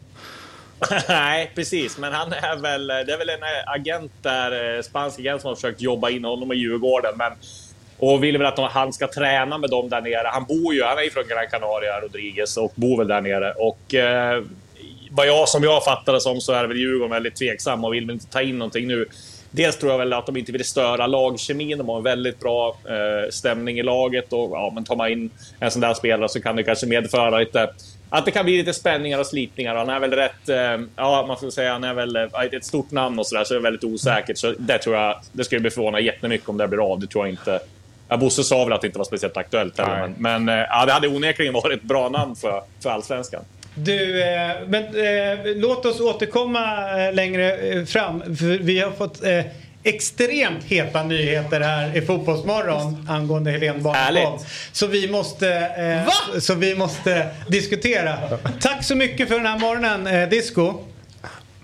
Nej, 1.09 1.51
precis. 1.55 1.97
Men 1.97 2.13
han 2.13 2.33
är 2.33 2.61
väl, 2.61 2.87
det 2.87 3.13
är 3.13 3.17
väl 3.17 3.29
en 3.29 3.43
agent 3.65 4.11
där, 4.21 4.81
spansk 4.81 5.19
agent 5.19 5.41
som 5.41 5.47
har 5.47 5.55
försökt 5.55 5.81
jobba 5.81 6.09
in 6.09 6.25
honom 6.25 6.51
i 6.51 6.55
Djurgården. 6.55 7.11
Men, 7.17 7.31
och 7.99 8.23
vill 8.23 8.37
väl 8.37 8.47
att 8.47 8.59
han 8.59 8.93
ska 8.93 9.07
träna 9.07 9.57
med 9.57 9.69
dem 9.69 9.89
där 9.89 10.01
nere. 10.01 10.27
Han 10.27 10.45
bor 10.45 10.73
ju, 10.73 10.83
han 10.83 10.97
är 10.97 11.01
ju 11.01 11.09
från 11.09 11.27
Gran 11.27 11.47
Canaria, 11.51 11.99
Rodriguez, 12.01 12.57
och 12.57 12.73
bor 12.75 12.97
väl 12.97 13.07
där 13.07 13.21
nere. 13.21 13.53
Och 13.53 13.95
eh, 13.95 14.43
vad 15.11 15.27
jag, 15.27 15.49
som 15.49 15.63
jag 15.63 15.83
fattar 15.83 16.13
det 16.13 16.21
som 16.21 16.41
så 16.41 16.53
är 16.53 16.67
väl 16.67 16.77
Djurgården 16.77 17.11
väldigt 17.11 17.35
tveksam 17.35 17.83
och 17.83 17.93
vill 17.93 18.05
väl 18.05 18.13
inte 18.13 18.27
ta 18.27 18.41
in 18.41 18.57
någonting 18.57 18.87
nu. 18.87 19.05
Dels 19.51 19.77
tror 19.77 19.91
jag 19.91 19.99
väl 19.99 20.13
att 20.13 20.25
de 20.25 20.37
inte 20.37 20.51
vill 20.51 20.65
störa 20.65 21.07
lagkemin. 21.07 21.77
De 21.77 21.89
har 21.89 21.97
en 21.97 22.03
väldigt 22.03 22.39
bra 22.39 22.77
eh, 22.85 23.29
stämning 23.29 23.79
i 23.79 23.83
laget 23.83 24.33
och 24.33 24.51
ja, 24.51 24.71
men 24.75 24.85
tar 24.85 24.95
man 24.95 25.11
in 25.11 25.29
en 25.59 25.71
sån 25.71 25.81
där 25.81 25.93
spelare 25.93 26.29
så 26.29 26.41
kan 26.41 26.55
det 26.55 26.63
kanske 26.63 26.85
medföra 26.85 27.39
lite 27.39 27.69
att 28.09 28.25
det 28.25 28.31
kan 28.31 28.45
bli 28.45 28.57
lite 28.57 28.73
spänningar 28.73 29.19
och 29.19 29.25
slitningar. 29.25 29.75
Han 29.75 29.89
är 29.89 29.99
väl 29.99 30.11
rätt, 30.11 30.49
eh, 30.49 30.87
ja 30.95 31.25
man 31.27 31.37
får 31.37 31.49
säga, 31.49 31.71
han 31.71 31.83
är 31.83 31.93
väl 31.93 32.15
eh, 32.15 32.23
ett 32.51 32.65
stort 32.65 32.91
namn 32.91 33.19
och 33.19 33.27
sådär, 33.27 33.43
så 33.43 33.53
det 33.53 33.59
är 33.59 33.63
väldigt 33.63 33.83
osäkert. 33.83 34.37
Så 34.37 34.53
det 34.57 34.77
tror 34.77 34.95
jag, 34.95 35.19
det 35.31 35.43
skulle 35.43 35.61
bli 35.61 35.69
förvåna 35.69 35.99
jättemycket 35.99 36.49
om 36.49 36.57
det 36.57 36.67
blir 36.67 36.91
av. 36.91 36.99
Det 36.99 37.07
tror 37.07 37.25
jag 37.25 37.33
inte. 37.33 37.59
Ja, 38.09 38.17
Bosse 38.17 38.43
sa 38.43 38.63
väl 38.63 38.73
att 38.73 38.81
det 38.81 38.87
inte 38.87 38.97
var 38.99 39.05
speciellt 39.05 39.37
aktuellt 39.37 39.79
heller, 39.79 40.13
men, 40.17 40.45
men 40.45 40.59
eh, 40.59 40.65
ja, 40.69 40.85
det 40.85 40.91
hade 40.91 41.07
onekligen 41.07 41.53
varit 41.53 41.79
ett 41.79 41.87
bra 41.87 42.09
namn 42.09 42.35
för, 42.35 42.61
för 42.83 42.89
Allsvenskan. 42.89 43.41
Du, 43.75 44.21
eh, 44.23 44.51
men 44.67 44.83
eh, 44.83 45.39
låt 45.55 45.85
oss 45.85 45.99
återkomma 45.99 46.65
längre 47.13 47.85
fram. 47.85 48.21
För 48.21 48.63
vi 48.63 48.79
har 48.79 48.91
fått 48.91 49.23
eh, 49.23 49.45
extremt 49.83 50.63
heta 50.63 51.03
nyheter 51.03 51.61
här 51.61 51.97
i 51.97 52.01
Fotbollsmorgon 52.01 53.07
angående 53.09 53.51
Helene 53.51 53.79
Barnekow. 53.79 54.41
Så 54.71 54.87
vi 54.87 55.11
måste, 55.11 55.49
eh, 55.57 56.39
så 56.39 56.53
vi 56.55 56.75
måste 56.75 57.27
diskutera. 57.47 58.17
Tack 58.61 58.83
så 58.83 58.95
mycket 58.95 59.27
för 59.27 59.35
den 59.35 59.45
här 59.45 59.59
morgonen, 59.59 60.07
eh, 60.07 60.29
Disco. 60.29 60.73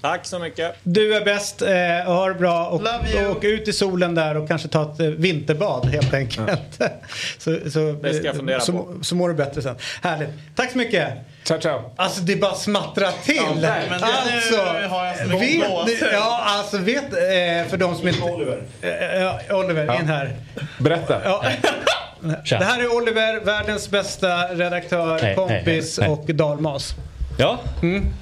Tack 0.04 0.26
så 0.26 0.40
mycket. 0.40 0.76
Du 0.84 1.16
är 1.16 1.26
bäst, 1.26 1.62
eh, 1.62 2.14
ha 2.14 2.28
det 2.28 2.34
bra 2.34 2.66
och, 2.66 2.80
Love 2.84 3.12
you. 3.14 3.28
och 3.28 3.40
ut 3.44 3.68
i 3.68 3.74
solen 3.74 4.16
där 4.16 4.38
och 4.38 4.48
kanske 4.48 4.68
ta 4.68 4.92
ett 4.94 5.00
eh, 5.00 5.06
vinterbad 5.06 5.86
helt 5.86 6.14
enkelt. 6.14 6.80
så, 7.38 7.58
så, 7.70 7.92
Det 8.04 8.14
ska 8.14 8.26
jag 8.26 8.36
fundera 8.36 8.60
så, 8.60 8.72
på. 8.72 8.94
Så 9.02 9.16
mår 9.16 9.30
du 9.30 9.36
bättre 9.36 9.62
sen. 9.62 9.76
Härligt. 10.02 10.30
Tack 10.56 10.72
så 10.72 10.78
mycket. 10.78 11.08
Ciao, 11.44 11.60
ciao. 11.62 11.92
Alltså 11.96 12.22
det 12.22 12.36
bara 12.36 12.56
smattrar 12.56 13.12
till. 13.24 13.36
Ja, 13.36 13.44
nej, 13.62 13.82
men 13.90 14.00
det- 14.02 14.06
alltså, 14.06 14.74
nu 14.82 14.88
har 14.88 15.06
jag 15.06 15.18
så 15.18 15.24
vet, 15.28 15.40
ni- 15.86 16.00
ja, 16.14 16.42
alltså 16.46 16.78
vet, 16.78 17.04
eh, 17.04 17.70
för 17.70 17.78
de 17.78 17.96
som 17.96 18.08
inte... 18.08 18.22
Oliver. 18.24 18.64
Ja, 19.20 19.40
Oliver, 19.58 20.00
in 20.02 20.08
här. 20.08 20.36
Berätta. 20.80 21.22
Ja. 21.24 21.44
Det 22.50 22.56
här 22.66 22.80
är 22.80 22.96
Oliver, 22.98 23.40
världens 23.46 23.90
bästa 23.90 24.28
redaktör, 24.48 25.20
Hej, 25.20 25.36
kompis 25.36 26.00
hej. 26.00 26.10
och 26.10 26.26
dalmas. 26.26 26.94
Ja, 27.38 27.60
Mm. 27.82 28.14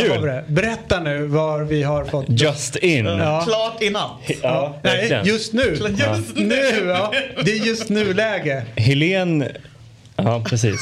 Kul. 0.00 0.42
Berätta 0.48 1.00
nu 1.00 1.26
var 1.26 1.60
vi 1.60 1.82
har 1.82 2.04
fått... 2.04 2.24
just 2.28 2.76
in. 2.76 3.06
Ja. 3.06 3.44
Klart 3.46 3.82
i 3.82 3.90
natt. 3.90 4.30
Ja, 4.42 4.76
Nej, 4.82 5.20
just 5.24 5.52
nu. 5.52 5.62
Just 5.62 6.36
nu. 6.36 6.84
ja. 6.86 7.12
Det 7.44 7.50
är 7.52 7.66
just 7.66 7.88
nu-läge. 7.88 8.64
Helen, 8.76 9.44
ja 10.16 10.42
precis. 10.46 10.80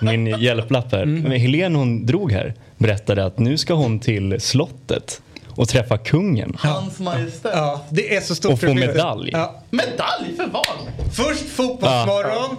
Min 0.00 0.26
hjälplapp 0.26 0.92
här. 0.92 1.02
Mm. 1.02 1.30
Helen 1.32 1.74
hon 1.74 2.06
drog 2.06 2.32
här 2.32 2.54
berättade 2.78 3.24
att 3.24 3.38
nu 3.38 3.58
ska 3.58 3.74
hon 3.74 4.00
till 4.00 4.40
slottet 4.40 5.20
och 5.48 5.68
träffa 5.68 5.98
kungen. 5.98 6.56
Hans 6.58 6.98
Majestät. 6.98 7.52
Ja, 7.54 7.84
det 7.90 8.16
är 8.16 8.20
så 8.20 8.34
stort. 8.34 8.52
Och 8.52 8.60
få 8.60 8.74
medalj. 8.74 9.30
Ja. 9.32 9.62
Medalj 9.70 10.36
för 10.36 10.46
vad? 10.46 10.66
Först 11.12 11.48
fotbollsmorgon. 11.50 12.56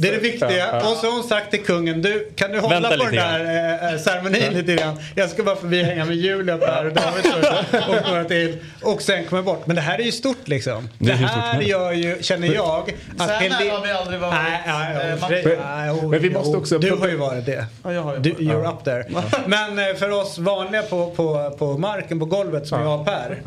Det 0.00 0.08
är 0.08 0.12
det 0.12 0.18
viktiga. 0.18 0.76
Och 0.76 0.96
så 0.96 1.06
har 1.06 1.12
hon 1.12 1.22
sagt 1.28 1.50
till 1.50 1.62
kungen, 1.64 2.02
du 2.02 2.30
kan 2.36 2.52
du 2.52 2.58
hålla 2.60 2.80
Vänta 2.80 2.96
på 2.98 3.04
den 3.04 3.14
där 3.14 3.92
eh, 3.92 3.98
ceremonin 3.98 4.52
lite 4.54 4.74
grann. 4.74 4.96
Jag 5.14 5.30
ska 5.30 5.42
bara 5.42 5.56
förbi 5.56 5.82
hänga 5.82 6.04
med 6.04 6.16
Julia 6.16 6.58
Per 6.58 6.86
och 6.86 6.92
David 6.92 7.24
och, 7.72 7.88
och 7.96 8.08
några 8.10 8.24
till. 8.24 8.56
Och 8.82 9.02
sen 9.02 9.24
kommer 9.24 9.38
jag 9.38 9.44
bort. 9.44 9.66
Men 9.66 9.76
det 9.76 9.82
här 9.82 9.98
är 9.98 10.02
ju 10.02 10.12
stort 10.12 10.48
liksom. 10.48 10.88
Det 10.98 11.06
Det, 11.06 11.12
här 11.14 11.60
gör 11.62 11.92
ju, 11.92 12.16
känner 12.22 12.54
jag, 12.54 12.94
Så 13.18 13.24
att 13.24 13.30
här 13.30 13.48
nära 13.48 13.72
har 13.78 13.86
vi 13.86 13.92
aldrig 13.92 14.20
varit. 14.20 14.34
Nej, 14.34 14.60
nej, 14.66 14.90
Eh, 15.10 15.16
nej, 15.30 15.42
nej, 15.44 15.58
nej, 15.64 15.90
oh, 15.90 16.08
Men 16.10 16.20
vi 16.22 16.30
måste 16.30 16.56
också- 16.56 16.78
Du 16.78 16.90
har 16.90 17.08
ju 17.08 17.16
varit 17.16 17.46
det. 17.46 17.66
Ja, 17.84 17.92
jag 17.92 18.02
har 18.02 18.14
ju 18.14 18.20
Du, 18.20 18.30
varit. 18.30 18.40
you're 18.40 18.72
up 18.72 18.84
there. 18.84 19.04
Men 19.46 19.78
eh, 19.90 19.94
för 19.96 20.10
oss 20.10 20.38
vanliga 20.38 20.82
på, 20.82 21.10
på, 21.10 21.54
på 21.58 21.78
marken, 21.78 22.18
på 22.18 22.24
golvet 22.24 22.66
som 22.66 22.82
jag 22.82 23.00
och 23.00 23.06
Per. 23.06 23.38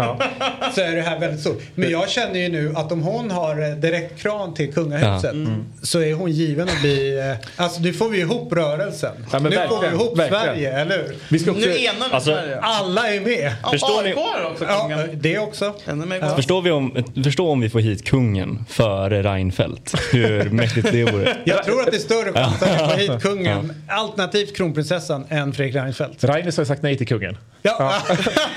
Så 0.75 0.81
är 0.81 0.95
det 0.95 1.01
här 1.01 1.19
väldigt 1.19 1.41
stort. 1.41 1.61
Men 1.75 1.89
jag 1.91 2.09
känner 2.09 2.39
ju 2.39 2.49
nu 2.49 2.73
att 2.75 2.91
om 2.91 3.01
hon 3.01 3.31
har 3.31 3.69
eh, 3.69 3.75
direkt 3.75 4.21
kran 4.21 4.53
till 4.53 4.73
kungahuset. 4.73 5.35
Så 5.83 5.99
är 6.01 6.13
hon 6.13 6.31
given 6.47 6.69
att 6.69 6.81
bli... 6.81 7.19
eh, 7.19 7.63
Alltså 7.63 7.81
nu 7.81 7.93
får 7.93 8.09
vi 8.09 8.19
ihop 8.19 8.53
rörelsen. 8.53 9.11
Ja, 9.31 9.39
nu 9.39 9.51
får 9.51 9.81
vi 9.81 9.87
ihop 9.87 10.17
verkligen. 10.19 10.43
Sverige, 10.45 10.73
eller 10.81 10.97
hur? 10.97 11.15
Vi 11.29 11.39
ska 11.39 11.51
också... 11.51 11.61
Nu 11.65 11.77
enar 11.83 12.07
vi 12.09 12.15
Alltså- 12.15 12.31
Sverige. 12.31 12.59
Alla 12.61 13.07
är 13.13 13.19
med. 13.21 13.51
Ja, 13.63 13.69
Förstår 13.71 14.03
ni- 14.03 14.13
också 14.13 14.65
Ja, 14.67 14.79
kungen. 14.89 15.09
det 15.21 15.39
också. 15.39 15.73
Ännu 15.87 16.05
mer 16.05 16.19
kvar. 16.19 16.35
Förstår 16.35 16.61
vi 16.61 16.71
om, 16.71 17.03
förstå 17.23 17.49
om 17.49 17.61
vi 17.61 17.69
får 17.69 17.79
hit 17.79 18.05
kungen 18.07 18.65
före 18.69 19.23
Reinfeldt. 19.23 19.93
Hur 20.11 20.49
mäktigt 20.49 20.91
det 20.91 21.03
vore. 21.03 21.37
Jag 21.43 21.63
tror 21.63 21.81
att 21.81 21.91
det 21.91 21.97
är 21.97 21.99
större 21.99 22.33
chans 22.33 22.61
att 22.63 22.69
vi 22.99 23.07
får 23.07 23.13
hit 23.13 23.23
kungen, 23.23 23.73
alternativt 23.89 24.57
kronprinsessan, 24.57 25.25
än 25.29 25.53
Fredrik 25.53 25.75
Reinfeldt. 25.75 26.23
Reiners 26.23 26.57
har 26.57 26.65
sagt 26.65 26.81
nej 26.83 26.97
till 26.97 27.07
kungen. 27.07 27.37
Ja, 27.61 27.93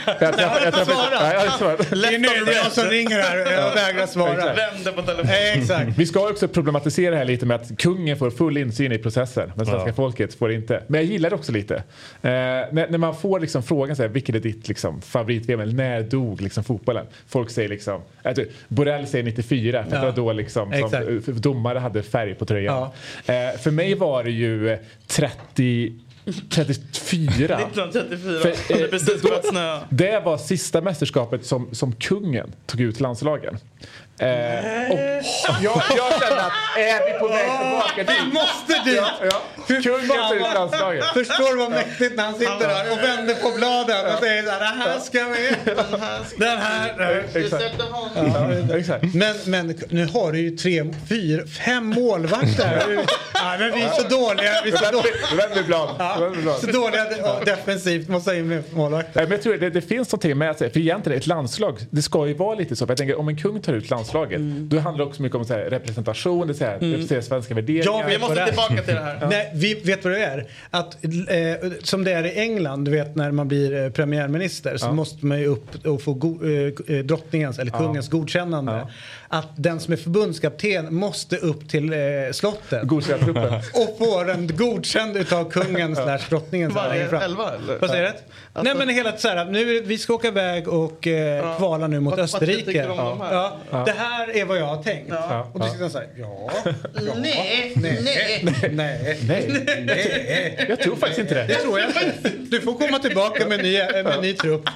Jag, 0.07 0.17
jag, 0.21 0.35
jag, 0.41 0.41
jag, 0.41 0.63
jag, 0.65 0.75
Svara. 0.87 1.21
Nej, 1.21 1.33
jag 1.33 1.39
har 1.39 1.47
inte 1.47 1.59
svarat. 1.59 1.79
det 1.91 1.95
är 2.15 2.19
nu 2.19 2.29
det 2.47 2.53
är 2.59 2.63
någon 2.65 2.73
som 2.73 2.85
ringer 2.85 3.21
här 3.21 3.47
och 3.47 3.53
jag 3.53 3.75
vägrar 3.75 4.07
svara. 4.07 4.35
Vänder 4.55 4.93
på 4.93 5.03
telefonen. 5.03 5.33
Exakt. 5.63 5.89
Vi 5.99 6.07
ska 6.07 6.29
också 6.31 6.49
problematisera 6.49 7.11
det 7.11 7.17
här 7.17 7.25
lite 7.25 7.47
med 7.47 7.55
att 7.61 7.76
kungen 7.77 8.17
får 8.17 8.31
full 8.31 8.57
insyn 8.57 8.93
i 8.93 8.99
processen 8.99 9.53
men 9.57 9.67
svenska 9.67 9.89
Ja. 9.89 9.95
folket 9.95 10.35
får 10.35 10.53
inte. 10.53 10.83
Men 10.87 11.01
jag 11.01 11.11
gillar 11.11 11.31
det 11.31 11.37
också 11.37 11.53
lite. 11.53 11.75
Eh, 11.75 11.83
när, 12.23 12.89
när 12.91 12.99
man 12.99 13.17
får 13.17 13.41
liksom 13.41 13.63
frågan 13.63 13.97
så 13.97 14.03
här, 14.03 14.09
vilket 14.09 14.35
är 14.35 14.41
ditt 14.41 14.69
liksom, 14.69 15.03
favorit-VM? 15.03 15.61
Eller 15.61 15.75
när 15.75 16.03
dog 16.03 16.41
liksom, 16.41 16.65
fotbollen? 16.65 17.07
Folk 17.29 17.51
säger 17.51 17.69
liksom, 17.69 18.01
äh, 18.23 18.35
du, 18.35 18.51
Borrell 18.69 19.07
säger 19.07 19.25
94 19.25 19.85
för 19.85 19.97
Ja. 19.97 20.01
det 20.01 20.07
var 20.07 20.17
då 20.17 20.33
liksom, 20.33 20.73
som, 20.91 20.95
eh, 20.95 21.35
domare 21.35 21.79
hade 21.79 22.03
färg 22.03 22.35
på 22.35 22.45
tröjan. 22.45 22.83
Eh, 23.27 23.61
för 23.63 23.71
mig 23.71 23.95
var 23.95 24.25
det 24.25 24.31
ju 24.31 24.71
eh, 24.71 24.79
30 25.07 25.93
34. 26.51 27.59
1934. 27.59 28.41
För, 28.41 28.49
det 28.69 28.75
eh, 28.75 28.83
är 28.83 28.89
precis 28.89 29.23
då-. 29.23 29.81
Det 29.91 30.21
var 30.25 30.39
sista 30.39 30.81
mästerskapet 30.81 31.47
som, 31.47 31.69
som 31.75 31.93
kungen 31.93 32.53
tog 32.67 32.81
ut 32.81 33.01
landslagen. 33.01 33.59
Eh, 34.19 34.91
och 34.91 34.99
jag, 35.63 35.83
jag 35.97 36.13
känner 36.21 36.43
att 36.47 36.53
är 36.77 37.13
vi 37.13 37.19
på 37.19 37.29
väg 37.29 37.51
tillbaka 37.61 37.97
dit? 37.97 38.11
Vi 38.11 38.33
måste 38.33 38.91
dit! 38.91 38.97
Ja, 38.97 39.11
ja. 39.31 39.43
Kungen 39.67 40.09
tar 40.09 40.35
ut 40.35 40.55
landslaget. 40.55 41.05
Förstår 41.05 41.51
du 41.51 41.57
vad 41.57 41.71
mäktigt 41.71 42.17
när 42.17 42.25
han 42.25 42.35
sitter 42.35 42.69
där 42.69 42.93
och 42.93 42.99
vänder 42.99 43.35
på 43.35 43.51
bladen 43.57 44.15
och 44.15 44.19
säger 44.19 44.43
så 44.43 44.51
här, 44.51 44.61
det 44.61 44.67
här 44.67 44.99
ska 45.01 45.25
vi. 45.25 45.57
Den 46.37 46.59
här. 46.59 47.25
Exakt. 47.35 47.75
Ja, 48.69 48.77
exakt. 48.79 49.15
Men, 49.15 49.37
men 49.45 49.75
nu 49.89 50.07
har 50.07 50.33
du 50.33 50.41
ju 50.41 50.57
tre, 50.57 50.85
fyra, 51.09 51.47
fem 51.47 51.87
målvakter. 51.87 53.07
Ja, 53.35 53.57
men 53.59 53.73
vi 53.73 53.83
är 53.83 53.89
så 53.89 54.09
dåliga. 54.09 54.53
Vi 54.65 54.71
är 54.71 54.77
så 54.77 54.93
dåliga. 54.93 55.15
Ja, 55.69 56.57
så 56.61 56.67
dåliga 56.67 57.07
ja, 57.23 57.41
defensivt 57.45 58.09
måste 58.09 58.31
jag 58.31 58.39
in 58.39 58.49
med 58.49 58.63
målvakter. 58.75 59.13
Nej, 59.15 59.25
men 59.25 59.33
jag 59.33 59.43
tror 59.43 59.55
det, 59.57 59.71
det 59.71 59.81
finns 59.83 60.13
någonting 60.13 60.39
med 60.39 60.51
att 60.51 60.59
säga, 60.59 60.71
för 60.71 60.81
egentligen 60.81 61.19
ett 61.19 61.27
landslag, 61.27 61.79
det 61.91 62.03
ska 62.03 62.27
ju 62.27 62.35
vara 62.35 62.55
lite 62.55 62.77
så. 62.77 62.87
För 62.87 62.91
jag 62.91 62.99
tänker 62.99 63.19
om 63.19 63.29
en 63.29 63.37
kung 63.37 63.61
tar 63.61 63.73
ut 63.73 63.91
landslaget, 63.91 64.06
då 64.69 64.79
handlar 64.79 65.05
det 65.05 65.11
också 65.11 65.23
mycket 65.23 65.37
om 65.37 65.45
så 65.45 65.55
här, 65.55 65.61
representation, 65.61 66.47
det 66.47 66.53
är 66.53 66.55
så 66.55 66.65
här, 66.65 66.79
representera 66.79 67.23
svenska 67.23 67.55
värderingar. 67.55 68.05
Vet 68.05 68.15
Vi 68.15 68.19
måste 68.19 68.47
tillbaka 68.47 68.83
till 68.83 68.95
det 68.95 69.01
här. 69.01 69.27
Nej, 69.31 69.51
vi 69.55 69.75
vet 69.75 70.05
vad 70.05 70.13
det 70.13 70.25
är. 70.25 70.47
Att, 70.71 71.05
eh, 71.05 71.71
som 71.83 72.05
det 72.05 72.13
är 72.13 72.25
i 72.27 72.39
England, 72.41 72.85
du 72.85 72.91
vet 72.91 73.17
när 73.17 73.31
man 73.31 73.49
blir 73.49 73.85
eh, 73.85 73.91
premiärminister 73.91 74.77
så 74.77 74.87
Ja. 74.87 74.93
måste 74.93 75.27
man 75.27 75.39
ju 75.41 75.47
upp 75.47 75.87
och 75.87 76.03
få 76.03 76.13
go- 76.15 76.41
eh, 76.45 76.97
eh, 76.97 77.05
drottningens 77.05 77.59
eller 77.59 77.71
kungens 77.71 78.09
godkännande. 78.09 78.87
Att 79.29 79.49
den 79.57 79.81
som 79.81 79.93
är 79.93 79.97
förbundskapten 79.97 80.95
måste 80.95 81.37
upp 81.37 81.69
till 81.69 81.93
eh, 81.93 81.99
slottet. 82.33 82.83
Godkänna 82.83 83.19
truppen. 83.25 83.55
och 83.75 83.97
få 83.99 84.25
den 84.25 84.51
godkänd 84.57 85.17
utav 85.17 85.51
kungen 85.51 85.97
slash 85.97 86.19
drottningen. 86.29 86.71
Varje 86.75 87.03
elva 87.03 87.55
eller? 87.55 87.79
Vad 87.81 87.91
säger 87.91 88.05
du? 88.05 88.13
Nej 88.63 88.75
men 88.79 88.89
hela 88.89 89.17
så 89.17 89.29
här, 89.29 89.45
nu, 89.45 89.81
vi 89.81 89.99
ska 89.99 90.15
åka 90.15 90.29
iväg 90.29 90.69
och 90.69 91.07
eh, 91.07 91.57
kvala 91.57 91.87
nu 91.87 92.01
mot 92.01 92.19
Österrike. 92.19 92.83
du 92.83 92.89
om 92.89 92.97
de? 92.97 93.19
Ja. 93.71 93.83
Det 93.87 93.93
här 93.99 94.37
är 94.37 94.45
vad 94.45 94.59
jag 94.59 94.65
har 94.67 94.83
tänkt. 94.83 95.09
Ja. 95.11 95.51
Och 95.53 95.61
då 95.61 95.67
sitter 95.67 95.81
han 95.81 95.91
så 95.91 95.99
här, 95.99 96.09
ja, 96.17 96.51
ja, 96.65 97.13
Nej, 97.17 97.73
nej, 97.77 98.01
nej. 98.05 98.71
nej, 98.73 99.19
Nej, 99.29 99.83
nej. 99.87 100.67
jag 100.69 100.81
tror 100.81 100.97
faktiskt 100.97 101.19
inte 101.21 101.35
Det 101.35 101.45
det. 101.47 101.55
tror 101.55 101.81
jag. 101.81 101.89
Du 102.51 102.61
får 102.61 102.75
komma 102.75 102.99
tillbaka 102.99 103.47
med 103.49 103.59
en 103.61 103.65
ny, 103.67 103.79
med 103.79 104.07
en 104.07 104.21
ny 104.21 104.33
trupp. 104.33 104.69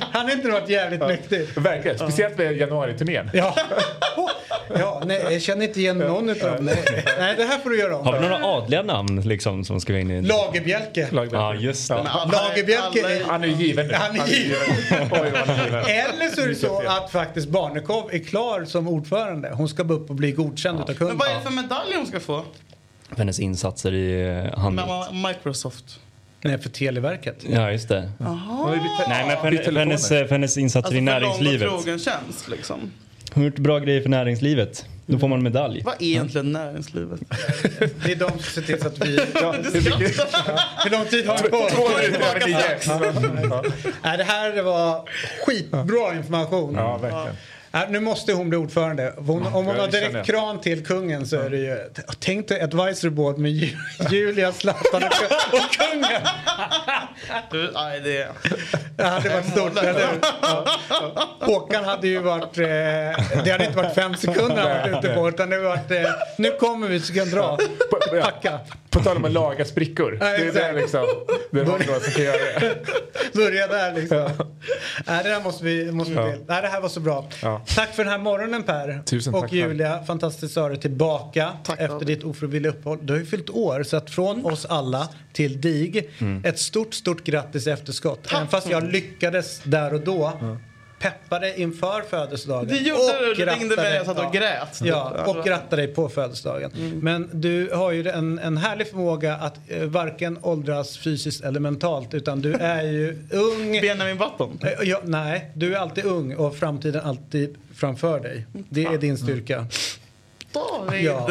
Han 0.00 0.28
är 0.28 0.32
inte 0.32 0.48
varit 0.48 0.68
jävligt 0.68 1.00
mäktig. 1.00 1.46
Verkligen, 1.56 1.98
speciellt 1.98 2.38
med 2.38 2.56
januari-turnén. 2.56 3.30
Ja. 3.32 3.54
ja, 4.74 5.02
nej, 5.06 5.26
jag 5.30 5.42
känner 5.42 5.64
inte 5.66 5.80
igen 5.80 5.98
någon 5.98 6.28
utav 6.28 6.56
dem. 6.56 6.64
Nej. 6.64 7.04
nej, 7.18 7.34
det 7.36 7.44
här 7.44 7.58
får 7.58 7.70
du 7.70 7.78
göra 7.78 7.94
Har 7.94 8.12
vi 8.12 8.18
om. 8.18 8.22
några 8.30 8.44
adliga 8.44 8.82
namn 8.82 9.20
liksom 9.20 9.64
som 9.64 9.80
ska 9.80 9.98
in 9.98 10.10
i... 10.10 10.22
Lagerbjälke. 10.22 11.08
Ja, 11.32 11.54
just 11.54 11.88
det. 11.88 11.94
Lagerbjälke 12.32 13.00
är... 13.00 13.24
Han 13.24 13.44
är 13.44 13.48
given 13.48 13.86
nu. 13.86 13.94
Han 13.94 14.20
är 14.20 14.26
given. 14.26 14.58
Eller 15.86 16.34
så 16.34 16.40
är 16.40 16.48
det 16.48 16.54
så 16.54 16.82
att 16.86 17.10
faktiskt 17.10 17.48
Barnekow 17.48 18.08
är 18.14 18.18
klar 18.18 18.64
som 18.64 18.88
ordförande. 18.88 19.50
Hon 19.54 19.68
ska 19.68 19.82
upp 19.82 20.10
och 20.10 20.16
bli 20.16 20.32
godkänd 20.32 20.78
utav 20.78 20.88
Men 20.88 20.96
kungen. 20.96 21.18
vad 21.18 21.28
är 21.30 21.34
det 21.34 21.40
för 21.40 21.50
medalj 21.50 21.94
hon 21.96 22.06
ska 22.06 22.20
få? 22.20 22.44
För 23.08 23.16
hennes 23.16 23.40
insatser 23.40 23.92
i 23.94 24.28
eh, 24.52 24.58
handel. 24.58 24.84
Microsoft. 25.28 26.00
Nej, 26.42 26.58
för 26.58 26.68
Televerket. 26.68 27.36
Ja, 27.48 27.70
just 27.72 27.88
det. 27.88 28.10
Jaha. 28.18 28.78
Nej, 29.08 29.26
men 29.26 29.36
för, 29.36 29.62
för, 29.64 29.72
hennes, 29.72 30.08
för 30.08 30.28
hennes 30.28 30.58
insatser 30.58 30.78
Alltså 30.86 30.94
i 30.94 31.06
för 31.06 31.20
lång 31.20 31.30
och 31.30 31.42
näringslivet. 31.42 31.68
trogen 31.68 31.98
tjänst 31.98 32.48
liksom. 32.48 32.92
Hon 33.36 33.42
har 33.44 33.50
gjort 33.50 33.58
bra 33.58 33.78
grejer 33.78 34.00
för 34.02 34.08
näringslivet. 34.08 34.84
Då 35.06 35.18
får 35.18 35.28
man 35.28 35.42
medalj. 35.42 35.82
Vad 35.84 35.94
är 35.94 36.02
egentligen 36.06 36.52
näringslivet? 36.52 37.20
Det 38.04 38.12
är 38.12 38.16
de 38.16 38.30
som 38.30 38.38
ser 38.42 38.62
till 38.62 38.80
så 38.80 38.86
att 38.86 39.06
vi... 39.06 39.16
Ja, 39.34 39.54
det 39.72 39.78
är 39.78 39.98
mycket. 39.98 40.20
Hur 40.84 40.90
lång 40.90 41.04
tid 41.04 41.26
har 41.26 41.42
vi 41.42 41.48
på 41.48 41.56
oss? 41.56 41.72
Två 41.72 41.88
minuter 41.88 42.20
över 43.06 43.20
nio. 43.20 43.72
Nej, 44.02 44.18
det 44.18 44.24
här 44.24 44.62
var 44.62 45.08
skitbra 45.46 46.16
information. 46.16 46.74
Ja, 46.74 46.96
verkligen. 46.96 47.36
Nej, 47.76 47.86
nu 47.90 48.00
måste 48.00 48.32
hon 48.32 48.48
bli 48.48 48.58
ordförande. 48.58 49.12
Hon, 49.16 49.46
om 49.46 49.52
hon 49.52 49.66
Ja, 49.76 49.80
har 49.80 49.88
direkt 49.88 50.26
kran 50.26 50.60
till 50.60 50.84
kungen 50.86 51.26
så 51.26 51.36
är 51.40 51.50
det 51.50 51.56
ju... 51.56 51.78
Tänk 52.20 52.48
dig 52.48 52.60
advisory 52.60 53.10
board 53.10 53.38
med 53.38 53.50
Ju- 53.50 53.76
Julia, 54.10 54.52
Zlatan 54.52 55.02
och, 55.04 55.60
kungen. 55.78 56.20
Du, 57.50 57.70
nej, 57.74 58.00
det... 58.00 58.28
Det 58.96 59.04
hade 59.04 59.28
varit 59.28 59.48
stort, 59.50 59.78
eller? 59.82 60.08
Ja. 60.42 60.64
Håkan 61.40 61.84
hade 61.84 62.08
ju 62.08 62.18
varit... 62.18 62.58
Eh, 62.58 62.64
det 63.44 63.50
hade 63.50 63.64
inte 63.64 63.76
varit 63.76 63.94
fem 63.94 64.14
sekunder 64.14 64.56
han 64.56 64.90
varit 64.92 65.04
ute 65.04 65.14
på 65.14 65.28
utan 65.28 65.50
det 65.50 65.56
hade 65.56 65.68
varit... 65.68 65.90
Eh, 65.90 66.10
nu 66.38 66.50
kommer 66.50 66.88
vi 66.88 67.00
så 67.00 67.14
kan 67.14 67.30
dra. 67.30 67.58
Packa. 68.22 68.58
På 68.90 69.00
tal 69.02 69.16
om 69.16 69.24
att 69.24 69.32
laga 69.32 69.64
sprickor. 69.64 70.18
Ja, 70.20 70.26
Det 70.26 70.36
är 70.36 70.52
det 70.52 70.72
liksom. 70.80 71.06
Det 71.50 71.60
är 71.60 71.64
någon 71.64 71.82
som 71.84 72.12
kan 72.12 72.24
göra 72.24 72.36
det. 72.60 72.76
Börja 73.32 73.66
där 73.66 73.92
liksom. 73.92 74.30
Nej, 75.06 75.24
det 75.24 75.30
här 75.30 75.40
måste 75.40 75.64
vi, 75.64 75.92
måste 75.92 76.12
vi 76.12 76.18
Ja. 76.18 76.30
till. 76.32 76.44
Nej, 76.48 76.62
det 76.62 76.68
här 76.68 76.80
var 76.80 76.88
så 76.88 77.00
bra. 77.00 77.24
Ja. 77.42 77.62
Tack 77.74 77.94
för 77.94 78.04
den 78.04 78.12
här 78.12 78.18
morgonen 78.18 78.62
Per. 78.62 79.02
Tusen 79.06 79.34
och 79.34 79.40
tack. 79.40 79.52
Julia, 79.52 80.04
fantastiskt 80.04 80.56
att 80.56 80.62
ha 80.62 80.68
dig 80.68 80.80
tillbaka 80.80 81.52
efter 81.78 82.04
ditt 82.04 82.24
ofrivilliga 82.24 82.72
uppehåll. 82.72 82.98
Du 83.02 83.12
har 83.12 83.20
ju 83.20 83.26
fyllt 83.26 83.50
år 83.50 83.82
så 83.82 83.96
att 83.96 84.10
från 84.10 84.44
oss 84.46 84.64
alla 84.66 85.08
till 85.32 85.60
dig, 85.60 86.10
Mm. 86.18 86.44
ett 86.44 86.58
stort, 86.58 86.94
stort 86.94 87.24
grattis 87.24 87.66
i 87.66 87.70
efterskott. 87.70 88.32
Även 88.32 88.48
fast 88.48 88.70
jag 88.70 88.84
lyckades 88.92 89.60
där 89.64 89.94
och 89.94 90.00
då 90.00 90.30
peppa 90.30 90.56
dig 91.40 91.54
inför 91.56 92.02
födelsedagen. 92.10 92.68
Det 92.68 92.76
gjorde 92.76 93.00
Och 93.00 93.36
du, 93.36 93.44
du 93.44 93.50
ringde 93.50 93.76
mig 93.76 94.00
och 94.00 94.06
satt 94.06 94.18
och 94.18 94.32
grät. 94.32 94.80
Ja, 94.82 95.24
och 95.26 95.44
gratta 95.44 95.76
dig 95.76 95.86
på 95.86 96.08
födelsedagen. 96.08 96.72
Mm. 96.76 96.98
Men 96.98 97.30
du 97.32 97.70
har 97.74 97.92
ju 97.92 98.08
en, 98.08 98.38
en 98.38 98.56
härlig 98.56 98.90
förmåga 98.90 99.34
att 99.34 99.58
eh, 99.68 99.82
varken 99.82 100.38
åldras 100.42 100.98
fysiskt 100.98 101.44
eller 101.44 101.60
mentalt 101.60 102.14
utan 102.14 102.40
du 102.40 102.54
är 102.54 102.82
ju 102.82 103.18
ung. 103.30 103.72
Benjamin 103.80 104.18
Button? 104.18 104.58
Eh, 104.62 104.88
Ja, 104.88 105.00
nej, 105.04 105.50
du 105.54 105.74
är 105.74 105.78
alltid 105.78 106.04
ung 106.04 106.36
och 106.36 106.56
framtiden 106.56 107.00
alltid 107.04 107.56
framför 107.74 108.20
dig. 108.20 108.46
Det 108.52 108.84
är 108.84 108.98
din 108.98 109.18
styrka. 109.18 109.66
David! 110.52 111.04
Ja. 111.04 111.28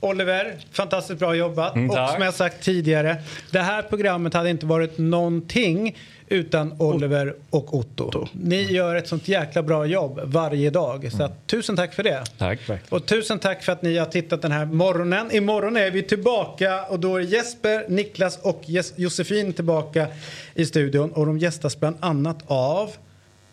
Oliver, 0.00 0.54
fantastiskt 0.72 1.18
bra 1.18 1.34
jobbat. 1.34 1.74
Mm, 1.74 1.90
och 1.90 2.10
som 2.10 2.22
jag 2.22 2.34
sagt 2.34 2.64
tidigare, 2.64 3.16
det 3.50 3.58
här 3.58 3.82
programmet 3.82 4.34
hade 4.34 4.50
inte 4.50 4.66
varit 4.66 4.98
någonting 4.98 5.96
utan 6.28 6.74
Oliver 6.78 7.34
och 7.50 7.74
Otto. 7.74 8.26
Ni 8.32 8.62
gör 8.62 8.94
ett 8.94 9.08
sånt 9.08 9.28
jäkla 9.28 9.62
bra 9.62 9.86
jobb 9.86 10.20
varje 10.24 10.70
dag. 10.70 11.12
Så 11.12 11.22
att, 11.22 11.46
tusen 11.46 11.76
tack 11.76 11.94
för 11.94 12.02
det. 12.02 12.24
Tack. 12.38 12.60
Och 12.88 13.06
tusen 13.06 13.38
tack 13.38 13.62
för 13.62 13.72
att 13.72 13.82
ni 13.82 13.98
har 13.98 14.06
tittat 14.06 14.42
den 14.42 14.52
här 14.52 14.64
morgonen. 14.64 15.30
Imorgon 15.32 15.76
är 15.76 15.90
vi 15.90 16.02
tillbaka 16.02 16.84
och 16.84 17.00
då 17.00 17.16
är 17.16 17.20
Jesper, 17.20 17.84
Niklas 17.88 18.38
och 18.42 18.62
Josefin 18.96 19.52
tillbaka 19.52 20.06
i 20.54 20.66
studion. 20.66 21.12
Och 21.12 21.26
de 21.26 21.38
gästas 21.38 21.80
bland 21.80 21.96
annat 22.00 22.38
av 22.46 22.90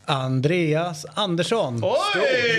Andreas 0.06 1.06
Andersson. 1.14 1.84
Oj! 1.84 1.92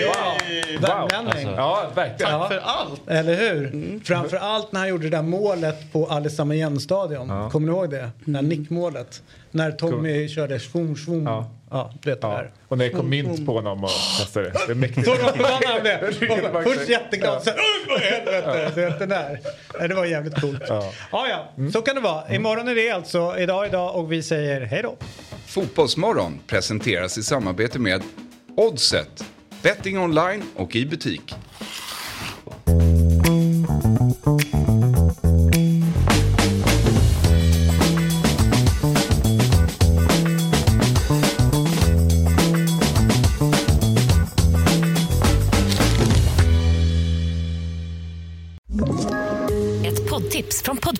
Ja, 0.00 0.36
värmlänning. 0.80 1.54
Ja, 1.56 1.90
verkligen. 1.94 2.32
Ja. 2.32 2.48
För 2.48 2.58
allt! 2.64 3.08
Eller 3.08 3.34
hur? 3.34 4.00
Framför 4.04 4.36
allt 4.36 4.72
när 4.72 4.80
han 4.80 4.88
gjorde 4.88 5.04
det 5.04 5.16
där 5.16 5.22
målet 5.22 5.92
på 5.92 6.06
Alessandro 6.06 6.80
stadion 6.80 7.50
Kommer 7.50 7.66
ni 7.66 7.78
ihåg 7.78 7.90
det? 7.90 8.10
Det 8.24 8.32
där 8.32 8.42
nickmålet. 8.42 9.22
När 9.54 9.72
Tommy 9.72 10.28
körde 10.28 10.60
svung, 10.60 10.96
svung. 10.96 11.24
Ja. 11.24 11.50
Ja. 11.70 11.92
du 12.02 12.10
vet 12.10 12.20
det 12.20 12.26
Ja. 12.26 12.34
där. 12.36 12.50
Och 12.68 12.78
när 12.78 12.84
det 12.84 12.90
kom 12.90 13.08
mint 13.10 13.46
på 13.46 13.52
honom 13.52 13.84
och 13.84 13.90
testade 14.18 14.46
det. 14.50 14.58
Det 14.66 14.72
är 14.72 14.74
mäktigt. 14.74 15.06
Det. 15.06 16.50
Ja. 16.52 16.62
Först 16.62 16.88
jätteglad, 16.88 17.42
sen 17.42 17.54
vad 17.88 18.00
i 18.00 18.04
helvete. 18.04 18.94
Den 18.98 19.08
där. 19.08 19.40
Det 19.88 19.94
var 19.94 20.04
jävligt 20.04 20.40
coolt. 20.40 20.62
Ja, 20.68 20.92
ja, 21.12 21.48
så 21.72 21.82
kan 21.82 21.94
det 21.94 22.00
vara. 22.00 22.34
Imorgon 22.34 22.68
är 22.68 22.74
det 22.74 22.90
alltså 22.90 23.34
idag, 23.38 23.66
idag 23.66 23.96
och 23.96 24.12
vi 24.12 24.22
säger 24.22 24.60
hej 24.60 24.82
då. 24.82 24.96
Fotbollsmorgon 25.46 26.40
presenteras 26.46 27.18
i 27.18 27.22
samarbete 27.22 27.78
med 27.78 28.02
Oddset, 28.56 29.24
betting 29.62 29.98
online 29.98 30.42
och 30.56 30.76
i 30.76 30.86
butik. 30.86 31.34